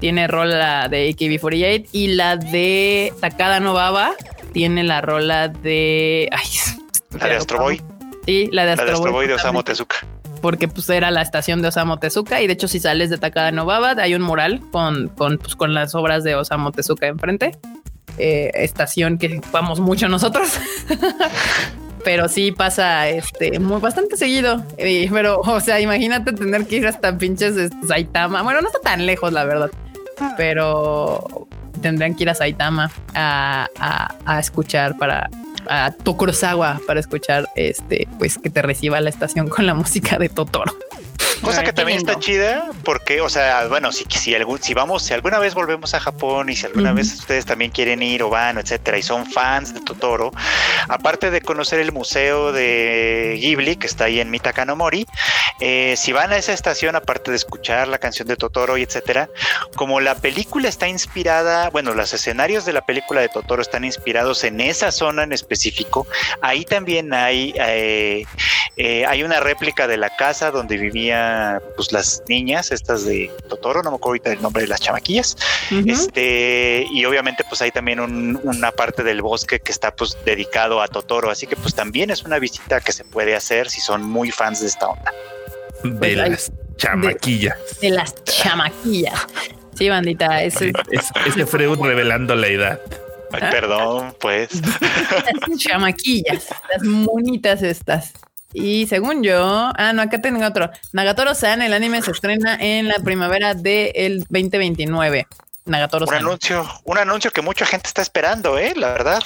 tiene 0.00 0.28
rola 0.28 0.88
de 0.88 1.10
AKB48 1.10 1.88
y 1.92 2.08
la 2.08 2.36
de 2.36 3.12
Takada 3.20 3.60
Novaba 3.60 4.14
tiene 4.52 4.84
la 4.84 5.00
rola 5.00 5.48
de. 5.48 6.28
la 7.18 7.26
de 7.26 7.36
Astro 7.36 7.60
Boy. 7.60 7.82
Sí, 8.26 8.48
la 8.52 8.66
de 8.66 8.72
Astro, 8.72 9.12
Boy. 9.12 9.26
de 9.26 9.34
Osamu 9.34 9.62
Tezuka. 9.62 9.96
porque 10.42 10.68
pues 10.68 10.88
era 10.90 11.10
la 11.10 11.22
estación 11.22 11.62
de 11.62 11.68
Osamu 11.68 11.96
Tezuka 11.96 12.42
y 12.42 12.46
de 12.46 12.52
hecho 12.52 12.68
si 12.68 12.78
sales 12.78 13.10
de 13.10 13.18
Takada 13.18 13.50
Novaba 13.52 13.92
hay 13.98 14.14
un 14.14 14.22
mural 14.22 14.60
con, 14.70 15.08
con, 15.08 15.38
pues, 15.38 15.56
con 15.56 15.72
las 15.74 15.94
obras 15.94 16.24
de 16.24 16.34
Osamu 16.34 16.70
Tezuka 16.72 17.06
enfrente. 17.06 17.58
Eh, 18.18 18.50
estación 18.54 19.16
que 19.16 19.40
vamos 19.52 19.80
mucho 19.80 20.08
nosotros. 20.08 20.50
pero 22.04 22.28
sí 22.28 22.52
pasa 22.52 23.08
este 23.08 23.58
muy 23.58 23.80
bastante 23.80 24.16
seguido. 24.16 24.64
Eh, 24.76 25.08
pero, 25.12 25.40
o 25.40 25.60
sea, 25.60 25.80
imagínate 25.80 26.32
tener 26.32 26.66
que 26.66 26.76
ir 26.76 26.86
hasta 26.86 27.16
pinches 27.16 27.56
este, 27.56 27.86
Saitama. 27.86 28.42
Bueno, 28.42 28.60
no 28.60 28.68
está 28.68 28.80
tan 28.80 29.06
lejos, 29.06 29.32
la 29.32 29.44
verdad, 29.44 29.70
pero 30.36 31.48
tendrían 31.78 32.14
que 32.14 32.24
ir 32.24 32.30
a 32.30 32.34
Saitama 32.34 32.90
a, 33.14 33.68
a, 33.78 34.14
a 34.24 34.38
escuchar 34.40 34.96
para 34.98 35.30
a 35.68 35.90
Tokorozawa 35.90 36.80
para 36.86 37.00
escuchar 37.00 37.48
este, 37.54 38.08
pues 38.18 38.38
que 38.38 38.50
te 38.50 38.62
reciba 38.62 39.00
la 39.00 39.10
estación 39.10 39.48
con 39.48 39.66
la 39.66 39.74
música 39.74 40.18
de 40.18 40.28
Totoro. 40.28 40.72
Cosa 41.42 41.62
que 41.62 41.72
también 41.72 41.98
está 41.98 42.18
chida 42.18 42.70
porque, 42.84 43.20
o 43.20 43.28
sea, 43.28 43.66
bueno, 43.68 43.92
si, 43.92 44.04
si, 44.08 44.34
algún, 44.34 44.60
si 44.60 44.74
vamos, 44.74 45.02
si 45.02 45.14
alguna 45.14 45.38
vez 45.38 45.54
volvemos 45.54 45.94
a 45.94 46.00
Japón 46.00 46.48
y 46.48 46.56
si 46.56 46.66
alguna 46.66 46.92
vez 46.92 47.14
ustedes 47.14 47.46
también 47.46 47.70
quieren 47.70 48.02
ir 48.02 48.22
o 48.22 48.30
van, 48.30 48.58
etcétera, 48.58 48.98
y 48.98 49.02
son 49.02 49.24
fans 49.30 49.72
de 49.72 49.80
Totoro, 49.80 50.32
aparte 50.88 51.30
de 51.30 51.40
conocer 51.40 51.80
el 51.80 51.92
museo 51.92 52.52
de 52.52 53.38
Ghibli 53.40 53.76
que 53.76 53.86
está 53.86 54.04
ahí 54.04 54.20
en 54.20 54.30
Mitakanomori, 54.30 55.06
eh, 55.60 55.94
si 55.96 56.12
van 56.12 56.32
a 56.32 56.36
esa 56.36 56.52
estación, 56.52 56.96
aparte 56.96 57.30
de 57.30 57.36
escuchar 57.36 57.88
la 57.88 57.98
canción 57.98 58.26
de 58.28 58.36
Totoro 58.36 58.76
y 58.76 58.82
etcétera, 58.82 59.28
como 59.76 60.00
la 60.00 60.16
película 60.16 60.68
está 60.68 60.88
inspirada, 60.88 61.70
bueno, 61.70 61.94
los 61.94 62.12
escenarios 62.12 62.64
de 62.64 62.72
la 62.72 62.82
película 62.82 63.20
de 63.20 63.28
Totoro 63.28 63.62
están 63.62 63.84
inspirados 63.84 64.44
en 64.44 64.60
esa 64.60 64.90
zona 64.90 65.22
en 65.22 65.32
específico, 65.32 66.06
ahí 66.42 66.64
también 66.64 67.14
hay, 67.14 67.54
eh, 67.56 68.24
eh, 68.76 69.06
hay 69.06 69.22
una 69.22 69.40
réplica 69.40 69.86
de 69.86 69.96
la 69.96 70.10
casa 70.16 70.50
donde 70.50 70.76
vivía 70.76 71.27
pues 71.76 71.92
las 71.92 72.22
niñas, 72.28 72.70
estas 72.72 73.04
de 73.04 73.30
Totoro, 73.48 73.82
no 73.82 73.90
me 73.90 73.96
acuerdo 73.96 74.10
ahorita 74.10 74.32
el 74.32 74.42
nombre 74.42 74.62
de 74.62 74.68
las 74.68 74.80
chamaquillas. 74.80 75.36
Este, 75.86 76.86
y 76.90 77.04
obviamente, 77.04 77.44
pues 77.48 77.62
hay 77.62 77.70
también 77.70 78.00
una 78.00 78.72
parte 78.72 79.02
del 79.02 79.22
bosque 79.22 79.60
que 79.60 79.72
está 79.72 79.94
pues 79.94 80.16
dedicado 80.24 80.80
a 80.82 80.88
Totoro. 80.88 81.30
Así 81.30 81.46
que 81.46 81.56
pues 81.56 81.74
también 81.74 82.10
es 82.10 82.22
una 82.22 82.38
visita 82.38 82.80
que 82.80 82.92
se 82.92 83.04
puede 83.04 83.34
hacer 83.34 83.70
si 83.70 83.80
son 83.80 84.02
muy 84.02 84.30
fans 84.30 84.60
de 84.60 84.66
esta 84.66 84.88
onda. 84.88 85.12
De 85.84 85.92
pues, 85.92 86.16
las 86.16 86.52
chamaquillas. 86.76 87.80
De, 87.80 87.90
las 87.90 88.14
chamaquillas. 88.24 89.26
Sí, 89.74 89.88
bandita, 89.88 90.42
ese, 90.42 90.72
ese 90.90 91.46
Freud 91.46 91.78
revelando 91.80 92.34
la 92.34 92.48
edad. 92.48 92.80
Ay, 93.30 93.42
perdón, 93.50 94.16
pues. 94.20 94.48
Las 94.80 95.58
chamaquillas, 95.58 96.48
las 96.70 96.82
monitas 96.82 97.62
estas. 97.62 98.14
Y 98.52 98.86
según 98.86 99.22
yo, 99.22 99.70
ah, 99.76 99.92
no, 99.92 100.02
acá 100.02 100.20
tengo 100.20 100.44
otro. 100.44 100.70
Nagatoro-san, 100.92 101.62
el 101.62 101.72
anime 101.72 102.02
se 102.02 102.10
estrena 102.10 102.56
en 102.60 102.88
la 102.88 102.98
primavera 103.00 103.54
del 103.54 104.20
2029. 104.28 105.26
Nagatoro-san. 105.66 106.18
Un 106.18 106.26
anuncio, 106.26 106.66
un 106.84 106.98
anuncio 106.98 107.30
que 107.30 107.42
mucha 107.42 107.66
gente 107.66 107.88
está 107.88 108.02
esperando, 108.02 108.58
eh, 108.58 108.72
la 108.74 108.92
verdad 108.92 109.22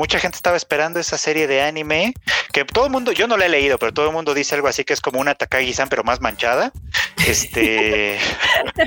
mucha 0.00 0.18
gente 0.18 0.36
estaba 0.36 0.56
esperando 0.56 0.98
esa 0.98 1.18
serie 1.18 1.46
de 1.46 1.60
anime 1.60 2.14
que 2.54 2.64
todo 2.64 2.86
el 2.86 2.90
mundo, 2.90 3.12
yo 3.12 3.28
no 3.28 3.36
la 3.36 3.44
he 3.44 3.48
leído, 3.50 3.76
pero 3.76 3.92
todo 3.92 4.06
el 4.06 4.12
mundo 4.14 4.32
dice 4.32 4.54
algo 4.54 4.66
así 4.66 4.82
que 4.82 4.94
es 4.94 5.00
como 5.02 5.20
una 5.20 5.34
Takagi-san, 5.34 5.90
pero 5.90 6.04
más 6.04 6.22
manchada. 6.22 6.72
Este, 7.26 8.18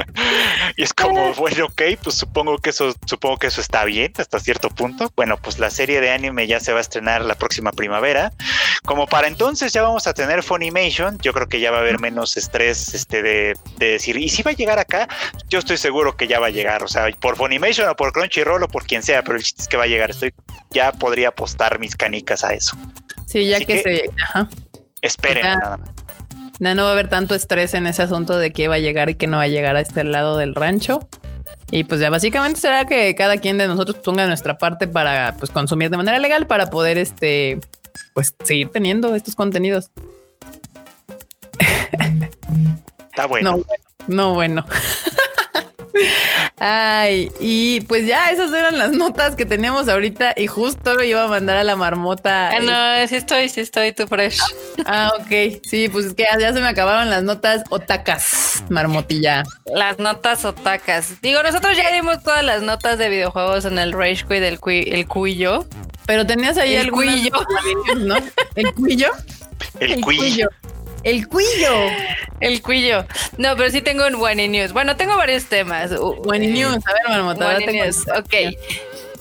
y 0.75 0.81
es 0.81 0.91
como, 0.91 1.35
bueno, 1.35 1.65
ok, 1.65 1.81
pues 2.01 2.15
supongo 2.15 2.57
que 2.57 2.71
eso, 2.71 2.95
supongo 3.05 3.37
que 3.37 3.47
eso 3.47 3.61
está 3.61 3.85
bien 3.85 4.11
hasta 4.17 4.39
cierto 4.39 4.69
punto. 4.69 5.13
Bueno, 5.15 5.37
pues 5.37 5.59
la 5.59 5.69
serie 5.69 6.01
de 6.01 6.09
anime 6.09 6.47
ya 6.47 6.59
se 6.59 6.73
va 6.73 6.79
a 6.79 6.81
estrenar 6.81 7.23
la 7.23 7.35
próxima 7.35 7.71
primavera. 7.71 8.33
Como 8.83 9.05
para 9.05 9.27
entonces 9.27 9.71
ya 9.71 9.83
vamos 9.83 10.07
a 10.07 10.15
tener 10.15 10.41
Funimation, 10.41 11.19
yo 11.19 11.31
creo 11.31 11.47
que 11.47 11.59
ya 11.59 11.69
va 11.69 11.77
a 11.77 11.81
haber 11.81 11.99
menos 11.99 12.37
estrés 12.37 12.95
este 12.95 13.21
de, 13.21 13.53
de 13.77 13.85
decir, 13.91 14.17
¿y 14.17 14.29
si 14.29 14.41
va 14.41 14.49
a 14.49 14.55
llegar 14.55 14.79
acá? 14.79 15.07
Yo 15.47 15.59
estoy 15.59 15.77
seguro 15.77 16.17
que 16.17 16.27
ya 16.27 16.39
va 16.39 16.47
a 16.47 16.49
llegar, 16.49 16.81
o 16.83 16.87
sea, 16.87 17.05
por 17.21 17.37
Funimation 17.37 17.87
o 17.87 17.95
por 17.95 18.11
Crunchyroll 18.13 18.63
o 18.63 18.67
por 18.67 18.87
quien 18.87 19.03
sea, 19.03 19.23
pero 19.23 19.37
el 19.37 19.43
chiste 19.43 19.61
es 19.61 19.67
que 19.67 19.77
va 19.77 19.83
a 19.83 19.87
llegar. 19.87 20.09
Estoy 20.09 20.33
ya 20.71 20.91
podría 21.03 21.27
apostar 21.27 21.79
mis 21.79 21.97
canicas 21.97 22.45
a 22.45 22.53
eso. 22.53 22.77
Sí, 23.27 23.45
ya 23.45 23.59
que, 23.59 23.81
se. 23.83 24.09
Ajá. 24.23 24.47
Esperen 25.01 25.43
nada 25.43 25.75
más. 25.75 25.89
No, 26.61 26.83
va 26.83 26.89
a 26.91 26.91
haber 26.93 27.09
tanto 27.09 27.35
estrés 27.35 27.73
en 27.73 27.87
ese 27.87 28.03
asunto 28.03 28.37
de 28.37 28.53
qué 28.53 28.69
va 28.69 28.75
a 28.75 28.79
llegar 28.79 29.09
y 29.09 29.15
qué 29.15 29.27
no 29.27 29.35
va 29.35 29.43
a 29.43 29.47
llegar 29.49 29.75
a 29.75 29.81
este 29.81 30.05
lado 30.05 30.37
del 30.37 30.55
rancho. 30.55 31.09
Y 31.71 31.83
pues 31.83 31.99
ya 31.99 32.09
básicamente 32.09 32.61
será 32.61 32.85
que 32.85 33.13
cada 33.15 33.35
quien 33.35 33.57
de 33.57 33.67
nosotros 33.67 33.97
ponga 33.97 34.25
nuestra 34.27 34.57
parte 34.57 34.87
para 34.87 35.35
pues 35.37 35.51
consumir 35.51 35.89
de 35.89 35.97
manera 35.97 36.19
legal 36.19 36.47
para 36.47 36.69
poder 36.69 36.97
este 36.97 37.59
pues 38.13 38.33
seguir 38.45 38.69
teniendo 38.69 39.13
estos 39.13 39.35
contenidos. 39.35 39.91
Está 43.11 43.27
bueno. 43.27 43.61
No, 44.07 44.35
bueno. 44.35 44.65
Ay, 46.59 47.31
y 47.39 47.81
pues 47.81 48.05
ya 48.05 48.29
esas 48.29 48.53
eran 48.53 48.77
las 48.77 48.91
notas 48.91 49.35
que 49.35 49.45
teníamos 49.45 49.89
ahorita 49.89 50.33
y 50.37 50.47
justo 50.47 50.93
lo 50.93 51.03
iba 51.03 51.23
a 51.23 51.27
mandar 51.27 51.57
a 51.57 51.63
la 51.63 51.75
marmota. 51.75 52.51
Ah, 52.51 52.59
no, 52.59 53.07
sí 53.07 53.15
estoy, 53.15 53.49
sí 53.49 53.61
estoy, 53.61 53.91
tú 53.91 54.07
fresh. 54.07 54.39
Ah, 54.85 55.11
ok. 55.19 55.61
Sí, 55.63 55.89
pues 55.89 56.05
es 56.05 56.13
que 56.13 56.25
ya, 56.39 56.53
se 56.53 56.61
me 56.61 56.67
acabaron 56.67 57.09
las 57.09 57.23
notas 57.23 57.63
otacas, 57.69 58.63
marmotilla. 58.69 59.43
Las 59.65 59.99
notas 59.99 60.45
otacas. 60.45 61.21
Digo, 61.21 61.41
nosotros 61.43 61.75
ya 61.75 61.91
dimos 61.91 62.21
todas 62.23 62.43
las 62.43 62.61
notas 62.61 62.97
de 62.97 63.09
videojuegos 63.09 63.65
en 63.65 63.79
el 63.79 63.91
Rage 63.91 64.25
Quit, 64.27 64.43
el, 64.43 64.59
el 64.65 65.07
cuillo. 65.07 65.65
Pero 66.05 66.25
tenías 66.25 66.57
ahí 66.57 66.75
el 66.75 66.91
cuillo, 66.91 67.31
¿no? 67.97 68.17
El 68.55 68.73
cuillo. 68.73 69.11
El, 69.79 70.01
cuillo. 70.01 70.49
El 71.03 71.27
cuillo. 71.27 71.89
El 72.39 72.61
cuillo. 72.61 73.05
No, 73.37 73.55
pero 73.55 73.69
sí 73.69 73.81
tengo 73.81 74.07
un 74.07 74.15
One 74.15 74.47
News. 74.47 74.73
Bueno, 74.73 74.95
tengo 74.95 75.17
varios 75.17 75.45
temas. 75.45 75.91
One 75.91 76.47
News. 76.47 76.79
A 76.85 76.93
ver, 76.93 77.09
Marmota. 77.09 77.59
News. 77.59 78.05
Ok. 78.17 78.57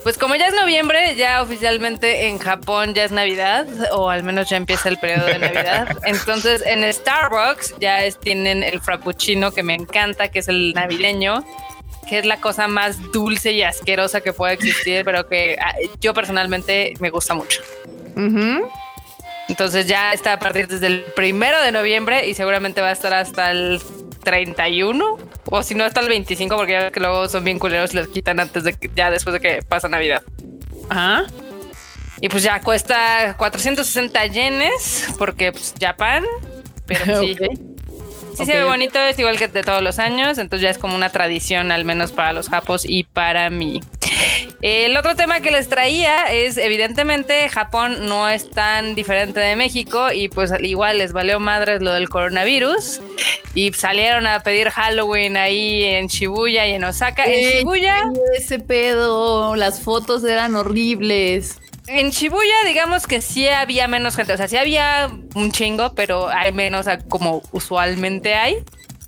Pues 0.03 0.19
como 0.19 0.35
ya 0.35 0.49
es 0.49 0.55
noviembre, 0.55 1.15
ya 1.15 1.43
oficialmente 1.43 2.27
en 2.27 2.39
Japón 2.39 2.93
ya 2.93 3.05
es 3.05 3.13
Navidad, 3.13 3.69
o 3.93 4.11
al 4.11 4.25
menos 4.25 4.51
ya 4.51 4.57
empieza 4.57 4.89
el 4.89 4.99
periodo 4.99 5.27
de 5.27 5.39
Navidad. 5.39 5.97
Entonces 6.05 6.63
en 6.67 6.93
Starbucks 6.93 7.77
ya 7.79 8.11
tienen 8.11 8.65
el 8.65 8.81
frappuccino 8.81 9.53
que 9.53 9.63
me 9.63 9.75
encanta, 9.75 10.29
que 10.29 10.41
es 10.41 10.49
el 10.49 10.73
navideño, 10.75 11.45
que 12.09 12.19
es 12.19 12.27
la 12.27 12.41
cosa 12.41 12.67
más 12.67 13.13
dulce 13.13 13.53
y 13.53 13.63
asquerosa 13.63 14.21
que 14.21 14.33
puede 14.33 14.55
existir, 14.55 15.05
pero 15.05 15.29
que 15.29 15.57
ah, 15.61 15.75
yo 16.01 16.13
personalmente 16.15 16.95
me 16.99 17.11
gusta 17.11 17.35
mucho. 17.35 17.63
Entonces 19.49 19.87
ya 19.87 20.13
está 20.13 20.35
a 20.35 20.39
partir 20.39 20.69
desde 20.69 20.87
el 20.87 21.03
primero 21.17 21.61
de 21.61 21.73
noviembre 21.73 22.29
y 22.29 22.35
seguramente 22.35 22.81
va 22.81 22.89
a 22.89 22.93
estar 22.93 23.13
hasta 23.13 23.51
el 23.51 23.81
31 24.23 25.19
o 25.47 25.63
si 25.63 25.75
no 25.75 25.85
hasta 25.85 26.01
el 26.01 26.09
25 26.09 26.57
porque 26.57 26.73
ya 26.73 26.91
que 26.91 27.01
luego 27.01 27.29
son 27.29 27.45
bien 27.45 27.59
culeros 27.59 27.93
y 27.93 27.97
los 27.97 28.09
quitan 28.09 28.41
antes 28.41 28.65
de 28.65 28.75
que, 28.75 28.91
ya 28.95 29.11
después 29.11 29.35
de 29.35 29.41
que 29.41 29.63
pasa 29.63 29.89
Navidad. 29.89 30.23
Ajá. 30.89 31.27
Y 32.21 32.29
pues 32.29 32.43
ya 32.43 32.61
cuesta 32.61 33.35
460 33.37 34.27
yenes 34.27 35.09
porque 35.19 35.53
pues 35.53 35.75
Japón, 35.79 36.25
pero 36.87 37.21
sí. 37.21 37.37
Sí 38.45 38.53
se 38.53 38.59
ve 38.59 38.65
bonito, 38.65 38.99
es 38.99 39.19
igual 39.19 39.39
que 39.39 39.49
de 39.49 39.63
todos 39.63 39.83
los 39.83 39.99
años, 39.99 40.39
entonces 40.39 40.63
ya 40.63 40.71
es 40.71 40.79
como 40.79 40.95
una 40.95 41.11
tradición 41.11 41.73
al 41.73 41.85
menos 41.85 42.13
para 42.13 42.33
los 42.33 42.49
japos 42.49 42.85
y 42.87 43.05
para 43.05 43.51
mí. 43.51 43.81
El 44.61 44.97
otro 44.97 45.17
tema 45.17 45.41
que 45.41 45.51
les 45.51 45.69
traía 45.69 46.33
es, 46.33 46.57
evidentemente, 46.57 47.49
Japón 47.49 48.07
no 48.09 48.29
es 48.29 48.51
tan 48.51 48.95
diferente 48.95 49.41
de 49.41 49.57
México 49.57 50.13
y 50.13 50.29
pues 50.29 50.53
igual 50.61 50.99
les 50.99 51.13
valió 51.13 51.41
madres 51.41 51.83
lo 51.83 51.93
del 51.93 52.09
coronavirus 52.09 53.01
y 53.55 53.73
salieron 53.73 54.27
a 54.27 54.41
pedir 54.41 54.71
Halloween 54.71 55.37
ahí 55.37 55.85
en 55.85 56.07
Shibuya 56.07 56.67
y 56.67 56.73
en 56.73 56.85
Osaka. 56.85 57.25
en 57.27 57.59
Shibuya... 57.59 57.97
Ese 58.37 58.59
pedo, 58.59 59.57
las 59.57 59.81
fotos 59.81 60.25
eran 60.25 60.55
horribles. 60.55 61.59
En 61.89 62.11
Shibuya, 62.11 62.55
digamos 62.67 63.07
que 63.07 63.21
sí 63.21 63.49
había 63.49 63.89
menos 63.89 64.15
gente, 64.15 64.33
o 64.33 64.37
sea, 64.37 64.47
sí 64.47 64.57
había 64.57 65.11
un 65.35 65.51
chingo, 65.51 65.95
pero 65.95 66.29
hay 66.29 66.53
menos 66.53 66.87
como 67.09 67.43
usualmente 67.51 68.35
hay. 68.35 68.65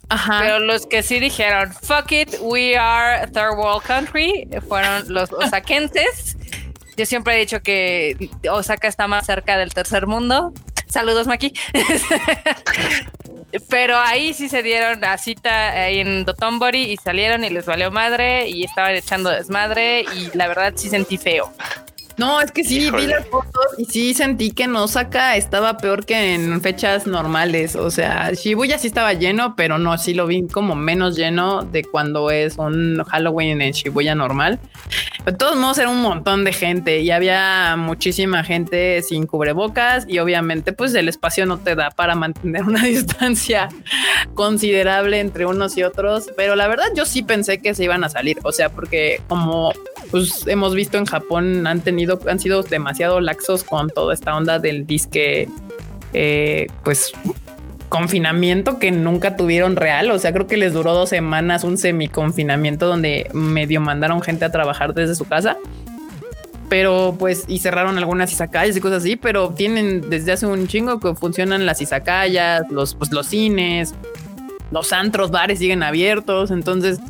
Ajá. 0.09 0.41
Pero 0.43 0.59
los 0.59 0.87
que 0.87 1.03
sí 1.03 1.21
dijeron, 1.21 1.73
fuck 1.73 2.11
it, 2.13 2.35
we 2.41 2.77
are 2.77 3.27
third 3.29 3.57
world 3.57 3.83
country, 3.83 4.49
fueron 4.69 5.13
los 5.13 5.33
osakenses. 5.33 6.37
Yo 6.97 7.07
siempre 7.07 7.35
he 7.35 7.39
dicho 7.39 7.61
que 7.61 8.31
Osaka 8.51 8.89
está 8.89 9.09
más 9.09 9.27
cerca 9.27 9.57
del 9.57 9.73
tercer 9.73 10.07
mundo. 10.07 10.53
Saludos, 10.87 11.27
Maki. 11.27 11.53
Pero 13.69 13.99
ahí 13.99 14.35
sí 14.35 14.49
se 14.49 14.63
dieron 14.63 15.01
la 15.01 15.17
cita 15.19 15.71
ahí 15.71 16.01
en 16.01 16.25
Dotonbori 16.25 16.93
y 16.93 16.97
salieron 16.97 17.45
y 17.45 17.51
les 17.51 17.67
valió 17.67 17.91
madre 17.91 18.49
y 18.49 18.65
estaban 18.65 18.95
echando 18.95 19.31
desmadre 19.31 20.03
y 20.03 20.37
la 20.37 20.49
verdad 20.49 20.73
sí 20.77 20.89
sentí 20.89 21.19
feo. 21.19 21.53
No, 22.17 22.41
es 22.41 22.53
que 22.53 22.63
sí, 22.63 22.91
vi 22.91 23.07
las 23.07 23.27
fotos 23.27 23.67
y 23.77 23.85
sí 23.87 24.15
sentí 24.15 24.53
que 24.53 24.65
en 24.65 24.77
Osaka 24.77 25.37
estaba 25.37 25.79
peor 25.79 26.07
que 26.07 26.35
en 26.35 26.61
fechas 26.61 27.07
normales. 27.07 27.75
O 27.75 27.91
sea, 27.91 28.31
Shibuya 28.33 28.79
sí 28.79 28.87
estaba 28.87 29.15
lleno, 29.15 29.57
pero 29.57 29.79
no, 29.79 29.99
sí 29.99 30.15
lo 30.15 30.27
vi 30.27 30.47
como 30.47 30.77
menos 30.77 31.17
lleno 31.17 31.65
de 31.65 31.83
cuando 31.85 32.31
es 32.31 32.57
un 32.57 33.03
Halloween 33.05 33.61
en 33.61 33.73
Shibuya 33.73 34.15
normal. 34.15 34.61
De 35.25 35.33
todos 35.33 35.57
modos, 35.57 35.79
era 35.79 35.89
un 35.89 36.03
montón 36.03 36.45
de 36.45 36.53
gente 36.53 37.01
y 37.01 37.11
había 37.11 37.77
muchísima 37.77 38.45
gente 38.45 39.03
sin 39.03 39.27
cubrebocas 39.27 40.05
y 40.07 40.19
obviamente 40.19 40.73
pues 40.73 40.95
el 40.95 41.09
espacio 41.09 41.47
no 41.47 41.59
te 41.59 41.75
da 41.75 41.91
para 41.91 42.15
mantener 42.15 42.63
una 42.65 42.83
distancia 42.85 43.69
considerable 44.35 45.21
entre 45.21 45.47
unos 45.47 45.77
y 45.77 45.83
otros. 45.83 46.31
Pero 46.37 46.55
la 46.55 46.69
verdad 46.69 46.87
yo 46.95 47.07
sí 47.07 47.23
pensé 47.23 47.59
que 47.59 47.75
se 47.75 47.85
iban 47.85 48.05
a 48.05 48.09
salir. 48.09 48.39
O 48.43 48.53
sea, 48.53 48.69
porque 48.69 49.21
como 49.29 49.73
pues 50.15 50.47
hemos 50.47 50.77
visto 50.77 50.97
en 50.97 51.07
Japón 51.07 51.67
han 51.67 51.81
tenido, 51.81 52.21
han 52.29 52.39
sido 52.39 52.63
demasiado 52.63 53.21
laxos 53.21 53.65
con 53.65 53.91
toda 53.91 54.15
esta 54.15 54.37
onda 54.37 54.61
del 54.61 54.87
disque, 54.87 55.49
eh, 56.13 56.69
pues 56.85 57.13
confinamiento 57.89 58.79
que 58.79 58.93
nunca 58.93 59.35
tuvieron 59.35 59.75
real. 59.75 60.13
O 60.13 60.19
sea, 60.21 60.33
creo 60.33 60.47
que 60.47 60.57
les 60.57 60.73
duró 60.73 60.95
dos 60.95 61.09
semanas 61.09 61.65
un 61.65 61.79
semiconfinamiento 61.79 62.87
donde 62.87 63.29
medio 63.33 63.81
mandaron 63.81 64.23
gente 64.23 64.45
a 64.45 64.53
trabajar 64.53 64.95
desde 64.95 65.17
su 65.17 65.25
casa. 65.25 65.57
Pero 66.69 67.17
pues, 67.19 67.43
y 67.49 67.59
cerraron 67.59 67.99
algunas 67.99 68.31
izakayas 68.31 68.77
y 68.77 68.81
cosas 68.81 68.99
así, 68.99 69.17
pero 69.17 69.49
tienen 69.51 70.11
desde 70.11 70.31
hace 70.31 70.47
un 70.47 70.69
chingo 70.69 71.01
que 71.01 71.17
funcionan 71.17 71.67
las 71.67 71.81
izakayas, 71.81 72.71
los, 72.71 72.95
pues, 72.95 73.11
los 73.11 73.27
cines, 73.27 73.97
los 74.71 74.93
antros, 74.93 75.33
bares 75.33 75.59
siguen 75.59 75.83
abiertos. 75.83 76.53
Entonces, 76.53 77.01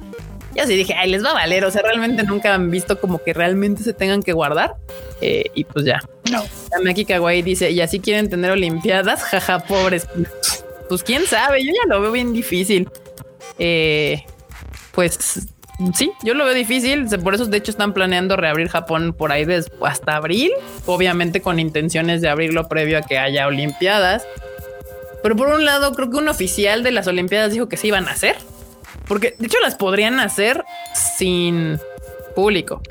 ya 0.55 0.67
sí 0.67 0.77
dije, 0.77 0.95
ay, 0.95 1.11
les 1.11 1.25
va 1.25 1.31
a 1.31 1.35
valer. 1.35 1.65
O 1.65 1.71
sea, 1.71 1.83
realmente 1.83 2.23
nunca 2.23 2.55
han 2.55 2.71
visto 2.71 3.01
como 3.01 3.23
que 3.23 3.33
realmente 3.33 3.83
se 3.83 3.93
tengan 3.93 4.23
que 4.23 4.33
guardar. 4.33 4.75
Eh, 5.21 5.45
y 5.55 5.65
pues 5.65 5.85
ya. 5.85 6.01
No. 6.31 6.43
Maki 6.85 7.05
Kawaii 7.05 7.43
dice, 7.43 7.71
y 7.71 7.81
así 7.81 8.01
quieren 8.01 8.29
tener 8.31 8.51
Olimpiadas, 8.51 9.23
jaja, 9.31 9.61
pobres. 9.61 10.07
Pues 10.89 11.03
quién 11.03 11.25
sabe, 11.27 11.65
yo 11.65 11.71
ya 11.73 11.89
lo 11.95 12.01
veo 12.01 12.13
bien 12.13 12.33
difícil. 12.33 12.89
Eh, 13.59 14.23
pues 14.93 15.19
sí, 15.95 16.13
yo 16.23 16.35
lo 16.35 16.45
veo 16.45 16.55
difícil. 16.55 17.07
Por 17.23 17.35
eso, 17.35 17.47
de 17.47 17.57
hecho, 17.57 17.71
están 17.71 17.93
planeando 17.95 18.37
reabrir 18.37 18.69
Japón 18.69 19.13
por 19.17 19.33
ahí 19.33 19.45
des- 19.45 19.71
hasta 19.83 20.17
abril, 20.17 20.53
obviamente 20.87 21.41
con 21.41 21.59
intenciones 21.59 22.21
de 22.21 22.29
abrirlo 22.29 22.69
previo 22.69 22.99
a 22.99 23.03
que 23.03 23.19
haya 23.19 23.47
Olimpiadas. 23.47 24.27
Pero 25.23 25.37
por 25.37 25.49
un 25.49 25.65
lado, 25.65 25.93
creo 25.95 26.11
que 26.11 26.17
un 26.19 26.29
oficial 26.29 26.83
de 26.83 26.91
las 26.93 27.07
Olimpiadas 27.07 27.53
dijo 27.53 27.67
que 27.69 27.79
se 27.79 27.87
iban 27.87 28.07
a 28.09 28.13
hacer, 28.13 28.37
porque 29.07 29.35
de 29.39 29.47
hecho 29.47 29.59
las 29.61 29.75
podrían 29.75 30.21
hacer 30.21 30.65
sin 30.95 31.79
público, 32.35 32.83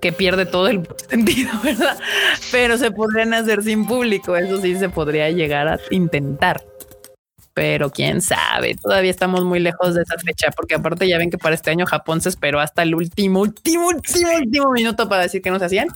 que 0.00 0.12
pierde 0.12 0.46
todo 0.46 0.68
el 0.68 0.88
sentido, 1.08 1.50
¿verdad? 1.62 1.98
Pero 2.50 2.78
se 2.78 2.90
podrían 2.90 3.34
hacer 3.34 3.62
sin 3.62 3.86
público, 3.86 4.36
eso 4.36 4.60
sí 4.60 4.76
se 4.76 4.88
podría 4.88 5.30
llegar 5.30 5.68
a 5.68 5.78
intentar. 5.90 6.64
Pero 7.54 7.90
quién 7.90 8.22
sabe, 8.22 8.76
todavía 8.80 9.10
estamos 9.10 9.42
muy 9.44 9.58
lejos 9.58 9.94
de 9.94 10.02
esa 10.02 10.16
fecha, 10.18 10.52
porque 10.56 10.76
aparte 10.76 11.08
ya 11.08 11.18
ven 11.18 11.28
que 11.28 11.38
para 11.38 11.56
este 11.56 11.72
año 11.72 11.86
Japón 11.86 12.20
se 12.20 12.28
esperó 12.28 12.60
hasta 12.60 12.82
el 12.82 12.94
último, 12.94 13.40
último, 13.40 13.88
último, 13.88 14.30
último 14.36 14.70
minuto 14.70 15.08
para 15.08 15.22
decir 15.22 15.42
que 15.42 15.50
no 15.50 15.58
se 15.58 15.64
hacían 15.64 15.88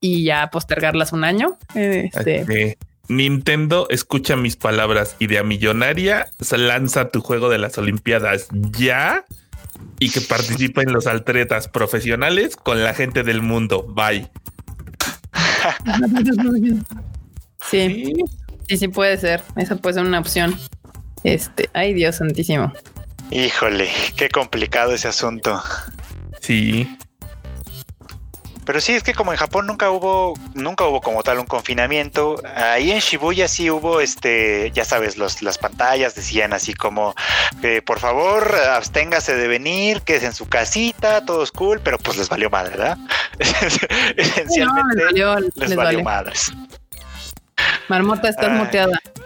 y 0.00 0.24
ya 0.24 0.48
postergarlas 0.50 1.12
un 1.12 1.24
año. 1.24 1.58
Este, 1.74 2.76
Nintendo 3.10 3.88
escucha 3.90 4.36
mis 4.36 4.56
palabras. 4.56 5.16
Idea 5.18 5.42
millonaria, 5.42 6.28
se 6.40 6.56
lanza 6.56 7.10
tu 7.10 7.20
juego 7.20 7.48
de 7.48 7.58
las 7.58 7.76
Olimpiadas 7.76 8.48
ya 8.52 9.24
y 9.98 10.10
que 10.10 10.20
participa 10.20 10.82
en 10.82 10.92
los 10.92 11.06
atletas 11.06 11.68
profesionales 11.68 12.56
con 12.56 12.82
la 12.82 12.94
gente 12.94 13.22
del 13.22 13.42
mundo. 13.42 13.82
Bye. 13.82 14.30
sí, 17.68 18.12
sí, 18.68 18.76
sí 18.76 18.88
puede 18.88 19.16
ser. 19.18 19.42
Esa 19.56 19.76
puede 19.76 19.94
ser 19.94 20.04
una 20.04 20.20
opción. 20.20 20.56
Este, 21.24 21.68
ay 21.74 21.92
Dios 21.92 22.16
santísimo. 22.16 22.72
Híjole, 23.30 23.88
qué 24.16 24.28
complicado 24.28 24.94
ese 24.94 25.08
asunto. 25.08 25.60
Sí. 26.40 26.96
Pero 28.70 28.80
sí, 28.80 28.92
es 28.94 29.02
que 29.02 29.14
como 29.14 29.32
en 29.32 29.36
Japón 29.36 29.66
nunca 29.66 29.90
hubo, 29.90 30.38
nunca 30.54 30.84
hubo 30.84 31.00
como 31.00 31.24
tal 31.24 31.40
un 31.40 31.46
confinamiento. 31.46 32.40
Ahí 32.54 32.92
en 32.92 33.00
Shibuya 33.00 33.48
sí 33.48 33.68
hubo, 33.68 34.00
este, 34.00 34.70
ya 34.70 34.84
sabes, 34.84 35.16
los, 35.16 35.42
las 35.42 35.58
pantallas 35.58 36.14
decían 36.14 36.52
así 36.52 36.72
como, 36.72 37.16
eh, 37.64 37.82
por 37.82 37.98
favor, 37.98 38.54
absténgase 38.54 39.34
de 39.34 39.48
venir, 39.48 40.02
quédese 40.02 40.26
en 40.26 40.34
su 40.34 40.48
casita, 40.48 41.24
todo 41.24 41.42
es 41.42 41.50
cool, 41.50 41.80
pero 41.82 41.98
pues 41.98 42.16
les 42.16 42.28
valió 42.28 42.48
madre, 42.48 42.70
¿verdad? 42.76 42.96
Esencialmente 44.16 44.94
No, 44.94 44.94
les 44.94 45.04
valió, 45.06 45.40
les, 45.40 45.56
les 45.56 45.74
valió 45.74 46.04
madres. 46.04 46.52
Marmota, 47.88 48.28
estás 48.28 48.50
Ay. 48.50 48.56
muteada. 48.58 49.00
Que 49.00 49.16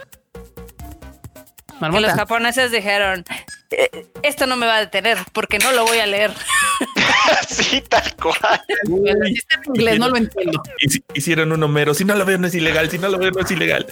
los 1.71 1.81
Marmota. 1.93 2.15
japoneses 2.17 2.71
dijeron, 2.71 3.27
"Eh, 3.71 4.07
esto 4.23 4.47
no 4.47 4.57
me 4.57 4.65
va 4.67 4.77
a 4.77 4.81
detener 4.81 5.19
porque 5.35 5.59
no 5.59 5.71
lo 5.73 5.85
voy 5.85 5.99
a 5.99 6.07
leer. 6.07 6.33
sí, 7.49 7.83
tal 7.89 8.15
cual. 8.17 8.61
El 8.69 9.27
sistema 9.35 9.63
en 9.67 9.71
inglés 9.75 9.99
no 9.99 10.09
lo 10.09 10.17
entiendo. 10.17 10.63
Hici- 10.81 11.03
Hicieron 11.15 11.53
un 11.53 11.63
Homero. 11.63 11.95
Si 11.95 12.05
no 12.05 12.15
lo 12.15 12.25
veo, 12.25 12.39
no 12.39 12.47
es 12.47 12.55
ilegal. 12.55 12.91
Si 12.91 12.99
no 12.99 13.09
lo 13.09 13.19
veo, 13.19 13.31
no 13.31 13.41
es 13.41 13.51
ilegal. 13.51 13.87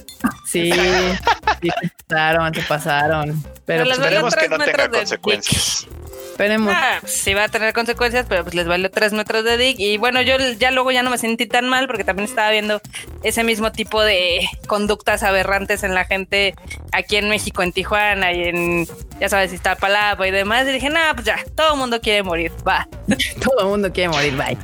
Sí, 0.47 0.71
sí, 0.73 1.69
te 1.71 1.71
pasaron, 2.09 2.53
te 2.53 2.63
pasaron. 2.63 3.43
Pero 3.43 3.63
Pero 3.65 3.85
les 3.85 3.97
pues, 3.99 4.07
Esperemos 4.07 4.35
que 4.37 4.49
no 4.49 4.59
tenga 4.59 4.89
consecuencias. 4.91 5.87
Esperemos. 6.33 6.73
Ah, 6.75 7.01
sí 7.05 7.35
va 7.35 7.45
a 7.45 7.49
tener 7.49 7.73
consecuencias, 7.73 8.27
pero 8.29 8.43
pues 8.43 8.55
les 8.55 8.67
valió 8.67 8.91
tres 8.91 9.13
metros 9.13 9.45
de 9.45 9.57
dick. 9.57 9.79
Y 9.79 9.99
bueno, 9.99 10.23
yo 10.23 10.37
ya 10.59 10.71
luego 10.71 10.91
ya 10.91 11.03
no 11.03 11.11
me 11.11 11.19
sentí 11.19 11.47
tan 11.47 11.69
mal 11.69 11.87
porque 11.87 12.05
también 12.05 12.29
estaba 12.29 12.51
viendo 12.51 12.81
ese 13.23 13.45
mismo 13.45 13.71
tipo 13.73 14.03
de 14.03 14.49
conductas 14.67 15.23
aberrantes 15.23 15.83
en 15.83 15.95
la 15.95 16.05
gente 16.05 16.55
aquí 16.93 17.17
en 17.17 17.29
México, 17.29 17.63
en 17.63 17.73
Tijuana 17.73 18.33
y 18.33 18.45
en, 18.45 18.89
ya 19.21 19.29
sabes, 19.29 19.53
Iztapalapa 19.53 20.27
y 20.27 20.31
demás. 20.31 20.67
Y 20.67 20.73
dije, 20.73 20.91
nada, 20.91 21.15
pues 21.15 21.27
ya, 21.27 21.37
todo 21.55 21.75
el 21.75 21.79
mundo 21.79 22.01
quiere 22.01 22.23
morir, 22.23 22.53
va. 22.67 22.89
Todo 23.43 23.61
el 23.61 23.67
mundo 23.67 23.93
quiere 23.93 24.09
morir, 24.09 24.35
bye. 24.37 24.57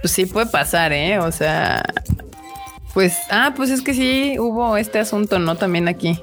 Pues 0.00 0.12
sí 0.12 0.24
puede 0.24 0.46
pasar, 0.46 0.92
¿eh? 0.92 1.18
O 1.18 1.30
sea, 1.30 1.82
pues, 2.94 3.18
ah, 3.30 3.52
pues 3.54 3.70
es 3.70 3.82
que 3.82 3.92
sí 3.92 4.38
hubo 4.38 4.76
este 4.76 4.98
asunto, 4.98 5.38
¿no? 5.38 5.56
También 5.56 5.88
aquí. 5.88 6.22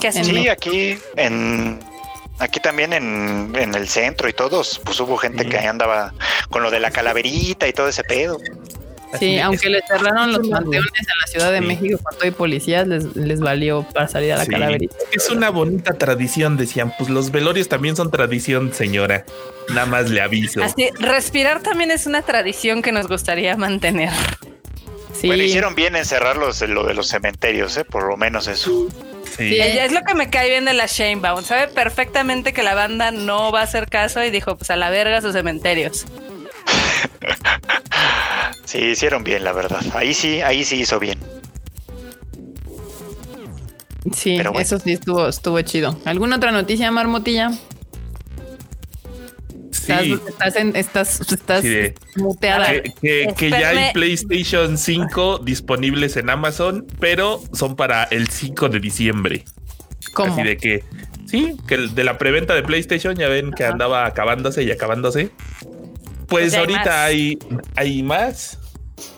¿Qué 0.00 0.08
hacen? 0.08 0.24
Sí, 0.24 0.48
aquí 0.48 0.98
en 1.16 1.78
aquí 2.38 2.60
también 2.60 2.92
en, 2.92 3.52
en 3.56 3.74
el 3.74 3.88
centro 3.88 4.28
y 4.28 4.32
todos, 4.32 4.80
pues 4.84 4.98
hubo 5.00 5.16
gente 5.16 5.44
Sí. 5.44 5.50
que 5.50 5.58
andaba 5.58 6.12
con 6.50 6.62
lo 6.62 6.70
de 6.70 6.80
la 6.80 6.90
calaverita 6.90 7.68
y 7.68 7.72
todo 7.72 7.88
ese 7.88 8.02
pedo. 8.04 8.38
Sí, 9.18 9.36
Así 9.36 9.38
aunque 9.40 9.66
es. 9.66 9.72
le 9.72 9.80
cerraron 9.86 10.32
los 10.32 10.48
panteones 10.48 10.90
en 10.98 11.06
la 11.20 11.26
Ciudad 11.26 11.52
de 11.52 11.58
Sí. 11.58 11.64
México 11.66 11.98
con 12.02 12.14
todo 12.16 12.26
y 12.26 12.30
policías, 12.30 12.88
les, 12.88 13.14
les 13.14 13.40
valió 13.40 13.82
para 13.92 14.08
salir 14.08 14.32
a 14.32 14.38
la 14.38 14.44
Sí. 14.46 14.50
calaverita. 14.50 14.96
Es 15.12 15.28
una 15.28 15.50
bonita 15.50 15.92
tradición, 15.94 16.56
decían. 16.56 16.94
Pues 16.96 17.10
los 17.10 17.30
velorios 17.30 17.68
también 17.68 17.94
son 17.94 18.10
tradición, 18.10 18.72
señora. 18.72 19.26
Nada 19.68 19.84
más 19.86 20.08
le 20.08 20.22
aviso. 20.22 20.62
Así, 20.64 20.88
respirar 20.98 21.60
también 21.62 21.90
es 21.90 22.06
una 22.06 22.22
tradición 22.22 22.80
que 22.80 22.90
nos 22.90 23.06
gustaría 23.06 23.54
mantener. 23.56 24.10
Sí, 25.12 25.26
Bueno, 25.26 25.42
hicieron 25.42 25.74
bien 25.74 25.94
en 25.94 26.06
cerrar 26.06 26.36
los, 26.38 26.62
lo 26.62 26.84
de 26.84 26.94
los 26.94 27.06
cementerios, 27.08 27.76
¿eh? 27.76 27.84
por 27.84 28.08
lo 28.08 28.16
menos 28.16 28.48
eso. 28.48 28.88
Sí. 29.36 29.48
Sí. 29.48 29.60
Ella 29.60 29.84
es 29.84 29.92
lo 29.92 30.02
que 30.02 30.14
me 30.14 30.30
cae 30.30 30.48
bien 30.50 30.64
de 30.64 30.74
la 30.74 30.86
Shanebaum. 30.86 31.42
Sabe 31.42 31.68
perfectamente 31.68 32.52
que 32.52 32.62
la 32.62 32.74
banda 32.74 33.10
no 33.10 33.50
va 33.52 33.60
a 33.60 33.64
hacer 33.64 33.88
caso 33.88 34.22
y 34.22 34.30
dijo, 34.30 34.56
pues 34.56 34.70
a 34.70 34.76
la 34.76 34.90
verga 34.90 35.20
sus 35.20 35.32
cementerios. 35.32 36.06
Sí, 38.64 38.78
hicieron 38.78 39.22
bien, 39.22 39.44
la 39.44 39.52
verdad. 39.52 39.82
Ahí 39.94 40.14
sí, 40.14 40.40
ahí 40.40 40.64
sí 40.64 40.76
hizo 40.76 40.98
bien. 40.98 41.18
sí, 44.14 44.36
pero 44.38 44.52
bueno. 44.52 44.64
eso 44.64 44.78
sí 44.78 44.92
estuvo, 44.92 45.28
estuvo 45.28 45.60
chido. 45.60 45.98
¿Alguna 46.06 46.36
otra 46.36 46.52
noticia, 46.52 46.90
Marmotilla? 46.90 47.50
Estás, 49.82 50.02
Sí. 50.04 50.18
estás, 50.28 50.56
en- 50.56 50.76
estás, 50.76 51.20
estás 51.20 51.62
Sí, 51.62 51.68
de- 51.68 51.94
muteada. 52.16 52.66
Que, 52.72 52.92
que- 53.00 53.34
que 53.36 53.50
ya 53.50 53.68
hay. 53.70 53.92
PlayStation 53.92 54.78
5 54.78 55.38
disponibles 55.38 56.16
en 56.16 56.30
Amazon, 56.30 56.86
pero 57.00 57.42
son 57.52 57.76
para 57.76 58.04
el 58.04 58.28
5 58.28 58.68
de 58.68 58.80
diciembre. 58.80 59.44
¿Cómo? 60.14 60.32
Así 60.34 60.42
de 60.42 60.56
que, 60.56 60.84
sí, 61.26 61.56
que 61.66 61.74
el 61.74 61.94
de 61.94 62.04
la 62.04 62.18
preventa 62.18 62.54
de 62.54 62.62
PlayStation 62.62 63.14
ya 63.16 63.28
ven 63.28 63.50
que 63.52 63.64
Ajá. 63.64 63.72
andaba 63.72 64.06
acabándose 64.06 64.62
y 64.62 64.70
acabándose. 64.70 65.30
Pues 66.28 66.28
Pues 66.28 66.52
ya 66.52 66.58
hay 66.58 66.64
ahorita 66.64 66.84
más. 66.84 66.96
hay, 66.96 67.38
hay 67.76 68.02
más, 68.02 68.58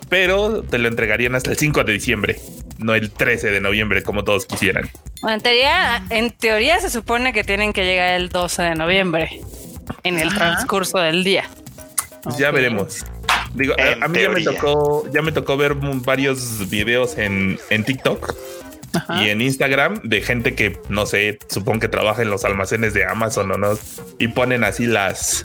pero 0.09 0.63
te 0.63 0.79
lo 0.79 0.89
entregarían 0.89 1.35
hasta 1.35 1.51
el 1.51 1.57
5 1.59 1.85
de 1.85 1.93
diciembre, 1.93 2.37
no 2.79 2.95
el 2.95 3.11
13 3.11 3.51
de 3.51 3.61
noviembre 3.61 4.03
como 4.03 4.25
todos 4.25 4.47
quisieran. 4.47 4.89
Bueno, 5.23 5.37
en 5.37 5.43
teoría, 5.43 6.05
en 6.11 6.31
teoría 6.33 6.81
se 6.81 6.91
supone 6.91 7.33
que 7.33 7.45
tienen 7.45 7.73
que 7.73 7.85
llegar 7.85 8.15
el 8.15 8.29
12 8.31 8.63
de 8.63 8.75
noviembre 8.75 9.41
en 10.03 10.19
el 10.19 10.29
Ajá. 10.29 10.37
transcurso 10.39 10.99
del 10.99 11.25
día. 11.25 11.45
Pues 12.23 12.39
ya 12.39 12.51
veremos. 12.51 13.05
Digo, 13.55 13.75
a- 13.79 13.91
En 13.93 14.03
a, 14.03 14.09
mí 14.09 14.21
ya 14.23 14.29
me 14.31 14.43
tocó, 14.43 15.09
ya 15.13 15.23
me 15.23 15.33
tocó 15.33 15.57
ver 15.57 15.75
varios 15.75 16.69
videos 16.71 17.17
en, 17.19 17.59
en 17.71 17.85
TikTok 17.85 18.35
Ajá. 18.95 19.23
y 19.23 19.29
en 19.31 19.41
Instagram 19.43 20.01
de 20.03 20.23
gente 20.23 20.55
que 20.55 20.81
no 20.89 21.07
sé, 21.07 21.39
supongo 21.49 21.81
que 21.81 21.89
trabaja 21.89 22.23
en 22.23 22.31
los 22.31 22.45
almacenes 22.45 22.95
de 22.95 23.05
Amazon 23.05 23.53
o 23.53 23.59
no, 23.59 23.79
y 24.19 24.29
ponen 24.29 24.65
así 24.65 24.87
las 24.87 25.45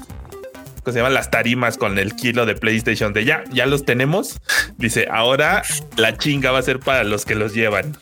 se 0.86 0.96
llaman 0.96 1.14
las 1.14 1.30
tarimas 1.30 1.78
con 1.78 2.00
el 2.00 2.16
kilo 2.16 2.48
de 2.48 2.56
PlayStation 2.56 3.14
de 3.14 3.24
ya, 3.24 3.44
ya 3.52 3.68
los 3.68 3.86
tenemos. 3.86 4.40
Dice, 4.78 5.08
ahora 5.12 5.62
la 5.98 6.18
chinga 6.18 6.50
va 6.50 6.58
a 6.58 6.62
ser 6.64 6.80
para 6.80 7.04
los 7.04 7.26
que 7.26 7.36
los 7.36 7.54
llevan. 7.54 7.96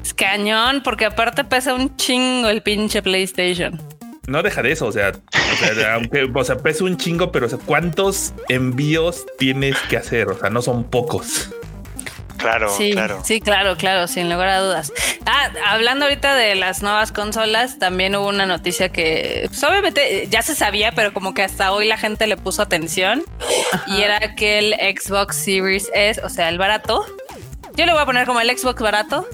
Es 0.00 0.14
cañón, 0.14 0.82
porque 0.84 1.06
aparte 1.06 1.42
pesa 1.42 1.74
un 1.74 1.96
chingo 1.96 2.48
el 2.50 2.62
pinche 2.62 3.02
PlayStation. 3.02 3.82
No 4.32 4.42
deja 4.42 4.62
de 4.62 4.72
eso, 4.72 4.86
o 4.86 4.92
sea, 4.92 5.12
o 5.12 5.74
sea, 5.74 5.94
aunque, 5.94 6.28
o 6.34 6.44
sea, 6.44 6.56
pesa 6.56 6.84
un 6.84 6.96
chingo, 6.96 7.30
pero 7.30 7.46
o 7.46 7.48
sea, 7.50 7.58
¿cuántos 7.64 8.32
envíos 8.48 9.26
tienes 9.38 9.76
que 9.90 9.98
hacer? 9.98 10.28
O 10.28 10.38
sea, 10.38 10.48
no 10.48 10.62
son 10.62 10.84
pocos. 10.84 11.50
Claro, 12.38 12.74
Sí, 12.76 12.90
claro. 12.92 13.20
sí, 13.22 13.40
claro, 13.40 13.76
claro, 13.76 14.08
sin 14.08 14.28
lugar 14.28 14.48
a 14.48 14.60
dudas. 14.60 14.92
Ah, 15.26 15.50
hablando 15.68 16.06
ahorita 16.06 16.34
de 16.34 16.54
las 16.56 16.82
nuevas 16.82 17.12
consolas, 17.12 17.78
también 17.78 18.16
hubo 18.16 18.26
una 18.28 18.46
noticia 18.46 18.88
que 18.88 19.44
pues, 19.48 19.62
obviamente 19.62 20.26
ya 20.28 20.42
se 20.42 20.54
sabía, 20.56 20.90
pero 20.92 21.12
como 21.12 21.34
que 21.34 21.42
hasta 21.42 21.70
hoy 21.70 21.86
la 21.86 21.98
gente 21.98 22.26
le 22.26 22.36
puso 22.36 22.62
atención 22.62 23.22
y 23.86 24.00
era 24.02 24.34
que 24.34 24.58
el 24.58 24.74
Xbox 24.98 25.36
Series 25.36 25.88
S, 25.94 26.20
o 26.24 26.28
sea, 26.30 26.48
el 26.48 26.58
barato, 26.58 27.04
yo 27.76 27.86
le 27.86 27.92
voy 27.92 28.00
a 28.02 28.06
poner 28.06 28.26
como 28.26 28.40
el 28.40 28.58
Xbox 28.58 28.80
barato, 28.82 29.24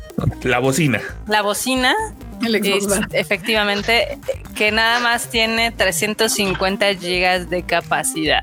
La 0.43 0.59
bocina. 0.59 1.01
la 1.29 1.41
bocina, 1.41 1.95
El 2.43 2.53
Xbox 2.63 2.67
es- 2.85 2.89
barato. 2.89 3.17
efectivamente, 3.17 4.19
que 4.55 4.71
nada 4.73 5.01
más 5.01 5.29
tiene 5.29 5.71
350 5.73 6.95
gigas 6.95 7.51
de 7.51 7.63
capacidad, 7.65 8.43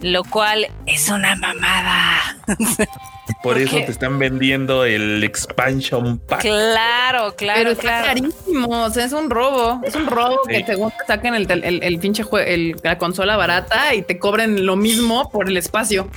lo 0.00 0.24
cual 0.24 0.68
es 0.86 1.08
una 1.08 1.34
mamada. 1.36 2.36
Por 3.42 3.54
¿Por 3.54 3.58
eso 3.58 3.76
te 3.76 3.90
están 3.92 4.18
vendiendo 4.18 4.84
el 4.84 5.22
expansion 5.22 6.18
pack. 6.18 6.40
Claro, 6.42 7.34
claro, 7.36 7.58
Pero 7.60 7.70
está 7.70 7.82
claro. 7.82 8.06
carísimo, 8.06 8.84
o 8.84 8.90
sea, 8.90 9.04
es 9.04 9.12
un 9.12 9.30
robo. 9.30 9.80
Es 9.84 9.94
un 9.94 10.06
robo 10.06 10.40
Sí. 10.48 10.56
que 10.58 10.66
según 10.66 10.90
te 10.90 11.06
saquen 11.06 11.34
el, 11.34 11.48
el, 11.50 11.82
el 11.82 11.98
pinche 12.00 12.24
jue- 12.24 12.44
el- 12.46 12.76
la 12.82 12.98
consola 12.98 13.36
barata 13.36 13.94
y 13.94 14.02
te 14.02 14.18
cobren 14.18 14.66
lo 14.66 14.74
mismo 14.76 15.30
por 15.30 15.48
el 15.48 15.56
espacio. 15.56 16.08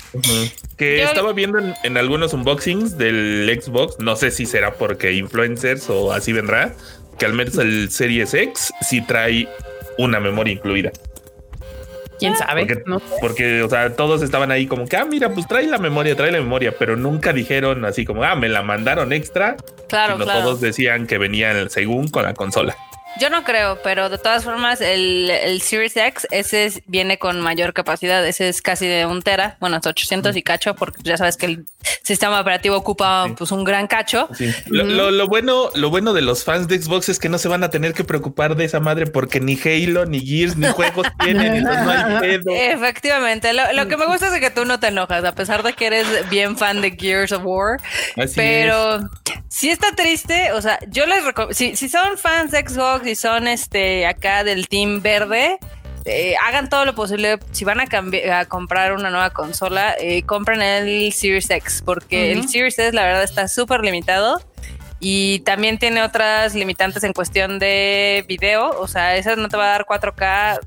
Que 0.78 0.98
Yo- 1.00 1.06
estaba 1.06 1.32
viendo 1.34 1.60
en, 1.60 1.74
en 1.84 1.98
algunos 1.98 2.34
unboxings 2.34 2.98
del 2.98 3.56
Xbox, 3.62 3.98
no 4.00 4.16
sé 4.16 4.32
si 4.32 4.46
será 4.46 4.74
porque 4.74 5.14
influencers 5.14 5.90
o 5.90 6.12
así 6.12 6.34
vendrá, 6.34 6.74
que 7.20 7.26
al 7.26 7.34
menos 7.34 7.58
el 7.58 7.92
Series 7.92 8.34
X 8.34 8.74
sí 8.82 9.02
trae 9.02 9.48
una 10.00 10.20
memoria 10.20 10.54
incluida. 10.54 10.92
¿Quién 12.20 12.36
sabe? 12.36 12.66
Porque, 12.66 12.84
No. 12.86 13.02
porque, 13.22 13.62
o 13.64 13.70
sea, 13.70 13.96
todos 13.96 14.22
estaban 14.22 14.52
ahí 14.52 14.68
como 14.68 14.88
que, 14.88 14.98
ah, 14.98 15.06
mira, 15.06 15.30
pues 15.30 15.48
trae 15.48 15.68
la 15.68 15.78
memoria, 15.78 16.16
trae 16.16 16.32
la 16.32 16.40
memoria, 16.40 16.74
pero 16.78 16.96
nunca 16.96 17.34
dijeron 17.34 17.84
así 17.86 18.06
como, 18.06 18.24
ah, 18.24 18.36
me 18.36 18.50
la 18.50 18.62
mandaron 18.62 19.12
extra. 19.14 19.56
Claro, 19.88 20.14
sino 20.14 20.26
claro. 20.26 20.42
todos 20.42 20.62
decían 20.62 21.08
que 21.08 21.18
venían 21.18 21.70
según 21.70 22.08
con 22.08 22.24
la 22.24 22.34
consola. 22.34 22.76
Yo 23.20 23.30
no 23.30 23.44
creo, 23.44 23.80
pero 23.82 24.10
de 24.10 24.18
todas 24.18 24.44
formas, 24.44 24.82
el, 24.82 25.30
el 25.30 25.62
Series 25.62 25.96
X, 25.96 26.28
ese 26.32 26.66
es- 26.66 26.82
viene 26.86 27.18
con 27.18 27.40
mayor 27.40 27.74
capacidad. 27.74 28.26
Ese 28.26 28.50
es 28.50 28.62
casi 28.62 28.88
de 28.88 29.06
un 29.06 29.22
tera, 29.22 29.58
bueno, 29.62 29.78
hasta 29.78 29.90
800 29.90 30.36
y 30.36 30.44
cacho, 30.44 30.76
porque 30.76 31.00
ya 31.04 31.16
sabes 31.18 31.38
que 31.38 31.46
el 31.46 31.66
sistema 32.04 32.40
operativo 32.42 32.76
ocupa 32.76 33.28
pues 33.38 33.52
un 33.52 33.64
gran 33.64 33.88
cacho. 33.88 34.28
Sí. 34.34 34.54
Lo, 34.68 34.84
lo- 34.84 35.12
lo 35.12 35.28
bueno, 35.28 35.70
lo 35.76 35.90
bueno 35.90 36.14
de 36.14 36.22
los 36.22 36.44
fans 36.44 36.68
de 36.68 36.82
Xbox 36.82 37.10
es 37.10 37.20
que 37.20 37.30
no 37.30 37.38
se 37.38 37.48
van 37.48 37.64
a 37.64 37.70
tener 37.70 37.94
que 37.94 38.04
preocupar 38.04 38.56
de 38.56 38.66
esa 38.66 38.80
madre 38.80 39.06
porque 39.08 39.40
ni 39.40 39.58
Halo, 39.64 40.06
ni 40.06 40.20
Gears, 40.20 40.58
ni 40.58 40.68
juegos 40.68 41.08
tienen, 41.24 41.56
entonces 41.56 41.86
no 41.86 41.92
hay 41.92 42.20
pedo. 42.20 42.52
Efectivamente, 42.52 43.54
lo, 43.54 43.72
lo 43.74 43.88
que 43.88 43.98
me 43.98 44.06
gusta 44.08 44.28
es 44.34 44.40
que 44.42 44.52
tú 44.52 44.66
no 44.66 44.80
te 44.80 44.88
enojas, 44.88 45.24
a 45.24 45.34
pesar 45.34 45.64
de 45.64 45.74
que 45.74 45.88
eres 45.88 46.30
bien 46.30 46.58
fan 46.58 46.82
de 46.82 46.92
Gears 46.92 47.32
of 47.32 47.44
War. 47.46 47.78
Así 48.18 48.34
pero 48.36 49.00
si 49.48 49.70
está 49.70 49.96
triste, 49.96 50.52
o 50.52 50.62
sea, 50.62 50.80
yo 50.90 51.06
les 51.06 51.24
recomiendo, 51.24 51.54
si, 51.56 51.76
si 51.78 51.88
son 51.88 52.18
fans 52.18 52.52
de 52.52 52.60
Xbox 52.68 53.05
y 53.06 53.16
son 53.16 53.48
este 53.48 54.06
acá 54.06 54.44
del 54.44 54.68
Team 54.68 55.02
Verde, 55.02 55.58
eh, 56.06 56.36
hagan 56.44 56.70
todo 56.70 56.86
lo 56.86 56.94
posible. 56.94 57.40
Si 57.52 57.66
van 57.66 57.80
a, 57.80 57.86
a 58.40 58.46
comprar 58.46 58.94
una 58.94 59.10
nueva 59.10 59.32
consola, 59.32 59.96
eh, 60.00 60.24
compren 60.24 60.62
el 60.62 61.12
Series 61.14 61.50
X, 61.50 61.82
porque 61.84 62.32
Ujú. 62.32 62.42
el 62.42 62.50
Series 62.50 62.78
S, 62.78 62.94
la 62.94 63.04
verdad, 63.04 63.24
está 63.24 63.48
súper 63.48 63.82
limitado. 63.82 64.42
Y 65.00 65.40
también 65.40 65.78
tiene 65.78 66.02
otras 66.04 66.56
limitantes 66.56 67.04
en 67.04 67.14
cuestión 67.14 67.60
de 67.60 68.24
video. 68.28 68.70
O 68.80 68.88
sea, 68.88 69.16
esa 69.18 69.36
no 69.36 69.50
te 69.50 69.58
va 69.58 69.66
a 69.66 69.70
dar 69.70 69.86
4K 69.86 70.60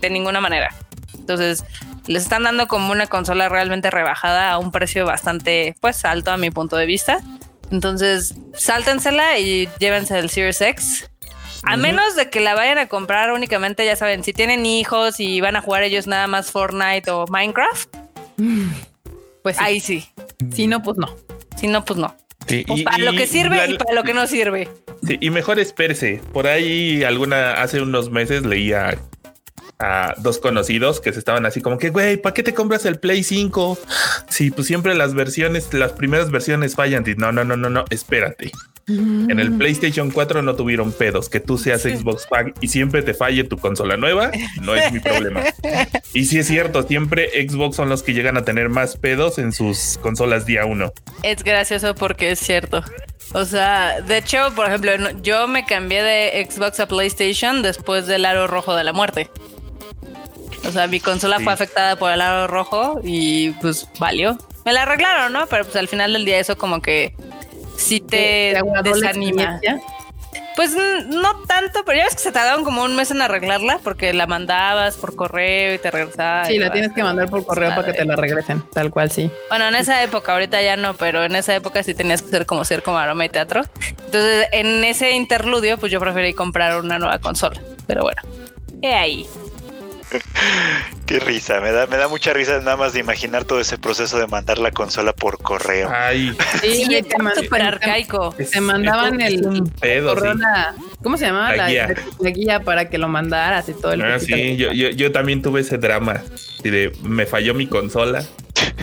de 0.00 0.10
ninguna 0.10 0.40
manera. 0.40 0.74
Entonces, 1.14 1.64
les 2.06 2.22
están 2.22 2.44
dando 2.44 2.66
como 2.66 2.90
una 2.90 3.06
consola 3.06 3.48
realmente 3.48 3.90
rebajada 3.90 4.50
a 4.50 4.58
un 4.58 4.72
precio 4.72 5.04
bastante, 5.04 5.74
pues, 5.80 6.04
alto 6.04 6.30
a 6.30 6.36
mi 6.38 6.50
punto 6.50 6.76
de 6.76 6.86
vista. 6.86 7.18
Entonces, 7.70 8.34
sáltensela 8.54 9.38
y 9.38 9.68
llévense 9.78 10.18
el 10.18 10.30
Series 10.30 10.60
X. 10.60 11.10
A 11.68 11.76
menos 11.76 12.16
de 12.16 12.30
que 12.30 12.40
la 12.40 12.54
vayan 12.54 12.78
a 12.78 12.88
comprar 12.88 13.32
únicamente, 13.32 13.84
ya 13.84 13.94
saben, 13.96 14.24
si 14.24 14.32
tienen 14.32 14.64
hijos 14.66 15.20
y 15.20 15.40
van 15.40 15.56
a 15.56 15.60
jugar 15.60 15.82
ellos 15.82 16.06
nada 16.06 16.26
más 16.26 16.50
Fortnite 16.50 17.10
o 17.10 17.26
Minecraft, 17.28 17.88
Pues 19.42 19.56
sí. 19.56 19.62
ahí 19.64 19.80
sí. 19.80 20.08
Si 20.52 20.66
no, 20.66 20.82
pues 20.82 20.96
no. 20.98 21.14
Si 21.56 21.66
no, 21.68 21.84
pues 21.84 21.98
no. 21.98 22.14
Sí, 22.46 22.64
Pues 22.66 22.80
y- 22.80 22.84
para 22.84 22.98
lo 22.98 23.12
que 23.12 23.26
sirve 23.26 23.56
la- 23.56 23.66
y 23.66 23.76
para 23.76 23.92
lo 23.92 24.02
que 24.04 24.14
no 24.14 24.26
sirve. 24.26 24.68
Sí, 25.06 25.18
y 25.20 25.30
mejor 25.30 25.58
espérese. 25.58 26.20
Por 26.32 26.46
ahí 26.46 27.04
alguna, 27.04 27.60
hace 27.62 27.80
unos 27.82 28.10
meses 28.10 28.44
leía 28.46 28.98
a 29.78 30.14
dos 30.18 30.38
conocidos 30.38 31.00
que 31.00 31.12
se 31.12 31.20
estaban 31.20 31.46
así 31.46 31.60
como 31.60 31.78
que, 31.78 31.90
güey, 31.90 32.16
¿para 32.16 32.34
qué 32.34 32.42
te 32.42 32.52
compras 32.52 32.84
el 32.84 32.98
Play 32.98 33.22
5? 33.22 33.78
Sí, 34.28 34.50
pues 34.50 34.66
siempre 34.66 34.94
las 34.94 35.14
versiones, 35.14 35.72
las 35.72 35.92
primeras 35.92 36.30
versiones 36.30 36.74
fallan. 36.74 37.04
Y 37.06 37.14
No, 37.14 37.32
no, 37.32 37.44
no, 37.44 37.56
no, 37.56 37.70
no, 37.70 37.84
espérate. 37.90 38.50
En 38.88 39.38
el 39.38 39.52
PlayStation 39.52 40.10
4 40.10 40.40
no 40.40 40.56
tuvieron 40.56 40.92
pedos. 40.92 41.28
Que 41.28 41.40
tú 41.40 41.58
seas 41.58 41.82
Xbox 41.82 42.26
Pack 42.26 42.56
y 42.62 42.68
siempre 42.68 43.02
te 43.02 43.12
falle 43.12 43.44
tu 43.44 43.58
consola 43.58 43.98
nueva, 43.98 44.30
no 44.62 44.74
es 44.74 44.92
mi 44.92 45.00
problema. 45.00 45.42
Y 46.14 46.24
sí 46.24 46.38
es 46.38 46.46
cierto, 46.46 46.82
siempre 46.82 47.28
Xbox 47.46 47.76
son 47.76 47.90
los 47.90 48.02
que 48.02 48.14
llegan 48.14 48.38
a 48.38 48.42
tener 48.42 48.70
más 48.70 48.96
pedos 48.96 49.38
en 49.38 49.52
sus 49.52 49.98
consolas 50.00 50.46
día 50.46 50.64
uno. 50.64 50.90
Es 51.22 51.44
gracioso 51.44 51.94
porque 51.94 52.30
es 52.30 52.38
cierto. 52.38 52.82
O 53.34 53.44
sea, 53.44 54.00
de 54.00 54.16
hecho, 54.16 54.52
por 54.56 54.66
ejemplo, 54.66 54.92
yo 55.22 55.46
me 55.48 55.66
cambié 55.66 56.02
de 56.02 56.48
Xbox 56.50 56.80
a 56.80 56.88
PlayStation 56.88 57.60
después 57.60 58.06
del 58.06 58.24
aro 58.24 58.46
rojo 58.46 58.74
de 58.74 58.84
la 58.84 58.94
muerte. 58.94 59.28
O 60.66 60.72
sea, 60.72 60.86
mi 60.86 61.00
consola 61.00 61.38
Sí. 61.38 61.44
fue 61.44 61.52
afectada 61.52 61.96
por 61.96 62.10
el 62.12 62.20
aro 62.20 62.46
rojo 62.46 63.00
y 63.02 63.50
pues 63.52 63.88
valió. 63.98 64.36
Me 64.64 64.72
la 64.72 64.82
arreglaron, 64.82 65.32
¿no? 65.32 65.46
Pero 65.46 65.64
pues 65.64 65.76
al 65.76 65.88
final 65.88 66.12
del 66.12 66.24
día 66.24 66.38
eso 66.38 66.58
como 66.58 66.82
que 66.82 67.14
sí 67.76 68.00
te, 68.00 68.60
desanima. 68.82 69.60
Pues 70.56 70.74
no 70.74 71.44
tanto, 71.46 71.84
pero 71.86 71.98
ya 71.98 72.04
ves 72.04 72.16
que 72.16 72.20
se 72.20 72.32
tardaron 72.32 72.64
como 72.64 72.82
un 72.82 72.96
mes 72.96 73.12
en 73.12 73.22
arreglarla 73.22 73.78
porque 73.84 74.12
la 74.12 74.26
mandabas 74.26 74.96
por 74.96 75.14
correo 75.14 75.74
y 75.74 75.78
te 75.78 75.88
regresaba. 75.88 76.46
Sí, 76.46 76.58
la 76.58 76.72
tienes 76.72 76.92
que 76.92 77.04
mandar 77.04 77.30
por 77.30 77.46
correo 77.46 77.70
para 77.70 77.84
que 77.84 77.92
te 77.92 78.04
la 78.04 78.16
regresen, 78.16 78.62
tal 78.72 78.90
cual 78.90 79.12
sí. 79.12 79.30
Bueno, 79.50 79.68
en 79.68 79.76
esa 79.76 80.02
época, 80.02 80.32
ahorita 80.32 80.60
ya 80.60 80.76
no, 80.76 80.94
pero 80.94 81.22
en 81.22 81.36
esa 81.36 81.54
época 81.54 81.84
sí 81.84 81.94
tenías 81.94 82.22
que 82.22 82.30
ser 82.30 82.44
como 82.44 82.64
ser 82.64 82.82
como 82.82 82.98
aroma 82.98 83.24
y 83.24 83.28
teatro. 83.28 83.62
Entonces, 83.88 84.48
en 84.50 84.82
ese 84.82 85.12
interludio, 85.12 85.78
pues 85.78 85.92
yo 85.92 86.00
preferí 86.00 86.34
comprar 86.34 86.80
una 86.80 86.98
nueva 86.98 87.20
consola. 87.20 87.60
Pero 87.86 88.02
bueno, 88.02 88.20
he 88.82 88.92
ahí. 88.94 89.28
Qué 91.06 91.18
risa, 91.20 91.60
me 91.60 91.72
da, 91.72 91.86
me 91.86 91.96
da 91.96 92.06
mucha 92.08 92.32
risa 92.34 92.58
nada 92.60 92.76
más 92.76 92.92
de 92.92 93.00
imaginar 93.00 93.44
todo 93.44 93.60
ese 93.60 93.78
proceso 93.78 94.18
de 94.18 94.26
mandar 94.26 94.58
la 94.58 94.70
consola 94.72 95.12
por 95.14 95.38
correo. 95.38 95.90
Ay, 95.92 96.36
Sí, 96.60 96.86
está 96.94 97.18
man- 97.18 97.34
súper 97.34 97.62
arcaico. 97.62 98.34
es- 98.38 98.50
Te 98.50 98.60
mandaban 98.60 99.20
es 99.20 99.32
el, 99.34 99.46
un 99.46 99.68
pedo, 99.70 100.14
correo 100.14 100.34
sí. 100.34 100.38
la- 100.40 100.74
¿cómo 101.02 101.16
se 101.16 101.26
llamaba? 101.26 101.50
La 101.52 101.56
La, 101.56 101.68
guía. 101.70 101.94
la 102.20 102.30
guía 102.30 102.60
para 102.60 102.88
que 102.90 102.98
lo 102.98 103.08
mandaras 103.08 103.68
y 103.68 103.72
todo 103.74 103.92
el 103.92 104.02
Ah, 104.02 104.18
sí, 104.20 104.56
yo, 104.56 104.72
yo, 104.72 104.90
yo 104.90 105.10
también 105.12 105.40
tuve 105.42 105.62
ese 105.62 105.78
drama. 105.78 106.22
Y 106.62 106.70
de 106.70 106.92
me 107.02 107.24
falló 107.24 107.54
mi 107.54 107.66
consola, 107.66 108.22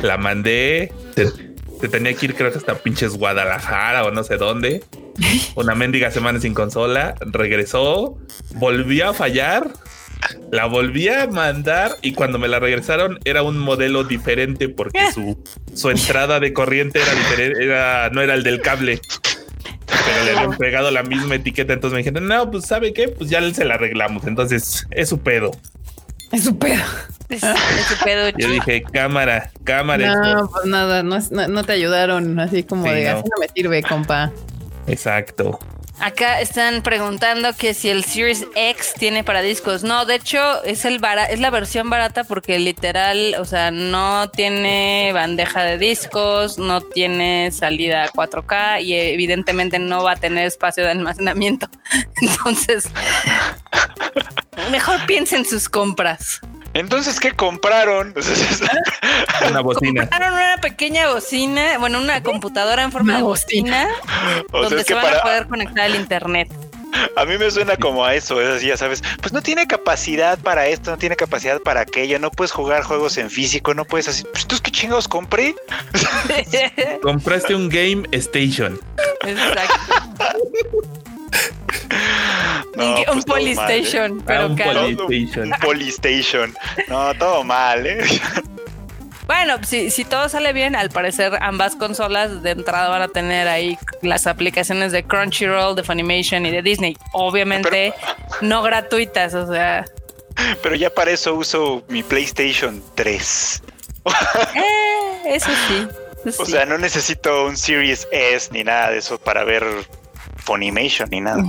la 0.02 0.18
mandé, 0.18 0.92
se, 1.16 1.28
se 1.28 1.88
tenía 1.90 2.14
que 2.16 2.26
ir 2.26 2.36
creo 2.36 2.52
que 2.52 2.58
hasta 2.58 2.76
pinches 2.76 3.18
Guadalajara 3.18 4.04
o 4.04 4.12
no 4.12 4.24
sé 4.24 4.38
dónde. 4.38 4.84
Una 5.56 5.76
mendiga 5.76 6.10
semana 6.12 6.40
sin 6.40 6.54
consola, 6.56 7.14
regresó, 7.22 8.18
volvió 8.56 9.10
a 9.10 9.14
fallar, 9.14 9.70
la 10.52 10.66
volví 10.66 11.08
a 11.10 11.28
mandar 11.28 11.92
y 12.02 12.14
cuando 12.14 12.40
me 12.40 12.48
la 12.48 12.60
regresaron 12.60 13.20
era 13.26 13.44
un 13.44 13.58
modelo 13.58 14.04
diferente 14.04 14.70
porque 14.70 15.12
su, 15.14 15.38
su 15.74 15.90
entrada 15.90 16.40
de 16.40 16.54
corriente 16.54 17.02
era 17.02 17.14
diferente, 17.14 17.64
era, 17.66 18.10
no 18.12 18.22
era 18.22 18.34
el 18.34 18.44
del 18.44 18.62
cable. 18.62 19.00
Pero 19.88 20.24
le 20.24 20.32
habían 20.38 20.58
pegado 20.58 20.92
la 20.92 21.04
misma 21.04 21.36
etiqueta, 21.36 21.74
entonces 21.74 21.94
me 21.94 22.00
dijeron, 22.00 22.28
no, 22.28 22.50
pues 22.52 22.66
sabe 22.66 22.94
qué, 22.94 23.08
pues 23.08 23.30
ya 23.30 23.42
se 23.54 23.66
la 23.66 23.76
arreglamos, 23.76 24.26
entonces 24.26 24.88
es 24.92 25.10
su 25.10 25.20
pedo. 25.20 25.52
Es 26.32 26.44
su 26.44 26.58
pedo. 26.58 26.84
Es, 27.30 27.44
es 27.44 27.86
su 27.88 28.04
pedo. 28.04 28.30
Yo 28.38 28.50
dije, 28.50 28.84
cámara, 28.84 29.52
cámara. 29.64 30.16
No, 30.16 30.40
Xbox". 30.40 30.52
pues 30.54 30.66
nada, 30.66 31.04
no, 31.04 31.16
es- 31.16 31.32
no, 31.32 31.48
no 31.48 31.64
te 31.64 31.74
ayudaron 31.74 32.40
así 32.40 32.64
como 32.64 32.86
Sí, 32.86 32.94
de 32.94 33.04
no. 33.06 33.10
así 33.20 33.24
no 33.30 33.40
me 33.40 33.48
sirve, 33.56 33.82
compa. 33.84 34.32
Exacto. 34.88 35.60
Acá 36.00 36.42
están 36.42 36.82
preguntando 36.84 37.54
que 37.56 37.74
si 37.74 37.90
el 37.90 38.04
Series 38.04 38.46
X 38.54 38.94
tiene 39.00 39.24
para 39.24 39.42
discos. 39.42 39.84
No, 39.84 40.06
de 40.06 40.16
hecho 40.16 40.64
es 40.64 40.84
el 40.86 41.00
bara- 41.00 41.26
es 41.26 41.40
la 41.40 41.50
versión 41.50 41.90
barata 41.90 42.26
porque 42.26 42.60
literal, 42.60 43.36
o 43.40 43.46
sea, 43.46 43.72
no 43.72 44.30
tiene 44.30 45.12
bandeja 45.14 45.64
de 45.64 45.78
discos, 45.78 46.58
no 46.58 46.82
tiene 46.82 47.50
salida 47.52 48.10
4K 48.14 48.82
y 48.82 48.94
evidentemente 48.94 49.80
no 49.80 50.04
va 50.04 50.12
a 50.12 50.16
tener 50.18 50.46
espacio 50.46 50.84
de 50.84 50.92
almacenamiento. 50.92 51.70
Entonces, 52.22 52.86
mejor 54.72 55.06
piensen 55.08 55.46
sus 55.46 55.70
compras. 55.70 56.42
Entonces, 56.76 57.20
¿qué 57.20 57.32
compraron? 57.32 58.14
Una 59.50 59.62
bocina. 59.62 60.02
Compraron 60.02 60.34
una 60.34 60.58
pequeña 60.62 61.08
bocina, 61.12 61.78
bueno, 61.80 62.00
una 62.00 62.22
computadora 62.22 62.84
en 62.84 62.92
forma 62.92 63.14
Una 63.14 63.18
de 63.18 63.24
bocina. 63.24 63.88
bocina, 63.88 64.44
O 64.52 64.60
sea, 64.60 64.62
donde 64.70 64.76
es 64.76 64.82
se 64.82 64.88
que 64.88 64.94
van 64.94 65.06
a 65.06 65.10
para- 65.10 65.22
poder 65.24 65.48
conectar 65.48 65.86
al 65.86 65.96
internet. 65.96 66.50
A 67.18 67.26
mí 67.26 67.38
me 67.38 67.52
suena 67.52 67.76
como 67.76 68.06
a 68.06 68.16
eso, 68.16 68.40
es 68.42 68.48
así, 68.48 68.68
ya 68.68 68.78
sabes. 68.78 69.04
Pues 69.22 69.34
no 69.34 69.42
tiene 69.42 69.68
capacidad 69.68 70.38
para 70.40 70.68
esto, 70.68 70.92
no 70.92 70.98
tiene 70.98 71.18
capacidad 71.18 71.60
para 71.62 71.82
aquello, 71.82 72.20
no 72.20 72.32
puedes 72.32 72.52
jugar 72.54 72.84
juegos 72.84 73.18
en 73.18 73.30
físico, 73.30 73.74
no 73.74 73.84
puedes 73.84 74.08
así. 74.08 74.24
Pues 74.32 74.46
tú 74.48 74.56
qué 74.64 74.72
chingados 74.72 75.08
compré. 75.10 75.56
Compraste 77.02 77.54
un 77.56 77.68
Game 77.70 78.08
Station. 78.12 78.80
Exacto. 79.26 79.74
No, 82.76 82.86
un 82.86 83.04
pues 83.04 83.08
un 83.08 83.16
mal, 83.16 83.26
¿eh? 83.26 83.26
Polystation, 83.56 84.22
pero 84.26 84.42
Ah, 84.42 84.46
un 84.88 85.52
Polystation. 85.62 86.56
No, 86.88 87.14
todo 87.16 87.44
mal, 87.44 87.86
¿eh? 87.86 88.04
Bueno, 89.28 89.56
si, 89.64 89.90
si 89.90 90.06
todo 90.06 90.30
sale 90.30 90.54
bien, 90.54 90.76
al 90.76 90.92
parecer 90.92 91.34
ambas 91.42 91.76
consolas 91.76 92.44
de 92.44 92.52
entrada 92.52 92.90
van 92.90 93.02
a 93.02 93.08
tener 93.08 93.48
ahí 93.48 93.76
las 94.04 94.28
aplicaciones 94.28 94.92
de 94.92 95.04
Crunchyroll, 95.04 95.76
de 95.76 95.84
Funimation 95.84 96.46
y 96.46 96.52
de 96.52 96.62
Disney. 96.62 96.96
Obviamente 97.12 97.94
no 98.42 98.62
gratuitas, 98.62 99.34
o 99.34 99.52
sea, 99.52 99.84
Pero 100.62 100.76
ya 100.76 100.92
para 100.92 101.10
eso 101.12 101.34
uso 101.34 101.84
mi 101.88 102.04
PlayStation 102.04 102.84
3. 102.94 103.64
eh, 104.54 105.22
eso 105.26 105.50
sí. 105.68 105.88
eso 106.26 106.44
O 106.44 106.46
sí. 106.46 106.52
sea, 106.52 106.66
no 106.68 106.78
necesito 106.78 107.46
un 107.48 107.58
Series 107.58 108.08
S 108.12 108.50
ni 108.52 108.64
nada 108.64 108.92
de 108.92 109.00
eso 109.00 109.18
para 109.18 109.44
ver 109.44 109.64
Funimation 110.38 111.10
ni 111.10 111.22
nada. 111.22 111.42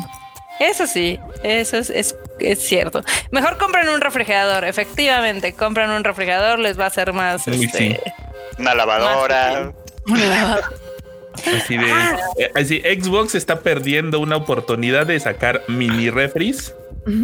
Eso 0.61 0.87
sí, 0.87 1.19
eso 1.43 1.77
es, 1.77 1.91
es, 1.91 2.17
es 2.39 2.67
cierto. 2.67 3.03
Mejor 3.31 3.59
compren 3.59 3.89
un 3.89 4.01
refrigerador, 4.01 4.65
efectivamente, 4.65 5.53
compren 5.53 5.91
un 5.91 6.03
refrigerador, 6.05 6.59
les 6.59 6.79
va 6.79 6.85
a 6.85 6.89
hacer 6.89 7.13
más... 7.13 7.47
Uy, 7.47 7.65
este, 7.67 7.79
sí. 7.79 7.97
Una 8.59 8.75
lavadora. 8.75 9.73
Así 11.57 11.77
de. 11.77 11.91
eh, 12.39 12.51
Así, 12.55 12.81
Xbox 12.81 13.35
está 13.35 13.61
perdiendo 13.61 14.21
una 14.21 14.37
oportunidad 14.37 15.07
de 15.07 15.21
sacar 15.21 15.63
mini 15.69 16.11
refris. 16.11 16.75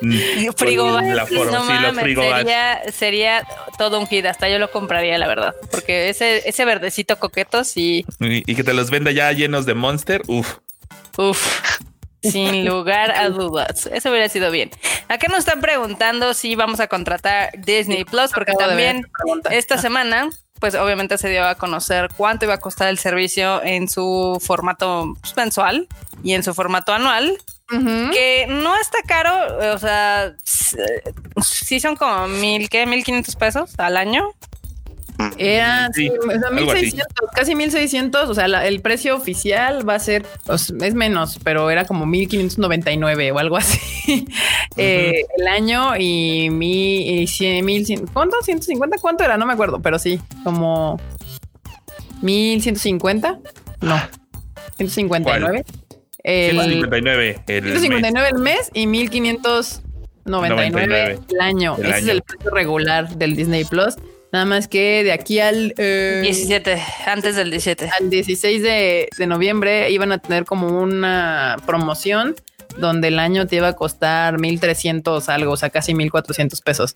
Mm, 0.00 0.52
Frigobar, 0.56 1.02
con 1.04 1.16
la 1.16 1.24
forma, 1.24 1.52
no 1.52 1.62
sí, 1.66 1.72
mames, 1.72 2.04
sería, 2.04 2.82
sería 2.92 3.46
todo 3.78 3.98
un 4.00 4.06
hit, 4.06 4.26
hasta 4.26 4.50
yo 4.50 4.58
lo 4.58 4.70
compraría, 4.70 5.16
la 5.16 5.26
verdad, 5.26 5.54
porque 5.70 6.10
ese, 6.10 6.46
ese 6.46 6.64
verdecito 6.66 7.18
coqueto 7.18 7.64
sí, 7.64 8.04
Y, 8.20 8.50
y 8.50 8.54
que 8.54 8.64
te 8.64 8.74
los 8.74 8.90
venda 8.90 9.12
ya 9.12 9.32
llenos 9.32 9.64
de 9.64 9.72
Monster. 9.74 10.20
Uf. 10.26 10.56
uff, 11.16 11.78
sin 12.30 12.64
lugar 12.68 13.10
a 13.12 13.28
dudas, 13.28 13.86
eso 13.92 14.10
hubiera 14.10 14.28
sido 14.28 14.50
bien. 14.50 14.70
Acá 15.08 15.28
nos 15.28 15.40
están 15.40 15.60
preguntando 15.60 16.34
si 16.34 16.54
vamos 16.54 16.80
a 16.80 16.88
contratar 16.88 17.50
Disney 17.58 18.04
Plus, 18.04 18.32
porque 18.32 18.52
Acabo 18.52 18.68
también 18.68 19.06
esta 19.50 19.78
semana, 19.78 20.30
pues 20.60 20.74
obviamente 20.74 21.18
se 21.18 21.28
dio 21.28 21.44
a 21.44 21.54
conocer 21.54 22.08
cuánto 22.16 22.46
iba 22.46 22.54
a 22.54 22.60
costar 22.60 22.88
el 22.88 22.98
servicio 22.98 23.62
en 23.62 23.88
su 23.88 24.38
formato 24.40 25.14
mensual 25.36 25.88
y 26.22 26.32
en 26.32 26.42
su 26.42 26.54
formato 26.54 26.92
anual. 26.92 27.38
Que 27.68 28.46
no 28.48 28.76
está 28.76 28.98
caro, 29.06 29.74
o 29.74 29.78
sea, 29.78 30.32
sí 31.42 31.80
son 31.80 31.96
como 31.96 32.28
mil, 32.28 32.68
¿qué? 32.68 32.86
Mil 32.86 33.02
quinientos 33.02 33.34
pesos 33.36 33.72
al 33.78 33.96
año. 33.96 34.32
Era 35.38 35.90
Sí, 35.94 36.08
o 36.10 36.22
sea, 36.30 36.48
algo 36.48 36.72
así. 36.72 36.80
1600, 36.82 37.06
casi 37.34 37.54
1600. 37.54 38.28
O 38.28 38.34
sea, 38.34 38.48
la- 38.48 38.66
el 38.66 38.80
precio 38.80 39.14
oficial 39.16 39.88
va 39.88 39.94
a 39.94 39.98
ser, 40.00 40.26
o 40.48 40.58
sea, 40.58 40.76
es 40.82 40.94
menos, 40.94 41.38
pero 41.44 41.70
era 41.70 41.84
como 41.84 42.04
1599 42.06 43.32
o 43.32 43.38
algo 43.38 43.56
así. 43.56 43.78
Eh, 44.76 45.22
el 45.38 45.46
año 45.46 45.96
y 45.96 46.50
mi 46.50 47.20
y 47.20 47.26
cien- 47.26 47.62
mil 47.62 47.86
¿cuánto? 48.12 48.36
150, 48.42 48.96
¿cuánto 49.00 49.22
era? 49.22 49.36
No 49.36 49.46
me 49.46 49.52
acuerdo, 49.52 49.80
pero 49.80 50.00
sí, 50.00 50.18
como 50.42 50.98
1150. 52.22 53.38
No, 53.82 53.96
159. 54.76 55.64
El, 56.24 56.52
159. 56.60 57.42
El 57.46 57.62
159 57.64 58.28
el 58.32 58.38
mes 58.40 58.70
y 58.72 58.86
1599 58.88 59.84
99 60.26 61.18
el 61.30 61.40
año. 61.40 61.76
el 61.78 61.84
Ese 61.84 61.90
es 61.98 62.02
año. 62.04 62.12
el 62.12 62.22
precio 62.22 62.50
regular 62.50 63.08
del 63.16 63.36
Disney 63.36 63.64
Plus. 63.64 63.94
Nada 64.34 64.46
más 64.46 64.66
que 64.66 65.04
de 65.04 65.12
aquí 65.12 65.38
al, 65.38 65.74
eh, 65.78 66.18
17, 66.22 66.82
antes 67.06 67.36
del 67.36 67.52
17. 67.52 67.88
al 68.00 68.10
16 68.10 68.62
de, 68.64 69.08
de 69.16 69.26
noviembre 69.28 69.92
iban 69.92 70.10
a 70.10 70.18
tener 70.18 70.44
como 70.44 70.66
una 70.82 71.54
promoción 71.66 72.34
donde 72.76 73.06
el 73.08 73.20
año 73.20 73.46
te 73.46 73.54
iba 73.54 73.68
a 73.68 73.72
costar 73.74 74.40
1300 74.40 75.28
algo, 75.28 75.52
o 75.52 75.56
sea, 75.56 75.70
casi 75.70 75.94
1400 75.94 76.60
pesos. 76.62 76.94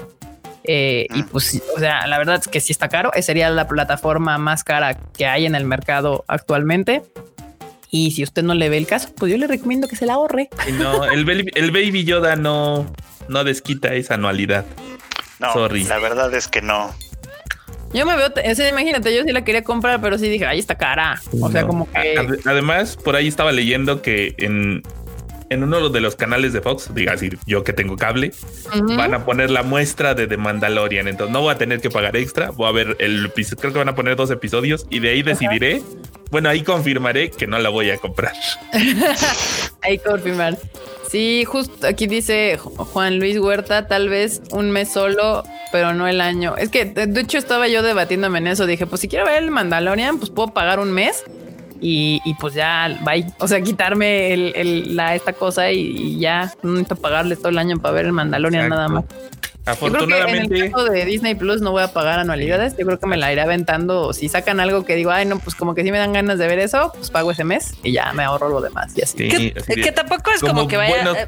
Eh, 0.65 1.07
y 1.15 1.23
pues, 1.23 1.63
o 1.77 1.79
sea, 1.79 2.09
la 2.09 2.19
verdad 2.19 2.41
es 2.43 2.49
que 2.49 2.59
sí 2.59 2.73
está 2.73 2.89
caro. 2.89 3.13
Esa 3.13 3.27
sería 3.27 3.51
la 3.51 3.69
plataforma 3.69 4.37
más 4.39 4.65
cara 4.65 4.95
que 5.17 5.27
hay 5.27 5.47
en 5.47 5.55
el 5.55 5.65
mercado 5.65 6.25
actualmente. 6.27 7.03
Y 7.89 8.11
si 8.11 8.25
usted 8.25 8.43
no 8.43 8.55
le 8.55 8.69
ve 8.69 8.79
el 8.79 8.89
caso, 8.89 9.11
pues 9.17 9.31
yo 9.31 9.39
le 9.39 9.47
recomiendo 9.47 9.87
que 9.87 9.95
se 9.95 10.07
la 10.07 10.15
ahorre. 10.15 10.49
Y 10.69 10.73
no, 10.73 11.05
el, 11.05 11.25
Baby- 11.25 11.53
el 11.55 11.71
Baby 11.71 12.03
Yoda 12.03 12.35
no, 12.35 12.93
no 13.29 13.45
desquita 13.45 13.95
esa 13.95 14.15
anualidad. 14.15 14.65
No, 15.39 15.53
Sorry. 15.53 15.85
la 15.85 16.01
verdad 16.01 16.35
es 16.35 16.49
que 16.49 16.63
no. 16.63 16.93
Yo 17.93 18.05
me 18.05 18.17
veo, 18.17 18.29
o 18.29 18.55
sea, 18.55 18.69
imagínate, 18.69 19.15
yo 19.15 19.23
sí 19.25 19.33
la 19.33 19.43
quería 19.45 19.65
comprar, 19.65 20.01
pero 20.01 20.19
sí 20.19 20.29
dije, 20.29 20.45
ahí 20.47 20.59
está 20.59 20.77
cara. 20.77 21.21
O 21.41 21.51
sea, 21.51 21.67
como 21.67 21.91
que 21.91 22.17
Ade- 22.19 22.41
Además, 22.45 22.97
por 22.97 23.17
ahí 23.17 23.29
estaba 23.29 23.51
leyendo 23.51 24.03
que 24.03 24.35
en, 24.39 24.83
en 25.49 25.63
uno 25.63 25.89
de 25.89 26.01
los 26.03 26.15
canales 26.15 26.53
de 26.53 26.61
Fox, 26.61 26.95
diga 26.95 27.15
así, 27.15 27.31
yo 27.47 27.65
que 27.65 27.73
tengo 27.73 27.97
cable, 27.97 28.33
van 28.97 29.15
a 29.15 29.25
poner 29.25 29.51
la 29.51 29.63
muestra 29.63 30.15
de 30.15 30.27
The 30.27 30.37
Mandalorian. 30.37 31.09
Entonces 31.09 31.33
no 31.33 31.41
voy 31.41 31.53
a 31.55 31.57
tener 31.59 31.81
que 31.81 31.89
pagar 31.89 32.15
extra. 32.17 32.51
Voy 32.51 32.69
a 32.69 32.73
ver 32.73 32.97
el. 32.99 33.33
Creo 33.33 33.73
que 33.73 33.79
van 33.79 33.89
a 33.89 33.95
poner 33.95 34.17
dos 34.17 34.31
episodios 34.31 34.87
y 34.91 34.99
de 35.01 35.09
ahí 35.11 35.23
decidiré. 35.23 35.83
Bueno, 36.31 36.51
ahí 36.51 36.63
confirmaré 36.63 37.31
que 37.31 37.47
no 37.47 37.59
la 37.59 37.71
voy 37.71 37.89
a 37.91 37.97
comprar. 37.97 38.35
Que 39.83 39.99
confirmar. 39.99 40.59
Sí, 41.11 41.45
justo 41.47 41.87
aquí 41.87 42.07
dice 42.07 42.59
Ju- 42.59 42.77
Juan 42.77 43.19
Luis 43.19 43.39
Huerta, 43.39 43.87
tal 43.89 44.09
vez 44.09 44.43
un 44.53 44.71
mes 44.71 44.91
solo, 44.93 45.43
pero 45.73 45.95
no 45.95 46.07
el 46.07 46.21
año. 46.21 46.57
Es 46.57 46.69
que 46.69 46.85
de 46.85 47.07
de 47.07 47.21
hecho 47.23 47.39
estaba 47.39 47.67
yo 47.69 47.83
debatiéndome 47.83 48.39
en 48.39 48.47
eso. 48.49 48.67
Dije, 48.67 48.87
pues 48.87 49.01
si 49.01 49.09
quiero 49.09 49.25
ver 49.25 49.43
el 49.43 49.51
Mandalorian, 49.51 50.19
pues 50.19 50.31
puedo 50.31 50.49
pagar 50.49 50.81
un 50.81 50.93
mes 50.93 51.25
y, 51.81 52.21
y 52.25 52.35
pues 52.35 52.53
ya, 52.55 52.99
bye. 53.05 53.25
O 53.39 53.49
sea, 53.49 53.61
quitarme 53.63 54.35
el, 54.35 54.53
el- 54.55 54.97
la, 54.97 55.15
esta 55.15 55.33
cosa 55.33 55.71
y, 55.73 55.79
y 55.81 56.19
ya 56.19 56.53
no 56.63 56.73
necesito 56.73 56.97
pagarle 56.97 57.37
todo 57.37 57.49
el 57.49 57.59
año 57.59 57.79
para 57.79 57.95
ver 57.95 58.05
el 58.07 58.13
Mandalorian 58.13 58.65
Exacto. 58.67 58.77
nada 58.77 58.89
más. 58.89 59.05
Yo 59.75 59.79
creo 59.79 59.91
que 59.91 60.07
en 60.07 60.13
Afortunadamente, 60.15 60.55
el 60.67 60.71
caso 60.73 60.85
de 60.85 61.05
Disney 61.05 61.35
Plus 61.35 61.61
no 61.61 61.71
voy 61.73 61.83
a 61.83 61.89
pagar 61.93 62.19
anualidades. 62.19 62.77
Yo 62.77 62.87
creo 62.87 62.99
que 62.99 63.07
me 63.07 63.17
la 63.17 63.33
iré 63.33 63.41
aventando. 63.43 64.13
Si 64.13 64.29
sacan 64.29 64.61
algo 64.61 64.85
que 64.85 64.95
digo, 64.95 65.11
ay, 65.11 65.27
no, 65.27 65.39
pues 65.39 65.55
como 65.55 65.75
que 65.75 65.83
sí 65.83 65.91
me 65.93 65.99
dan 65.99 66.13
ganas 66.13 66.39
de 66.39 66.47
ver 66.47 66.59
eso, 66.59 66.93
pues 66.95 67.11
pago 67.11 67.31
ese 67.31 67.45
mes 67.45 67.75
y 67.83 67.93
ya 67.93 68.13
me 68.13 68.25
ahorro 68.25 68.49
lo 68.49 68.61
demás 68.61 68.93
y 68.97 69.03
así. 69.03 69.17
sí, 69.19 69.29
Que, 69.53 69.61
así 69.61 69.75
de- 69.75 69.83
que 69.83 69.93
tampoco 69.93 70.31
es 70.31 70.41
como, 70.41 70.55
como 70.55 70.69
que 70.69 70.77
vaya. 70.77 71.13
eh, 71.23 71.27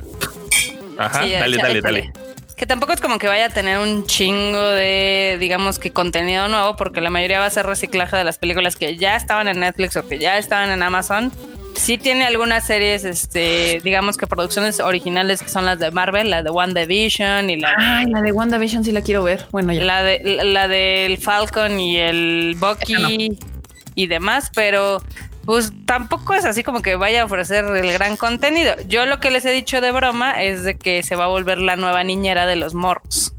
Ajá, 0.98 1.22
sí, 1.24 1.32
dale, 1.32 1.56
dale, 1.56 1.80
dale. 1.80 2.12
Que 2.56 2.66
tampoco 2.66 2.92
es 2.92 3.00
como 3.00 3.18
que 3.18 3.26
vaya 3.26 3.46
a 3.46 3.48
tener 3.48 3.78
un 3.78 4.04
chingo 4.04 4.60
de, 4.68 5.38
digamos 5.40 5.78
que 5.78 5.92
contenido 5.92 6.46
nuevo, 6.48 6.76
porque 6.76 7.00
la 7.00 7.08
mayoría 7.08 7.40
va 7.40 7.46
a 7.46 7.50
ser 7.50 7.64
reciclaje 7.64 8.18
de 8.18 8.24
las 8.24 8.36
películas 8.36 8.76
que 8.76 8.96
ya 8.98 9.16
estaban 9.16 9.48
en 9.48 9.60
Netflix 9.60 9.96
o 9.96 10.06
que 10.06 10.18
ya 10.18 10.36
estaban 10.36 10.70
en 10.70 10.82
Amazon. 10.82 11.32
Sí 11.80 11.96
tiene 11.96 12.26
algunas 12.26 12.66
series, 12.66 13.04
este, 13.04 13.80
digamos 13.82 14.18
que 14.18 14.26
producciones 14.26 14.80
originales 14.80 15.42
que 15.42 15.48
son 15.48 15.64
las 15.64 15.78
de 15.78 15.90
Marvel, 15.90 16.28
la 16.28 16.42
de 16.42 16.50
One 16.50 16.78
Division 16.78 17.48
y 17.48 17.56
la, 17.56 17.74
Ay, 17.78 18.04
la 18.04 18.20
de 18.20 18.32
WandaVision 18.32 18.84
sí 18.84 18.92
la 18.92 19.00
quiero 19.00 19.22
ver. 19.22 19.46
Bueno, 19.50 19.72
ya. 19.72 19.82
la 19.82 20.02
de 20.02 20.20
la 20.44 20.68
del 20.68 21.16
Falcon 21.16 21.80
y 21.80 21.96
el 21.96 22.54
Bucky 22.60 23.38
y 23.94 24.06
demás, 24.08 24.50
pero 24.54 25.02
pues 25.46 25.72
tampoco 25.86 26.34
es 26.34 26.44
así 26.44 26.62
como 26.62 26.82
que 26.82 26.96
vaya 26.96 27.22
a 27.22 27.24
ofrecer 27.24 27.64
el 27.64 27.92
gran 27.94 28.18
contenido. 28.18 28.74
Yo 28.86 29.06
lo 29.06 29.18
que 29.18 29.30
les 29.30 29.46
he 29.46 29.50
dicho 29.50 29.80
de 29.80 29.90
broma 29.90 30.42
es 30.42 30.62
de 30.64 30.76
que 30.76 31.02
se 31.02 31.16
va 31.16 31.24
a 31.24 31.28
volver 31.28 31.56
la 31.56 31.76
nueva 31.76 32.04
niñera 32.04 32.44
de 32.44 32.56
los 32.56 32.74
morros. 32.74 33.32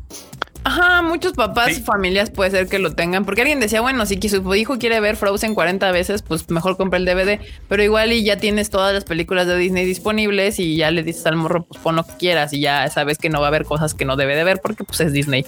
Ajá, 0.72 1.02
muchos 1.02 1.34
papás, 1.34 1.76
Sí. 1.76 1.81
familias 1.81 2.30
puede 2.30 2.49
ser 2.52 2.68
que 2.68 2.80
lo 2.80 2.93
tengan, 2.93 3.26
porque 3.26 3.41
alguien 3.41 3.60
decía, 3.60 3.81
bueno, 3.81 4.06
si 4.06 4.18
su 4.30 4.56
hijo 4.56 4.77
quiere 4.80 5.02
ver 5.02 5.18
Frozen 5.18 5.53
40 5.53 5.91
veces, 5.91 6.22
pues 6.22 6.49
mejor 6.49 6.77
compra 6.77 6.98
el 6.98 7.03
DVD, 7.06 7.39
pero 7.68 7.84
igual 7.84 8.14
y 8.14 8.23
ya 8.23 8.38
tienes 8.38 8.69
todas 8.69 8.93
las 8.93 9.03
películas 9.03 9.48
de 9.48 9.57
Disney 9.57 9.85
disponibles 9.85 10.60
y 10.60 10.77
ya 10.77 10.89
le 10.91 11.03
dices 11.03 11.26
al 11.26 11.35
morro, 11.35 11.64
pues 11.65 11.81
pon 11.81 11.98
lo 11.98 12.06
que 12.06 12.14
quieras 12.18 12.53
y 12.53 12.61
ya 12.61 12.88
sabes 12.89 13.18
que 13.18 13.30
no 13.30 13.41
va 13.41 13.48
a 13.48 13.49
haber 13.49 13.65
cosas 13.65 13.93
que 13.93 14.06
no 14.06 14.15
debe 14.15 14.35
de 14.35 14.45
ver 14.45 14.61
porque 14.61 14.85
pues 14.85 15.02
es 15.02 15.11
Disney. 15.11 15.45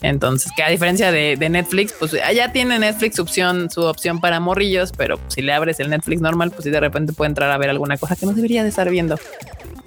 Entonces, 0.00 0.50
que 0.56 0.62
a 0.64 0.68
diferencia 0.68 1.12
de, 1.12 1.36
de 1.36 1.48
Netflix, 1.48 1.92
pues 1.96 2.12
ya 2.12 2.50
tiene 2.52 2.78
Netflix 2.78 3.18
opción, 3.20 3.70
su 3.70 3.82
opción 3.82 4.20
para 4.20 4.40
morrillos, 4.40 4.90
pero 4.96 5.16
pues, 5.18 5.34
si 5.34 5.42
le 5.42 5.52
abres 5.52 5.78
el 5.80 5.90
Netflix 5.90 6.20
normal, 6.20 6.50
pues 6.50 6.64
sí 6.64 6.70
de 6.70 6.80
repente 6.80 7.12
puede 7.12 7.28
entrar 7.28 7.50
a 7.52 7.58
ver 7.58 7.70
alguna 7.70 7.96
cosa 7.98 8.16
que 8.16 8.26
no 8.26 8.32
debería 8.32 8.62
de 8.62 8.70
estar 8.70 8.88
viendo. 8.90 9.16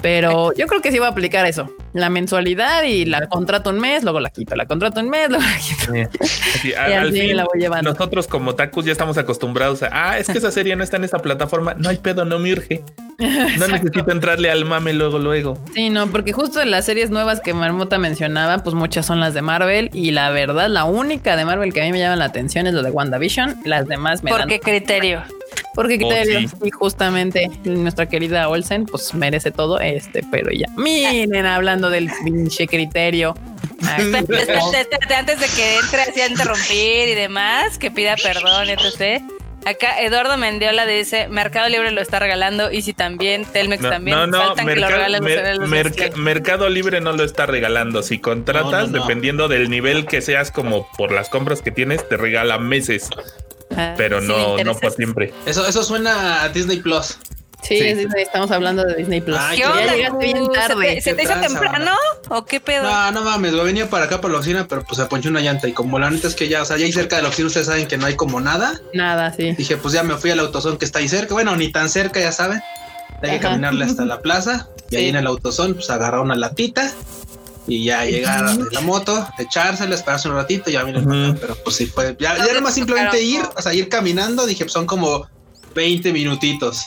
Pero 0.06 0.53
yo 0.53 0.68
creo 0.68 0.84
que 0.84 0.91
sí 0.91 0.99
va 0.99 1.07
a 1.07 1.10
aplicar 1.10 1.48
eso. 1.48 1.76
la 1.94 2.11
mensualidad 2.11 2.84
y 2.84 3.06
la 3.06 3.26
contrato 3.27 3.72
un 3.72 3.80
mes, 3.80 4.03
luego 4.03 4.19
la 4.19 4.30
quito, 4.30 4.56
la 4.56 4.68
contrato 4.68 4.99
un 4.99 5.10
mes, 5.10 5.30
luego 5.30 5.44
la 5.44 5.57
quito. 5.57 6.27
Sí, 6.61 6.69
Y 6.69 6.73
al, 6.73 7.11
fin, 7.11 7.36
la 7.36 7.45
voy 7.45 7.60
llevando. 7.60 7.90
nosotros 7.90 8.27
como 8.27 8.53
tacos 8.53 8.86
ya 8.86 8.91
estamos 8.91 9.18
acostumbrados 9.18 9.82
a, 9.82 9.90
ah, 9.91 10.19
es 10.19 10.27
que 10.27 10.38
esa 10.38 10.52
serie 10.52 10.76
no 10.76 10.84
está 10.84 10.98
en 10.98 11.06
esa 11.06 11.18
plataforma. 11.18 11.73
No 11.73 11.90
hay 11.90 11.98
pedo, 11.98 12.23
no 12.23 12.38
me 12.38 12.53
urge. 12.53 12.84
No 13.18 13.68
necesito 13.68 14.11
entrarle 14.11 14.52
al 14.52 14.65
mame 14.65 14.94
luego, 14.94 15.18
luego. 15.18 15.57
Sí, 15.73 15.90
no, 15.90 16.06
porque 16.07 16.34
justo 16.34 16.61
en 16.61 16.69
las 16.69 16.86
series 16.86 17.10
nuevas 17.10 17.41
que 17.41 17.56
Marmota 17.56 17.98
mencionaba, 17.98 18.60
pues 18.60 18.76
muchas 18.76 19.07
son 19.07 19.19
las 19.19 19.34
de 19.34 19.41
Marvel 19.41 19.90
y 19.91 20.11
la 20.11 20.30
verdad, 20.30 20.69
la 20.69 20.84
única 20.84 21.36
de 21.36 21.45
Marvel 21.45 21.73
que 21.73 21.82
a 21.82 21.86
mí 21.86 21.91
me 21.91 21.98
llama 21.98 22.18
la 22.18 22.26
atención 22.26 22.68
es 22.68 22.76
la 22.76 22.84
de 22.84 22.91
WandaVision. 22.91 23.61
Las 23.65 23.88
demás 23.88 24.22
me 24.22 24.30
¿Por 24.30 24.41
dan 24.41 24.49
qué 24.49 24.60
criterio? 24.60 25.23
Porque 25.76 25.95
Oh, 25.95 25.97
criterio. 26.10 26.39
sí. 26.49 26.56
Y 26.64 26.72
justamente 26.72 27.49
nuestra 27.65 28.07
querida 28.07 28.47
Olsen, 28.49 28.85
pues 28.85 29.14
merece 29.14 29.52
todo 29.52 29.80
este, 29.80 30.23
pero 30.31 30.49
ya. 30.52 30.68
Miren, 30.77 31.45
hablando 31.45 31.89
del 31.89 32.10
pinche 32.23 32.65
criterio. 32.68 33.35
Espérate, 33.97 34.35
espérate, 34.38 34.80
espérate, 34.81 35.14
antes 35.15 35.39
de 35.41 35.47
que 35.47 35.76
entre 35.77 36.02
así 36.02 36.22
a 36.22 36.27
interrumpir 36.27 37.10
y 37.10 37.15
demás, 37.15 37.77
que 37.77 37.91
pida 37.91 38.15
perdón, 38.15 38.69
etc. 38.69 39.22
Acá 39.65 39.99
Eduardo 40.02 40.38
Mendiola 40.38 40.85
dice, 40.85 41.27
Mercado 41.27 41.68
Libre 41.69 41.89
lo 41.91 41.99
está 41.99 42.19
regalando, 42.19 42.72
y 42.72 42.84
si 42.84 42.93
también, 42.93 43.45
Telmex 43.45 43.81
No, 43.81 43.89
también, 43.89 44.15
no, 44.18 44.27
no, 44.27 44.38
faltan 44.38 44.68
que 44.68 44.76
lo 44.76 44.81
Merca- 44.81 44.95
regalen 44.95 45.57
los 45.60 45.69
Mer-. 45.69 46.18
Mercado 46.18 46.69
Libre 46.69 47.02
no 47.02 47.11
lo 47.14 47.23
está 47.23 47.47
regalando. 47.47 48.03
Si 48.03 48.19
contratas, 48.19 48.72
No, 48.72 48.81
no, 48.88 48.88
no. 48.88 49.02
dependiendo 49.02 49.47
del 49.47 49.69
nivel 49.72 50.06
que 50.06 50.22
seas, 50.22 50.52
como 50.52 50.88
por 50.97 51.11
las 51.11 51.30
compras 51.30 51.61
que 51.64 51.72
tienes, 51.72 52.07
te 52.07 52.15
regala 52.15 52.60
meses, 52.60 53.10
Ah, 53.77 53.93
pero 53.97 54.22
no, 54.22 54.57
no 54.57 54.76
por 54.76 54.91
siempre. 54.91 55.34
Eso, 55.45 55.65
eso 55.68 55.84
suena 55.84 56.43
a 56.43 56.49
Disney 56.49 56.77
Plus. 56.80 57.18
Sí, 57.64 57.77
Sí. 57.80 57.88
es 57.88 57.97
Disney, 57.97 58.23
estamos 58.23 58.52
hablando 58.52 58.84
de 58.84 58.93
Disney 58.95 59.22
Plus. 59.22 59.38
Ay, 59.39 59.57
¿Qué 59.57 59.64
Ya 59.64 59.72
onda? 59.72 59.95
llegaste 59.95 60.23
bien 60.26 60.47
tarde. 60.52 60.95
te, 60.95 61.02
se 61.02 61.14
te 61.15 61.23
¿Qué 61.23 61.23
hizo 61.23 61.41
temprano? 61.41 61.91
¿O 62.30 62.45
qué 62.45 62.60
pedo? 62.60 62.84
No, 62.84 63.11
no 63.11 63.23
mames, 63.23 63.53
güey, 63.53 63.65
venía 63.65 63.89
para 63.89 64.06
acá 64.06 64.22
para 64.22 64.34
la 64.34 64.39
oficina, 64.39 64.68
pero 64.68 64.84
pues 64.84 64.97
se 64.99 65.06
ponchó 65.07 65.30
una 65.30 65.39
llanta 65.41 65.68
y 65.68 65.72
como 65.73 65.97
la 65.97 66.11
neta 66.11 66.27
es 66.27 66.35
que 66.35 66.47
ya, 66.47 66.61
o 66.61 66.65
sea, 66.65 66.77
ya 66.77 66.85
ahí 66.85 66.91
cerca 66.91 67.15
de 67.15 67.23
la 67.23 67.30
oficina 67.30 67.47
ustedes 67.47 67.65
saben 67.68 67.88
que 67.88 67.97
no 67.97 68.06
hay 68.06 68.15
como 68.15 68.39
nada. 68.39 68.80
Nada, 68.93 69.34
sí. 69.34 69.53
Dije, 69.57 69.77
pues 69.77 69.93
ya 69.95 70.03
me 70.03 70.15
fui 70.15 70.30
al 70.30 70.39
autosón 70.41 70.77
que 70.77 70.85
está 70.85 70.99
ahí 70.99 71.07
cerca. 71.07 71.34
Bueno, 71.34 71.56
ni 71.56 71.72
tan 71.72 71.89
cerca, 71.89 72.19
ya 72.19 72.31
saben. 72.31 72.61
Hay 73.23 73.31
que 73.31 73.39
caminarle 73.39 73.85
hasta 73.85 74.06
la 74.06 74.19
plaza 74.22 74.68
y 74.91 74.97
ahí 74.97 75.10
en 75.10 75.15
el 75.15 75.26
autosón, 75.26 75.73
pues 75.73 75.89
agarrar 75.89 76.19
una 76.19 76.35
latita 76.35 76.91
y 77.68 77.84
ya 77.84 78.06
llegar 78.06 78.46
a 78.46 78.54
la 78.72 78.82
moto, 78.82 79.28
echársela, 79.40 79.96
esperarse 79.96 80.28
un 80.30 80.36
ratito 80.36 80.70
y 80.70 80.74
ya 80.74 80.84
viene 80.84 81.00
el 81.00 81.06
patrón, 81.06 81.38
Pero 81.42 81.56
pues 81.64 81.76
sí, 81.78 81.86
fue 81.88 82.16
ya, 82.20 82.38
ya 82.38 82.46
era 82.46 82.62
más 82.62 82.74
simplemente 82.76 83.22
ir, 83.22 83.42
o 83.56 83.62
sea, 83.62 83.74
ir 83.74 83.90
caminando. 83.90 84.46
Dije, 84.46 84.64
pues 84.66 84.74
son 84.74 84.86
como 84.86 85.28
20 85.74 86.12
minutitos. 86.14 86.86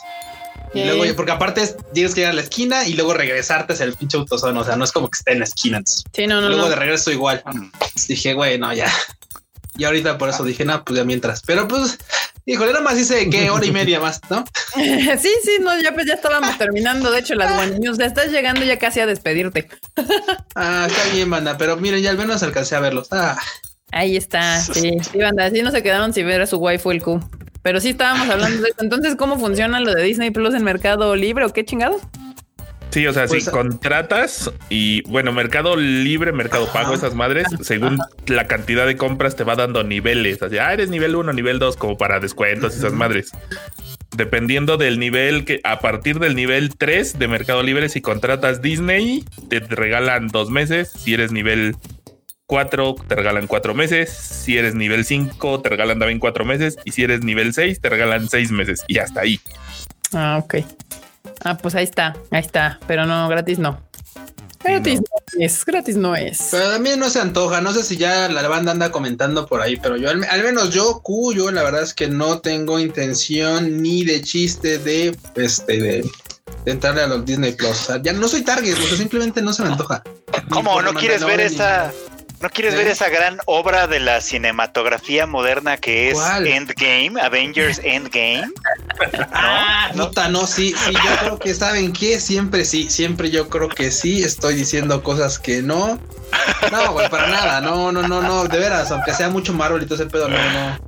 Y 0.75 0.85
luego, 0.85 1.03
porque 1.17 1.33
aparte 1.33 1.63
es- 1.63 1.77
tienes 1.95 2.15
que 2.15 2.21
ir 2.21 2.27
a 2.27 2.33
la 2.33 2.43
esquina 2.43 2.87
y 2.87 2.93
luego 2.93 3.15
regresarte 3.15 3.73
hacia 3.73 3.85
el 3.85 3.95
pinche 3.95 4.19
autosón. 4.19 4.57
O 4.59 4.65
sea, 4.65 4.77
no 4.77 4.85
es 4.85 4.93
como 4.93 5.09
que 5.09 5.17
esté 5.19 5.33
en 5.33 5.39
la 5.39 5.45
esquina. 5.47 5.79
entonces, 5.79 6.05
Sí, 6.15 6.27
no, 6.27 6.41
no, 6.43 6.49
luego 6.49 6.65
no. 6.65 6.69
de 6.71 6.77
regreso 6.77 7.11
igual. 7.11 7.43
Entonces 7.47 8.07
dije, 8.07 8.35
güey, 8.35 8.59
no, 8.59 8.73
ya. 8.75 8.93
Y 9.79 9.85
ahorita 9.85 10.19
por 10.19 10.29
eso 10.29 10.45
dije, 10.45 10.65
no, 10.65 10.85
pues 10.85 10.99
ya 10.99 11.05
mientras. 11.05 11.41
Pero 11.43 11.69
pues, 11.69 11.99
híjole, 12.45 12.73
nada 12.73 12.85
más 12.85 12.99
hice 12.99 13.31
que 13.31 13.49
hora 13.49 13.65
y 13.65 13.71
media 13.71 14.01
más, 14.01 14.21
¿no? 14.29 14.45
sí, 14.75 15.31
sí, 15.45 15.59
no, 15.61 15.81
ya 15.81 15.95
pues 15.95 16.07
ya 16.07 16.15
estábamos 16.15 16.59
terminando. 16.59 17.11
De 17.13 17.21
hecho, 17.21 17.37
las 17.37 17.53
One 17.53 17.79
News, 17.79 18.01
estás 18.01 18.31
llegando 18.33 18.65
ya 18.65 18.79
casi 18.79 19.01
a 19.01 19.07
despedirte. 19.07 19.69
Ah, 20.61 20.89
está 20.89 21.15
bien, 21.15 21.31
banda. 21.31 21.57
Pero 21.57 21.77
miren, 21.77 22.03
ya 22.03 22.11
al 22.11 22.19
menos 22.19 22.43
alcancé 22.43 22.75
a 22.75 22.81
verlos. 22.81 23.07
Ah, 23.13 23.39
Ahí 23.93 24.17
está, 24.17 24.61
sí, 24.61 24.99
sí, 25.01 25.19
banda, 25.19 25.47
así 25.47 25.63
no 25.63 25.71
se 25.71 25.83
quedaron 25.83 26.13
sin 26.13 26.27
ver 26.27 26.43
a 26.43 26.47
su 26.47 26.59
waifu 26.59 26.91
el 26.91 27.01
Q. 27.01 27.21
Pero 27.63 27.81
sí 27.81 27.91
estábamos 27.91 28.29
hablando 28.29 28.61
de 28.61 28.71
eso. 28.71 28.79
Entonces, 28.81 29.15
¿cómo 29.17 29.39
funciona 29.39 29.79
lo 29.81 29.95
de 29.95 30.03
Disney 30.03 30.31
Plus 30.31 30.55
en 30.55 30.65
Mercado 30.65 31.15
Libre 31.15 31.45
o 31.45 31.53
qué 31.53 31.65
chingados? 31.65 32.03
Sí, 32.90 33.06
o 33.06 33.12
sea, 33.12 33.27
Pues, 33.27 33.44
si 33.44 33.51
contratas 33.51 34.51
y 34.70 35.02
bueno, 35.02 35.32
Mercado 35.32 35.77
Libre, 35.77 36.32
Mercado 36.32 36.65
Ajá. 36.65 36.73
Pago, 36.73 36.94
esas 36.94 37.15
madres, 37.15 37.47
según 37.62 37.98
la 38.27 38.47
cantidad 38.47 38.86
de 38.86 38.97
compras 38.97 39.36
te 39.36 39.44
va 39.44 39.56
dando 39.56 39.85
niveles. 39.85 40.43
Así, 40.43 40.59
ah, 40.59 40.73
eres 40.73 40.89
nivel 40.89 41.15
1, 41.15 41.32
nivel 41.32 41.59
2, 41.59 41.77
como 41.77 41.98
para 41.98 42.19
descuentos 42.19 42.77
esas 42.77 42.93
madres. 42.93 43.32
Dependiendo 44.16 44.78
del 44.78 44.98
nivel 44.98 45.44
que 45.44 45.60
a 45.65 45.81
partir 45.81 46.19
del 46.19 46.35
nivel 46.35 46.74
3 46.77 47.19
de 47.19 47.28
Mercado 47.28 47.62
Libre, 47.62 47.89
si 47.90 48.01
contratas 48.01 48.62
Disney, 48.62 49.24
te 49.51 49.60
regalan 49.60 50.28
dos 50.28 50.51
meses. 50.51 50.90
Si 50.90 51.12
eres 51.12 51.31
nivel 51.31 51.77
4, 52.47 52.97
te 53.06 53.15
regalan 53.15 53.47
cuatro 53.47 53.74
meses. 53.74 54.10
Si 54.10 54.56
eres 54.56 54.74
nivel 54.74 55.05
5, 55.05 55.60
te 55.60 55.69
regalan 55.69 55.98
también 55.98 56.19
cuatro 56.19 56.47
meses. 56.47 56.78
Y 56.86 56.93
si 56.93 57.02
eres 57.02 57.23
nivel 57.23 57.52
6, 57.52 57.81
te 57.82 57.90
regalan 57.90 58.28
seis 58.31 58.51
meses. 58.51 58.82
Y 58.89 58.98
hasta 58.98 59.20
ahí. 59.20 59.39
Ah, 60.15 60.40
ok. 60.43 60.56
Ah, 61.45 61.57
pues 61.57 61.75
ahí 61.75 61.85
está, 61.85 62.17
ahí 62.31 62.41
está. 62.41 62.79
Pero 62.87 63.07
no, 63.07 63.29
gratis 63.29 63.59
no. 63.59 63.81
Gratis 64.63 65.01
no, 65.01 65.45
es, 65.45 65.65
gratis 65.65 65.97
no 65.97 66.17
es. 66.17 66.49
pero 66.51 66.71
también 66.71 66.99
no 66.99 67.09
se 67.11 67.21
antoja. 67.21 67.61
No 67.61 67.73
sé 67.73 67.85
si 67.85 67.97
ya 67.97 68.29
la 68.29 68.47
banda 68.49 68.73
anda 68.73 68.91
comentando 68.91 69.47
por 69.47 69.61
ahí, 69.61 69.77
pero 69.77 69.97
yo, 69.97 70.11
al, 70.11 70.25
al 70.25 70.43
menos 70.43 70.71
yo, 70.71 71.01
Q, 71.01 71.33
yo 71.33 71.51
la 71.53 71.63
verdad 71.63 71.83
es 71.83 71.95
que 71.95 72.09
no 72.09 72.41
tengo 72.41 72.79
intención 72.81 73.81
ni 73.81 74.05
de 74.05 74.21
chiste 74.21 74.79
de, 74.79 75.17
este, 75.37 75.81
de, 75.81 76.11
de 76.65 76.73
entrarle 76.73 77.03
a 77.03 77.07
los 77.07 77.25
Disney 77.25 77.53
Plus. 77.53 77.71
O 77.71 77.75
sea, 77.75 78.03
ya 78.03 78.13
no 78.13 78.27
soy 78.27 78.43
target, 78.43 78.75
o 78.75 78.83
sea, 78.83 78.97
simplemente 78.97 79.41
no 79.43 79.53
se 79.53 79.63
me 79.63 79.69
antoja. 79.69 80.03
¿Cómo? 80.51 80.83
¿No 80.83 80.93
quieres 80.93 81.25
ver 81.25 81.39
ni 81.39 81.45
esa. 81.45 81.93
No 82.40 82.51
quieres 82.51 82.74
¿Eh? 82.74 82.77
ver 82.77 82.89
esa 82.89 83.09
gran 83.09 83.39
obra 83.47 83.86
de 83.86 84.01
la 84.01 84.20
cinematografía 84.20 85.27
moderna 85.27 85.77
que 85.77 86.10
es 86.10 86.15
¿Cuál? 86.15 86.47
Endgame, 86.47 87.20
Avengers 87.20 87.81
Endgame? 87.82 88.48
Ah, 89.32 89.90
¿No? 89.94 90.09
puta, 90.09 90.28
no, 90.28 90.47
sí, 90.47 90.74
sí, 90.77 90.93
yo 90.93 91.16
creo 91.20 91.39
que 91.39 91.55
saben 91.55 91.93
que 91.93 92.19
siempre 92.19 92.65
sí, 92.65 92.90
siempre 92.90 93.31
yo 93.31 93.48
creo 93.48 93.69
que 93.69 93.93
sí, 93.93 94.24
estoy 94.24 94.56
diciendo 94.56 95.05
cosas 95.05 95.39
que 95.39 95.62
no. 95.62 96.01
No, 96.73 96.93
güey, 96.93 97.09
para 97.09 97.28
nada, 97.28 97.60
no, 97.60 97.93
no, 97.93 98.02
no, 98.09 98.20
no, 98.20 98.44
de 98.44 98.59
veras, 98.59 98.90
aunque 98.90 99.15
sea 99.15 99.28
mucho 99.28 99.55
Marvel 99.55 99.82
y 99.82 99.86
todo 99.86 99.94
ese 99.94 100.06
pedo, 100.06 100.28
no, 100.28 100.36
no. 100.36 100.78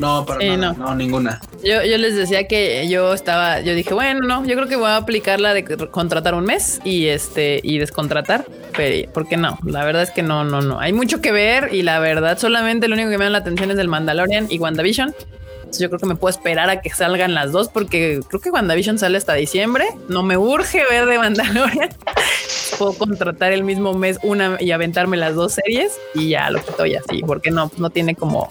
No, 0.00 0.24
para 0.26 0.40
Sí, 0.40 0.48
nada, 0.56 0.72
no. 0.72 0.86
no. 0.86 0.94
ninguna. 0.94 1.40
Yo, 1.62 1.82
yo 1.84 1.98
les 1.98 2.16
decía 2.16 2.48
que 2.48 2.88
yo 2.88 3.12
estaba, 3.12 3.60
yo 3.60 3.74
dije, 3.74 3.92
bueno, 3.94 4.20
no, 4.26 4.44
yo 4.46 4.56
creo 4.56 4.66
que 4.66 4.76
voy 4.76 4.88
a 4.88 4.96
aplicar 4.96 5.40
la 5.40 5.54
de 5.54 5.64
contratar 5.64 6.34
un 6.34 6.44
mes 6.44 6.80
y 6.84 7.06
este 7.06 7.60
y 7.62 7.78
descontratar, 7.78 8.46
pero 8.76 9.10
¿por 9.12 9.28
qué 9.28 9.36
no? 9.36 9.58
La 9.64 9.84
verdad 9.84 10.02
es 10.02 10.10
que 10.10 10.22
no, 10.22 10.44
no, 10.44 10.62
no. 10.62 10.80
Hay 10.80 10.92
mucho 10.92 11.20
que 11.20 11.32
ver 11.32 11.68
y 11.72 11.82
la 11.82 11.98
verdad 12.00 12.38
solamente 12.38 12.88
lo 12.88 12.94
único 12.94 13.10
que 13.10 13.18
me 13.18 13.24
da 13.24 13.30
la 13.30 13.38
atención 13.38 13.70
es 13.70 13.78
el 13.78 13.88
Mandalorian 13.88 14.46
y 14.48 14.58
WandaVision. 14.58 15.14
Entonces 15.58 15.82
yo 15.82 15.88
creo 15.88 16.00
que 16.00 16.06
me 16.06 16.16
puedo 16.16 16.30
esperar 16.30 16.68
a 16.68 16.80
que 16.80 16.90
salgan 16.90 17.32
las 17.34 17.52
dos 17.52 17.68
porque 17.68 18.20
creo 18.28 18.40
que 18.40 18.50
WandaVision 18.50 18.98
sale 18.98 19.18
hasta 19.18 19.34
diciembre. 19.34 19.86
No 20.08 20.24
me 20.24 20.36
urge 20.36 20.82
ver 20.90 21.06
de 21.06 21.18
Mandalorian. 21.18 21.90
Puedo 22.78 22.94
contratar 22.94 23.52
el 23.52 23.62
mismo 23.62 23.92
mes 23.94 24.18
una 24.22 24.56
y 24.58 24.70
aventarme 24.72 25.16
las 25.16 25.34
dos 25.34 25.52
series 25.52 25.92
y 26.14 26.30
ya 26.30 26.50
lo 26.50 26.60
quito 26.64 26.86
y 26.86 26.94
así, 26.96 27.22
porque 27.24 27.50
no, 27.50 27.70
no 27.76 27.90
tiene 27.90 28.14
como, 28.16 28.48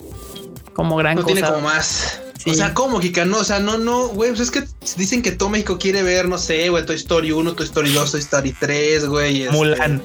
como 0.83 0.95
gran 0.97 1.15
No 1.15 1.23
cosa. 1.23 1.33
tiene 1.33 1.47
como 1.47 1.61
más. 1.61 2.19
Sí. 2.37 2.51
O 2.51 2.53
sea, 2.53 2.73
¿cómo, 2.73 2.99
Kika? 3.01 3.25
No, 3.25 3.39
o 3.39 3.43
sea, 3.43 3.59
no, 3.59 3.77
no, 3.77 4.07
güey, 4.07 4.29
pues 4.31 4.39
es 4.39 4.51
que 4.51 4.63
dicen 4.95 5.21
que 5.21 5.31
todo 5.33 5.49
México 5.49 5.77
quiere 5.77 6.03
ver, 6.03 6.29
no 6.29 6.37
sé, 6.37 6.69
güey, 6.69 6.85
Toy 6.85 6.95
Story 6.95 7.31
1, 7.33 7.53
Toy 7.53 7.65
Story 7.65 7.91
2, 7.91 8.11
Toy 8.11 8.19
Story 8.21 8.53
3, 8.57 9.05
güey. 9.07 9.43
este, 9.43 9.55
Mulan. 9.55 10.01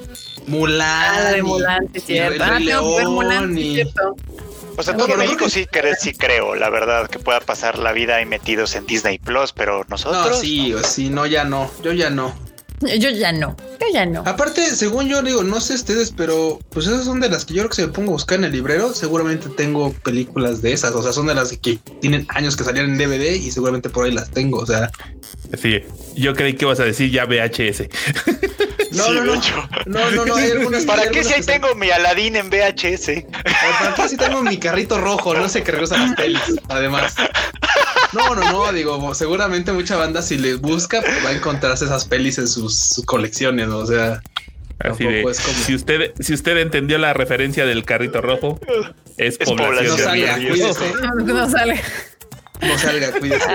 Mulan. 0.47 0.83
Ah, 1.33 1.37
y- 1.37 1.41
Mulan, 1.41 1.87
sí, 1.93 1.99
cierto. 2.01 2.43
Ah, 2.43 2.49
Rey 2.57 2.65
tengo 2.65 2.89
que 2.91 2.97
ver 2.97 3.07
Mulan, 3.07 3.57
y- 3.57 3.73
cierto. 3.75 4.15
O 4.77 4.83
sea, 4.83 4.93
No, 4.93 5.05
todo 5.05 5.15
México 5.17 5.37
creo 5.37 5.49
sí, 5.49 5.65
cre- 5.71 5.95
sí 5.97 6.11
creo, 6.13 6.53
la 6.55 6.69
verdad, 6.69 7.07
que 7.09 7.17
pueda 7.19 7.39
pasar 7.39 7.79
la 7.79 7.93
vida 7.93 8.17
ahí 8.17 8.25
metidos 8.25 8.75
en 8.75 8.85
Disney 8.85 9.17
Plus, 9.17 9.53
pero 9.53 9.85
nosotros. 9.87 10.27
No, 10.31 10.35
sí, 10.35 10.73
o 10.73 10.83
sí, 10.83 11.09
no, 11.09 11.25
ya 11.25 11.45
no, 11.45 11.71
yo 11.81 11.93
ya 11.93 12.09
no. 12.09 12.35
Yo 12.81 13.09
ya 13.09 13.31
no, 13.31 13.55
yo 13.79 13.87
ya 13.93 14.05
no. 14.05 14.23
Aparte, 14.25 14.61
según 14.75 15.07
yo 15.07 15.21
digo, 15.21 15.43
no 15.43 15.59
sé 15.61 15.75
ustedes, 15.75 16.11
pero 16.11 16.59
pues 16.69 16.87
esas 16.87 17.05
son 17.05 17.19
de 17.19 17.29
las 17.29 17.45
que 17.45 17.53
yo 17.53 17.61
creo 17.61 17.69
que 17.69 17.75
si 17.77 17.81
me 17.83 17.87
pongo 17.89 18.11
a 18.11 18.13
buscar 18.13 18.37
en 18.39 18.45
el 18.45 18.51
librero, 18.51 18.93
seguramente 18.93 19.49
tengo 19.49 19.93
películas 19.93 20.61
de 20.61 20.73
esas. 20.73 20.93
O 20.93 21.01
sea, 21.01 21.13
son 21.13 21.27
de 21.27 21.35
las 21.35 21.55
que 21.57 21.79
tienen 22.01 22.25
años 22.29 22.55
que 22.55 22.63
salieron 22.63 22.91
en 22.91 22.97
DVD 22.97 23.35
y 23.35 23.51
seguramente 23.51 23.89
por 23.89 24.05
ahí 24.05 24.11
las 24.11 24.29
tengo. 24.31 24.59
O 24.59 24.65
sea, 24.65 24.91
Sí, 25.61 25.81
yo 26.15 26.33
creí 26.35 26.53
que 26.55 26.65
ibas 26.65 26.79
a 26.79 26.83
decir 26.85 27.11
ya 27.11 27.25
VHS. 27.25 27.87
no, 28.91 29.03
Sí, 29.05 29.11
no, 29.13 29.23
no, 29.23 29.35
hecho. 29.35 29.69
no, 29.85 30.11
no, 30.11 30.25
no, 30.25 30.35
hay 30.35 30.51
algunas. 30.51 30.85
¿Para 30.85 31.03
hay 31.03 31.09
qué 31.09 31.19
algunas 31.19 31.45
si 31.45 31.51
ahí 31.51 31.59
tengo 31.59 31.75
mi 31.75 31.89
Aladdin 31.91 32.35
en 32.35 32.49
VHS? 32.49 33.25
¿Para 33.79 33.95
qué 33.95 34.09
si 34.09 34.17
tengo 34.17 34.41
mi 34.43 34.57
carrito 34.57 34.99
rojo? 34.99 35.33
No 35.33 35.47
sé 35.49 35.63
que 35.63 35.71
regresa 35.71 35.97
las 35.97 36.15
pelis, 36.15 36.41
además. 36.67 37.15
No, 38.13 38.35
no, 38.35 38.51
no, 38.51 38.71
digo, 38.73 39.13
seguramente 39.13 39.71
mucha 39.71 39.95
banda 39.97 40.21
si 40.21 40.37
les 40.37 40.59
busca 40.61 41.01
pues, 41.01 41.25
va 41.25 41.29
a 41.29 41.33
encontrarse 41.33 41.85
esas 41.85 42.05
pelis 42.05 42.37
en 42.37 42.47
sus, 42.47 42.77
sus 42.77 43.05
colecciones, 43.05 43.67
¿no? 43.67 43.79
o 43.79 43.85
sea, 43.85 44.21
Así 44.79 45.05
de, 45.05 45.21
como- 45.21 45.33
si 45.33 45.75
usted, 45.75 46.13
si 46.19 46.33
usted 46.33 46.57
entendió 46.57 46.97
la 46.97 47.13
referencia 47.13 47.65
del 47.65 47.83
carrito 47.85 48.21
rojo, 48.21 48.59
es, 49.17 49.37
Es 49.39 49.47
población. 49.49 49.87
no 49.87 49.97
salga, 49.97 50.37
No 51.25 51.49
sale. 51.49 51.81
no 52.61 52.77
salga, 52.77 53.11
cuídese. 53.19 53.45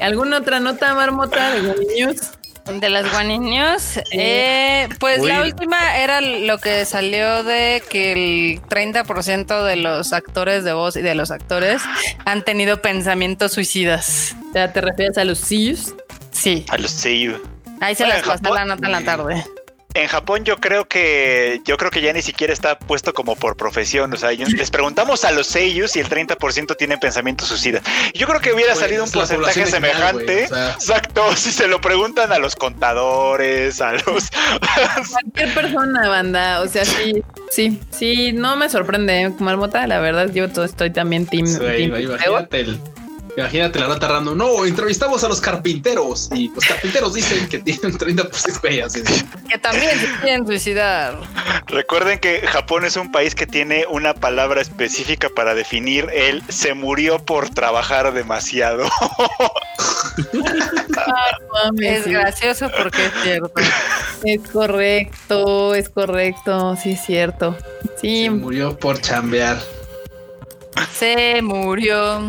¿Alguna 0.00 0.38
otra 0.38 0.60
nota, 0.60 0.94
Marmota, 0.94 1.52
de 1.54 1.62
News? 1.96 2.20
De 2.64 2.88
las 2.88 3.10
guaniños, 3.10 3.98
eh, 4.12 4.88
pues 5.00 5.18
Uy. 5.20 5.28
la 5.28 5.42
última 5.42 5.98
era 5.98 6.20
lo 6.20 6.58
que 6.58 6.84
salió 6.84 7.42
de 7.42 7.82
que 7.90 8.12
el 8.12 8.62
30% 8.62 9.64
de 9.64 9.76
los 9.76 10.12
actores 10.12 10.62
de 10.62 10.72
voz 10.72 10.94
y 10.96 11.02
de 11.02 11.14
los 11.16 11.32
actores 11.32 11.82
han 12.24 12.44
tenido 12.44 12.80
pensamientos 12.80 13.52
suicidas. 13.52 14.36
O 14.50 14.52
sea, 14.52 14.72
¿te 14.72 14.80
refieres 14.80 15.18
a 15.18 15.24
los 15.24 15.38
sillos? 15.40 15.94
Sí, 16.30 16.64
A 16.70 16.78
los 16.78 16.92
Seiyu. 16.92 17.34
ahí 17.80 17.94
se 17.96 18.04
Bueno, 18.04 18.18
las 18.20 18.26
Japón- 18.28 18.54
la 18.54 18.64
nota 18.64 18.86
en 18.86 18.92
la 18.92 19.02
tarde. 19.02 19.44
En 19.94 20.08
Japón 20.08 20.44
yo 20.44 20.56
creo 20.56 20.86
que 20.86 21.60
yo 21.66 21.76
creo 21.76 21.90
que 21.90 22.00
ya 22.00 22.12
ni 22.12 22.22
siquiera 22.22 22.52
está 22.52 22.78
puesto 22.78 23.12
como 23.12 23.36
por 23.36 23.56
profesión. 23.56 24.12
O 24.12 24.16
sea, 24.16 24.32
yo- 24.32 24.46
les 24.46 24.70
preguntamos 24.70 25.24
a 25.24 25.30
los 25.32 25.46
seiyus 25.46 25.96
y 25.96 26.00
el 26.00 26.08
30% 26.08 26.76
tienen 26.76 26.98
pensamiento 26.98 27.44
suicida. 27.44 27.80
Yo 28.14 28.26
creo 28.26 28.40
que 28.40 28.52
hubiera 28.52 28.72
Güey, 28.72 28.82
salido 28.84 29.04
un 29.04 29.10
porcentaje 29.10 29.64
general, 29.66 29.70
semejante. 29.92 30.24
güey, 30.34 30.44
o 30.44 30.48
sea. 30.48 30.70
Exacto. 30.72 31.22
Si 31.36 31.52
se 31.52 31.66
lo 31.66 31.80
preguntan 31.80 32.32
a 32.32 32.38
los 32.38 32.56
contadores, 32.56 33.80
a 33.80 33.92
los 33.92 34.02
Cualquier 35.10 35.54
persona, 35.54 36.08
banda. 36.08 36.60
O 36.62 36.68
sea, 36.68 36.84
sí, 36.84 37.22
sí, 37.50 37.78
sí, 37.90 38.32
no 38.32 38.56
me 38.56 38.68
sorprende, 38.68 39.32
Marmota. 39.40 39.86
La 39.86 39.98
verdad, 40.00 40.30
yo 40.32 40.48
to- 40.50 40.64
estoy 40.64 40.90
también 40.90 41.26
team. 41.26 41.46
Imagínate 41.46 42.60
el- 42.60 42.78
Imagínate 43.36 43.78
la 43.78 43.86
rata 43.86 44.08
random. 44.08 44.36
No, 44.36 44.66
entrevistamos 44.66 45.24
a 45.24 45.28
los 45.28 45.40
carpinteros 45.40 46.28
y 46.34 46.48
los 46.54 46.64
carpinteros 46.64 47.14
dicen 47.14 47.48
que 47.48 47.58
tienen 47.60 47.96
30% 47.96 48.60
güey, 48.60 48.80
así 48.80 49.00
de- 49.00 49.24
Que 49.50 49.58
también 49.58 49.98
se 49.98 50.06
quieren 50.20 50.46
suicidar. 50.46 51.18
Recuerden 51.66 52.18
que 52.18 52.46
Japón 52.46 52.84
es 52.84 52.96
un 52.96 53.10
país 53.10 53.34
que 53.34 53.46
tiene 53.46 53.86
una 53.88 54.12
palabra 54.14 54.60
específica 54.60 55.28
para 55.34 55.54
definir 55.54 56.08
el 56.12 56.42
se 56.50 56.74
murió 56.74 57.18
por 57.24 57.48
trabajar 57.48 58.12
demasiado. 58.12 58.84
Mames, 61.52 61.98
Es 62.00 62.06
gracioso 62.06 62.70
porque 62.76 63.06
es 63.06 63.12
cierto. 63.22 63.52
Es 64.24 64.40
correcto, 64.50 65.74
es 65.74 65.88
correcto, 65.88 66.76
sí 66.82 66.92
es 66.92 67.04
cierto. 67.04 67.56
Sí, 68.00 68.24
Se 68.24 68.30
murió 68.30 68.76
por 68.78 69.00
chambear. 69.00 69.58
Se 70.94 71.42
murió. 71.42 72.20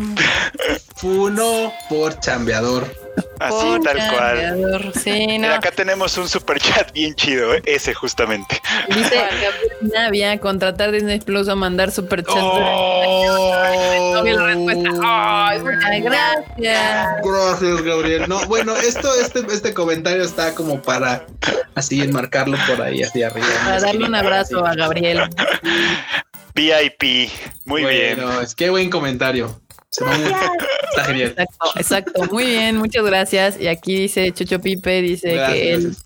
Funo 0.96 1.72
por 1.88 2.18
chambeador. 2.20 3.04
Así 3.40 3.66
por 3.66 3.82
tal 3.82 3.96
cual. 3.96 4.40
cambiador. 4.40 4.92
Sí, 4.98 5.26
no. 5.26 5.42
Mira, 5.42 5.56
acá 5.56 5.70
tenemos 5.70 6.16
un 6.18 6.28
super 6.28 6.58
chat 6.58 6.92
bien 6.92 7.14
chido, 7.14 7.54
¿eh? 7.54 7.62
ese 7.66 7.94
justamente. 7.94 8.60
dice 8.88 9.14
Gabriel 9.42 9.92
Navia, 9.92 10.38
contratar 10.40 10.92
Disney 10.92 11.20
Plus 11.20 11.48
o 11.48 11.56
mandar. 11.56 11.90
Oh. 12.28 14.22
La 14.24 14.46
respuesta. 14.46 14.90
Ay, 15.02 15.58
muchas 15.60 16.02
gracias. 16.02 17.08
Gracias, 17.22 17.82
Gabriel. 17.82 18.24
No, 18.28 18.46
bueno, 18.46 18.74
esto, 18.76 19.08
este, 19.20 19.40
este 19.52 19.74
comentario 19.74 20.22
está 20.22 20.54
como 20.54 20.80
para 20.80 21.26
así 21.74 22.00
enmarcarlo 22.00 22.56
por 22.66 22.80
ahí 22.80 23.02
hacia 23.02 23.26
arriba. 23.28 23.46
Para 23.64 23.80
darle 23.80 24.06
un 24.06 24.14
abrazo 24.14 24.64
a 24.64 24.74
Gabriel. 24.74 25.20
VIP, 26.54 27.30
muy 27.64 27.84
bien. 27.84 28.16
Bueno, 28.16 28.40
es 28.40 28.54
que 28.54 28.70
buen 28.70 28.88
comentario. 28.90 29.60
Se 29.90 30.04
Está 30.04 31.04
genial. 31.04 31.30
Exacto, 31.30 31.70
exacto. 31.76 32.24
Muy 32.32 32.46
bien, 32.46 32.76
muchas 32.76 33.04
gracias. 33.04 33.60
Y 33.60 33.68
aquí 33.68 33.96
dice 33.96 34.32
Chocho 34.32 34.60
Pipe, 34.60 35.02
dice 35.02 35.30
que 35.30 35.36
Gracias. 35.76 36.04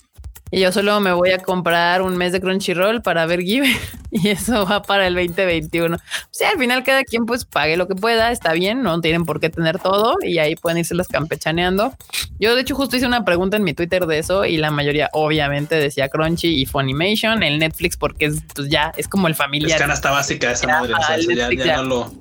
Y 0.51 0.61
yo 0.61 0.73
solo 0.73 1.01
me 1.01 1.13
voy 1.13 1.31
a 1.31 1.39
comprar 1.39 2.03
un 2.03 2.17
mes 2.17 2.33
de 2.33 2.41
Crunchyroll 2.41 3.03
para 3.03 3.27
ver 3.27 3.41
Given 3.43 3.77
y 4.11 4.29
eso 4.29 4.65
va 4.67 4.83
para 4.83 5.07
el 5.07 5.15
2021. 5.15 5.97
O 5.97 6.01
sea, 6.31 6.51
al 6.51 6.59
final 6.59 6.85
cada 6.85 7.05
quien 7.05 7.27
pues 7.27 7.45
pague 7.45 7.77
lo 7.77 7.87
que 7.89 7.95
pueda, 7.95 8.31
está 8.31 8.53
bien, 8.53 8.83
no 8.83 9.01
tienen 9.01 9.25
por 9.25 9.41
qué 9.41 9.51
tener 9.51 9.79
todo 9.79 10.17
y 10.23 10.39
ahí 10.39 10.57
pueden 10.57 10.79
irse 10.79 10.95
las 10.95 11.09
campechaneando. 11.09 11.93
Yo 12.39 12.55
de 12.55 12.63
hecho 12.63 12.75
justo 12.75 12.97
hice 12.97 13.07
una 13.07 13.25
pregunta 13.25 13.57
en 13.57 13.65
mi 13.65 13.75
Twitter 13.75 14.07
de 14.07 14.19
eso 14.19 14.45
y 14.45 14.57
la 14.57 14.71
mayoría 14.71 15.11
obviamente 15.13 15.75
decía 15.75 16.09
Crunchy 16.09 16.61
y 16.61 16.67
Funimation, 16.67 17.43
el 17.43 17.59
Netflix 17.59 17.97
porque 17.97 18.27
es 18.27 18.43
pues 18.55 18.69
ya 18.69 18.93
es 18.97 19.09
como 19.09 19.27
el 19.27 19.33
Es 19.33 19.39
familiar. 19.39 19.79
canasta 19.79 20.11
básica 20.11 20.53
esa 20.53 20.67
madre. 20.67 20.95
O 20.95 21.03
sea, 21.03 21.19
ya 21.19 21.53
ya. 21.53 21.77
no 21.79 21.83
lo. 21.85 22.13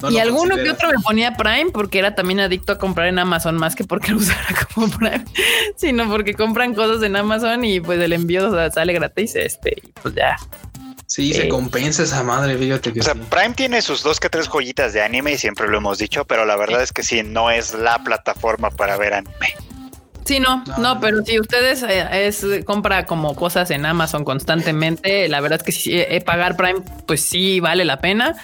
No 0.00 0.10
y 0.10 0.18
alguno 0.18 0.56
que 0.56 0.70
otro 0.70 0.88
me 0.90 0.98
ponía 1.02 1.34
Prime 1.36 1.70
porque 1.72 1.98
era 1.98 2.14
también 2.14 2.40
adicto 2.40 2.72
a 2.72 2.78
comprar 2.78 3.06
en 3.08 3.18
Amazon 3.18 3.56
más 3.56 3.74
que 3.74 3.84
porque 3.84 4.12
lo 4.12 4.18
usara 4.18 4.44
como 4.74 4.88
Prime, 4.90 5.24
sino 5.76 6.08
porque 6.08 6.34
compran 6.34 6.74
cosas 6.74 7.02
en 7.02 7.16
Amazon 7.16 7.64
y 7.64 7.80
pues 7.80 7.98
el 8.00 8.12
envío 8.12 8.48
o 8.48 8.54
sea, 8.54 8.70
sale 8.70 8.92
gratis, 8.92 9.34
este, 9.36 9.74
y 9.82 9.92
pues 10.02 10.14
ya. 10.14 10.36
Sí, 11.06 11.32
se 11.34 11.44
Eh. 11.44 11.48
compensa 11.48 12.02
esa 12.02 12.22
madre, 12.22 12.56
fíjate 12.56 12.92
que 12.92 13.00
O 13.00 13.02
sea, 13.02 13.12
sí. 13.14 13.20
Prime 13.30 13.54
tiene 13.54 13.82
sus 13.82 14.02
dos 14.02 14.18
que 14.18 14.28
tres 14.30 14.48
joyitas 14.48 14.92
de 14.94 15.02
anime 15.02 15.32
y 15.32 15.38
siempre 15.38 15.68
lo 15.68 15.76
hemos 15.78 15.98
dicho, 15.98 16.24
pero 16.24 16.44
la 16.46 16.56
verdad 16.56 16.82
es 16.82 16.92
que 16.92 17.02
sí, 17.02 17.22
no 17.22 17.50
es 17.50 17.74
la 17.74 17.98
plataforma 18.02 18.70
para 18.70 18.96
ver 18.96 19.14
anime. 19.14 19.54
Sí, 20.24 20.40
no, 20.40 20.64
No, 20.66 20.78
no, 20.78 20.94
no. 20.94 21.00
pero 21.00 21.22
si 21.22 21.38
ustedes 21.38 21.82
eh, 21.82 22.26
es 22.26 22.44
compra 22.64 23.04
como 23.04 23.36
cosas 23.36 23.70
en 23.70 23.84
Amazon 23.84 24.24
constantemente, 24.24 25.28
la 25.28 25.40
verdad 25.42 25.58
es 25.58 25.64
que 25.64 25.72
si 25.72 25.98
eh, 26.00 26.22
pagar 26.24 26.56
Prime, 26.56 26.80
pues 27.06 27.20
sí 27.20 27.60
vale 27.60 27.84
la 27.84 28.00
pena. 28.00 28.34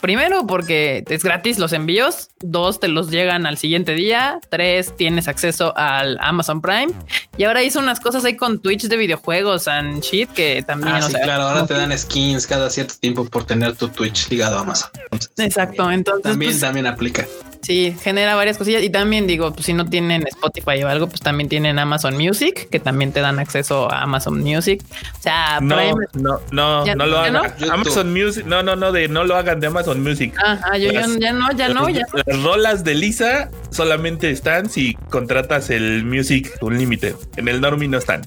Primero, 0.00 0.46
porque 0.46 1.04
es 1.08 1.22
gratis 1.22 1.58
los 1.58 1.72
envíos. 1.72 2.28
Dos, 2.40 2.80
te 2.80 2.88
los 2.88 3.10
llegan 3.10 3.44
al 3.46 3.58
siguiente 3.58 3.94
día. 3.94 4.40
Tres, 4.48 4.96
tienes 4.96 5.28
acceso 5.28 5.76
al 5.76 6.16
Amazon 6.20 6.60
Prime. 6.62 6.88
Y 7.36 7.44
ahora 7.44 7.62
hizo 7.62 7.78
unas 7.80 8.00
cosas 8.00 8.24
ahí 8.24 8.36
con 8.36 8.60
Twitch 8.60 8.84
de 8.88 8.96
videojuegos 8.96 9.68
and 9.68 10.02
shit 10.02 10.30
que 10.30 10.62
también, 10.66 10.94
Ah, 10.94 10.98
o 11.00 11.02
sí, 11.06 11.12
sea, 11.12 11.20
claro, 11.22 11.42
ahora 11.44 11.66
te 11.66 11.74
dan 11.74 11.96
skins 11.98 12.46
cada 12.46 12.70
cierto 12.70 12.94
tiempo 13.00 13.24
por 13.26 13.44
tener 13.44 13.76
tu 13.76 13.88
Twitch 13.88 14.28
ligado 14.30 14.56
a 14.58 14.60
Amazon. 14.62 14.90
Entonces, 15.10 15.30
Exacto. 15.38 15.90
Entonces, 15.90 16.22
También, 16.22 16.50
pues, 16.52 16.60
también 16.60 16.86
aplica. 16.86 17.26
sí, 17.62 17.94
genera 18.02 18.34
varias 18.34 18.56
cosillas. 18.56 18.82
Y 18.82 18.90
también 18.90 19.26
digo, 19.26 19.52
pues 19.52 19.66
si 19.66 19.72
no 19.74 19.84
tienen 19.86 20.26
Spotify 20.26 20.82
o 20.82 20.88
algo, 20.88 21.08
pues 21.08 21.20
también 21.20 21.48
tienen 21.50 21.78
Amazon 21.78 22.16
Music, 22.16 22.68
que 22.70 22.80
también 22.80 23.12
te 23.12 23.20
dan 23.20 23.38
acceso 23.38 23.90
a 23.92 24.02
Amazon 24.02 24.40
Music. 24.40 24.82
O 25.18 25.22
sea, 25.22 25.60
No, 25.60 25.76
Prime. 25.76 25.94
no, 26.14 26.40
no, 26.52 26.86
¿Ya- 26.86 26.94
no 26.94 27.06
lo 27.06 27.30
no? 27.30 27.40
hagan. 27.40 27.70
Amazon 27.70 28.12
Music, 28.12 28.44
no, 28.46 28.62
no, 28.62 28.76
no, 28.76 28.92
de 28.92 29.08
no 29.08 29.24
lo 29.24 29.36
hagan 29.36 29.60
de 29.60 29.66
Amazon 29.66 29.89
Music. 29.98 30.34
Ajá, 30.44 30.76
yo, 30.78 30.92
Las- 30.92 31.18
ya 31.18 31.32
no, 31.32 31.50
ya 31.52 31.68
no, 31.68 31.88
ya. 31.88 32.04
Las 32.26 32.42
rolas 32.42 32.84
de 32.84 32.94
Lisa 32.94 33.50
solamente 33.70 34.30
están 34.30 34.70
si 34.70 34.94
contratas 35.10 35.70
el 35.70 36.04
Music 36.04 36.52
Unlimited. 36.60 37.14
En 37.36 37.48
el 37.48 37.60
Normie 37.60 37.88
no 37.88 37.98
están. 37.98 38.22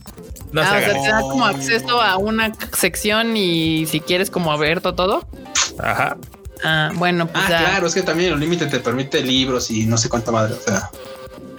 No 0.51 0.61
Ah, 0.61 0.79
se 0.79 0.91
o 0.91 0.93
sea, 0.93 1.01
te 1.03 1.09
da 1.09 1.21
como 1.21 1.45
acceso 1.45 2.01
a 2.01 2.17
una 2.17 2.51
sección 2.77 3.35
y 3.37 3.85
si 3.87 3.99
quieres 4.01 4.29
como 4.29 4.51
abierto 4.51 4.93
todo. 4.93 5.27
Ajá. 5.79 6.17
Ah, 6.63 6.91
bueno, 6.95 7.27
pues 7.27 7.43
Ah, 7.45 7.49
ya. 7.49 7.59
claro, 7.59 7.87
es 7.87 7.93
que 7.95 8.03
también 8.03 8.33
el 8.33 8.39
límite 8.39 8.67
te 8.67 8.79
permite 8.79 9.21
libros 9.21 9.69
y 9.71 9.85
no 9.85 9.97
sé 9.97 10.09
cuánta 10.09 10.31
madre. 10.31 10.53
O 10.53 10.61
sea, 10.61 10.89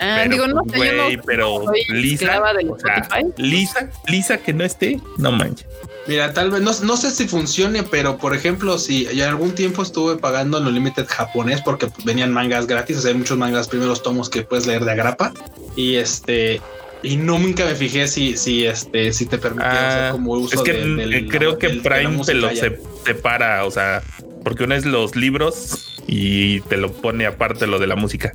Ah, 0.01 0.17
Pero, 0.25 0.31
digo, 0.33 0.47
no 0.49 0.63
sé, 0.65 0.71
yo 0.73 0.77
güey, 1.03 1.17
no 1.17 1.23
pero 1.25 1.65
soy 1.67 1.85
Lisa, 1.91 2.43
o 2.69 2.79
sea. 2.81 3.09
Lisa, 3.37 3.91
Lisa 4.09 4.39
que 4.39 4.53
no 4.53 4.65
esté, 4.65 5.01
no 5.19 5.31
manches. 5.31 5.67
Mira, 6.07 6.33
tal 6.33 6.51
vez 6.51 6.61
no, 6.63 6.73
no 6.83 6.97
sé 6.97 7.11
si 7.11 7.27
funcione, 7.29 7.83
pero 7.83 8.17
por 8.19 8.35
ejemplo, 8.35 8.79
si 8.79 9.05
ya 9.15 9.29
algún 9.29 9.55
tiempo 9.55 9.83
estuve 9.83 10.17
pagando 10.17 10.59
el 10.59 10.67
Unlimited 10.67 11.07
japonés 11.09 11.61
porque 11.63 11.89
venían 12.05 12.33
mangas 12.33 12.67
gratis, 12.67 12.99
o 12.99 13.01
sea, 13.01 13.11
hay 13.13 13.17
muchos 13.19 13.39
mangas, 13.39 13.69
primeros 13.69 14.03
tomos 14.03 14.29
que 14.29 14.43
puedes 14.43 14.67
leer 14.67 14.85
de 14.85 14.93
agrapa 14.93 15.33
y 15.77 15.97
este. 15.97 16.61
Y 17.03 17.19
no 17.19 17.39
nunca 17.39 17.67
me 17.67 17.75
fijé 17.75 18.09
si, 18.09 18.35
si 18.39 18.65
este, 18.65 19.13
si 19.13 19.27
te 19.27 19.37
permitía 19.37 19.89
hacer 19.89 20.03
Ah, 20.05 20.13
como 20.13 20.33
uso 20.33 20.55
es 20.57 20.63
que 20.63 20.73
de- 20.73 20.95
del- 20.97 21.13
eh, 21.15 21.27
creo 21.29 21.59
que 21.59 21.69
del- 21.69 21.83
Prime 21.83 22.25
te 22.25 22.33
lo 22.33 22.49
se- 22.57 22.81
separa, 23.05 23.67
o 23.67 23.71
sea, 23.71 24.03
porque 24.43 24.65
uno 24.65 24.75
es 24.75 24.87
los 24.87 25.15
libros 25.15 26.01
y 26.07 26.61
te 26.61 26.79
lo 26.79 26.93
pone 26.93 27.27
aparte 27.27 27.67
lo 27.67 27.79
de 27.79 27.89
la 27.89 27.97
música. 27.97 28.33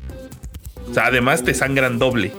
O 0.88 0.94
sea, 0.94 1.08
además 1.08 1.44
te 1.44 1.56
sangran 1.56 1.98
doble. 1.98 2.32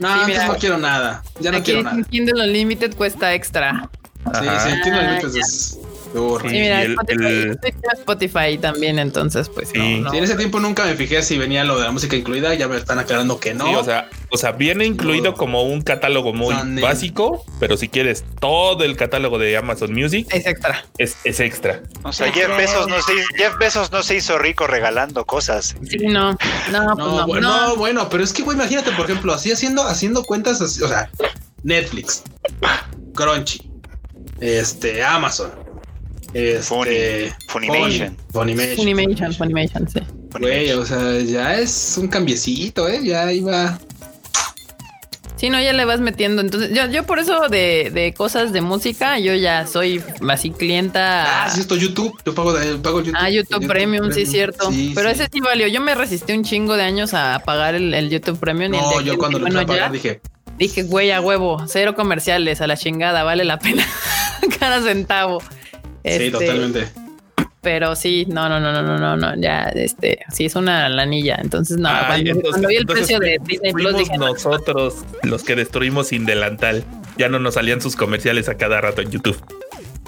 No, 0.00 0.08
Sí, 0.08 0.20
antes 0.22 0.26
mira. 0.38 0.46
no 0.48 0.56
quiero 0.56 0.78
nada. 0.78 1.22
Ya 1.38 1.52
no 1.52 1.58
Aquí 1.58 1.66
quiero 1.66 1.82
nada. 1.84 2.02
Kindle 2.10 2.42
Unlimited 2.48 2.94
cuesta 2.96 3.32
extra. 3.34 3.88
Sí, 4.34 4.46
sí, 4.64 4.68
entiendo 4.70 5.00
el 5.00 5.08
Ah. 5.08 5.20
Sí, 6.12 6.48
Y 6.48 6.50
mira, 6.60 6.82
el- 6.82 6.90
Spotify, 6.94 7.24
el- 7.26 7.58
Spotify 8.00 8.58
también, 8.60 8.98
entonces, 8.98 9.48
pues 9.48 9.68
Sí. 9.68 9.78
no, 9.78 10.04
no. 10.06 10.10
Sí, 10.10 10.16
en 10.18 10.24
ese 10.24 10.34
tiempo 10.34 10.58
nunca 10.58 10.84
me 10.84 10.96
fijé 10.96 11.22
si 11.22 11.38
venía 11.38 11.62
lo 11.62 11.78
de 11.78 11.84
la 11.84 11.92
música 11.92 12.16
incluida, 12.16 12.52
ya 12.54 12.66
me 12.66 12.76
están 12.76 12.98
aclarando 12.98 13.38
que 13.38 13.54
no. 13.54 13.64
Sí, 13.66 13.74
o 13.76 13.84
sea, 13.84 14.08
o 14.32 14.36
sea, 14.36 14.50
viene 14.50 14.84
incluido 14.86 15.30
No. 15.30 15.34
como 15.36 15.62
un 15.62 15.82
catálogo 15.82 16.32
muy 16.32 16.52
básico, 16.80 17.44
pero 17.60 17.76
si 17.76 17.88
quieres 17.88 18.24
todo 18.40 18.82
el 18.82 18.96
catálogo 18.96 19.38
de 19.38 19.56
Amazon 19.56 19.92
Music 19.94 20.26
Es 20.32 20.46
extra. 20.46 20.84
es, 20.98 21.16
es 21.22 21.38
extra. 21.38 21.80
O 22.02 22.12
sea, 22.12 22.32
Jeff 22.32 22.56
Bezos, 22.56 22.88
no 22.88 23.00
se, 23.02 23.12
Jeff 23.36 23.56
Bezos 23.60 23.92
no 23.92 24.02
se 24.02 24.16
hizo 24.16 24.36
rico 24.36 24.66
regalando 24.66 25.24
cosas. 25.26 25.76
Sí, 25.88 25.98
no. 26.08 26.32
No, 26.32 26.36
pues 26.38 26.72
no, 26.72 26.94
no. 26.96 27.26
bueno, 27.28 27.48
no. 27.48 27.68
no, 27.68 27.76
bueno, 27.76 28.08
pero 28.08 28.24
es 28.24 28.32
que, 28.32 28.42
güey, 28.42 28.56
imagínate, 28.56 28.90
por 28.92 29.04
ejemplo, 29.04 29.32
así 29.32 29.52
haciendo, 29.52 29.84
haciendo 29.84 30.24
cuentas, 30.24 30.60
así, 30.60 30.82
o 30.82 30.88
sea, 30.88 31.08
Netflix, 31.62 32.24
Crunchy, 33.14 33.69
este, 34.40 35.02
Amazon, 35.04 35.50
este, 36.32 36.60
Funny- 36.62 37.32
Funimation. 37.48 38.16
Fun- 38.16 38.32
Funimation. 38.32 38.76
Funimation, 38.76 39.34
Funimation, 39.34 39.88
sí. 39.88 40.00
Güey, 40.38 40.70
o 40.72 40.84
sea, 40.86 41.18
ya 41.20 41.58
es 41.58 41.96
un 41.98 42.08
cambiecito, 42.08 42.88
¿eh? 42.88 43.00
Ya 43.02 43.32
iba. 43.32 43.78
Sí, 45.36 45.48
no, 45.48 45.58
ya 45.58 45.72
le 45.72 45.86
vas 45.86 46.00
metiendo. 46.00 46.42
Entonces, 46.42 46.70
yo, 46.74 46.86
yo 46.88 47.04
por 47.04 47.18
eso 47.18 47.48
de, 47.48 47.90
de 47.94 48.12
cosas 48.12 48.52
de 48.52 48.60
música, 48.60 49.18
yo 49.18 49.34
ya 49.34 49.66
soy 49.66 50.02
así 50.28 50.50
clienta. 50.50 51.44
Ah, 51.46 51.50
sí, 51.50 51.60
esto 51.62 51.76
YouTube. 51.76 52.12
Yo 52.26 52.34
pago, 52.34 52.52
de- 52.52 52.76
pago 52.76 53.00
YouTube. 53.00 53.16
Ah, 53.18 53.30
YouTube, 53.30 53.66
Premium, 53.66 54.12
sí, 54.12 54.22
es 54.22 54.30
cierto. 54.30 54.70
Sí, 54.70 54.92
Pero 54.94 55.08
sí. 55.08 55.14
ese 55.14 55.30
sí 55.32 55.40
valió. 55.40 55.66
Yo 55.66 55.80
me 55.80 55.94
resistí 55.94 56.34
un 56.34 56.44
chingo 56.44 56.76
de 56.76 56.82
años 56.82 57.14
a 57.14 57.40
pagar 57.44 57.74
el, 57.74 57.94
el 57.94 58.10
YouTube 58.10 58.38
Premium. 58.38 58.74
y 58.74 58.76
el 58.76 58.82
No, 58.82 58.98
de 58.98 59.04
yo 59.04 59.16
cuando 59.16 59.38
lo 59.38 59.44
bueno, 59.46 59.60
empecé 59.62 59.72
a 59.72 59.76
ya 59.76 59.88
pagar 59.88 59.92
dije, 59.92 60.20
dije, 60.60 60.84
güey, 60.84 61.10
a 61.10 61.20
huevo, 61.20 61.64
cero 61.66 61.94
comerciales, 61.96 62.60
a 62.60 62.68
la 62.68 62.76
chingada, 62.76 63.24
vale 63.24 63.44
la 63.44 63.58
pena 63.58 63.84
cada 64.60 64.80
centavo. 64.82 65.40
sí, 65.40 65.48
Este, 66.04 66.30
totalmente. 66.30 66.86
Pero 67.62 67.94
sí, 67.94 68.24
no, 68.26 68.48
no, 68.48 68.58
no, 68.58 68.72
no, 68.72 68.82
no, 68.82 68.96
no, 68.98 69.16
no, 69.18 69.36
ya, 69.38 69.64
este, 69.74 70.20
sí 70.32 70.46
es 70.46 70.54
una 70.54 70.88
lanilla. 70.88 71.36
Entonces, 71.42 71.76
no, 71.76 71.88
Ay, 71.90 72.04
cuando, 72.06 72.30
entonces- 72.30 72.50
cuando 72.52 72.68
vi 72.68 72.74
el 72.76 72.80
entonces 72.82 73.06
precio 73.08 73.18
de 73.20 73.38
Disney 73.44 73.72
Plus, 73.72 73.96
dije, 73.98 74.16
no, 74.16 74.28
nosotros 74.28 74.94
los 75.24 75.42
que 75.42 75.56
destruimos 75.56 76.08
sin 76.08 76.24
delantal. 76.24 76.84
ya 77.18 77.28
no 77.28 77.38
nos 77.38 77.54
salían 77.54 77.82
sus 77.82 77.96
comerciales 77.96 78.48
a 78.48 78.56
cada 78.56 78.80
rato 78.80 79.02
en 79.02 79.10
YouTube. 79.10 79.36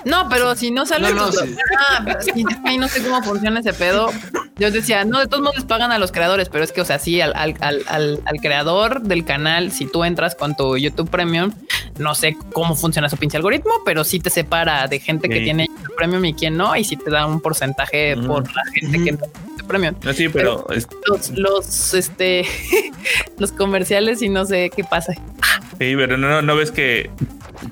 No, 0.05 0.29
pero 0.29 0.55
si 0.57 0.71
no 0.71 0.85
sale. 0.87 1.13
No, 1.13 1.27
no, 1.27 1.33
sí. 1.33 1.55
ah, 1.91 2.03
pero 2.05 2.21
sí, 2.23 2.45
ahí 2.65 2.79
no 2.79 2.89
sé 2.89 3.03
cómo 3.03 3.23
funciona 3.23 3.61
ese 3.61 3.73
pedo. 3.73 4.11
Yo 4.57 4.71
decía, 4.71 5.05
no, 5.05 5.19
de 5.21 5.27
todos 5.27 5.41
modos 5.43 5.57
les 5.57 5.65
pagan 5.65 5.93
a 5.93 5.99
los 5.99 6.13
creadores, 6.13 6.49
pero 6.49 6.63
es 6.65 6.73
que, 6.73 6.81
o 6.81 6.85
sea, 6.85 6.99
sí, 6.99 7.21
al, 7.21 7.33
al, 7.35 7.57
al, 7.61 8.21
al- 8.25 8.41
creador 8.41 9.03
del 9.03 9.25
canal, 9.25 9.73
si 9.73 9.87
tú 9.87 10.05
entras 10.05 10.35
con 10.35 10.55
tu 10.57 10.77
YouTube 10.77 11.09
Premium, 11.11 11.53
no 11.99 12.15
sé 12.15 12.37
cómo 12.53 12.75
funciona 12.77 13.09
su 13.09 13.17
pinche 13.17 13.37
algoritmo, 13.37 13.73
pero 13.85 14.05
sí 14.05 14.19
te 14.21 14.31
separa 14.31 14.87
de 14.89 14.99
gente 15.01 15.29
que 15.29 15.41
tiene 15.41 15.67
YouTube 15.69 15.97
Premium 15.97 16.25
y 16.27 16.35
quien 16.35 16.57
no, 16.57 16.77
y 16.77 16.85
sí 16.85 16.97
te 16.97 17.11
da 17.11 17.27
un 17.27 17.41
porcentaje 17.41 18.17
por 18.17 18.45
la 18.55 18.63
gente 18.75 19.03
que 19.03 19.11
entra 19.11 19.29
con 19.29 19.43
YouTube 19.51 19.67
Premium. 19.69 19.95
No, 20.03 20.13
sí, 20.13 20.29
pero 20.29 20.67
es- 20.71 20.87
Los, 21.07 21.31
los, 21.31 21.95
este, 21.95 22.45
los 23.39 23.53
comerciales 23.53 24.21
y 24.23 24.29
no 24.29 24.45
sé 24.45 24.71
qué 24.75 24.85
pasa. 24.85 25.15
sí, 25.15 25.95
pero 25.97 26.17
no, 26.17 26.43
no 26.43 26.57
ves 26.57 26.71
que 26.71 27.11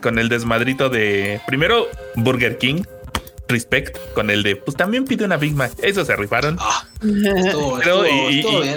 con 0.02 0.18
el 0.18 0.28
desmadrito 0.28 0.88
de 0.88 1.40
primero 1.46 1.86
Burger 2.16 2.58
King, 2.58 2.82
respect, 3.48 3.96
con 4.14 4.30
el 4.30 4.42
de 4.42 4.56
pues 4.56 4.76
también 4.76 5.04
pide 5.04 5.24
una 5.24 5.36
Big 5.36 5.54
Mac. 5.54 5.72
Eso 5.82 6.04
se 6.04 6.14
rifaron. 6.16 6.56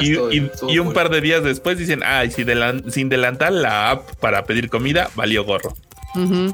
Y, 0.02 0.80
un 0.80 0.94
par 0.94 1.10
de 1.10 1.22
días 1.22 1.44
después 1.44 1.78
dicen, 1.78 2.02
ay, 2.04 2.32
si 2.32 2.44
delan- 2.44 2.90
sin 2.92 3.10
delantar 3.10 3.52
la 3.52 3.92
app 3.92 4.16
para 4.20 4.46
pedir 4.46 4.70
comida, 4.70 5.10
valió 5.16 5.44
gorro. 5.44 5.76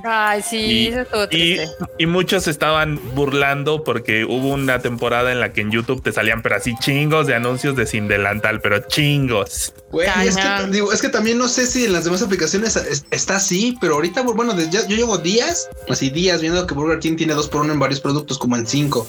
Ay, 0.03 0.41
sí, 0.41 0.57
Y, 0.57 0.87
eso 0.87 1.01
estuvo 1.01 1.23
y, 1.23 1.27
triste. 1.27 1.67
y 1.97 2.05
muchos 2.05 2.47
estaban 2.47 2.99
burlando 3.15 3.83
porque 3.83 4.23
hubo 4.25 4.49
una 4.53 4.79
temporada 4.79 5.31
en 5.31 5.39
la 5.39 5.51
que 5.51 5.61
en 5.61 5.71
YouTube 5.71 6.01
te 6.01 6.11
salían, 6.13 6.41
pero 6.41 6.55
así 6.55 6.75
chingos 6.79 7.27
de 7.27 7.35
anuncios 7.35 7.75
de 7.75 7.85
sin 7.85 8.07
delantal, 8.07 8.61
pero 8.61 8.79
chingos. 8.87 9.73
Güey, 9.91 10.07
es 10.27 10.37
que, 10.37 10.67
digo, 10.71 10.93
es 10.93 11.01
que 11.01 11.09
también 11.09 11.37
no 11.37 11.47
sé 11.47 11.67
si 11.67 11.85
en 11.85 11.93
las 11.93 12.05
demás 12.05 12.21
aplicaciones 12.21 12.75
es- 12.75 13.05
está 13.11 13.35
así, 13.37 13.77
pero 13.81 13.95
ahorita, 13.95 14.21
bueno, 14.21 14.53
desde 14.53 14.71
ya- 14.71 14.87
yo 14.87 14.95
llevo 14.95 15.17
días, 15.17 15.69
así 15.89 16.09
días 16.09 16.41
viendo 16.41 16.65
que 16.65 16.73
Burger 16.73 16.99
King 16.99 17.15
tiene 17.17 17.33
dos 17.33 17.49
por 17.49 17.61
uno 17.61 17.73
en 17.73 17.79
varios 17.79 17.99
productos, 17.99 18.37
como 18.37 18.55
en 18.55 18.65
cinco. 18.65 19.05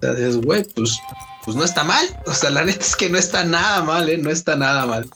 Dices, 0.00 0.36
güey, 0.36 0.62
pues, 0.76 0.98
pues 1.44 1.56
no 1.56 1.64
está 1.64 1.82
mal. 1.82 2.06
O 2.26 2.32
sea, 2.32 2.50
la 2.50 2.64
neta 2.64 2.84
es 2.84 2.94
que 2.94 3.08
no 3.10 3.18
está 3.18 3.42
nada 3.44 3.82
mal, 3.82 4.08
¿eh? 4.08 4.18
No 4.18 4.30
está 4.30 4.54
nada 4.54 4.86
mal. 4.86 5.08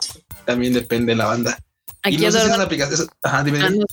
También 0.45 0.73
depende 0.73 1.13
de 1.13 1.17
la 1.17 1.27
banda. 1.27 1.57
Aquí 2.03 2.17
y 2.17 2.19
no 2.19 2.25
sé 2.27 2.31
si 2.33 2.37
Eduardo- 2.39 2.47
esas 2.55 2.61
aplicaciones... 2.67 3.07
Ajá, 3.23 3.45
dime. 3.45 3.61
Ah, 3.63 3.71
no. 3.71 3.85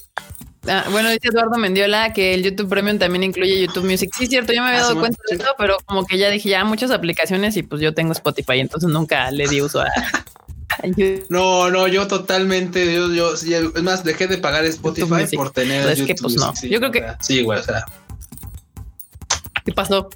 Ah, 0.68 0.86
bueno, 0.92 1.10
dice 1.10 1.30
Eduardo 1.30 1.58
Mendiola 1.58 2.12
que 2.14 2.34
el 2.34 2.44
YouTube 2.44 2.68
Premium 2.70 3.00
también 3.00 3.24
incluye 3.24 3.62
YouTube 3.66 3.86
Music. 3.90 4.10
Sí, 4.18 4.26
es 4.26 4.30
cierto, 4.30 4.52
yo 4.52 4.62
me 4.62 4.68
había 4.70 4.80
Ah, 4.80 4.84
dado 4.84 4.94
sí, 4.96 5.00
cuenta 5.00 5.18
de 5.30 5.36
sí. 5.38 5.42
eso, 5.42 5.52
pero 5.58 5.78
como 5.86 6.06
que 6.06 6.18
ya 6.18 6.30
dije, 6.30 6.50
ya 6.50 6.64
muchas 6.66 6.92
aplicaciones 6.92 7.56
y 7.58 7.64
pues 7.64 7.82
yo 7.82 7.94
tengo 7.94 8.12
Spotify, 8.12 8.60
entonces 8.60 8.90
nunca 8.90 9.32
le 9.32 9.48
di 9.48 9.62
uso 9.62 9.80
a, 9.82 9.86
a 9.86 10.86
YouTube. 10.88 11.26
No, 11.30 11.70
no, 11.70 11.88
yo 11.88 12.08
totalmente, 12.08 12.94
yo, 12.94 13.12
yo, 13.14 13.38
sí, 13.38 13.54
es 13.54 13.82
más, 13.84 14.04
dejé 14.04 14.28
de 14.28 14.38
pagar 14.38 14.66
Spotify 14.66 15.36
por 15.36 15.52
tener 15.52 15.84
Pues 15.84 16.00
es 16.00 16.06
que, 16.06 16.14
YouTube 16.14 16.24
pues, 16.24 16.36
no. 16.36 16.56
Sí, 16.56 16.68
Yo 16.70 16.80
creo 16.80 16.92
que- 16.92 17.06
sí, 17.22 17.42
güey, 17.44 17.60
o 17.60 17.64
sea, 17.64 17.86
¿Qué 19.66 19.72
pasó? 19.74 20.10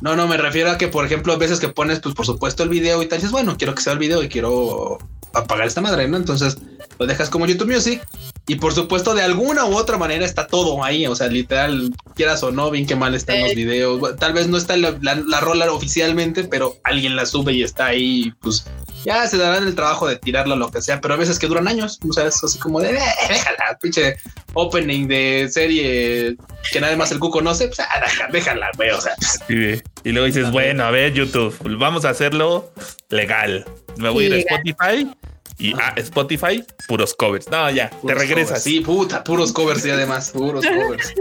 No, 0.00 0.14
no, 0.14 0.26
me 0.28 0.36
refiero 0.36 0.70
a 0.70 0.78
que, 0.78 0.88
por 0.88 1.04
ejemplo, 1.06 1.32
a 1.32 1.36
veces 1.38 1.58
que 1.58 1.68
pones, 1.68 2.00
pues 2.00 2.14
por 2.14 2.26
supuesto, 2.26 2.62
el 2.62 2.68
video 2.68 3.02
y 3.02 3.06
tal, 3.08 3.18
dices, 3.18 3.32
bueno, 3.32 3.56
quiero 3.56 3.74
que 3.74 3.82
sea 3.82 3.94
el 3.94 3.98
video 3.98 4.22
y 4.22 4.28
quiero 4.28 4.98
apagar 5.36 5.66
esta 5.66 5.80
madre, 5.80 6.08
¿no? 6.08 6.16
Entonces 6.16 6.58
lo 6.98 7.06
dejas 7.06 7.30
como 7.30 7.46
YouTube 7.46 7.72
Music 7.72 8.02
y 8.46 8.56
por 8.56 8.72
supuesto, 8.72 9.14
de 9.14 9.22
alguna 9.22 9.64
u 9.64 9.76
otra 9.76 9.98
manera 9.98 10.24
está 10.24 10.46
todo 10.46 10.84
ahí, 10.84 11.06
o 11.06 11.16
sea, 11.16 11.26
literal, 11.26 11.92
quieras 12.14 12.42
o 12.44 12.52
no, 12.52 12.70
bien 12.70 12.86
que 12.86 12.94
mal 12.94 13.14
están 13.14 13.42
los 13.42 13.54
videos, 13.54 14.16
tal 14.18 14.32
vez 14.32 14.46
no 14.46 14.56
está 14.56 14.76
la, 14.76 14.96
la, 15.00 15.16
la 15.16 15.40
rola 15.40 15.70
oficialmente, 15.72 16.44
pero 16.44 16.76
alguien 16.84 17.16
la 17.16 17.26
sube 17.26 17.54
y 17.54 17.62
está 17.62 17.86
ahí, 17.86 18.32
pues 18.40 18.66
ya 19.06 19.24
se 19.28 19.38
darán 19.38 19.66
el 19.68 19.76
trabajo 19.76 20.08
de 20.08 20.16
tirarla 20.16 20.54
o 20.54 20.58
lo 20.58 20.70
que 20.70 20.82
sea, 20.82 21.00
pero 21.00 21.14
a 21.14 21.16
veces 21.16 21.38
que 21.38 21.46
duran 21.46 21.68
años, 21.68 22.00
o 22.08 22.12
sea, 22.12 22.26
es 22.26 22.42
así 22.42 22.58
como 22.58 22.80
de, 22.80 22.90
"Eh, 22.90 23.00
déjala, 23.28 23.78
pinche 23.80 24.16
opening 24.54 25.06
de 25.06 25.48
serie 25.48 26.36
que 26.72 26.80
nada 26.80 26.96
más 26.96 27.12
el 27.12 27.20
cu 27.20 27.30
conoce, 27.30 27.68
pues 27.68 27.78
ah, 27.80 27.86
déjala, 28.32 28.68
güey, 28.76 28.90
o 28.90 29.00
sea, 29.00 29.14
Y, 29.48 30.10
luego 30.10 30.26
dices, 30.26 30.50
bueno, 30.50 30.84
a 30.84 30.90
ver, 30.90 31.12
YouTube, 31.12 31.56
vamos 31.78 32.04
a 32.04 32.10
hacerlo 32.10 32.72
legal. 33.08 33.64
Me 33.96 34.08
voy 34.08 34.24
a 34.24 34.26
ir 34.26 34.32
a 34.32 34.36
Legal. 34.38 34.62
Spotify 34.66 35.16
y 35.58 35.72
a 35.74 35.94
Spotify, 35.96 36.64
puros 36.86 37.14
covers. 37.14 37.48
No, 37.48 37.70
ya, 37.70 37.88
te 37.90 38.14
regresas. 38.14 38.48
covers. 38.48 38.62
Sí, 38.62 38.80
puta, 38.80 39.24
puros 39.24 39.52
covers 39.52 39.84
y 39.86 39.90
además, 39.90 40.30
puros 40.30 40.64
covers. 40.84 41.14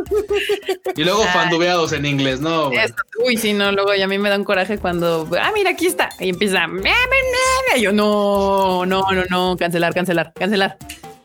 y 0.96 1.04
luego 1.04 1.24
Ay. 1.24 1.30
fandubeados 1.34 1.94
en 1.94 2.06
inglés, 2.06 2.40
no, 2.42 2.70
Uy, 3.26 3.38
sí, 3.38 3.54
no, 3.54 3.72
luego 3.72 3.94
ya 3.96 4.06
a 4.06 4.08
mí 4.08 4.18
me 4.18 4.30
da 4.30 4.36
un 4.38 4.44
coraje 4.44 4.78
cuando, 4.78 5.28
ah, 5.40 5.52
mira, 5.54 5.70
aquí 5.72 5.88
está. 5.88 6.10
Y 6.20 6.30
empieza, 6.30 6.68
"Me, 6.68 6.82
me, 6.82 6.92
me", 7.74 7.80
y 7.80 7.82
yo, 7.82 7.92
no, 7.94 8.86
no, 8.86 9.04
no, 9.12 9.24
no, 9.30 9.56
cancelar, 9.58 9.94
cancelar, 9.94 10.34
cancelar. 10.34 10.78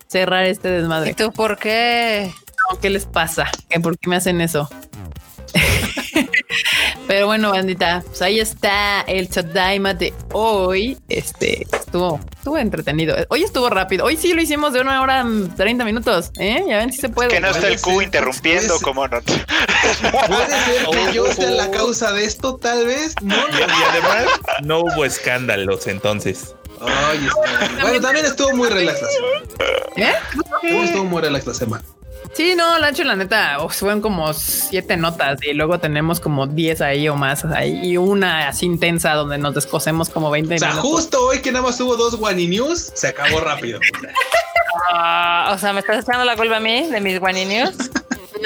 Cerrar 0.07 0.45
este 0.47 0.69
¿Y 0.69 0.73
desmadre. 0.73 1.15
tú 1.15 1.31
por 1.33 1.57
qué? 1.57 2.33
No, 2.71 2.81
¿Qué 2.81 2.91
les 2.91 3.07
pasa? 3.07 3.49
¿Qué, 3.69 3.79
¿Por 3.81 3.97
qué 3.99 4.09
me 4.11 4.17
hacen 4.17 4.41
eso? 4.41 4.69
Pero 7.11 7.27
bueno, 7.27 7.51
bandita, 7.51 8.05
pues 8.07 8.23
ahí 8.23 8.39
está 8.39 9.01
el 9.01 9.29
Tadaima 9.29 9.95
de 9.95 10.15
hoy. 10.33 10.97
Este 11.09 11.67
estuvo, 11.73 12.21
estuvo 12.37 12.57
entretenido. 12.57 13.17
Hoy 13.31 13.43
estuvo 13.43 13.69
rápido. 13.69 14.05
Hoy 14.05 14.17
sí 14.17 14.33
lo 14.33 14.41
hicimos 14.41 14.73
de 14.73 14.81
una 14.81 15.03
hora 15.03 15.25
mm, 15.25 15.57
30 15.57 15.85
minutos. 15.85 16.31
¿eh? 16.39 16.63
Ya 16.69 16.77
ven 16.77 16.93
si 16.93 17.01
se 17.01 17.09
puede. 17.09 17.29
Que 17.31 17.41
no 17.41 17.49
está 17.49 17.67
el 17.67 17.81
Q 17.81 18.01
interrumpiendo, 18.03 18.75
puede 18.75 18.85
como 18.85 19.09
no. 19.09 19.21
Puede 19.23 20.47
ser 20.65 20.87
que 21.09 21.13
yo 21.13 21.27
sea 21.33 21.51
la 21.51 21.69
causa 21.73 22.13
de 22.13 22.25
esto, 22.27 22.55
tal 22.59 22.87
vez. 22.87 23.17
No, 23.23 23.35
Y, 23.35 23.59
y 23.59 23.85
además 23.91 24.27
no 24.63 24.79
hubo 24.83 25.05
escándalos 25.05 25.89
entonces. 25.89 26.55
Ay, 26.81 27.27
está- 27.27 27.83
bueno, 27.83 28.01
también 28.01 28.25
estuvo 28.25 28.55
muy 28.55 28.69
relax 28.69 29.03
la 29.03 29.09
semana. 29.09 29.43
¿Eh? 29.97 30.15
Estuvo 30.85 31.05
muy 31.07 31.23
relax 31.23 31.45
la 31.45 31.55
semana. 31.55 31.85
Sí, 32.33 32.55
no, 32.57 32.79
Lancho, 32.79 33.03
la 33.05 33.17
neta, 33.17 33.57
oh, 33.59 33.69
fueron 33.69 34.01
como 34.01 34.33
siete 34.33 34.97
notas 34.97 35.39
y 35.43 35.53
luego 35.53 35.79
tenemos 35.81 36.21
como 36.21 36.47
10 36.47 36.81
ahí 36.81 37.09
o 37.09 37.17
más 37.17 37.45
ahí 37.45 37.81
y 37.83 37.97
una 37.97 38.49
así 38.49 38.67
intensa 38.67 39.13
donde 39.15 39.37
nos 39.37 39.55
descosemos 39.55 40.09
como 40.09 40.31
20 40.31 40.55
O 40.55 40.59
sea, 40.59 40.69
minutos. 40.71 40.91
justo 40.91 41.27
hoy 41.27 41.41
que 41.43 41.51
nada 41.53 41.67
más 41.67 41.81
hubo 41.81 41.97
dos 41.97 42.15
Wani 42.15 42.47
News, 42.47 42.93
se 42.95 43.09
acabó 43.09 43.41
rápido. 43.41 43.81
Ah, 44.93 45.51
o 45.55 45.59
sea, 45.59 45.73
¿me 45.73 45.81
estás 45.81 46.05
echando 46.05 46.25
la 46.25 46.37
culpa 46.37 46.57
a 46.57 46.61
mí 46.61 46.87
de 46.89 47.01
mis 47.01 47.19
Guani 47.19 47.45
News? 47.45 47.77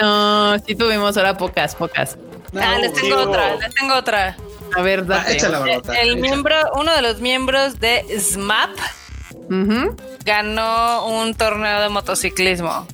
No, 0.01 0.59
sí 0.67 0.75
tuvimos 0.75 1.17
ahora 1.17 1.37
pocas, 1.37 1.75
pocas. 1.77 2.17
ah, 2.61 2.79
les 2.81 2.93
tengo 2.95 3.17
otra, 3.17 3.55
les 3.57 3.75
tengo 3.75 3.95
otra. 3.95 4.37
A 4.77 4.83
ver, 4.83 5.05
Ah, 5.11 5.25
échala. 5.29 5.59
El 5.63 5.69
échala. 5.79 6.15
miembro, 6.17 6.57
uno 6.77 6.93
de 6.93 7.03
los 7.03 7.21
miembros 7.21 7.79
de 7.79 8.05
SMAP 8.19 8.71
ganó 10.25 11.07
un 11.07 11.35
torneo 11.35 11.81
de 11.83 11.89
motociclismo, 11.91 12.87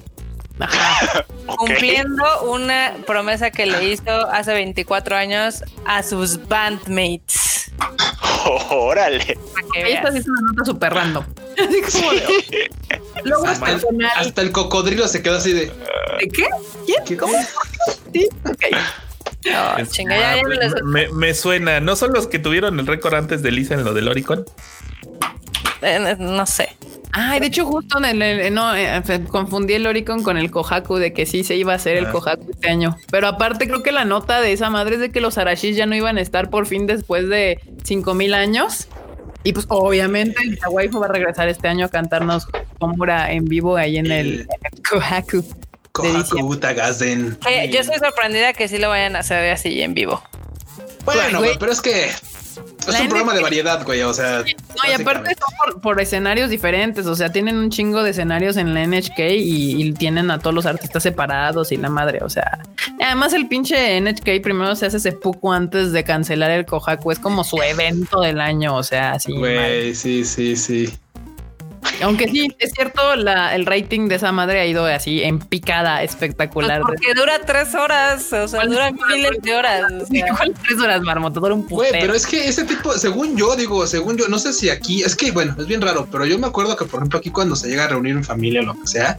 Ajá. 0.60 1.24
Cumpliendo 1.56 2.24
una 2.50 2.94
promesa 3.06 3.50
que 3.50 3.66
le 3.66 3.84
hizo 3.92 4.10
hace 4.30 4.52
24 4.52 5.16
años 5.16 5.62
a 5.84 6.02
sus 6.02 6.46
bandmates. 6.48 7.72
Órale. 8.70 9.38
Esta 9.76 10.08
es 10.08 10.26
una 10.28 10.40
nota 10.52 10.64
súper 10.64 10.94
random. 10.94 11.24
Así 11.58 11.82
como 11.98 12.12
de, 12.12 12.70
logros 13.24 13.50
Hasta 13.52 13.66
el, 13.66 13.72
personales. 13.80 14.12
hasta 14.16 14.42
el 14.42 14.52
cocodrilo 14.52 15.06
se 15.08 15.22
quedó 15.22 15.36
así 15.36 15.52
de. 15.52 15.66
¿De 15.66 16.28
qué? 16.32 16.46
¿Quién? 16.86 17.04
¿qué- 17.04 17.16
¿Cómo? 17.18 17.34
Sí, 18.14 18.26
ok. 18.48 18.64
No, 19.44 19.76
Es- 19.78 19.90
chinga, 19.90 20.16
ya, 20.16 20.36
ya 20.36 20.42
no 20.42 20.48
les- 20.48 20.82
me, 20.84 21.08
me 21.08 21.34
suena. 21.34 21.80
¿No 21.80 21.96
son 21.96 22.12
los 22.14 22.26
que 22.28 22.38
tuvieron 22.38 22.78
el 22.80 22.86
récord 22.86 23.14
antes 23.14 23.42
de 23.42 23.50
Lisa 23.50 23.74
en 23.74 23.84
lo 23.84 23.92
del 23.92 24.08
Oricon? 24.08 24.46
eh, 25.82 26.16
no 26.18 26.46
sé. 26.46 26.76
Ay, 27.12 27.40
de 27.40 27.46
hecho, 27.46 27.66
justo 27.66 27.98
en 27.98 28.04
el, 28.04 28.22
el- 28.22 28.54
no, 28.54 28.74
eh, 28.76 29.02
fe- 29.02 29.24
confundí 29.24 29.74
el 29.74 29.86
Oricon 29.86 30.22
con 30.22 30.36
el 30.38 30.50
Kohaku 30.50 30.96
de 30.96 31.12
que 31.12 31.26
sí 31.26 31.42
se 31.44 31.56
iba 31.56 31.72
a 31.72 31.76
hacer 31.76 31.96
el 31.96 32.06
Ah. 32.06 32.12
Kohaku 32.12 32.50
este 32.52 32.68
año. 32.70 32.96
Pero 33.10 33.26
aparte, 33.26 33.66
creo 33.66 33.82
que 33.82 33.90
la 33.92 34.04
nota 34.04 34.40
de 34.40 34.52
esa 34.52 34.70
madre 34.70 34.94
es 34.94 35.00
de 35.00 35.10
que 35.10 35.20
los 35.20 35.36
Arashis 35.38 35.76
ya 35.76 35.86
no 35.86 35.96
iban 35.96 36.18
a 36.18 36.20
estar 36.20 36.50
por 36.50 36.66
fin 36.66 36.86
después 36.86 37.28
de 37.28 37.58
5000 37.84 38.34
años. 38.34 38.86
Y 39.42 39.52
pues, 39.54 39.66
obviamente, 39.70 40.36
la 40.60 40.68
waifu 40.68 41.00
va 41.00 41.06
a 41.06 41.08
regresar 41.12 41.48
este 41.48 41.66
año 41.66 41.86
a 41.86 41.88
cantarnos 41.88 42.46
Komura 42.78 43.32
en 43.32 43.46
vivo 43.46 43.76
ahí 43.76 43.96
en 43.96 44.10
el, 44.12 44.40
el 44.40 44.82
Kohaku. 44.88 45.42
Kohaku 45.92 46.56
Tagazen. 46.58 47.38
Eh, 47.48 47.68
yo 47.72 47.80
estoy 47.80 47.98
sorprendida 47.98 48.52
que 48.52 48.68
sí 48.68 48.78
lo 48.78 48.88
vayan 48.90 49.16
a 49.16 49.20
hacer 49.20 49.50
así 49.50 49.82
en 49.82 49.94
vivo. 49.94 50.22
Bueno, 51.04 51.38
güey, 51.38 51.58
pero 51.58 51.72
es 51.72 51.80
que 51.80 52.10
es 52.56 52.86
La 52.94 53.02
un 53.02 53.08
programa 53.08 53.34
de 53.34 53.42
variedad, 53.42 53.84
güey. 53.84 54.02
O 54.02 54.12
sea, 54.12 54.40
No, 54.40 54.90
y 54.90 55.00
aparte 55.00 55.34
son 55.34 55.54
por, 55.64 55.80
por 55.80 56.00
escenarios 56.00 56.50
diferentes, 56.50 57.06
o 57.06 57.14
sea, 57.14 57.30
tienen 57.30 57.56
un 57.56 57.70
chingo 57.70 58.02
de 58.02 58.10
escenarios 58.10 58.56
en 58.56 58.74
la 58.74 58.86
NHK 58.86 59.18
y, 59.18 59.82
y 59.82 59.92
tienen 59.92 60.30
a 60.30 60.38
todos 60.38 60.54
los 60.54 60.66
artistas 60.66 61.02
separados 61.02 61.72
y 61.72 61.76
la 61.76 61.88
madre, 61.88 62.20
o 62.22 62.28
sea, 62.28 62.60
además 63.00 63.32
el 63.32 63.48
pinche 63.48 64.00
NHK 64.00 64.42
primero 64.42 64.74
se 64.76 64.86
hace 64.86 65.00
seppuku 65.00 65.52
antes 65.52 65.92
de 65.92 66.04
cancelar 66.04 66.50
el 66.50 66.66
Kohaku, 66.66 67.12
es 67.12 67.18
como 67.18 67.44
su 67.44 67.60
evento 67.62 68.20
del 68.20 68.40
año, 68.40 68.76
o 68.76 68.82
sea, 68.82 69.12
así. 69.12 69.32
Güey, 69.36 69.94
sí, 69.94 70.24
sí, 70.24 70.56
sí. 70.56 70.92
Aunque 72.02 72.28
sí, 72.28 72.48
es 72.58 72.72
cierto, 72.72 73.16
la, 73.16 73.54
el 73.54 73.66
rating 73.66 74.08
de 74.08 74.14
esa 74.16 74.32
madre 74.32 74.60
ha 74.60 74.66
ido 74.66 74.84
así 74.86 75.22
en 75.22 75.38
picada 75.38 75.98
Pues 75.98 76.10
espectacular. 76.10 76.80
porque 76.82 77.12
dura 77.14 77.40
tres 77.46 77.74
horas, 77.74 78.32
o 78.32 78.48
sea, 78.48 78.60
¿Cuál- 78.60 78.70
dura 78.70 78.90
miles 78.92 79.42
de 79.42 79.54
horas. 79.54 79.92
o 79.92 80.06
sea. 80.06 80.24
¿Cuál 80.36 80.54
tres 80.62 80.78
horas, 80.80 81.00
marmota? 81.02 81.40
Dura 81.40 81.54
un 81.54 81.66
Güey, 81.66 81.88
putero. 81.88 82.00
pero 82.02 82.14
es 82.14 82.26
que 82.26 82.48
ese 82.48 82.64
tipo, 82.64 82.92
según 82.92 83.36
yo, 83.36 83.54
digo, 83.56 83.86
según 83.86 84.16
yo, 84.16 84.28
no 84.28 84.38
sé 84.38 84.52
si 84.52 84.70
aquí, 84.70 85.02
es 85.02 85.14
que 85.16 85.30
bueno, 85.30 85.54
es 85.58 85.66
bien 85.66 85.80
raro, 85.80 86.06
pero 86.10 86.24
yo 86.26 86.38
me 86.38 86.46
acuerdo 86.46 86.76
que, 86.76 86.84
por 86.84 87.00
ejemplo, 87.00 87.18
aquí 87.18 87.30
cuando 87.30 87.56
se 87.56 87.68
llega 87.68 87.84
a 87.84 87.88
reunir 87.88 88.16
en 88.16 88.24
familia 88.24 88.60
o 88.62 88.64
lo 88.64 88.80
que 88.80 88.86
sea, 88.86 89.18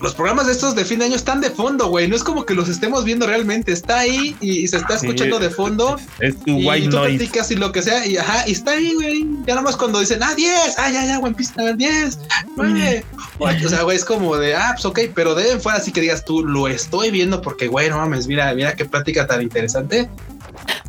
los 0.00 0.14
programas 0.14 0.46
de 0.46 0.52
estos 0.52 0.74
de 0.74 0.84
fin 0.84 0.98
de 0.98 1.06
año 1.06 1.16
están 1.16 1.40
de 1.40 1.50
fondo, 1.50 1.88
güey. 1.88 2.08
No 2.08 2.16
es 2.16 2.24
como 2.24 2.46
que 2.46 2.54
los 2.54 2.68
estemos 2.68 3.04
viendo 3.04 3.26
realmente. 3.26 3.72
Está 3.72 4.00
ahí 4.00 4.34
y, 4.40 4.66
se 4.66 4.78
está 4.78 4.94
escuchando 4.94 5.38
de 5.38 5.50
fondo. 5.50 5.96
Es 6.20 6.38
tu 6.40 6.58
y, 6.58 6.66
white 6.66 6.88
tú 6.88 6.96
noise. 6.96 7.18
platicas 7.18 7.50
y 7.50 7.56
lo 7.56 7.70
que 7.70 7.82
sea. 7.82 8.06
Y 8.06 8.16
ajá, 8.16 8.48
y 8.48 8.52
está 8.52 8.72
ahí, 8.72 8.94
güey. 8.94 9.26
Ya 9.46 9.54
nomás 9.54 9.76
cuando 9.76 10.00
dicen, 10.00 10.22
ah, 10.22 10.34
10, 10.34 10.78
ah, 10.78 10.90
ya, 10.90 11.04
ya, 11.04 11.18
buen 11.18 11.34
pista, 11.34 11.72
10, 11.74 12.18
9. 12.56 13.04
O 13.38 13.68
sea, 13.68 13.82
güey, 13.82 13.96
es 13.96 14.04
como 14.04 14.36
de, 14.36 14.54
ah, 14.54 14.70
pues 14.72 14.86
ok, 14.86 15.00
pero 15.14 15.34
deben 15.34 15.60
fuera 15.60 15.78
así 15.78 15.92
que 15.92 16.00
digas 16.00 16.24
tú, 16.24 16.44
lo 16.44 16.66
estoy 16.66 17.10
viendo 17.10 17.42
porque, 17.42 17.68
güey, 17.68 17.90
no 17.90 17.98
mames, 17.98 18.26
mira, 18.26 18.54
mira 18.54 18.74
qué 18.74 18.86
plática 18.86 19.26
tan 19.26 19.42
interesante. 19.42 20.08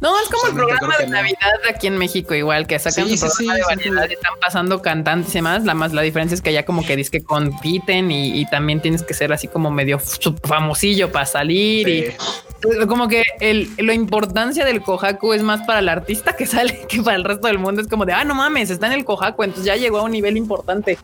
No, 0.02 0.20
es 0.20 0.30
como 0.30 0.48
el 0.48 0.56
programa 0.56 0.98
de 0.98 1.06
no. 1.08 1.14
Navidad 1.14 1.52
aquí 1.70 1.88
en 1.88 1.98
México, 1.98 2.34
igual 2.34 2.68
que 2.68 2.80
sacan 2.80 3.08
Sí, 3.08 3.18
su 3.18 3.28
sí, 3.30 3.46
programa 3.46 3.60
sí, 3.60 3.78
de 3.78 3.84
sí, 3.84 3.90
variedad 3.90 4.04
sí. 4.04 4.12
y 4.12 4.14
están 4.14 4.34
pasando 4.40 4.82
cantantes 4.82 5.32
y 5.32 5.38
demás. 5.38 5.64
La 5.64 5.74
más 5.74 5.94
la 5.94 6.02
diferencia 6.02 6.36
es 6.36 6.42
que 6.42 6.50
allá 6.50 6.66
como 6.66 6.84
que 6.86 6.96
dices 6.96 7.12
que 7.12 7.24
compiten 7.24 8.12
y, 8.12 8.40
y 8.40 8.46
también 8.48 8.82
tienes 8.82 9.04
que 9.04 9.14
ser 9.14 9.32
así 9.34 9.48
como 9.48 9.72
medio 9.72 10.00
famosillo 10.44 11.12
para 11.12 11.26
salir 11.26 11.88
Eh, 11.88 12.18
y 12.64 12.86
como 12.88 13.08
que 13.08 13.24
el, 13.40 13.70
la 13.78 13.94
importancia 13.94 14.66
del 14.66 14.82
Kohaku 14.82 15.34
es 15.34 15.42
más 15.42 15.62
para 15.66 15.80
el 15.80 15.90
artista 15.90 16.36
que 16.36 16.46
sale 16.48 16.86
que 16.88 17.02
para 17.02 17.18
el 17.18 17.24
resto 17.24 17.48
del 17.48 17.60
mundo. 17.60 17.82
Es 17.82 17.88
como 17.88 18.06
de, 18.06 18.14
ah, 18.14 18.24
no 18.24 18.36
mames, 18.36 18.70
está 18.70 18.88
en 18.88 18.94
el 18.94 19.06
Kohaku, 19.06 19.44
entonces 19.44 19.66
ya 19.66 19.76
llegó 19.76 20.00
a 20.00 20.04
un 20.04 20.12
nivel 20.12 20.38
importante. 20.38 20.98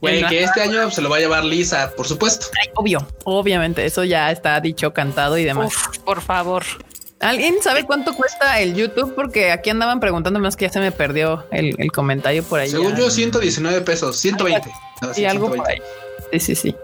Güey, 0.00 0.26
que 0.28 0.44
este 0.44 0.62
año 0.62 0.90
se 0.90 1.02
lo 1.02 1.10
va 1.10 1.16
a 1.16 1.20
llevar 1.20 1.44
Lisa, 1.44 1.92
por 1.94 2.08
supuesto. 2.08 2.46
Ay, 2.58 2.70
obvio, 2.74 3.06
obviamente, 3.24 3.84
eso 3.84 4.02
ya 4.02 4.30
está 4.30 4.58
dicho, 4.60 4.94
cantado 4.94 5.36
y 5.36 5.44
demás. 5.44 5.66
Uf, 5.66 5.98
por 5.98 6.22
favor. 6.22 6.64
¿Alguien 7.20 7.56
sabe 7.62 7.84
cuánto 7.84 8.14
cuesta 8.14 8.60
el 8.60 8.74
YouTube? 8.74 9.14
Porque 9.14 9.52
aquí 9.52 9.70
andaban 9.70 10.00
preguntando 10.00 10.40
más 10.40 10.56
que 10.56 10.66
ya 10.66 10.72
se 10.72 10.80
me 10.80 10.90
perdió 10.90 11.46
el, 11.52 11.74
el 11.78 11.92
comentario 11.92 12.42
por 12.42 12.60
ahí. 12.60 12.70
Según 12.70 12.96
yo, 12.96 13.10
119 13.10 13.82
pesos, 13.82 14.16
120. 14.18 14.70
No, 15.02 15.14
Sí, 15.14 15.24
algo 15.26 15.54
por 15.54 15.68
ahí. 15.68 15.80
Sí, 16.32 16.40
sí, 16.40 16.54
sí. 16.54 16.76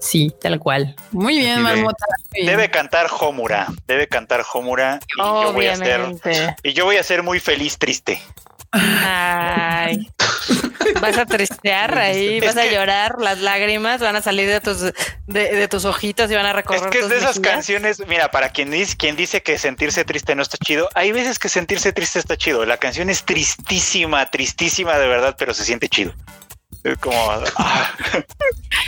Sí, 0.00 0.34
tal 0.40 0.58
cual. 0.58 0.94
Muy 1.12 1.38
bien, 1.38 1.62
Marmota. 1.62 2.04
Debe 2.32 2.70
cantar 2.70 3.06
Homura, 3.20 3.68
debe 3.86 4.06
cantar 4.06 4.44
Homura 4.52 5.00
y 5.16 5.18
yo 5.18 5.52
voy 5.52 5.66
a 5.66 5.76
ser 5.76 6.00
Obviamente. 6.00 6.56
y 6.62 6.72
yo 6.74 6.84
voy 6.84 6.96
a 6.96 7.02
ser 7.02 7.22
muy 7.22 7.40
feliz 7.40 7.78
triste. 7.78 8.20
Ay. 8.74 10.08
Vas 11.00 11.16
a 11.16 11.26
tristear 11.26 11.96
ahí, 11.98 12.38
Es 12.38 12.44
vas 12.44 12.56
a 12.56 12.66
llorar, 12.66 13.16
las 13.20 13.38
lágrimas 13.40 14.00
van 14.00 14.16
a 14.16 14.22
salir 14.22 14.48
de 14.48 14.60
tus, 14.60 14.80
de, 14.80 14.92
de 15.26 15.68
tus 15.68 15.84
ojitos 15.84 16.30
y 16.30 16.34
van 16.34 16.46
a 16.46 16.50
Es 16.50 16.56
recorrer 16.56 16.90
que 16.90 16.98
es 16.98 17.08
de 17.08 17.16
esas 17.16 17.36
mejillas. 17.38 17.54
canciones, 17.54 18.02
mira, 18.06 18.30
para 18.30 18.50
quien 18.50 18.70
dice, 18.70 18.96
quien 18.96 19.16
dice 19.16 19.42
que 19.42 19.58
sentirse 19.58 20.04
triste 20.04 20.34
no 20.34 20.42
está 20.42 20.58
chido, 20.58 20.88
hay 20.94 21.12
veces 21.12 21.38
que 21.38 21.48
sentirse 21.48 21.92
triste 21.92 22.18
está 22.18 22.36
chido. 22.36 22.64
La 22.66 22.76
canción 22.76 23.08
es 23.10 23.24
tristísima, 23.24 24.30
tristísima 24.30 24.98
de 24.98 25.08
verdad, 25.08 25.36
pero 25.38 25.54
se 25.54 25.64
siente 25.64 25.88
chido. 25.88 26.14
Es 26.84 26.98
como 26.98 27.16
ah, 27.58 27.90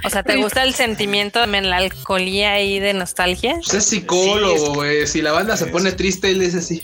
O 0.05 0.10
sea, 0.10 0.23
¿te 0.23 0.36
gusta 0.36 0.62
el 0.62 0.74
sentimiento 0.74 1.40
de 1.40 1.47
melancolía 1.47 2.52
ahí 2.52 2.78
de 2.78 2.93
nostalgia? 2.93 3.55
Pues 3.56 3.73
es 3.74 3.86
psicólogo, 3.86 4.55
Sí, 4.56 4.62
es- 4.62 4.68
güey. 4.68 5.06
Si 5.06 5.23
la 5.23 5.32
banda 5.32 5.56
se 5.56 5.64
es- 5.64 5.70
pone 5.70 5.93
triste, 5.93 6.31
él 6.31 6.40
dice 6.40 6.59
así. 6.59 6.81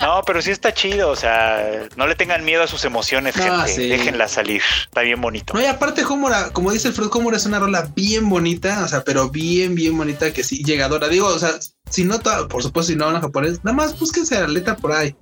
no, 0.00 0.22
pero 0.26 0.40
sí 0.42 0.50
está 0.50 0.72
chido. 0.72 1.10
O 1.10 1.16
sea, 1.16 1.86
no 1.96 2.06
le 2.06 2.14
tengan 2.14 2.44
miedo 2.44 2.62
a 2.62 2.66
sus 2.66 2.84
emociones, 2.84 3.34
Ah, 3.36 3.64
gente. 3.66 3.74
sí. 3.74 3.88
Déjenla 3.88 4.28
salir. 4.28 4.62
Está 4.84 5.02
bien 5.02 5.20
bonito. 5.20 5.52
No, 5.54 5.60
y 5.60 5.66
aparte, 5.66 6.04
Homura, 6.04 6.50
como 6.50 6.72
dice 6.72 6.88
el 6.88 6.94
Fred, 6.94 7.08
Homura 7.12 7.36
es 7.36 7.46
una 7.46 7.58
rola 7.58 7.90
bien 7.94 8.28
bonita, 8.28 8.82
o 8.84 8.88
sea, 8.88 9.04
pero 9.04 9.28
bien, 9.28 9.74
bien 9.74 9.96
bonita 9.96 10.32
que 10.32 10.42
sí, 10.42 10.62
llegadora. 10.64 11.08
Digo, 11.08 11.26
o 11.28 11.38
sea, 11.38 11.52
si 11.90 12.04
no, 12.04 12.18
por 12.48 12.62
supuesto, 12.62 12.92
si 12.92 12.96
no 12.96 13.06
hablan 13.06 13.22
japonés, 13.22 13.62
nada 13.64 13.76
más 13.76 13.98
búsquense 13.98 14.40
la 14.40 14.48
letra 14.48 14.76
por 14.76 14.92
ahí. 14.92 15.14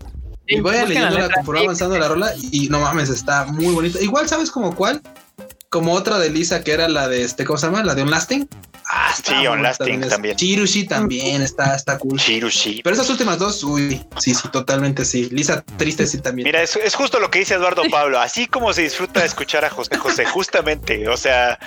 Y 0.47 0.61
vayan 0.61 0.87
busquen 0.87 1.03
la 1.03 1.11
letra, 1.11 1.35
conforme 1.35 1.61
avanzando 1.61 1.99
la 1.99 2.09
rola 2.09 2.33
y 2.53 2.69
no 2.69 2.81
mames, 2.81 3.09
está 3.09 3.47
muy 3.47 3.75
bonita. 3.75 4.01
Igual, 4.01 4.29
¿sabes 4.29 4.51
como 4.51 4.75
cuál? 4.75 5.03
Como 5.77 5.93
otra 5.93 6.19
de 6.19 6.31
Lisa 6.31 6.65
que 6.65 6.73
era 6.73 6.89
la 6.89 7.07
de 7.07 7.23
este, 7.23 7.45
¿cómo 7.45 7.59
se 7.59 7.67
llama? 7.67 7.85
La 7.85 7.95
de 7.95 8.01
On 8.01 8.11
Lasting. 8.11 8.49
Ah, 8.89 9.11
está 9.15 9.33
Sí, 9.33 9.37
muy 9.39 9.47
On 9.49 9.53
bonita 9.59 9.69
Lasting 9.79 10.03
es- 10.05 10.09
también. 10.09 10.37
Chirushi 10.37 10.87
también 10.87 11.43
está, 11.43 11.75
está 11.77 11.99
cool. 11.99 12.19
Chirushi. 12.19 12.81
Pero 12.83 12.95
esas 12.95 13.11
últimas 13.11 13.39
dos, 13.39 13.63
uy, 13.65 14.01
sí, 14.19 14.33
sí, 14.35 14.49
totalmente 14.49 15.05
sí. 15.05 15.29
Lisa 15.31 15.63
triste 15.77 16.07
sí 16.07 16.19
también. 16.23 16.47
Mira, 16.47 16.63
es, 16.63 16.77
es 16.77 16.95
justo 16.95 17.21
lo 17.21 17.31
que 17.31 17.41
dice 17.41 17.55
Eduardo 17.55 17.83
Pablo. 17.91 18.19
Así 18.19 18.47
como 18.47 18.73
se 18.73 18.83
disfruta 18.83 19.21
de 19.21 19.27
escuchar 19.27 19.65
a 19.67 19.71
José 19.71 19.99
José, 19.99 20.25
justamente. 20.25 21.09
O 21.09 21.17
sea, 21.19 21.59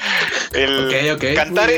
el 0.54 0.88
Ok, 0.88 1.18
ok, 1.18 1.24
muy 1.26 1.36
cantar, 1.36 1.70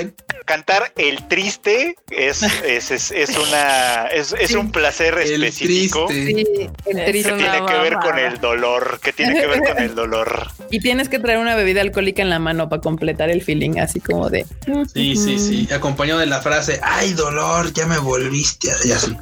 cantar 0.46 0.94
el 0.96 1.28
triste 1.28 1.96
es, 2.12 2.44
es, 2.44 2.92
es, 2.92 3.12
es 3.12 3.38
una 3.38 4.06
es, 4.08 4.34
es 4.40 4.50
Sí. 4.50 4.56
un 4.56 4.72
placer 4.72 5.16
El 5.18 5.44
específico 5.44 6.06
triste. 6.08 6.46
Sí, 6.56 6.70
el 6.86 7.06
triste. 7.06 7.32
que 7.32 7.38
tiene 7.38 7.66
que 7.66 7.74
ver 7.80 7.94
con 7.96 8.20
el 8.20 8.40
dolor, 8.40 9.00
que 9.02 9.12
tiene 9.12 9.34
que 9.40 9.48
ver 9.48 9.60
con 9.64 9.80
el 9.80 9.96
dolor. 9.96 10.52
Y 10.70 10.80
tienes 10.80 11.10
que 11.10 11.18
traer 11.20 11.40
una 11.40 11.56
bebida 11.56 11.82
alcohólica 11.82 12.21
en 12.22 12.30
la 12.30 12.40
mano 12.40 12.70
para 12.70 12.82
completar 12.82 13.30
el 13.30 13.42
feeling, 13.42 13.80
así 13.80 14.00
como 14.00 14.30
de. 14.30 14.46
Sí, 14.94 15.16
sí, 15.16 15.38
sí. 15.40 15.68
Acompañado 15.74 16.20
de 16.20 16.26
la 16.28 16.42
frase, 16.42 16.80
ay, 16.84 17.14
dolor, 17.14 17.72
ya 17.74 17.86
me 17.88 17.98
volviste. 17.98 18.72
a-", 18.72 18.76
Y 18.86 18.92
así. 18.92 19.16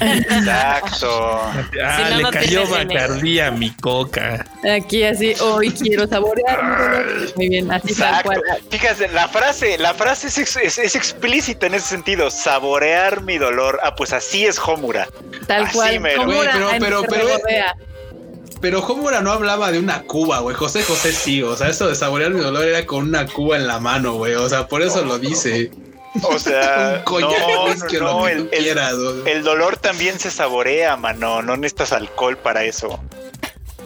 Exacto. 0.00 1.40
Ah, 1.84 1.96
Si 1.96 2.10
no, 2.10 2.16
le 2.16 2.22
no 2.22 2.30
cayó. 2.30 2.66
Bacardí 2.66 3.40
a 3.40 3.50
mi 3.50 3.70
coca. 3.70 4.46
Aquí 4.74 5.04
así, 5.04 5.34
hoy 5.40 5.70
quiero 5.70 6.06
saborear. 6.06 6.62
mi 6.62 6.70
dolor". 6.70 7.32
Muy 7.36 7.48
bien, 7.48 7.70
así 7.70 7.88
tal 7.94 8.08
Exacto. 8.14 8.22
cual. 8.28 8.42
Fíjate, 8.70 9.08
la 9.08 9.28
frase, 9.28 9.78
la 9.78 9.94
frase 9.94 10.28
es, 10.28 10.38
ex- 10.38 10.56
es- 10.56 10.78
es 10.78 10.94
explícita 10.96 11.66
en 11.66 11.74
ese 11.74 11.88
sentido. 11.88 12.30
Saborear 12.30 13.22
mi 13.22 13.38
dolor. 13.38 13.80
Ah, 13.82 13.94
pues 13.94 14.12
así 14.12 14.46
es 14.46 14.58
Homura. 14.58 15.08
Tal 15.46 15.64
Así 15.64 15.74
cual. 15.74 16.00
pero- 16.02 16.26
pero- 16.80 17.02
pero-. 17.08 17.38
Pero 18.62 18.78
Homura 18.78 19.20
no 19.20 19.32
hablaba 19.32 19.72
de 19.72 19.80
una 19.80 20.02
cuba, 20.02 20.38
güey. 20.38 20.54
José 20.54 20.84
José 20.84 21.12
sí. 21.12 21.42
O 21.42 21.56
sea, 21.56 21.68
eso 21.68 21.88
de 21.88 21.96
saborear 21.96 22.30
mi 22.30 22.40
dolor 22.40 22.64
era 22.64 22.86
con 22.86 23.08
una 23.08 23.26
cuba 23.26 23.56
en 23.56 23.66
la 23.66 23.80
mano, 23.80 24.14
güey. 24.14 24.34
O 24.36 24.48
sea, 24.48 24.68
por 24.68 24.82
eso 24.82 25.04
lo 25.04 25.18
dice. 25.18 25.72
O 26.22 26.38
sea, 26.38 27.02
Un 27.10 27.20
no, 27.22 27.30
no, 27.30 27.66
lo 27.66 28.00
no, 28.00 28.24
que 28.24 28.32
el, 28.32 28.48
quieras. 28.50 28.94
el 29.26 29.42
dolor 29.42 29.78
también 29.78 30.20
se 30.20 30.30
saborea, 30.30 30.96
mano. 30.96 31.42
No 31.42 31.56
necesitas 31.56 31.92
alcohol 31.92 32.38
para 32.38 32.62
eso. 32.64 33.00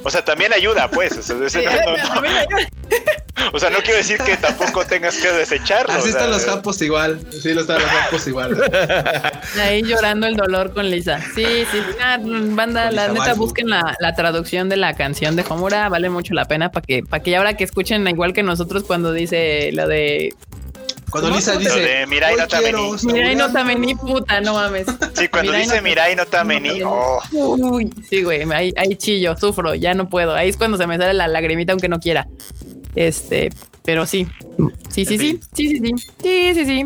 O 0.07 0.11
sea, 0.11 0.25
también 0.25 0.53
ayuda, 0.53 0.89
pues. 0.89 1.19
O 1.19 1.23
sea, 1.23 1.35
ese 1.45 1.63
no- 1.65 1.73
no- 1.73 1.97
no. 2.23 3.49
O 3.53 3.59
sea, 3.59 3.71
no 3.71 3.79
quiero 3.79 3.97
decir 3.97 4.19
que 4.19 4.37
tampoco 4.37 4.85
tengas 4.87 5.17
que 5.19 5.31
desecharlo. 5.33 5.93
Así 5.93 5.99
o 5.99 6.03
sea, 6.03 6.11
están 6.13 6.31
los 6.31 6.45
japos 6.45 6.81
igual. 6.81 7.21
Sí, 7.33 7.53
lo 7.55 7.63
están 7.63 7.81
los 7.83 7.91
japos 7.91 8.27
igual. 8.29 8.57
Ahí 9.61 9.83
llorando 9.83 10.29
el 10.29 10.37
dolor 10.37 10.73
con 10.73 10.89
Lisa. 10.89 11.21
Sí, 11.35 11.45
sí. 11.73 11.83
Ah, 12.01 12.19
banda, 12.21 12.91
la 12.93 13.09
neta, 13.09 13.35
busquen 13.35 13.69
la, 13.69 13.97
la 13.99 14.15
traducción 14.15 14.69
de 14.69 14.77
la 14.77 14.95
canción 14.95 15.35
de 15.35 15.45
Homura. 15.49 15.89
Vale 15.89 16.09
mucho 16.09 16.35
la 16.35 16.45
pena 16.47 16.71
para 16.71 16.87
que, 16.87 17.03
para 17.03 17.23
que 17.23 17.37
ahora 17.37 17.55
que 17.57 17.65
escuchen 17.65 18.07
igual 18.07 18.33
que 18.33 18.45
nosotros 18.45 18.85
cuando 18.85 19.13
dice 19.13 19.71
lo 19.73 19.89
de 19.89 20.33
Cuando 21.11 21.31
Lisa 21.31 21.57
dice, 21.57 21.81
de 21.81 22.07
Mirai 22.07 22.35
"Hoy 22.35 22.41
no 22.41 22.49
Tameni". 22.49 22.73
quiero 22.73 23.15
Mira 23.15 23.33
y 23.33 23.37
no 23.37 23.45
saborear 23.47 23.53
también 23.53 23.81
ni 23.81 23.95
puta, 23.95 24.41
no 24.41 24.55
mames. 24.55 24.87
Sí, 25.15 25.29
cuando 25.29 25.53
Mirai 25.53 25.63
dice 25.63 25.77
no- 25.77 25.83
Mirai 25.83 26.17
no 26.17 26.27
tameni. 26.27 26.83
Oh, 26.85 27.21
Uy, 27.33 27.93
sí, 28.09 28.23
güey, 28.23 28.43
ahí, 28.53 28.73
ahí 28.77 28.97
chillo, 28.97 29.37
sufro, 29.37 29.75
ya 29.75 29.95
no 29.95 30.09
puedo. 30.09 30.35
Ahí 30.35 30.49
es 30.49 30.57
cuando 30.57 30.77
se 30.77 30.87
me 30.87 30.97
sale 30.99 31.15
la 31.15 31.29
lagrimita 31.29 31.73
aunque 31.73 31.89
no 31.89 32.01
quiera. 32.01 32.27
Este, 32.95 33.51
pero 33.85 34.07
sí. 34.07 34.27
Sí, 34.91 35.05
sí, 35.05 35.19
sí. 35.19 35.41
Sí, 35.55 35.69
sí, 35.69 35.79
sí. 35.79 35.95
Sí, 36.23 36.55
sí, 36.55 36.65
sí. 36.67 36.85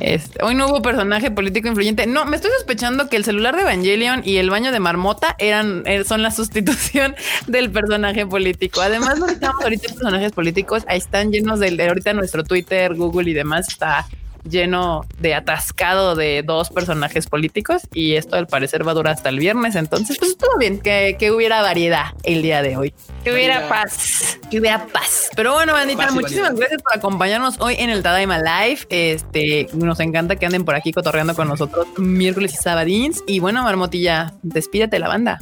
Este, 0.00 0.42
hoy 0.44 0.54
no 0.54 0.66
hubo 0.66 0.82
personaje 0.82 1.30
político 1.30 1.68
influyente. 1.68 2.06
No, 2.06 2.24
me 2.24 2.36
estoy 2.36 2.50
sospechando 2.56 3.08
que 3.08 3.16
el 3.16 3.24
celular 3.24 3.54
de 3.54 3.62
Evangelion 3.62 4.22
y 4.24 4.36
el 4.36 4.50
baño 4.50 4.72
de 4.72 4.80
Marmota 4.80 5.36
eran, 5.38 5.84
eh, 5.86 6.04
son 6.04 6.22
la 6.22 6.30
sustitución 6.32 7.14
del 7.46 7.70
personaje 7.70 8.26
político. 8.26 8.80
Además, 8.80 9.18
no 9.18 9.26
estamos 9.26 9.62
ahorita 9.62 9.88
personajes 9.88 10.32
políticos. 10.32 10.84
Ahí 10.88 10.98
están 10.98 11.30
llenos 11.30 11.60
de, 11.60 11.70
de 11.70 11.88
ahorita 11.88 12.12
nuestro 12.14 12.44
Twitter, 12.44 12.94
Google 12.94 13.30
y 13.30 13.34
demás 13.34 13.68
está 13.68 14.06
lleno 14.48 15.04
de 15.18 15.34
atascado 15.34 16.14
de 16.14 16.42
dos 16.42 16.70
personajes 16.70 17.26
políticos 17.26 17.82
y 17.92 18.14
esto 18.14 18.36
al 18.36 18.46
parecer 18.46 18.86
va 18.86 18.92
a 18.92 18.94
durar 18.94 19.14
hasta 19.14 19.28
el 19.28 19.38
viernes. 19.38 19.74
Entonces, 19.76 20.18
pues 20.18 20.36
todo 20.36 20.58
bien, 20.58 20.80
que, 20.80 21.16
que 21.18 21.30
hubiera 21.30 21.62
variedad 21.62 22.06
el 22.22 22.42
día 22.42 22.62
de 22.62 22.76
hoy. 22.76 22.94
Que 23.24 23.32
hubiera 23.32 23.68
paz. 23.68 24.38
Que 24.50 24.58
hubiera 24.58 24.86
paz. 24.86 25.30
Pero 25.36 25.52
bueno, 25.52 25.72
bandita, 25.72 26.04
Paz 26.04 26.14
muchísimas 26.14 26.50
variedad. 26.50 26.60
gracias 26.60 26.82
por 26.82 26.96
acompañarnos 26.96 27.60
hoy 27.60 27.76
en 27.78 27.90
el 27.90 28.02
Tadaima 28.02 28.38
Live. 28.38 28.80
Este, 28.88 29.68
nos 29.74 30.00
encanta 30.00 30.36
que 30.36 30.46
anden 30.46 30.64
por 30.64 30.74
aquí 30.74 30.92
cotorreando 30.92 31.34
con 31.34 31.48
nosotros 31.48 31.86
miércoles 31.96 32.54
y 32.54 32.56
sabadins. 32.56 33.22
Y 33.26 33.38
bueno, 33.38 33.62
Marmotilla, 33.62 34.34
despídete 34.42 34.96
de 34.96 35.00
la 35.00 35.08
banda. 35.08 35.38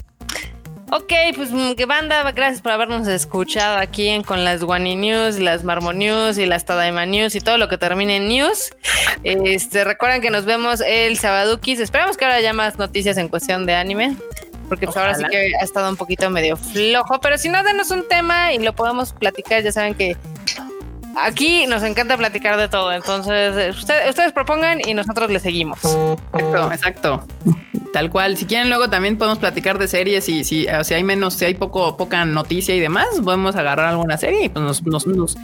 Ok, 0.93 1.13
pues 1.37 1.51
mm, 1.53 1.73
que 1.75 1.87
banda, 1.87 2.31
gracias 2.33 2.61
por 2.63 2.73
habernos 2.73 3.07
escuchado 3.07 3.79
aquí 3.79 4.09
en, 4.09 4.23
con 4.25 4.45
las 4.45 4.63
Wani 4.63 4.97
News, 4.97 5.39
las 5.39 5.63
Marmo 5.63 5.93
News 5.93 6.37
y 6.39 6.47
las 6.47 6.65
Tadaima 6.65 7.07
News 7.07 7.35
y 7.37 7.41
todo 7.41 7.59
lo 7.59 7.69
que 7.69 7.79
termine 7.79 8.17
en 8.17 8.29
News. 8.29 8.71
Este, 9.23 9.85
recuerden 9.85 10.21
que 10.21 10.31
nos 10.31 10.45
vemos 10.47 10.81
el 10.81 11.17
Sabadukis. 11.19 11.79
Esperamos 11.79 12.17
que 12.17 12.25
ahora 12.25 12.37
haya 12.39 12.53
más 12.53 12.77
noticias 12.79 13.17
en 13.19 13.29
cuestión 13.29 13.67
de 13.67 13.75
anime. 13.75 14.17
Porque 14.69 14.87
pues 14.87 14.97
ahora 14.97 15.15
sí 15.15 15.25
que 15.31 15.53
ha 15.61 15.65
estado 15.65 15.89
un 15.91 15.97
poquito 15.97 16.29
medio 16.31 16.57
flojo. 16.57 17.21
Pero 17.21 17.39
si 17.39 17.49
no, 17.49 17.63
denos 17.63 17.91
un 17.91 18.07
tema 18.09 18.53
y 18.53 18.59
lo 18.59 18.73
podemos 18.73 19.13
platicar. 19.13 19.63
Ya 19.63 19.73
saben 19.73 19.95
que 19.95 20.17
aquí 21.17 21.67
nos 21.67 21.83
encanta 21.83 22.17
platicar 22.17 22.57
de 22.57 22.69
todo. 22.69 22.93
Entonces, 22.93 23.77
usted- 23.77 24.09
ustedes 24.09 24.33
propongan 24.33 24.81
y 24.85 24.95
nosotros 24.95 25.29
le 25.31 25.39
seguimos. 25.41 25.79
Exacto, 26.35 26.73
exacto. 26.73 27.25
Tal 27.93 28.11
cual. 28.11 28.37
Si 28.37 28.47
quieren, 28.47 28.69
luego 28.69 28.89
también 28.89 29.19
podemos 29.19 29.39
platicar 29.39 29.79
de 29.79 29.89
series 29.89 30.29
y 30.29 30.45
si, 30.45 30.67
sea, 30.83 30.97
hay 30.97 31.05
menos, 31.05 31.35
si 31.35 31.45
hay 31.45 31.55
poco, 31.55 31.97
poca 31.97 32.25
noticia 32.25 32.75
y 32.75 32.81
demás, 32.81 33.09
podemos 33.25 33.57
agarrar 33.57 33.87
alguna 33.87 34.17
serie 34.17 34.45
y 34.45 34.49
pues 34.49 34.65
nos, 34.65 34.87
nos, 34.87 35.07
nos, 35.07 35.37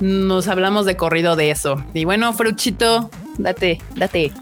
nos 0.00 0.48
hablamos 0.48 0.86
de 0.86 0.96
corrido 0.96 1.36
de 1.36 1.50
eso. 1.50 1.82
Y 1.94 2.04
bueno, 2.04 2.32
Fruchito, 2.32 3.10
date, 3.38 3.80
date. 3.94 4.32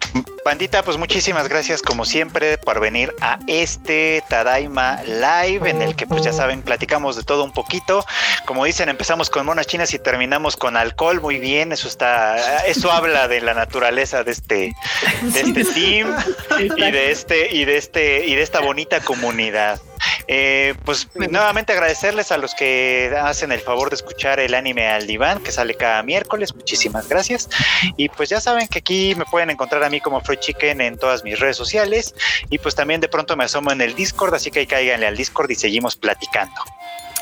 Bandita, 0.44 0.82
pues 0.82 0.98
muchísimas 0.98 1.48
gracias 1.48 1.80
como 1.80 2.04
siempre 2.04 2.58
por 2.58 2.78
venir 2.78 3.14
a 3.22 3.38
este 3.46 4.22
Tadaima 4.28 5.02
Live 5.04 5.70
en 5.70 5.80
el 5.80 5.96
que 5.96 6.06
pues 6.06 6.22
ya 6.22 6.34
saben 6.34 6.60
platicamos 6.60 7.16
de 7.16 7.22
todo 7.22 7.44
un 7.44 7.52
poquito. 7.52 8.04
Como 8.44 8.66
dicen, 8.66 8.90
empezamos 8.90 9.30
con 9.30 9.46
monas 9.46 9.66
chinas 9.66 9.94
y 9.94 9.98
terminamos 9.98 10.56
con 10.56 10.76
alcohol. 10.76 11.22
Muy 11.22 11.38
bien, 11.38 11.72
eso 11.72 11.88
está, 11.88 12.66
eso 12.66 12.92
habla 12.92 13.26
de 13.26 13.40
la 13.40 13.54
naturaleza 13.54 14.22
de 14.22 14.32
este, 14.32 14.74
de 15.22 15.40
este 15.40 15.64
team 15.64 16.14
y 16.58 16.68
de 16.68 17.10
este 17.10 17.54
y 17.54 17.64
de 17.64 17.78
este 17.78 18.26
y 18.26 18.34
de 18.34 18.42
esta 18.42 18.60
bonita 18.60 19.00
comunidad. 19.00 19.80
Eh, 20.26 20.74
pues 20.84 21.08
nuevamente 21.14 21.72
agradecerles 21.72 22.32
a 22.32 22.38
los 22.38 22.54
que 22.54 23.12
hacen 23.20 23.52
el 23.52 23.60
favor 23.60 23.90
de 23.90 23.96
escuchar 23.96 24.40
el 24.40 24.54
anime 24.54 24.88
al 24.88 25.06
diván 25.06 25.42
que 25.42 25.52
sale 25.52 25.74
cada 25.74 26.02
miércoles. 26.02 26.54
Muchísimas 26.54 27.08
gracias. 27.08 27.48
Y 27.96 28.08
pues 28.08 28.28
ya 28.28 28.40
saben 28.40 28.68
que 28.68 28.78
aquí 28.78 29.14
me 29.16 29.24
pueden 29.24 29.50
encontrar 29.50 29.82
a 29.84 29.90
mí 29.90 30.00
como 30.00 30.20
Freud 30.20 30.38
Chicken 30.38 30.80
en 30.80 30.98
todas 30.98 31.24
mis 31.24 31.38
redes 31.38 31.56
sociales. 31.56 32.14
Y 32.50 32.58
pues 32.58 32.74
también 32.74 33.00
de 33.00 33.08
pronto 33.08 33.36
me 33.36 33.44
asomo 33.44 33.72
en 33.72 33.80
el 33.80 33.94
Discord, 33.94 34.34
así 34.34 34.50
que 34.50 34.60
ahí 34.60 34.66
cáiganle 34.66 35.06
al 35.06 35.16
Discord 35.16 35.50
y 35.50 35.54
seguimos 35.54 35.96
platicando. 35.96 36.54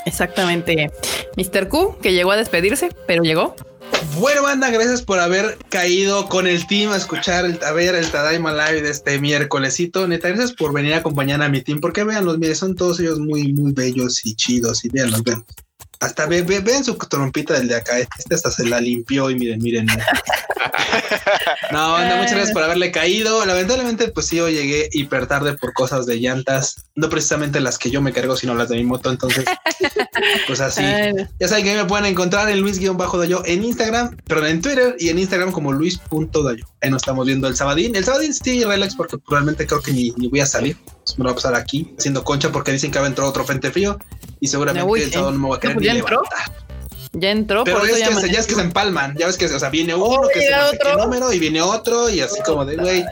Exactamente. 0.05 0.91
Mr. 1.37 1.69
Q, 1.69 1.99
que 2.03 2.13
llegó 2.13 2.33
a 2.33 2.37
despedirse, 2.37 2.91
pero 3.07 3.23
llegó. 3.23 3.55
Bueno, 4.19 4.43
banda, 4.43 4.71
gracias 4.71 5.03
por 5.03 5.19
haber 5.19 5.59
caído 5.69 6.29
con 6.29 6.47
el 6.47 6.67
team 6.67 6.93
a 6.93 6.97
escuchar, 6.97 7.45
el, 7.45 7.59
a 7.65 7.73
ver 7.73 7.95
el 7.95 8.11
Tadaima 8.11 8.53
Live 8.53 8.83
de 8.83 8.91
este 8.91 9.19
miércolesito. 9.21 10.07
Neta, 10.07 10.29
gracias 10.29 10.53
por 10.53 10.73
venir 10.73 10.95
a 10.95 10.99
acompañar 10.99 11.43
a 11.43 11.49
mi 11.49 11.63
team, 11.63 11.81
porque 11.81 12.05
vean 12.05 12.25
los 12.25 12.39
míos, 12.39 12.59
son 12.59 12.77
todos 12.77 13.01
ellos 13.01 13.19
muy, 13.19 13.53
muy 13.53 13.73
bellos 13.73 14.25
y 14.25 14.35
chidos. 14.35 14.85
Y 14.85 14.91
vean, 14.91 15.11
los 15.11 15.23
ven. 15.23 15.45
Hasta 16.03 16.27
ve, 16.27 16.43
ve- 16.43 16.61
vean 16.61 16.85
su 16.85 16.95
trompita 16.97 17.55
del 17.55 17.69
de 17.69 17.77
acá. 17.77 17.99
Este 17.99 18.35
hasta 18.35 18.51
se 18.51 18.67
la 18.67 18.81
limpió 18.81 19.31
y 19.31 19.37
miren, 19.37 19.61
miren. 19.63 19.87
No, 21.71 21.93
banda, 21.93 22.17
muchas 22.17 22.33
gracias 22.33 22.53
por 22.53 22.63
haberle 22.63 22.93
caído. 22.93 23.45
Lamentablemente, 23.47 24.09
pues 24.09 24.27
sí, 24.27 24.37
yo 24.37 24.49
llegué 24.49 24.89
hiper 24.93 25.27
tarde 25.27 25.55
por 25.55 25.73
cosas 25.73 26.07
de 26.07 26.17
llantas. 26.21 26.85
No 26.95 27.09
precisamente 27.09 27.61
las 27.61 27.79
que 27.79 27.91
yo 27.91 28.03
me 28.03 28.13
cargo, 28.13 28.37
sino 28.37 28.55
las 28.55 28.69
de 28.69 28.77
mi 28.77 28.85
moto. 28.85 29.11
Entonces, 29.11 29.45
pues 30.47 30.61
así. 30.61 30.83
Ya 31.41 31.49
saben 31.49 31.65
que 31.65 31.75
me 31.77 31.85
pueden 31.85 32.07
encontrar 32.07 32.49
en 32.51 32.61
Luis-Dayo 32.61 33.43
en 33.47 33.65
Instagram, 33.65 34.17
perdón, 34.27 34.47
en 34.49 34.61
Twitter 34.63 34.97
y 34.99 35.09
en 35.09 35.19
Instagram 35.19 35.53
como 35.53 35.73
Luis.dayo. 35.73 36.67
Ahí 36.83 36.91
nos 36.91 37.03
estamos 37.03 37.25
viendo 37.27 37.47
el 37.47 37.55
sabadín. 37.57 37.95
El 37.95 38.05
sabadín 38.05 38.35
sí, 38.35 38.65
relax, 38.65 38.97
porque 38.97 39.17
probablemente 39.17 39.67
creo 39.67 39.81
que 39.81 39.93
ni, 39.93 40.11
ni 40.17 40.27
voy 40.29 40.41
a 40.41 40.47
salir. 40.47 40.77
Pues 41.05 41.17
me 41.19 41.23
lo 41.25 41.31
voy 41.31 41.33
a 41.33 41.35
pasar 41.37 41.55
aquí 41.55 41.95
haciendo 41.97 42.25
concha 42.25 42.51
porque 42.51 42.73
dicen 42.73 42.91
que 42.91 42.99
va 42.99 43.05
a 43.05 43.09
entrar 43.09 43.27
otro 43.29 43.45
frente 43.45 43.71
frío 43.71 43.99
y 44.41 44.49
seguramente 44.49 45.03
el 45.05 45.13
sábado 45.13 45.31
no 45.33 45.39
me 45.39 45.47
voy 45.49 45.57
a 45.57 45.61
querer 45.61 45.77
pues 45.77 45.83
ni 45.83 45.93
ya 45.93 45.99
entró, 45.99 46.23
levantar. 46.23 46.67
ya 47.13 47.31
entró, 47.31 47.65
Pero 47.65 47.85
es 47.85 47.93
que, 47.93 48.01
ya 48.01 48.17
se- 48.21 48.31
ya 48.33 48.41
es 48.41 48.47
que 48.49 48.55
se 48.57 48.61
empalman, 48.63 49.17
ya 49.17 49.27
ves 49.29 49.37
que, 49.37 49.47
o 49.47 49.59
sea, 49.61 49.71
viene 49.71 49.95
uno 49.95 50.05
Oh, 50.07 50.29
que 50.33 50.41
se 50.41 50.51
no 50.51 50.71
sé 50.71 50.79
qué 50.83 50.95
número 50.97 51.33
y 51.33 51.39
viene 51.39 51.63
otro 51.63 52.11
y 52.11 52.21
así 52.21 52.41
como 52.45 52.65
de, 52.65 52.77
güey, 52.77 53.05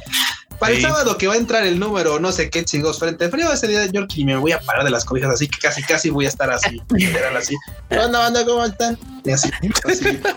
para 0.61 0.73
el 0.75 0.81
sábado 0.83 1.17
que 1.19 1.27
va 1.27 1.35
a 1.35 1.37
entrar 1.39 1.65
el 1.67 1.79
número, 1.81 2.21
no 2.21 2.31
sé 2.31 2.51
qué 2.51 2.65
chingos 2.65 2.99
frente 3.01 3.29
frío, 3.31 3.53
ese 3.53 3.67
día 3.67 3.87
yo 3.87 4.07
y 4.15 4.25
me 4.25 4.37
voy 4.37 4.53
a 4.53 4.61
parar 4.61 4.85
de 4.85 4.91
las 4.91 5.05
cobijas, 5.05 5.31
así 5.33 5.49
que 5.49 5.59
casi, 5.59 5.83
casi 5.83 6.11
voy 6.11 6.27
a 6.27 6.29
estar 6.29 6.51
así, 6.51 6.81
literal 6.95 7.37
así. 7.37 7.57
¿Qué 7.89 7.99
onda, 7.99 8.19
banda? 8.21 8.45
¿Cómo 8.45 8.65
están? 8.65 8.97
Y 9.25 9.31
así, 9.33 9.51
así. 9.89 10.21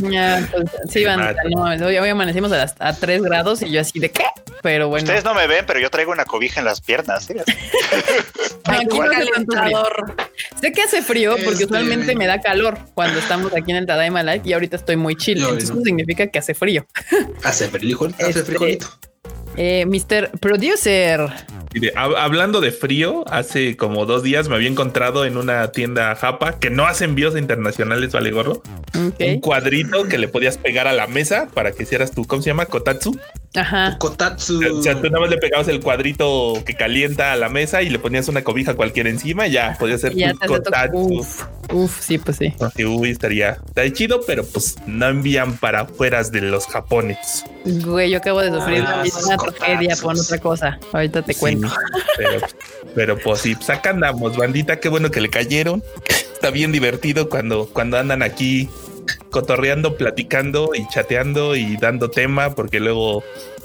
Ya, 0.00 0.46
pues, 0.52 0.64
sí, 0.90 1.04
van, 1.04 1.18
Mate. 1.18 1.38
no, 1.50 1.62
mames, 1.62 1.82
hoy, 1.82 1.96
hoy 1.98 2.08
amanecimos 2.08 2.52
a, 2.52 2.56
las, 2.58 2.74
a 2.78 2.92
3 2.94 3.22
grados 3.22 3.62
y 3.62 3.70
yo 3.70 3.80
así 3.80 3.98
de 3.98 4.10
qué, 4.10 4.24
pero 4.62 4.88
bueno. 4.88 5.02
Ustedes 5.04 5.24
no 5.24 5.34
me 5.34 5.46
ven, 5.48 5.64
pero 5.66 5.80
yo 5.80 5.90
traigo 5.90 6.12
una 6.12 6.24
cobija 6.24 6.60
en 6.60 6.66
las 6.66 6.80
piernas. 6.80 7.24
¿sí? 7.26 7.34
Aquí 8.64 8.84
no 8.86 9.06
frío. 9.06 9.10
calentador. 9.10 10.14
Sé 10.60 10.72
que 10.72 10.82
hace 10.82 11.02
frío 11.02 11.32
porque 11.32 11.50
Este- 11.50 11.64
usualmente 11.64 12.14
me 12.14 12.26
da 12.26 12.40
calor 12.40 12.78
cuando 12.94 13.18
estamos 13.18 13.52
aquí 13.54 13.70
en 13.72 13.78
el 13.78 13.86
Tadaima 13.86 14.22
Live 14.22 14.42
y 14.44 14.52
ahorita 14.52 14.76
estoy 14.76 14.96
muy 14.96 15.16
chill. 15.16 15.38
Yo, 15.38 15.44
Entonces 15.48 15.70
no. 15.70 15.76
eso 15.76 15.84
significa 15.84 16.26
que 16.28 16.38
hace 16.38 16.54
frío. 16.54 16.86
Hace 17.42 17.68
frijol, 17.68 18.14
hace 18.14 18.30
Este- 18.30 18.42
frijolito. 18.44 18.86
Eh, 19.60 19.86
Mr. 19.86 20.38
Producer. 20.38 21.28
Hablando 21.96 22.60
de 22.60 22.70
frío, 22.70 23.24
hace 23.28 23.76
como 23.76 24.06
dos 24.06 24.22
días 24.22 24.48
me 24.48 24.54
había 24.54 24.68
encontrado 24.68 25.24
en 25.24 25.36
una 25.36 25.72
tienda 25.72 26.14
japa 26.14 26.60
que 26.60 26.70
no 26.70 26.86
hace 26.86 27.04
envíos 27.04 27.36
internacionales, 27.36 28.12
vale 28.12 28.30
gorro. 28.30 28.62
Un 28.94 29.40
cuadrito 29.40 30.04
que 30.04 30.16
le 30.16 30.28
podías 30.28 30.58
pegar 30.58 30.86
a 30.86 30.92
la 30.92 31.08
mesa 31.08 31.48
para 31.52 31.72
que 31.72 31.82
hicieras 31.82 32.12
tu, 32.12 32.24
¿cómo 32.24 32.40
se 32.40 32.50
llama? 32.50 32.66
Kotatsu. 32.66 33.18
Ajá. 33.54 33.96
Kotatsu. 33.98 34.60
O 34.78 34.82
sea, 34.82 34.94
tú 35.00 35.04
nada 35.08 35.20
más 35.20 35.30
le 35.30 35.38
pegabas 35.38 35.68
el 35.68 35.80
cuadrito 35.80 36.62
que 36.66 36.74
calienta 36.74 37.32
a 37.32 37.36
la 37.36 37.48
mesa 37.48 37.82
y 37.82 37.88
le 37.88 37.98
ponías 37.98 38.28
una 38.28 38.44
cobija 38.44 38.74
cualquiera 38.74 39.08
encima 39.08 39.46
y 39.46 39.52
ya 39.52 39.76
podía 39.78 39.96
ser 39.98 40.14
ya 40.14 40.34
Kotatsu. 40.34 40.98
Uf, 40.98 41.44
uf, 41.72 42.00
sí, 42.00 42.18
pues 42.18 42.36
sí. 42.36 42.54
Así, 42.60 42.84
uy, 42.84 43.10
estaría, 43.10 43.58
estaría 43.66 43.92
chido, 43.92 44.20
pero 44.26 44.44
pues 44.44 44.76
no 44.86 45.06
envían 45.08 45.56
para 45.56 45.80
afuera 45.80 46.22
de 46.22 46.42
los 46.42 46.66
japones. 46.66 47.44
Güey, 47.64 48.10
yo 48.10 48.18
acabo 48.18 48.40
de 48.42 48.50
sufrir 48.52 48.84
Ah, 48.86 49.02
una 49.26 49.36
tragedia 49.38 49.96
por 50.00 50.16
otra 50.18 50.38
cosa. 50.38 50.78
Ahorita 50.92 51.22
te 51.22 51.32
Sí, 51.32 51.40
cuento. 51.40 51.68
pero, 52.16 52.40
pero 52.94 53.18
pues 53.18 53.40
sí, 53.40 53.54
pues 53.54 53.70
acá 53.70 53.90
andamos, 53.90 54.36
bandita, 54.36 54.78
qué 54.78 54.88
bueno 54.88 55.10
que 55.10 55.20
le 55.20 55.30
cayeron. 55.30 55.82
Está 56.34 56.50
bien 56.50 56.70
divertido 56.70 57.28
cuando, 57.28 57.66
cuando 57.72 57.98
andan 57.98 58.22
aquí 58.22 58.68
cotorreando, 59.30 59.96
platicando 59.96 60.70
y 60.74 60.86
chateando 60.88 61.56
y 61.56 61.76
dando 61.76 62.10
tema, 62.10 62.54
porque 62.54 62.80
luego 62.80 63.22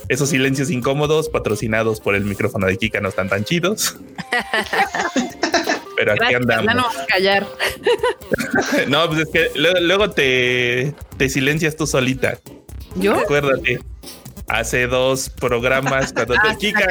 esos 0.09 0.29
silencios 0.29 0.69
incómodos 0.69 1.29
patrocinados 1.29 1.99
por 1.99 2.15
el 2.15 2.25
micrófono 2.25 2.67
de 2.67 2.77
Kika 2.77 2.99
no 3.01 3.09
están 3.09 3.29
tan 3.29 3.43
chidos. 3.43 3.95
Pero 5.95 6.13
aquí 6.13 6.19
Gracias, 6.19 6.31
ya 6.31 6.37
andamos. 6.37 6.75
no 6.75 6.83
vas 6.83 6.97
a 6.99 7.05
callar. 7.05 7.47
No, 8.87 9.07
pues 9.07 9.21
es 9.21 9.29
que 9.29 9.51
luego, 9.55 9.79
luego 9.79 10.11
te, 10.11 10.93
te 11.17 11.29
silencias 11.29 11.75
tú 11.75 11.87
solita. 11.87 12.39
¿Yo? 12.95 13.15
Acuérdate. 13.15 13.79
Hace 14.47 14.87
dos 14.87 15.29
programas 15.29 16.11
cuando 16.11 16.33
Ah, 16.37 16.55
te 16.57 16.67
sí, 16.67 16.73
Kika. 16.73 16.87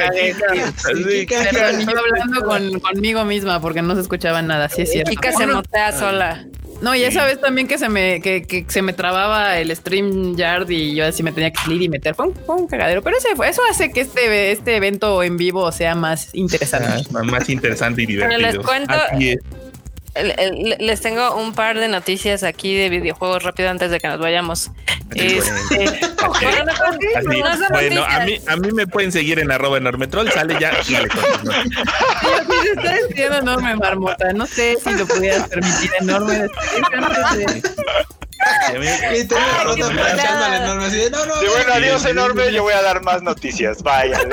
Pero 1.51 1.67
estoy 1.67 1.95
hablando 1.95 2.43
con, 2.43 2.79
conmigo 2.79 3.23
misma 3.25 3.61
porque 3.61 3.81
no 3.81 3.93
se 3.95 4.01
escuchaba 4.01 4.41
nada. 4.41 4.69
Sí, 4.69 4.83
es 4.83 4.91
cierto. 4.91 5.11
Chica 5.11 5.31
se 5.33 5.45
notea 5.45 5.91
sola. 5.91 6.47
No, 6.83 6.93
y 6.93 7.03
esa 7.03 7.25
vez 7.25 7.39
también 7.39 7.65
que 7.67 7.77
se 7.77 7.87
me, 7.87 8.19
que, 8.19 8.43
que 8.43 8.65
se 8.67 8.81
me 8.81 8.91
trababa 8.91 9.57
el 9.57 9.73
stream 9.73 10.35
yard 10.35 10.69
y 10.69 10.93
yo 10.95 11.05
así 11.05 11.23
me 11.23 11.31
tenía 11.31 11.49
que 11.49 11.59
salir 11.61 11.81
y 11.81 11.87
meter. 11.87 12.13
Fue 12.13 12.27
un, 12.27 12.35
fue 12.35 12.55
un 12.55 12.67
cagadero, 12.67 13.01
pero 13.01 13.17
ese 13.17 13.35
fue, 13.37 13.47
eso 13.47 13.61
hace 13.71 13.89
que 13.91 14.01
este, 14.01 14.51
este 14.51 14.75
evento 14.75 15.23
en 15.23 15.37
vivo 15.37 15.71
sea 15.71 15.95
más 15.95 16.35
interesante. 16.35 17.05
Ah, 17.15 17.23
más 17.23 17.47
interesante 17.49 18.01
y 18.03 18.07
Pero 18.07 18.27
divertido. 18.37 18.51
les 18.51 18.57
cuento- 18.57 18.93
Les 20.15 21.01
tengo 21.01 21.35
un 21.35 21.53
par 21.53 21.79
de 21.79 21.87
noticias 21.87 22.43
aquí 22.43 22.75
de 22.75 22.89
videojuegos 22.89 23.43
rápido 23.43 23.69
antes 23.69 23.89
de 23.89 23.99
que 23.99 24.07
nos 24.07 24.19
vayamos. 24.19 24.71
Este, 25.15 25.91
bueno, 26.17 26.71
Así, 27.15 27.41
no 27.41 27.69
bueno, 27.69 28.03
a 28.03 28.21
mí, 28.21 28.39
a 28.47 28.55
mí 28.55 28.71
me 28.71 28.87
pueden 28.87 29.11
seguir 29.11 29.37
en 29.37 29.51
arroba 29.51 29.77
enormetrol, 29.77 30.31
sale 30.31 30.57
ya. 30.59 30.71
dale 30.71 31.09
se 32.63 32.71
está 32.71 32.95
diciendo 33.07 33.37
enorme 33.37 33.75
marmota. 33.75 34.33
No 34.33 34.47
sé 34.47 34.77
si 34.83 34.91
lo 34.93 35.05
pudieras 35.05 35.47
permitir 35.49 35.91
enorme. 35.99 36.47
Y 38.71 38.75
a 38.75 38.79
mí- 38.79 38.87
Ay, 38.87 39.27
qué 39.27 39.35
planchando 39.35 39.87
pelada. 39.89 40.45
al 40.45 40.53
enorme 40.63 40.85
así 40.85 40.97
de, 40.97 41.09
no, 41.09 41.25
no. 41.25 41.43
Y 41.43 41.47
bueno, 41.47 41.65
no, 41.67 41.73
adiós 41.73 42.03
no, 42.03 42.09
enorme, 42.09 42.43
no, 42.45 42.49
yo 42.51 42.63
voy 42.63 42.73
a 42.73 42.81
dar 42.81 43.01
más 43.03 43.21
noticias. 43.21 43.81
Vaya. 43.83 44.19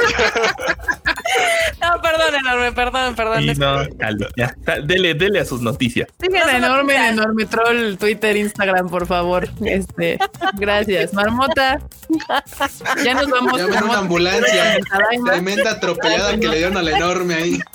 No, 1.81 2.01
perdón, 2.03 2.35
enorme, 2.35 2.73
perdón, 2.73 3.15
perdón. 3.15 3.43
y 3.43 3.55
no, 3.55 3.85
dale, 3.95 4.27
ya, 4.37 4.55
dele, 4.83 5.15
dele 5.15 5.41
a 5.41 5.45
sus 5.45 5.63
noticias. 5.63 6.09
Sigan 6.21 6.49
a 6.49 6.57
enorme 6.59 6.95
en 6.97 7.05
enorme 7.19 7.47
troll, 7.47 7.97
Twitter, 7.97 8.37
Instagram, 8.37 8.89
por 8.91 9.07
favor. 9.07 9.49
Este, 9.65 10.19
gracias. 10.55 11.15
Marmota. 11.15 11.81
Ya 13.03 13.15
nos 13.15 13.29
vamos. 13.31 13.59
Llamen 13.59 13.79
a 13.79 13.85
una 13.85 13.99
ambulancia. 13.99 14.79
Tremenda 15.25 15.71
atropellada 15.71 16.37
que 16.39 16.49
le 16.49 16.57
dieron 16.59 16.77
al 16.77 16.89
enorme 16.89 17.35
ahí. 17.35 17.61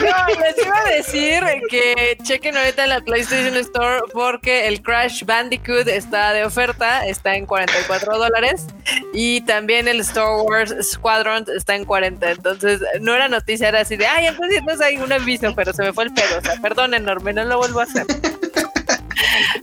No, 0.00 0.40
les 0.40 0.64
iba 0.64 0.78
a 0.78 0.84
decir 0.90 1.42
que 1.70 2.16
chequen 2.22 2.56
ahorita 2.64 2.86
la 2.86 3.00
PlayStation 3.00 3.56
Store 3.56 4.00
porque 4.12 4.66
el 4.68 4.82
Crash 4.82 5.24
Bandicoot 5.24 5.86
está 5.88 6.32
de 6.32 6.44
oferta, 6.44 7.06
está 7.06 7.34
en 7.36 7.46
44 7.46 8.18
dólares 8.18 8.66
y 9.12 9.40
también 9.42 9.86
el 9.88 10.00
Star 10.00 10.28
Wars 10.44 10.74
Squadron 10.82 11.44
está 11.56 11.74
en 11.76 11.84
40. 11.84 12.30
Entonces, 12.30 12.80
no 13.00 13.14
era 13.14 13.28
noticia, 13.28 13.68
era 13.68 13.80
así 13.80 13.96
de, 13.96 14.06
ay, 14.06 14.26
entonces 14.26 14.62
no 14.62 14.84
hay 14.84 14.96
un 14.96 15.12
aviso, 15.12 15.54
pero 15.54 15.72
se 15.72 15.82
me 15.82 15.92
fue 15.92 16.04
el 16.04 16.12
pedo. 16.14 16.38
O 16.38 16.40
sea, 16.42 16.54
perdón, 16.60 16.94
enorme, 16.94 17.32
no 17.32 17.44
lo 17.44 17.58
vuelvo 17.58 17.80
a 17.80 17.84
hacer. 17.84 18.06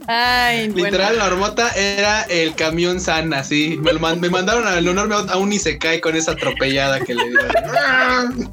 Ay, 0.08 0.70
bueno. 0.70 0.86
Literal, 0.88 1.18
la 1.18 1.26
hormota 1.28 1.70
era 1.72 2.24
el 2.24 2.56
camión 2.56 3.00
sana, 3.00 3.44
sí. 3.44 3.78
Me, 3.82 3.94
lo 3.94 4.00
man- 4.00 4.20
me 4.20 4.30
mandaron 4.30 4.68
al 4.68 4.86
enorme 4.86 5.16
aún 5.30 5.54
y 5.54 5.60
se 5.60 5.78
cae 5.78 6.02
con 6.02 6.16
esa 6.16 6.32
atropellada 6.32 7.00
que 7.00 7.14
le 7.14 7.24
dieron. 7.30 8.52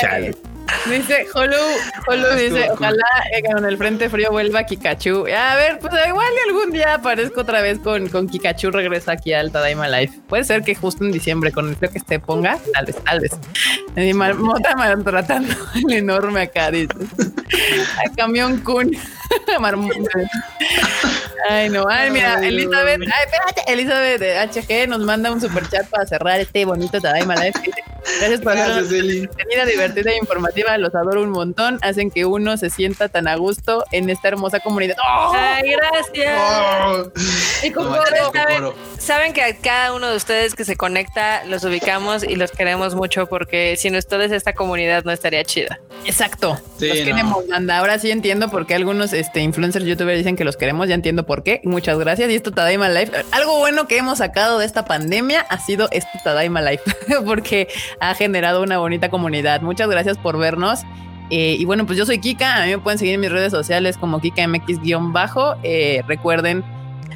Chale. 0.00 0.34
Dice 0.88 1.26
Holu, 1.34 1.56
Holu 2.06 2.28
dice, 2.36 2.70
ojalá 2.70 3.04
eh, 3.32 3.42
con 3.42 3.64
el 3.64 3.76
frente 3.76 4.08
frío 4.08 4.30
vuelva 4.30 4.64
Kikachu. 4.64 5.26
A 5.26 5.56
ver, 5.56 5.78
pues 5.78 5.92
igual 6.06 6.28
algún 6.48 6.72
día 6.72 6.94
aparezco 6.94 7.40
otra 7.40 7.60
vez 7.60 7.78
con, 7.78 8.08
con 8.08 8.28
Kikachu, 8.28 8.70
regresa 8.70 9.12
aquí 9.12 9.32
al 9.32 9.50
Tadaima 9.50 9.88
Life. 9.88 10.20
Puede 10.28 10.44
ser 10.44 10.62
que 10.62 10.74
justo 10.74 11.04
en 11.04 11.12
diciembre, 11.12 11.52
con 11.52 11.68
el 11.68 11.76
frío 11.76 11.90
que 11.92 12.00
se 12.00 12.18
ponga, 12.18 12.58
tal 12.72 12.86
vez, 12.86 12.96
tal 13.04 13.20
vez. 13.20 13.32
Y 13.96 14.12
Mota 14.12 14.76
maltratando 14.76 15.54
el 15.74 15.92
enorme 15.92 16.42
acá, 16.42 16.70
dice. 16.70 16.94
Al 18.04 18.14
camión 18.16 18.58
Kun. 18.60 18.96
Ay, 21.48 21.68
no, 21.68 21.84
ay, 21.88 22.10
mira, 22.10 22.40
Elizabeth, 22.42 23.00
ay, 23.02 23.24
espérate, 23.24 23.72
Elizabeth 23.72 24.20
de 24.20 24.84
HG 24.84 24.88
nos 24.88 25.00
manda 25.00 25.30
un 25.30 25.40
super 25.40 25.68
chat 25.68 25.86
para 25.88 26.06
cerrar 26.06 26.40
este 26.40 26.64
bonito 26.64 27.00
Tadaima 27.00 27.36
Life. 27.36 27.60
Gracias 28.18 28.40
por 28.40 28.54
Gracias, 28.54 28.86
hacer 28.86 28.98
Eli. 28.98 29.18
entretenida, 29.20 29.64
divertida 29.66 30.10
e 30.10 30.18
informativa. 30.18 30.55
Los 30.78 30.94
adoro 30.94 31.22
un 31.22 31.30
montón. 31.30 31.78
Hacen 31.82 32.10
que 32.10 32.24
uno 32.24 32.56
se 32.56 32.70
sienta 32.70 33.08
tan 33.08 33.28
a 33.28 33.36
gusto 33.36 33.84
en 33.92 34.10
esta 34.10 34.28
hermosa 34.28 34.60
comunidad. 34.60 34.96
¡Oh! 35.02 35.32
Ay, 35.34 35.72
gracias. 35.72 36.38
Oh. 36.38 37.12
Y 37.62 37.70
con 37.70 37.84
No, 37.86 37.96
¿saben? 38.32 38.72
Saben 38.98 39.32
que 39.32 39.42
a 39.42 39.56
cada 39.56 39.92
uno 39.94 40.08
de 40.08 40.16
ustedes 40.16 40.54
que 40.54 40.64
se 40.64 40.76
conecta 40.76 41.44
los 41.44 41.64
ubicamos 41.64 42.24
y 42.24 42.36
los 42.36 42.50
queremos 42.50 42.94
mucho 42.94 43.26
porque 43.26 43.76
sin 43.76 43.96
ustedes 43.96 44.32
esta 44.32 44.54
comunidad 44.54 45.04
no 45.04 45.12
estaría 45.12 45.44
chida. 45.44 45.78
Exacto. 46.04 46.60
Sí, 46.78 46.88
los 46.88 46.98
no. 46.98 47.04
queremos, 47.04 47.48
banda. 47.48 47.78
Ahora 47.78 47.98
sí 47.98 48.10
entiendo 48.10 48.50
por 48.50 48.66
qué 48.66 48.74
algunos 48.74 49.12
este, 49.12 49.40
influencers, 49.40 49.84
youtubers 49.84 50.18
dicen 50.18 50.36
que 50.36 50.44
los 50.44 50.56
queremos. 50.56 50.88
Ya 50.88 50.94
entiendo 50.94 51.24
por 51.24 51.42
qué. 51.42 51.60
Muchas 51.64 51.98
gracias. 51.98 52.30
Y 52.30 52.34
esto 52.34 52.52
Tadaima 52.52 52.88
Life. 52.88 53.12
Algo 53.32 53.58
bueno 53.58 53.86
que 53.86 53.98
hemos 53.98 54.18
sacado 54.18 54.58
de 54.58 54.66
esta 54.66 54.84
pandemia 54.84 55.40
ha 55.40 55.58
sido 55.58 55.88
este 55.92 56.10
Tadaima 56.24 56.62
Life, 56.62 56.84
porque 57.24 57.68
ha 58.00 58.14
generado 58.14 58.62
una 58.62 58.78
bonita 58.78 59.10
comunidad. 59.10 59.60
Muchas 59.60 59.88
gracias 59.88 60.18
por 60.18 60.38
Eh, 61.30 61.56
y 61.58 61.64
bueno, 61.64 61.86
pues 61.86 61.98
yo 61.98 62.06
soy 62.06 62.18
Kika. 62.18 62.62
A 62.62 62.66
mí 62.66 62.70
me 62.70 62.78
pueden 62.78 62.98
seguir 62.98 63.14
en 63.14 63.20
mis 63.20 63.30
redes 63.30 63.52
sociales 63.52 63.96
como 63.96 64.20
KikaMX-bajo. 64.20 65.56
Eh, 65.62 66.02
recuerden 66.06 66.64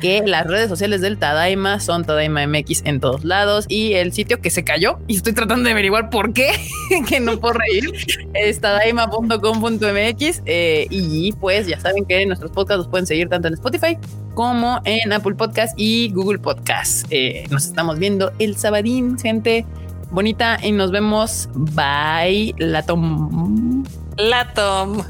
que 0.01 0.23
las 0.27 0.47
redes 0.47 0.69
sociales 0.69 1.01
del 1.01 1.19
Tadaima 1.19 1.79
son 1.79 2.05
Tadaima 2.05 2.47
MX 2.47 2.83
en 2.85 3.01
todos 3.01 3.25
lados 3.25 3.67
y 3.69 3.93
el 3.95 4.13
sitio 4.13 4.41
que 4.41 4.51
se 4.51 4.65
cayó 4.65 4.99
y 5.07 5.17
estoy 5.17 5.35
tratando 5.35 5.65
de 5.65 5.73
averiguar 5.73 6.11
por 6.11 6.33
qué, 6.33 6.53
que 7.09 7.21
no 7.21 7.39
puedo 7.39 7.55
reír, 7.55 7.93
es 8.35 8.61
tadaima.com.mx 8.61 10.43
eh, 10.47 10.87
y 10.91 11.33
pues 11.33 11.67
ya 11.67 11.79
saben 11.79 12.05
que 12.07 12.25
nuestros 12.27 12.51
podcasts 12.51 12.79
los 12.79 12.89
pueden 12.89 13.07
seguir 13.07 13.29
tanto 13.29 13.49
en 13.49 13.55
Spotify 13.55 13.99
como 14.35 14.81
en 14.85 15.13
Apple 15.13 15.35
Podcast 15.35 15.75
y 15.77 16.11
Google 16.13 16.39
Podcast. 16.39 17.07
Eh, 17.11 17.45
nos 17.51 17.67
estamos 17.67 17.99
viendo 17.99 18.33
el 18.39 18.57
sabadín, 18.57 19.19
gente 19.19 19.67
bonita 20.11 20.59
y 20.63 20.73
nos 20.73 20.91
vemos. 20.91 21.49
Bye, 21.55 22.55
la 22.59 22.83
tom. 22.83 23.85
La 24.17 24.53
Tom. 24.53 25.03